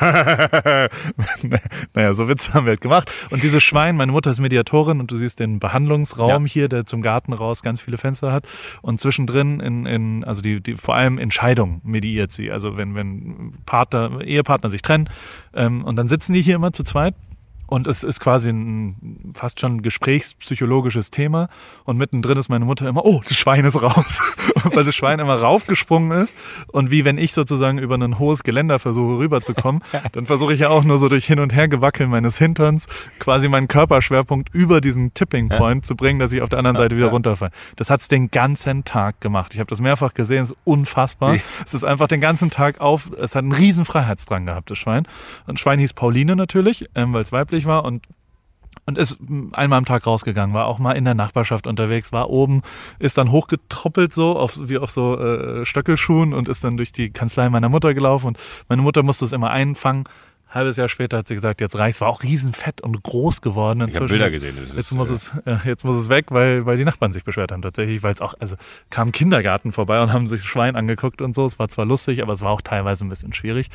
naja, 1.94 2.14
so 2.14 2.28
Witze 2.28 2.54
haben 2.54 2.66
wir 2.66 2.70
halt 2.70 2.80
gemacht. 2.80 3.10
Und 3.30 3.42
dieses 3.42 3.62
Schwein, 3.62 3.96
meine 3.96 4.12
Mutter 4.12 4.30
ist 4.30 4.40
Mediatorin 4.40 5.00
und 5.00 5.10
du 5.10 5.16
siehst 5.16 5.40
den 5.40 5.58
Behandlungsraum 5.58 6.46
Ja. 6.46 6.50
hier, 6.52 6.68
der 6.68 6.86
zum 6.86 7.02
Garten 7.02 7.32
raus 7.32 7.55
ganz 7.62 7.80
viele 7.80 7.98
Fenster 7.98 8.32
hat. 8.32 8.46
Und 8.82 9.00
zwischendrin 9.00 9.60
in, 9.60 9.86
in 9.86 10.24
also 10.24 10.42
die, 10.42 10.62
die 10.62 10.74
vor 10.74 10.94
allem 10.94 11.18
Entscheidungen 11.18 11.80
mediiert 11.84 12.32
sie. 12.32 12.50
Also 12.50 12.76
wenn, 12.76 12.94
wenn 12.94 13.52
Partner, 13.66 14.20
Ehepartner 14.22 14.70
sich 14.70 14.82
trennen, 14.82 15.08
ähm, 15.54 15.84
und 15.84 15.96
dann 15.96 16.08
sitzen 16.08 16.32
die 16.32 16.42
hier 16.42 16.56
immer 16.56 16.72
zu 16.72 16.84
zweit. 16.84 17.14
Und 17.68 17.88
es 17.88 18.04
ist 18.04 18.20
quasi 18.20 18.50
ein 18.50 19.32
fast 19.34 19.60
schon 19.60 19.82
gesprächspsychologisches 19.82 21.10
Thema. 21.10 21.48
Und 21.84 21.96
mittendrin 21.98 22.38
ist 22.38 22.48
meine 22.48 22.64
Mutter 22.64 22.88
immer, 22.88 23.04
oh, 23.04 23.20
das 23.26 23.36
Schwein 23.36 23.64
ist 23.64 23.82
raus. 23.82 24.20
Weil 24.74 24.84
das 24.84 24.94
Schwein 24.94 25.18
immer 25.18 25.34
raufgesprungen 25.34 26.12
ist. 26.12 26.34
Und 26.68 26.90
wie 26.90 27.04
wenn 27.04 27.18
ich 27.18 27.32
sozusagen 27.32 27.78
über 27.78 27.96
ein 27.96 28.18
hohes 28.18 28.42
Geländer 28.42 28.78
versuche 28.78 29.18
rüberzukommen, 29.18 29.82
dann 30.12 30.26
versuche 30.26 30.54
ich 30.54 30.60
ja 30.60 30.68
auch 30.68 30.84
nur 30.84 30.98
so 30.98 31.08
durch 31.08 31.26
Hin- 31.26 31.40
und 31.40 31.54
Hergewackeln 31.54 32.10
meines 32.10 32.38
Hinterns 32.38 32.86
quasi 33.18 33.48
meinen 33.48 33.68
Körperschwerpunkt 33.68 34.54
über 34.54 34.80
diesen 34.80 35.14
Tipping 35.14 35.48
Point 35.48 35.86
zu 35.86 35.96
bringen, 35.96 36.18
dass 36.18 36.32
ich 36.32 36.42
auf 36.42 36.48
der 36.48 36.58
anderen 36.58 36.76
Seite 36.76 36.96
wieder 36.96 37.08
runterfalle. 37.08 37.50
Das 37.76 37.90
hat's 37.90 38.08
den 38.08 38.30
ganzen 38.30 38.84
Tag 38.84 39.20
gemacht. 39.20 39.54
Ich 39.54 39.60
habe 39.60 39.68
das 39.68 39.80
mehrfach 39.80 40.14
gesehen, 40.14 40.42
es 40.42 40.50
ist 40.50 40.58
unfassbar. 40.64 41.36
Es 41.64 41.74
ist 41.74 41.84
einfach 41.84 42.08
den 42.08 42.20
ganzen 42.20 42.50
Tag 42.50 42.80
auf, 42.80 43.10
es 43.18 43.34
hat 43.34 43.42
einen 43.42 43.52
riesen 43.52 43.84
Freiheitsdrang 43.84 44.46
gehabt, 44.46 44.70
das 44.70 44.78
Schwein. 44.78 45.06
Und 45.46 45.54
das 45.54 45.60
Schwein 45.60 45.78
hieß 45.78 45.92
Pauline 45.94 46.36
natürlich, 46.36 46.86
ähm, 46.94 47.12
weil 47.12 47.22
es 47.22 47.32
weiblich 47.32 47.66
war 47.66 47.84
und 47.84 48.06
und 48.86 48.98
ist 48.98 49.18
m, 49.20 49.50
einmal 49.52 49.78
am 49.78 49.84
Tag 49.84 50.06
rausgegangen, 50.06 50.54
war 50.54 50.66
auch 50.66 50.78
mal 50.78 50.92
in 50.92 51.04
der 51.04 51.14
Nachbarschaft 51.14 51.66
unterwegs, 51.66 52.12
war 52.12 52.30
oben, 52.30 52.62
ist 52.98 53.18
dann 53.18 53.30
hochgetroppelt 53.30 54.14
so, 54.14 54.38
auf, 54.38 54.58
wie 54.60 54.78
auf 54.78 54.90
so 54.90 55.18
äh, 55.18 55.66
Stöckelschuhen 55.66 56.32
und 56.32 56.48
ist 56.48 56.64
dann 56.64 56.76
durch 56.76 56.92
die 56.92 57.10
Kanzlei 57.10 57.48
meiner 57.48 57.68
Mutter 57.68 57.92
gelaufen 57.92 58.28
und 58.28 58.38
meine 58.68 58.82
Mutter 58.82 59.02
musste 59.02 59.24
es 59.24 59.32
immer 59.32 59.50
einfangen. 59.50 60.04
Halbes 60.56 60.76
Jahr 60.76 60.88
später 60.88 61.18
hat 61.18 61.28
sie 61.28 61.34
gesagt, 61.34 61.60
jetzt 61.60 61.78
reicht's. 61.78 62.00
War 62.00 62.08
auch 62.08 62.22
riesenfett 62.22 62.80
und 62.80 63.02
groß 63.02 63.40
geworden. 63.40 63.78
Ich 63.78 63.82
habe 63.82 64.04
inzwischen. 64.04 64.10
Bilder 64.10 64.30
gesehen. 64.30 64.56
Das 64.56 64.76
Jetzt 64.76 64.90
ist, 64.90 64.96
muss, 64.96 65.10
äh, 65.10 65.14
es, 65.14 65.32
äh, 65.44 65.68
jetzt 65.68 65.84
muss 65.84 65.96
es 65.96 66.08
weg, 66.08 66.26
weil, 66.30 66.66
weil 66.66 66.76
die 66.76 66.84
Nachbarn 66.84 67.12
sich 67.12 67.24
beschwert 67.24 67.52
haben 67.52 67.62
tatsächlich, 67.62 68.02
weil 68.02 68.14
es 68.14 68.20
auch, 68.20 68.34
also 68.40 68.56
kam 68.90 69.12
Kindergarten 69.12 69.72
vorbei 69.72 70.02
und 70.02 70.12
haben 70.12 70.28
sich 70.28 70.42
Schwein 70.42 70.76
angeguckt 70.76 71.22
und 71.22 71.34
so. 71.34 71.46
Es 71.46 71.58
war 71.58 71.68
zwar 71.68 71.84
lustig, 71.84 72.22
aber 72.22 72.32
es 72.32 72.40
war 72.40 72.50
auch 72.50 72.62
teilweise 72.62 73.04
ein 73.04 73.08
bisschen 73.08 73.32
schwierig. 73.32 73.68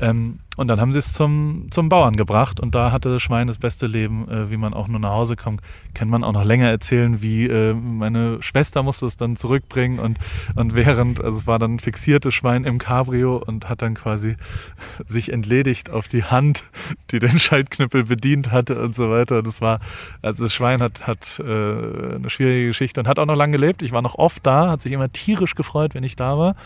Ähm, 0.00 0.38
und 0.56 0.68
dann 0.68 0.80
haben 0.80 0.92
sie 0.92 0.98
es 0.98 1.12
zum, 1.12 1.66
zum 1.70 1.88
Bauern 1.88 2.16
gebracht 2.16 2.60
und 2.60 2.74
da 2.74 2.90
hatte 2.90 3.12
das 3.12 3.22
Schwein 3.22 3.46
das 3.46 3.58
beste 3.58 3.86
Leben, 3.86 4.28
äh, 4.28 4.50
wie 4.50 4.56
man 4.56 4.72
auch 4.72 4.88
nur 4.88 4.98
nach 4.98 5.10
Hause 5.10 5.36
kommt. 5.36 5.60
Kann 5.94 6.08
man 6.08 6.24
auch 6.24 6.32
noch 6.32 6.44
länger 6.44 6.68
erzählen, 6.68 7.20
wie 7.20 7.46
äh, 7.46 7.74
meine 7.74 8.42
Schwester 8.42 8.82
musste 8.82 9.06
es 9.06 9.16
dann 9.16 9.36
zurückbringen 9.36 9.98
und, 9.98 10.18
und 10.54 10.74
während, 10.74 11.22
also 11.22 11.38
es 11.38 11.46
war 11.46 11.58
dann 11.58 11.74
ein 11.74 11.78
fixiertes 11.78 12.32
Schwein 12.32 12.64
im 12.64 12.78
Cabrio 12.78 13.36
und 13.36 13.68
hat 13.68 13.82
dann 13.82 13.94
quasi 13.94 14.36
sich 15.06 15.30
entledigt 15.32 15.90
auf 15.90 16.08
die 16.08 16.24
Hand, 16.30 16.64
die 17.10 17.18
den 17.18 17.38
Schaltknüppel 17.38 18.04
bedient 18.04 18.50
hatte 18.50 18.80
und 18.80 18.94
so 18.94 19.10
weiter. 19.10 19.42
Das 19.42 19.60
war, 19.60 19.80
also 20.22 20.44
das 20.44 20.52
Schwein 20.52 20.82
hat, 20.82 21.06
hat 21.06 21.40
äh, 21.40 21.44
eine 21.44 22.28
schwierige 22.28 22.68
Geschichte 22.68 23.00
und 23.00 23.08
hat 23.08 23.18
auch 23.18 23.26
noch 23.26 23.36
lange 23.36 23.52
gelebt. 23.52 23.82
Ich 23.82 23.92
war 23.92 24.02
noch 24.02 24.16
oft 24.16 24.46
da, 24.46 24.70
hat 24.70 24.82
sich 24.82 24.92
immer 24.92 25.10
tierisch 25.12 25.54
gefreut, 25.54 25.94
wenn 25.94 26.04
ich 26.04 26.16
da 26.16 26.38
war. 26.38 26.56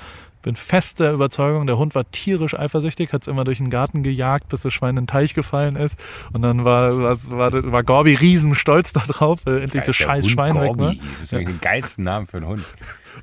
Bin 0.42 0.56
fest 0.56 1.00
der 1.00 1.12
Überzeugung, 1.12 1.66
der 1.66 1.76
Hund 1.76 1.94
war 1.94 2.10
tierisch 2.10 2.58
eifersüchtig, 2.58 3.12
hat 3.12 3.22
es 3.22 3.28
immer 3.28 3.44
durch 3.44 3.58
den 3.58 3.68
Garten 3.68 4.02
gejagt, 4.02 4.48
bis 4.48 4.62
das 4.62 4.72
Schwein 4.72 4.90
in 4.90 5.02
den 5.02 5.06
Teich 5.06 5.34
gefallen 5.34 5.76
ist. 5.76 6.00
Und 6.32 6.40
dann 6.40 6.64
war, 6.64 6.96
war, 6.96 7.16
war, 7.28 7.72
war 7.72 7.82
Gorbi 7.82 8.14
riesen 8.14 8.54
stolz 8.54 8.94
darauf, 8.94 9.44
weil 9.44 9.60
endlich 9.60 9.82
das 9.82 9.96
scheiß 9.96 10.26
Schwein 10.26 10.54
weg 10.54 10.60
war. 10.60 10.76
Gorbi. 10.76 10.98
Das 10.98 11.22
ist 11.24 11.32
wirklich 11.32 11.48
den 11.48 11.60
geilsten 11.60 12.04
Namen 12.04 12.26
für 12.26 12.38
einen 12.38 12.46
Hund. 12.46 12.64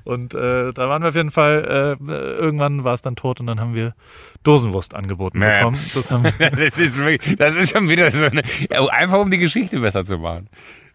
Und 0.04 0.34
äh, 0.34 0.72
da 0.74 0.90
waren 0.90 1.02
wir 1.02 1.10
auf 1.10 1.16
jeden 1.16 1.32
Fall, 1.32 1.98
äh, 2.08 2.12
irgendwann 2.12 2.84
war 2.84 2.94
es 2.94 3.02
dann 3.02 3.16
tot 3.16 3.40
und 3.40 3.48
dann 3.48 3.60
haben 3.60 3.76
wir 3.76 3.94
Dosenwurst 4.44 4.96
angeboten 4.96 5.40
Mäh. 5.40 5.58
bekommen. 5.60 5.80
Das 5.94 6.08
Das 6.40 6.78
ist, 6.78 6.98
wirklich, 6.98 7.36
das 7.38 7.56
ist 7.56 7.72
schon 7.72 7.90
wieder 7.90 8.10
so 8.12 8.26
eine, 8.26 8.44
einfach 8.92 9.20
um 9.20 9.32
die 9.32 9.38
Geschichte 9.38 9.80
besser 9.80 10.06
zu 10.06 10.18
machen. 10.18 10.50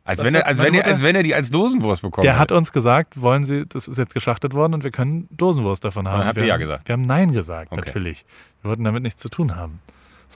Als 0.04 0.18
Das 0.18 0.26
wenn, 0.26 0.34
er, 0.34 0.46
als, 0.46 0.58
wenn 0.58 0.74
er, 0.74 0.84
als 0.84 1.02
wenn 1.02 1.14
er 1.14 1.22
die 1.22 1.34
als 1.34 1.50
Dosenwurst 1.50 2.02
bekommen 2.02 2.24
der 2.24 2.36
hat 2.38 2.50
uns 2.50 2.72
gesagt, 2.72 3.22
wollen 3.22 3.44
Sie, 3.44 3.66
das 3.66 3.86
ist 3.86 3.98
jetzt 3.98 4.14
geschlachtet 4.14 4.52
worden 4.52 4.74
und 4.74 4.82
wir 4.82 4.90
können 4.90 5.28
Dosenwurst 5.30 5.84
davon 5.84 6.08
haben. 6.08 6.18
dann 6.18 6.26
habt 6.26 6.36
wir 6.36 6.42
ihr 6.42 6.48
ja 6.48 6.54
haben, 6.54 6.60
gesagt. 6.60 6.88
Wir 6.88 6.94
haben 6.94 7.02
Nein 7.02 7.32
gesagt, 7.32 7.70
Okay. 7.70 7.82
natürlich. 7.86 8.24
Wir 8.62 8.70
wollten 8.70 8.82
damit 8.82 9.04
nichts 9.04 9.22
zu 9.22 9.28
tun 9.28 9.54
haben. 9.54 9.80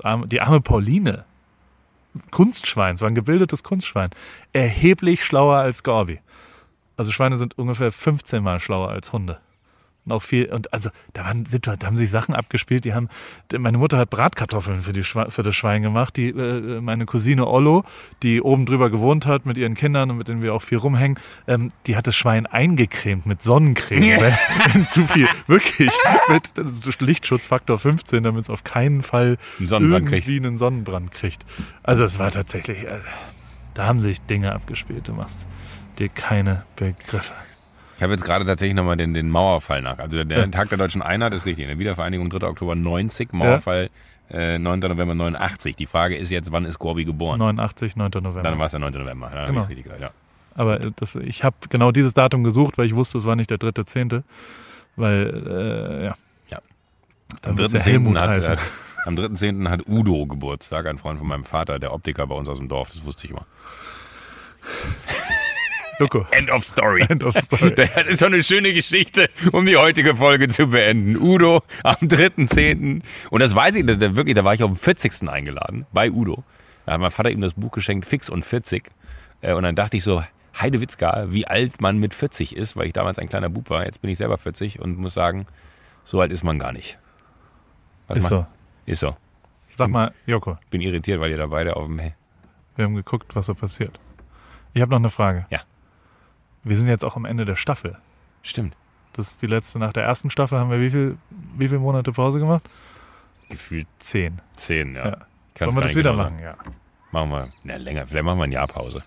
Arme, 0.05 0.27
die 0.29 0.41
arme 0.41 0.61
Pauline, 0.61 1.25
Kunstschwein, 2.31 2.95
es 2.95 3.01
war 3.01 3.09
ein 3.09 3.14
gebildetes 3.14 3.62
Kunstschwein, 3.62 4.11
erheblich 4.53 5.25
schlauer 5.25 5.57
als 5.57 5.83
Gorbi. 5.83 6.21
Also 6.97 7.12
Schweine 7.12 7.36
sind 7.36 7.59
ungefähr 7.59 7.92
15 7.92 8.42
Mal 8.42 8.61
schlauer 8.61 8.90
als 8.90 9.12
Hunde. 9.12 9.38
Und 10.07 10.12
auch 10.12 10.22
viel, 10.22 10.47
und 10.53 10.72
also 10.72 10.90
da 11.14 11.24
waren 11.24 11.44
da 11.51 11.86
haben 11.86 11.97
sich 11.97 12.11
Sachen 12.11 12.36
abgespielt, 12.36 12.84
die 12.84 12.94
haben, 12.94 13.09
meine 13.59 13.76
Mutter 13.76 13.99
hat 13.99 14.09
Bratkartoffeln 14.09 14.80
für, 14.82 14.92
die 14.92 15.03
für 15.03 15.42
das 15.42 15.57
Schwein 15.57 15.82
gemacht, 15.82 16.16
die, 16.16 16.28
äh, 16.28 16.80
meine 16.80 17.07
Cousine 17.07 17.44
Ollo, 17.44 17.82
die 18.22 18.40
oben 18.40 18.66
drüber 18.66 18.88
gewohnt 18.88 19.26
hat 19.26 19.47
mit 19.47 19.59
ihren 19.59 19.74
Kindern 19.74 20.12
und 20.12 20.18
mit 20.18 20.28
denen 20.28 20.42
wir 20.42 20.55
auch 20.55 20.62
viel 20.62 20.78
rumhängen, 20.78 21.18
ähm, 21.49 21.72
die 21.88 21.97
hat 21.97 22.07
das 22.07 22.14
Schwein 22.14 22.47
eingecremt 22.47 23.26
mit 23.26 23.42
Sonnencreme, 23.42 24.03
wenn, 24.20 24.34
wenn 24.72 24.86
zu 24.86 25.05
viel, 25.05 25.26
wirklich, 25.49 25.90
mit 26.28 26.53
Lichtschutzfaktor 27.01 27.76
15, 27.76 28.22
damit 28.22 28.44
es 28.44 28.51
auf 28.51 28.62
keinen 28.62 29.03
Fall 29.03 29.38
Einen 29.59 29.66
Sonnenbrand 29.66 30.07
kriegt. 30.07 30.28
irgendwie 30.28 30.47
einen 30.47 30.57
Sonnenbrand 30.57 31.11
kriegt. 31.11 31.44
Also 31.82 32.05
es 32.05 32.20
war 32.20 32.30
tatsächlich, 32.30 32.88
also, 32.88 33.09
da 33.74 33.86
haben 33.86 34.03
sich 34.03 34.20
Dinge 34.20 34.53
abgespielt, 34.53 35.09
du 35.09 35.14
machst 35.14 35.49
dir 35.97 36.09
keine 36.09 36.64
Begriffe. 36.76 37.34
Ich 37.97 38.03
habe 38.03 38.12
jetzt 38.12 38.24
gerade 38.24 38.44
tatsächlich 38.44 38.76
nochmal 38.76 38.97
den, 38.99 39.14
den 39.14 39.30
Mauerfall 39.30 39.80
nach. 39.80 39.99
Also 39.99 40.22
der 40.22 40.38
Ja. 40.40 40.47
Tag 40.49 40.68
der 40.68 40.76
Deutschen 40.78 41.01
Einheit 41.01 41.32
ist 41.32 41.47
richtig. 41.47 41.64
Eine 41.66 41.78
Wiedervereinigung 41.78 42.28
3. 42.28 42.47
Oktober 42.47 42.74
90, 42.74 43.32
Mauerfall 43.32 43.88
äh, 44.30 44.59
9. 44.59 44.80
November 44.80 45.14
89. 45.14 45.76
Die 45.76 45.86
Frage 45.86 46.16
ist 46.16 46.30
jetzt, 46.30 46.53
wann 46.53 46.66
ist 46.66 46.78
Gorbi 46.78 47.05
geboren? 47.07 47.38
89, 47.38 47.97
9. 47.97 48.11
November. 48.16 48.42
Dann 48.42 48.59
war 48.59 48.66
es 48.66 48.72
der 48.72 48.80
9. 48.80 48.92
November. 48.92 49.30
Dann 49.32 49.47
Genau. 49.47 49.61
richtig 49.61 49.84
gesagt, 49.84 50.03
ja. 50.03 50.11
Aber 50.55 50.78
das, 50.78 51.16
ich 51.16 51.42
habe 51.44 51.57
genau 51.70 51.90
dieses 51.90 52.12
Datum 52.14 52.44
gesucht, 52.44 52.76
weil 52.78 52.86
ich 52.86 52.94
wusste, 52.94 53.16
es 53.18 53.24
war 53.24 53.36
nicht 53.36 53.51
der 53.51 53.59
dritte 53.59 53.84
Zehnte. 53.86 54.24
Weil, 54.97 55.44
äh, 55.47 56.05
ja. 56.07 56.14
Ja. 56.49 56.59
Dann 57.42 57.57
ja 57.57 57.64
3.10. 57.66 57.80
Helmut 57.80 58.18
hat, 58.18 58.28
heißen. 58.30 58.51
hat, 58.53 58.59
am 59.07 59.14
3.10. 59.16 59.68
hat 59.70 59.86
Udo 59.88 60.26
Geburtstag, 60.26 60.86
ein 60.86 60.99
Freund 60.99 61.18
von 61.18 61.28
meinem 61.28 61.44
Vater, 61.44 61.78
der 61.78 61.92
Optiker 61.94 62.26
bei 62.26 62.34
uns 62.34 62.49
aus 62.49 62.59
dem 62.59 62.68
Dorf. 62.68 62.88
Das 62.90 63.05
wusste 63.05 63.24
ich 63.26 63.30
immer. 63.30 63.47
Loco. 65.99 66.26
End 66.30 66.51
of 66.51 66.64
Story. 66.64 67.05
End 67.09 67.22
of 67.24 67.34
story. 67.38 67.74
Das 67.94 68.07
ist 68.07 68.18
so 68.20 68.26
eine 68.26 68.42
schöne 68.42 68.72
Geschichte, 68.74 69.28
um 69.53 69.64
die 69.66 69.76
heutige 69.76 70.14
Folge 70.16 70.49
zu 70.49 70.66
beenden. 70.68 71.16
Udo 71.16 71.62
am 71.82 71.94
3.10. 71.97 73.03
Und 73.30 73.40
das 73.40 73.55
weiß 73.55 73.74
ich, 73.76 73.86
da, 73.86 73.99
wirklich, 74.14 74.34
da 74.34 74.44
war 74.44 74.55
ich 74.55 74.62
auf 74.62 74.70
dem 74.70 74.76
40. 74.76 75.28
eingeladen, 75.28 75.86
bei 75.92 76.11
Udo. 76.11 76.44
Da 76.84 76.92
hat 76.92 77.01
mein 77.01 77.11
Vater 77.11 77.30
ihm 77.30 77.40
das 77.40 77.55
Buch 77.55 77.72
geschenkt, 77.72 78.07
Fix 78.07 78.28
und 78.28 78.44
40. 78.44 78.84
Äh, 79.40 79.53
Und 79.55 79.62
dann 79.62 79.74
dachte 79.74 79.97
ich 79.97 80.05
so, 80.05 80.22
Heidewitzka, 80.61 81.26
wie 81.28 81.47
alt 81.47 81.80
man 81.80 81.99
mit 81.99 82.14
40 82.14 82.57
ist, 82.57 82.76
weil 82.76 82.86
ich 82.86 82.92
damals 82.92 83.18
ein 83.18 83.28
kleiner 83.28 83.49
Bub 83.49 83.68
war. 83.70 83.84
Jetzt 83.84 84.01
bin 84.01 84.11
ich 84.11 84.18
selber 84.18 84.38
40 84.38 84.80
und 84.80 84.97
muss 84.99 85.14
sagen, 85.14 85.47
so 86.05 86.20
alt 86.20 86.32
ist 86.32 86.44
man 86.44 86.59
gar 86.59 86.72
nicht. 86.72 86.99
Was 88.09 88.18
Ist 88.18 88.22
man- 88.24 88.30
so. 88.30 88.47
Ist 88.86 89.01
so. 89.01 89.16
Sag 89.74 89.90
mal, 89.90 90.12
Joko, 90.26 90.57
Bin 90.70 90.80
irritiert, 90.80 91.20
weil 91.20 91.30
ihr 91.30 91.36
da 91.36 91.47
beide 91.49 91.76
auf 91.76 91.86
dem... 91.86 91.99
wir 91.99 92.84
haben 92.84 92.94
geguckt, 92.94 93.34
was 93.36 93.47
so 93.47 93.55
passiert. 93.55 93.99
Ich 94.72 94.80
habe 94.80 94.90
noch 94.90 94.99
eine 94.99 95.11
Frage. 95.11 95.44
Ja. 95.51 95.61
Wir 96.67 96.77
sind 96.77 96.89
jetzt 96.89 97.05
auch 97.05 97.14
am 97.14 97.25
Ende 97.25 97.45
der 97.45 97.55
Staffel. 97.55 97.97
Stimmt. 98.43 98.75
Das 99.12 99.31
ist 99.31 99.41
die 99.41 99.47
letzte. 99.47 99.79
Nach 99.79 99.93
der 99.93 100.03
ersten 100.03 100.31
Staffel 100.31 100.59
haben 100.59 100.69
wir 100.69 100.81
wie 100.81 100.91
viel, 100.91 101.17
wie 101.57 101.69
viele 101.69 101.79
Monate 101.79 102.11
Pause 102.11 102.41
gemacht? 102.41 102.69
Gefühlt 103.49 103.87
Zehn. 104.01 104.41
10, 104.57 104.97
ja. 104.97 105.07
Ja. 105.07 105.17
Wollen 105.61 105.75
wir 105.77 105.81
das 105.83 105.95
wieder 105.95 106.11
genau 106.11 106.25
machen? 106.25 106.39
sagen. 106.41 106.57
Ja. 106.67 106.73
Machen 107.12 107.31
wir, 107.31 107.49
na 107.62 107.77
länger, 107.77 108.07
vielleicht 108.09 108.25
machen 108.25 108.39
wir 108.39 108.45
ein 108.45 108.53
Jahr 108.53 108.67
Pause. 108.67 109.05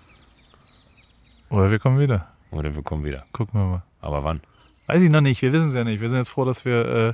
Oder 1.50 1.70
wir 1.70 1.80
kommen 1.80 2.00
wieder. 2.00 2.30
Oder 2.52 2.74
wir 2.74 2.82
kommen 2.82 3.04
wieder. 3.04 3.26
Gucken 3.34 3.60
wir 3.60 3.68
mal. 3.68 3.84
Aber 4.00 4.24
wann? 4.24 4.40
Weiß 4.88 5.02
ich 5.02 5.10
noch 5.10 5.22
nicht, 5.22 5.42
wir 5.42 5.52
wissen 5.52 5.68
es 5.68 5.74
ja 5.76 5.84
nicht. 5.84 6.00
Wir 6.00 6.10
sind 6.10 6.20
jetzt 6.20 6.30
froh, 6.30 6.46
dass 6.46 6.64
wir 6.64 6.86
äh, 6.86 7.14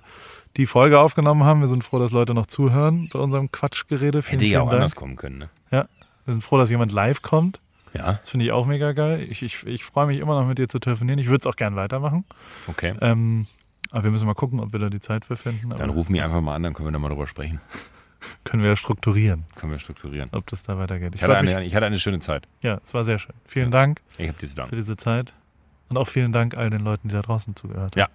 die 0.58 0.68
Folge 0.68 1.00
aufgenommen 1.00 1.43
haben. 1.43 1.60
Wir 1.62 1.68
sind 1.68 1.84
froh, 1.84 1.98
dass 1.98 2.12
Leute 2.12 2.36
noch 2.36 2.46
zuhören 2.46 3.10
bei 3.12 3.18
unserem 3.18 3.52
Quatschgerede. 3.52 4.22
Vielen, 4.22 4.39
Hätte 4.39 4.52
ja 4.52 4.62
auch 4.62 4.70
Dank. 4.70 4.82
anders 4.82 4.96
kommen 4.96 5.16
können, 5.16 5.39
ne? 5.39 5.50
Ja, 5.72 5.88
wir 6.26 6.34
sind 6.34 6.43
froh, 6.43 6.60
dass 6.60 6.70
jemand 6.70 6.91
live 6.91 7.24
kommt. 7.24 7.60
Ja, 7.96 8.14
Das 8.14 8.30
finde 8.30 8.46
ich 8.46 8.52
auch 8.52 8.66
mega 8.66 8.91
geil. 8.93 9.26
Ich, 9.30 9.41
ich, 9.43 9.66
ich 9.66 9.84
freue 9.84 10.08
mich 10.08 10.20
immer 10.20 10.39
noch 10.39 10.48
mit 10.48 10.58
dir 10.58 10.68
zu 10.68 10.80
telefonieren. 10.80 11.20
Ich 11.20 11.28
würde 11.28 11.39
es 11.41 11.48
auch 11.48 11.56
gern 11.56 11.76
weitermachen. 11.76 12.26
okay. 12.68 12.93
Ähm, 13.02 13.48
aber 13.91 14.04
wir 14.06 14.12
müssen 14.12 14.26
mal 14.26 14.34
gucken, 14.34 14.60
ob 14.60 14.72
wir 14.74 14.80
da 14.80 14.89
die 14.89 15.00
Zeit 15.00 15.26
für 15.26 15.36
finden. 15.36 15.70
Dann 15.70 15.82
Aber 15.82 15.93
ruf 15.93 16.10
mich 16.10 16.22
einfach 16.22 16.41
mal 16.41 16.56
an, 16.56 16.64
dann 16.64 16.74
können 16.74 16.88
wir 16.88 16.91
da 16.91 17.00
mal 17.00 17.10
drüber 17.10 17.28
sprechen. 17.28 17.62
können 18.43 18.64
wir 18.64 18.72
ja 18.72 18.76
strukturieren, 18.76 19.46
Können 19.56 19.72
wir 19.72 19.80
strukturieren. 19.80 20.30
ob 20.34 20.48
das 20.48 20.64
da 20.64 20.78
weitergeht. 20.78 21.16
Ich 21.16 21.22
Ich 21.22 21.28
hatte, 21.28 21.43
mich, 21.43 21.56
eine, 21.56 21.66
ich 21.66 21.76
hatte 21.76 21.86
eine 21.86 22.00
schöne 22.00 22.20
Zeit. 22.20 22.48
ja, 22.64 22.80
es 22.84 22.93
war 22.93 23.04
sehr 23.04 23.20
schön. 23.20 23.36
Vielen 23.46 23.72
Dank 23.72 24.02
Ich 24.18 24.28
habe 24.28 24.38
dir 24.38 24.48
zu 24.48 24.54
für 24.54 24.62
danken. 24.62 24.76
diese 24.76 24.98
Zeit. 24.98 25.34
Und 25.89 25.98
auch 25.98 26.08
vielen 26.08 26.34
Dank 26.34 26.58
all 26.58 26.70
den 26.72 26.82
Leuten, 26.82 27.08
die 27.10 27.14
da 27.14 27.22
draußen 27.22 27.56
zugehört 27.56 27.91
haben. 27.96 28.00
Ja. 28.00 28.08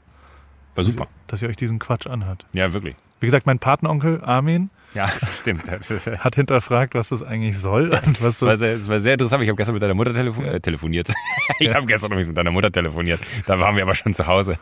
War 0.74 0.84
super. 0.84 1.08
Dass 1.26 1.42
ihr 1.42 1.48
euch 1.48 1.56
diesen 1.56 1.78
Quatsch 1.78 2.06
anhört. 2.06 2.46
Ja, 2.52 2.72
wirklich. 2.72 2.96
Wie 3.20 3.26
gesagt, 3.26 3.46
mein 3.46 3.58
Patenonkel 3.58 4.22
Armin 4.24 4.70
Ja, 4.94 5.10
stimmt. 5.40 5.70
Hat 5.70 6.34
hinterfragt, 6.34 6.94
was 6.94 7.10
das 7.10 7.22
eigentlich 7.22 7.58
soll 7.58 7.90
und 7.90 8.22
was 8.22 8.40
war 8.42 8.50
das. 8.50 8.58
sehr, 8.58 8.78
das 8.78 8.88
war 8.88 9.00
sehr 9.00 9.12
interessant. 9.14 9.42
Ich 9.42 9.48
habe 9.48 9.56
gestern 9.56 9.74
mit 9.74 9.82
deiner 9.82 9.94
Mutter 9.94 10.12
telefo 10.12 10.42
äh, 10.42 10.60
telefoniert. 10.60 11.12
ich 11.58 11.74
habe 11.74 11.86
gestern 11.86 12.10
übrigens 12.12 12.28
mit 12.28 12.38
deiner 12.38 12.50
Mutter 12.50 12.72
telefoniert. 12.72 13.20
Da 13.46 13.60
waren 13.60 13.76
wir 13.76 13.82
aber 13.82 13.94
schon 13.94 14.14
zu 14.14 14.26
Hause. 14.26 14.58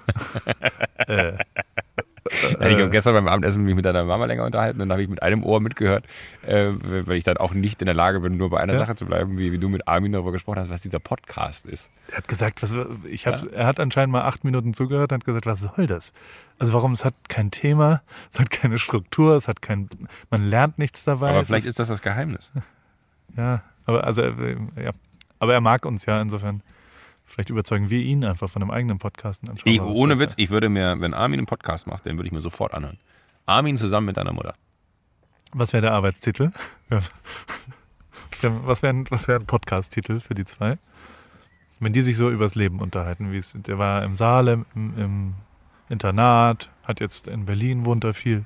Äh, 1.07 1.35
ich 2.31 2.57
habe 2.59 2.91
gestern 2.91 3.15
beim 3.15 3.29
Abendessen 3.29 3.63
mich 3.65 3.75
mit 3.75 3.85
deiner 3.85 4.05
Mama 4.05 4.25
länger 4.27 4.45
unterhalten 4.45 4.81
und 4.81 4.89
dann 4.89 4.93
habe 4.93 5.03
ich 5.03 5.09
mit 5.09 5.23
einem 5.23 5.43
Ohr 5.43 5.61
mitgehört, 5.61 6.05
äh, 6.47 6.71
weil 6.81 7.17
ich 7.17 7.25
dann 7.25 7.37
auch 7.37 7.53
nicht 7.55 7.81
in 7.83 7.87
der 7.87 7.95
Lage 7.95 8.21
bin, 8.21 8.37
nur 8.37 8.51
bei 8.51 8.61
einer 8.61 8.75
Ja. 8.75 8.79
Sache 8.81 8.97
zu 8.97 9.07
bleiben, 9.07 9.39
wie, 9.39 9.53
wie 9.53 9.59
du 9.59 9.69
mit 9.69 9.87
Armin 9.89 10.13
darüber 10.13 10.33
gesprochen 10.33 10.61
hast, 10.61 10.71
was 10.71 10.83
dieser 10.83 10.99
Podcast 10.99 11.67
ist. 11.67 11.91
er 12.11 12.19
hat 12.19 12.29
gesagt, 12.29 12.63
was, 12.63 12.75
ich 13.09 13.27
hab, 13.27 13.53
er 13.53 13.67
hat 13.67 13.81
anscheinend 13.81 14.13
mal 14.13 14.23
acht 14.23 14.45
Minuten 14.45 14.75
zugehört 14.75 15.13
und 15.13 15.19
hat 15.19 15.25
gesagt, 15.25 15.47
was 15.47 15.61
soll 15.61 15.87
das? 15.87 16.13
Also 16.59 16.73
warum? 16.73 16.93
Es 16.93 17.05
hat 17.05 17.15
kein 17.29 17.51
Thema, 17.51 18.03
es 18.33 18.39
hat 18.41 18.51
keine 18.51 18.79
Struktur, 18.79 19.37
es 19.37 19.49
hat 19.49 19.63
kein, 19.63 19.89
man 20.31 20.49
lernt 20.49 20.79
nichts 20.79 21.05
dabei. 21.05 21.31
Aber 21.31 21.45
vielleicht 21.45 21.67
ist 21.67 21.79
das 21.79 21.89
das 21.89 22.03
Geheimnis. 22.03 22.53
Ja, 23.37 23.63
aber 23.85 24.05
also 24.05 24.23
äh, 24.23 24.57
ja, 24.83 24.91
aber 25.39 25.53
er 25.53 25.61
mag 25.61 25.85
uns 25.85 26.07
ja 26.07 26.21
insofern. 26.21 26.63
Vielleicht 27.29 27.51
überzeugen 27.51 27.91
wir 27.91 28.01
ihn 28.01 28.25
einfach 28.25 28.49
von 28.49 28.63
einem 28.63 28.71
eigenen 28.71 28.99
Podcast. 28.99 29.47
Und 29.49 29.61
Ich, 29.65 29.81
ohne. 29.81 30.19
Witz, 30.19 30.35
ich 30.39 30.51
würde 30.51 30.69
mir, 30.69 30.99
wenn 31.01 31.13
Armin 31.15 31.41
einen 31.41 31.47
Podcast 31.47 31.87
macht, 31.87 32.07
den 32.07 32.17
würde 32.17 32.27
ich 32.27 32.33
mir 32.33 32.41
sofort 32.41 32.73
anhören. 32.75 32.99
Armin 33.47 33.77
zusammen 33.77 34.07
mit 34.07 34.17
deiner 34.17 34.33
Mutter. 34.33 34.55
Was 35.53 35.73
wäre 35.73 35.83
der 35.83 35.93
Arbeitstitel? 35.93 36.51
Was 38.31 38.83
wäre 38.83 39.05
was 39.09 39.27
wär, 39.29 39.37
ein- 39.37 39.47
Podcast-Titel 39.47 40.21
für 40.21 40.35
die 40.35 40.45
zwei? 40.45 40.79
Wenn 41.81 41.93
die 41.93 42.03
sich 42.03 42.17
so 42.17 42.31
übers 42.31 42.55
Leben 42.55 42.81
unterhalten, 42.81 43.33
wie 43.33 43.39
es, 43.39 43.53
der 43.57 43.79
war 43.79 44.03
im 44.05 44.17
Salem, 44.17 44.65
im, 44.75 44.99
im 44.99 45.35
Internat, 45.89 46.71
hat 46.85 47.01
jetzt 47.01 47.27
in 47.29 47.47
Berlin, 47.47 47.85
wohnt 47.85 48.05
er 48.05 48.15
viel. 48.15 48.45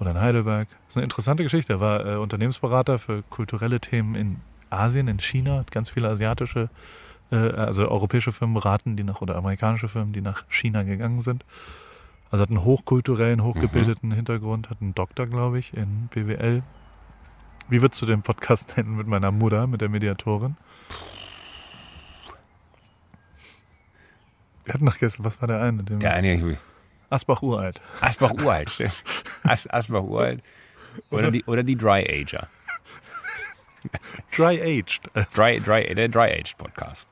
Oder 0.00 0.10
in 0.12 0.20
Heidelberg. 0.20 0.68
Das 0.68 0.88
ist 0.90 0.96
eine 0.96 1.04
interessante 1.04 1.42
Geschichte. 1.42 1.74
Er 1.74 1.80
war 1.80 2.04
äh, 2.06 2.16
Unternehmensberater 2.16 2.98
für 2.98 3.22
kulturelle 3.30 3.80
Themen 3.80 4.14
in 4.14 4.40
Asien, 4.70 5.08
in 5.08 5.18
China, 5.20 5.58
hat 5.58 5.70
ganz 5.70 5.88
viele 5.88 6.08
asiatische, 6.08 6.68
also 7.34 7.88
europäische 7.88 8.32
Firmen 8.32 8.54
beraten, 8.54 8.96
die 8.96 9.04
nach, 9.04 9.20
oder 9.20 9.36
amerikanische 9.36 9.88
Firmen, 9.88 10.12
die 10.12 10.20
nach 10.20 10.44
China 10.48 10.82
gegangen 10.82 11.20
sind. 11.20 11.44
Also 12.30 12.42
hat 12.42 12.50
einen 12.50 12.64
hochkulturellen, 12.64 13.42
hochgebildeten 13.42 14.12
Hintergrund, 14.12 14.70
hat 14.70 14.80
einen 14.80 14.94
Doktor, 14.94 15.26
glaube 15.26 15.58
ich, 15.58 15.74
in 15.74 16.08
BWL. 16.08 16.62
Wie 17.68 17.82
würdest 17.82 18.00
du 18.02 18.06
den 18.06 18.22
Podcast 18.22 18.74
nennen 18.76 18.96
mit 18.96 19.06
meiner 19.06 19.32
Mutter, 19.32 19.66
mit 19.66 19.80
der 19.80 19.88
Mediatorin? 19.88 20.56
Wir 24.64 24.74
hatten 24.74 24.84
noch 24.84 24.98
gestern, 24.98 25.24
was 25.24 25.40
war 25.40 25.48
der 25.48 25.62
eine? 25.62 25.84
Der 25.84 26.12
eine, 26.12 26.58
Asbach 27.08 27.42
uralt. 27.42 27.80
Asbach 28.00 28.32
uralt, 28.32 28.70
stimmt. 28.74 29.04
As, 29.44 29.68
Asbach 29.70 30.02
uralt. 30.02 30.42
Oder 31.10 31.30
die, 31.30 31.44
oder 31.44 31.62
die 31.62 31.76
Dry 31.76 32.04
Ager. 32.08 32.48
Dry 34.36 34.60
aged. 34.60 35.08
Äh, 35.14 35.24
Dry, 35.34 35.60
dry, 35.60 35.94
der 35.94 36.08
Dry 36.08 36.32
Aged 36.32 36.56
Podcast. 36.58 37.08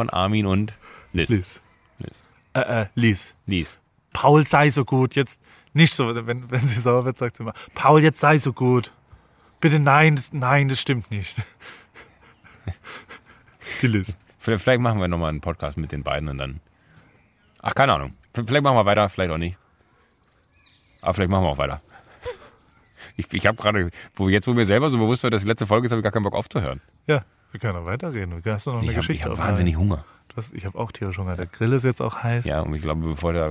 Von 0.00 0.08
Armin 0.08 0.46
und 0.46 0.72
Liz. 1.12 1.28
Liz. 1.28 1.62
Liz. 1.98 2.24
Äh, 2.54 2.60
äh, 2.60 2.86
Liz. 2.94 3.34
Liz. 3.44 3.78
Paul 4.14 4.46
sei 4.46 4.70
so 4.70 4.86
gut, 4.86 5.14
jetzt 5.14 5.42
nicht 5.74 5.92
so, 5.92 6.26
wenn, 6.26 6.50
wenn 6.50 6.60
sie 6.60 6.80
sauer 6.80 7.04
wird, 7.04 7.18
sagt 7.18 7.36
sie 7.36 7.42
immer, 7.42 7.52
Paul, 7.74 8.02
jetzt 8.02 8.18
sei 8.18 8.38
so 8.38 8.54
gut. 8.54 8.94
Bitte 9.60 9.78
nein, 9.78 10.16
das, 10.16 10.32
nein, 10.32 10.70
das 10.70 10.80
stimmt 10.80 11.10
nicht. 11.10 11.36
Die 13.82 13.88
Liz. 13.88 14.16
Vielleicht 14.38 14.62
vielleicht 14.62 14.80
machen 14.80 15.00
wir 15.00 15.08
nochmal 15.08 15.28
einen 15.28 15.42
Podcast 15.42 15.76
mit 15.76 15.92
den 15.92 16.02
beiden 16.02 16.30
und 16.30 16.38
dann. 16.38 16.60
Ach, 17.60 17.74
keine 17.74 17.92
Ahnung. 17.92 18.14
Vielleicht 18.32 18.64
machen 18.64 18.78
wir 18.78 18.86
weiter, 18.86 19.06
vielleicht 19.10 19.32
auch 19.32 19.36
nicht. 19.36 19.58
Aber 21.02 21.12
vielleicht 21.12 21.30
machen 21.30 21.44
wir 21.44 21.50
auch 21.50 21.58
weiter. 21.58 21.82
Ich, 23.16 23.30
ich 23.34 23.46
habe 23.46 23.60
gerade, 23.60 23.90
wo 24.14 24.30
jetzt, 24.30 24.46
wo 24.46 24.54
mir 24.54 24.64
selber 24.64 24.88
so 24.88 24.96
bewusst 24.96 25.24
wird, 25.24 25.34
dass 25.34 25.42
die 25.42 25.48
letzte 25.48 25.66
Folge 25.66 25.84
ist, 25.84 25.92
habe 25.92 26.00
ich 26.00 26.04
gar 26.04 26.12
keinen 26.12 26.22
Bock 26.22 26.34
aufzuhören. 26.34 26.80
Ja, 27.06 27.22
wir 27.52 27.60
können 27.60 27.74
noch 27.74 27.86
weiterreden. 27.86 28.42
Du 28.42 28.50
hast 28.52 28.66
noch 28.66 28.74
eine 28.74 28.84
Ich 28.84 28.90
habe 28.90 28.98
Geschichte. 28.98 29.24
hab 29.24 29.32
auf 29.32 29.38
wahnsinnig. 29.38 29.76
Hunger. 29.76 30.04
Du 30.28 30.36
hast, 30.36 30.54
ich 30.54 30.64
habe 30.64 30.78
auch 30.78 30.92
tierisch 30.92 31.18
Hunger. 31.18 31.36
Der 31.36 31.46
Grill 31.46 31.72
ist 31.72 31.84
jetzt 31.84 32.00
auch 32.00 32.22
heiß. 32.22 32.44
Ja, 32.44 32.60
und 32.60 32.74
ich 32.74 32.82
glaube, 32.82 33.00
bevor 33.06 33.32
der. 33.32 33.50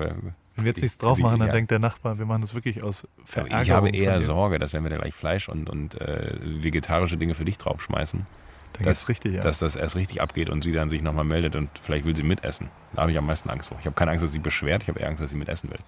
Wenn 0.56 0.66
wir 0.66 0.72
jetzt 0.72 0.82
nichts 0.82 0.98
drauf 0.98 1.20
machen, 1.20 1.40
dann 1.40 1.48
ja. 1.48 1.54
denkt 1.54 1.72
der 1.72 1.80
Nachbar, 1.80 2.20
wir 2.20 2.26
machen 2.26 2.42
das 2.42 2.54
wirklich 2.54 2.84
aus 2.84 3.08
Verärgerung. 3.24 3.62
Ich 3.64 3.72
habe 3.72 3.90
eher. 3.90 4.22
Sorge, 4.22 4.60
dass 4.60 4.74
wenn 4.74 4.84
wir 4.84 4.90
da 4.90 4.98
gleich 4.98 5.14
Fleisch 5.14 5.48
und, 5.48 5.70
und 5.70 6.00
äh, 6.02 6.36
vegetarische 6.42 7.18
Dinge 7.18 7.34
für 7.36 7.46
dich 7.46 7.58
draufschmeißen, 7.58 8.26
Dann 8.74 8.84
dass, 8.84 9.08
richtig, 9.08 9.36
ja. 9.36 9.42
dass 9.42 9.60
das 9.60 9.76
erst 9.78 9.96
richtig 9.96 10.22
abgeht 10.22 10.50
und 10.50 10.62
sie 10.64 10.74
dann 10.74 10.90
sich 10.90 11.02
nochmal 11.02 11.24
meldet 11.24 11.56
und 11.56 11.70
vielleicht 11.82 12.04
will 12.06 12.16
sie 12.16 12.24
mitessen. 12.24 12.70
Da 12.94 13.04
habe 13.04 13.12
ich 13.12 13.18
am 13.18 13.26
meisten 13.26 13.50
Angst 13.50 13.70
vor. 13.70 13.78
Ich 13.80 13.86
habe 13.86 13.96
keine 13.96 14.12
Angst, 14.12 14.24
dass 14.24 14.32
sie 14.34 14.40
beschwert, 14.40 14.84
ich 14.84 14.90
habe 14.90 15.00
eher 15.00 15.08
Angst, 15.08 15.22
dass 15.22 15.30
sie 15.30 15.38
mitessen 15.38 15.70
will. 15.70 15.80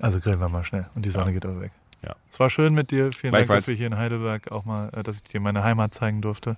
Also 0.00 0.20
grillen 0.20 0.40
wir 0.40 0.48
mal 0.48 0.64
schnell. 0.64 0.86
Und 0.94 1.04
die 1.04 1.10
Sonne 1.10 1.26
Ja. 1.26 1.32
geht 1.32 1.44
aber 1.44 1.60
weg. 1.60 1.72
Ja. 2.02 2.16
Es 2.30 2.40
war 2.40 2.48
schön 2.48 2.72
mit 2.72 2.90
dir. 2.90 3.12
Vielen 3.12 3.34
Dank, 3.34 3.46
dass 3.48 3.66
wir 3.66 3.74
hier 3.74 3.88
in 3.88 3.98
Heidelberg 3.98 4.50
auch 4.50 4.64
mal, 4.64 4.88
äh, 4.94 5.02
dass 5.02 5.16
ich 5.16 5.24
dir 5.24 5.40
meine 5.40 5.62
Heimat 5.62 5.92
zeigen 5.92 6.22
durfte. 6.22 6.56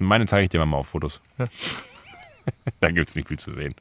Meine 0.00 0.26
zeige 0.26 0.44
ich 0.44 0.50
dir 0.50 0.64
mal 0.64 0.76
auf 0.76 0.88
Fotos. 0.88 1.20
Ja. 1.38 1.46
da 2.80 2.90
gibt 2.90 3.08
es 3.08 3.16
nicht 3.16 3.28
viel 3.28 3.38
zu 3.38 3.52
sehen. 3.52 3.74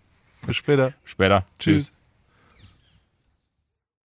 Bis 0.45 0.55
später. 0.57 0.93
Später. 1.03 1.45
Tschüss. 1.59 1.85
Tschüss. 1.85 1.94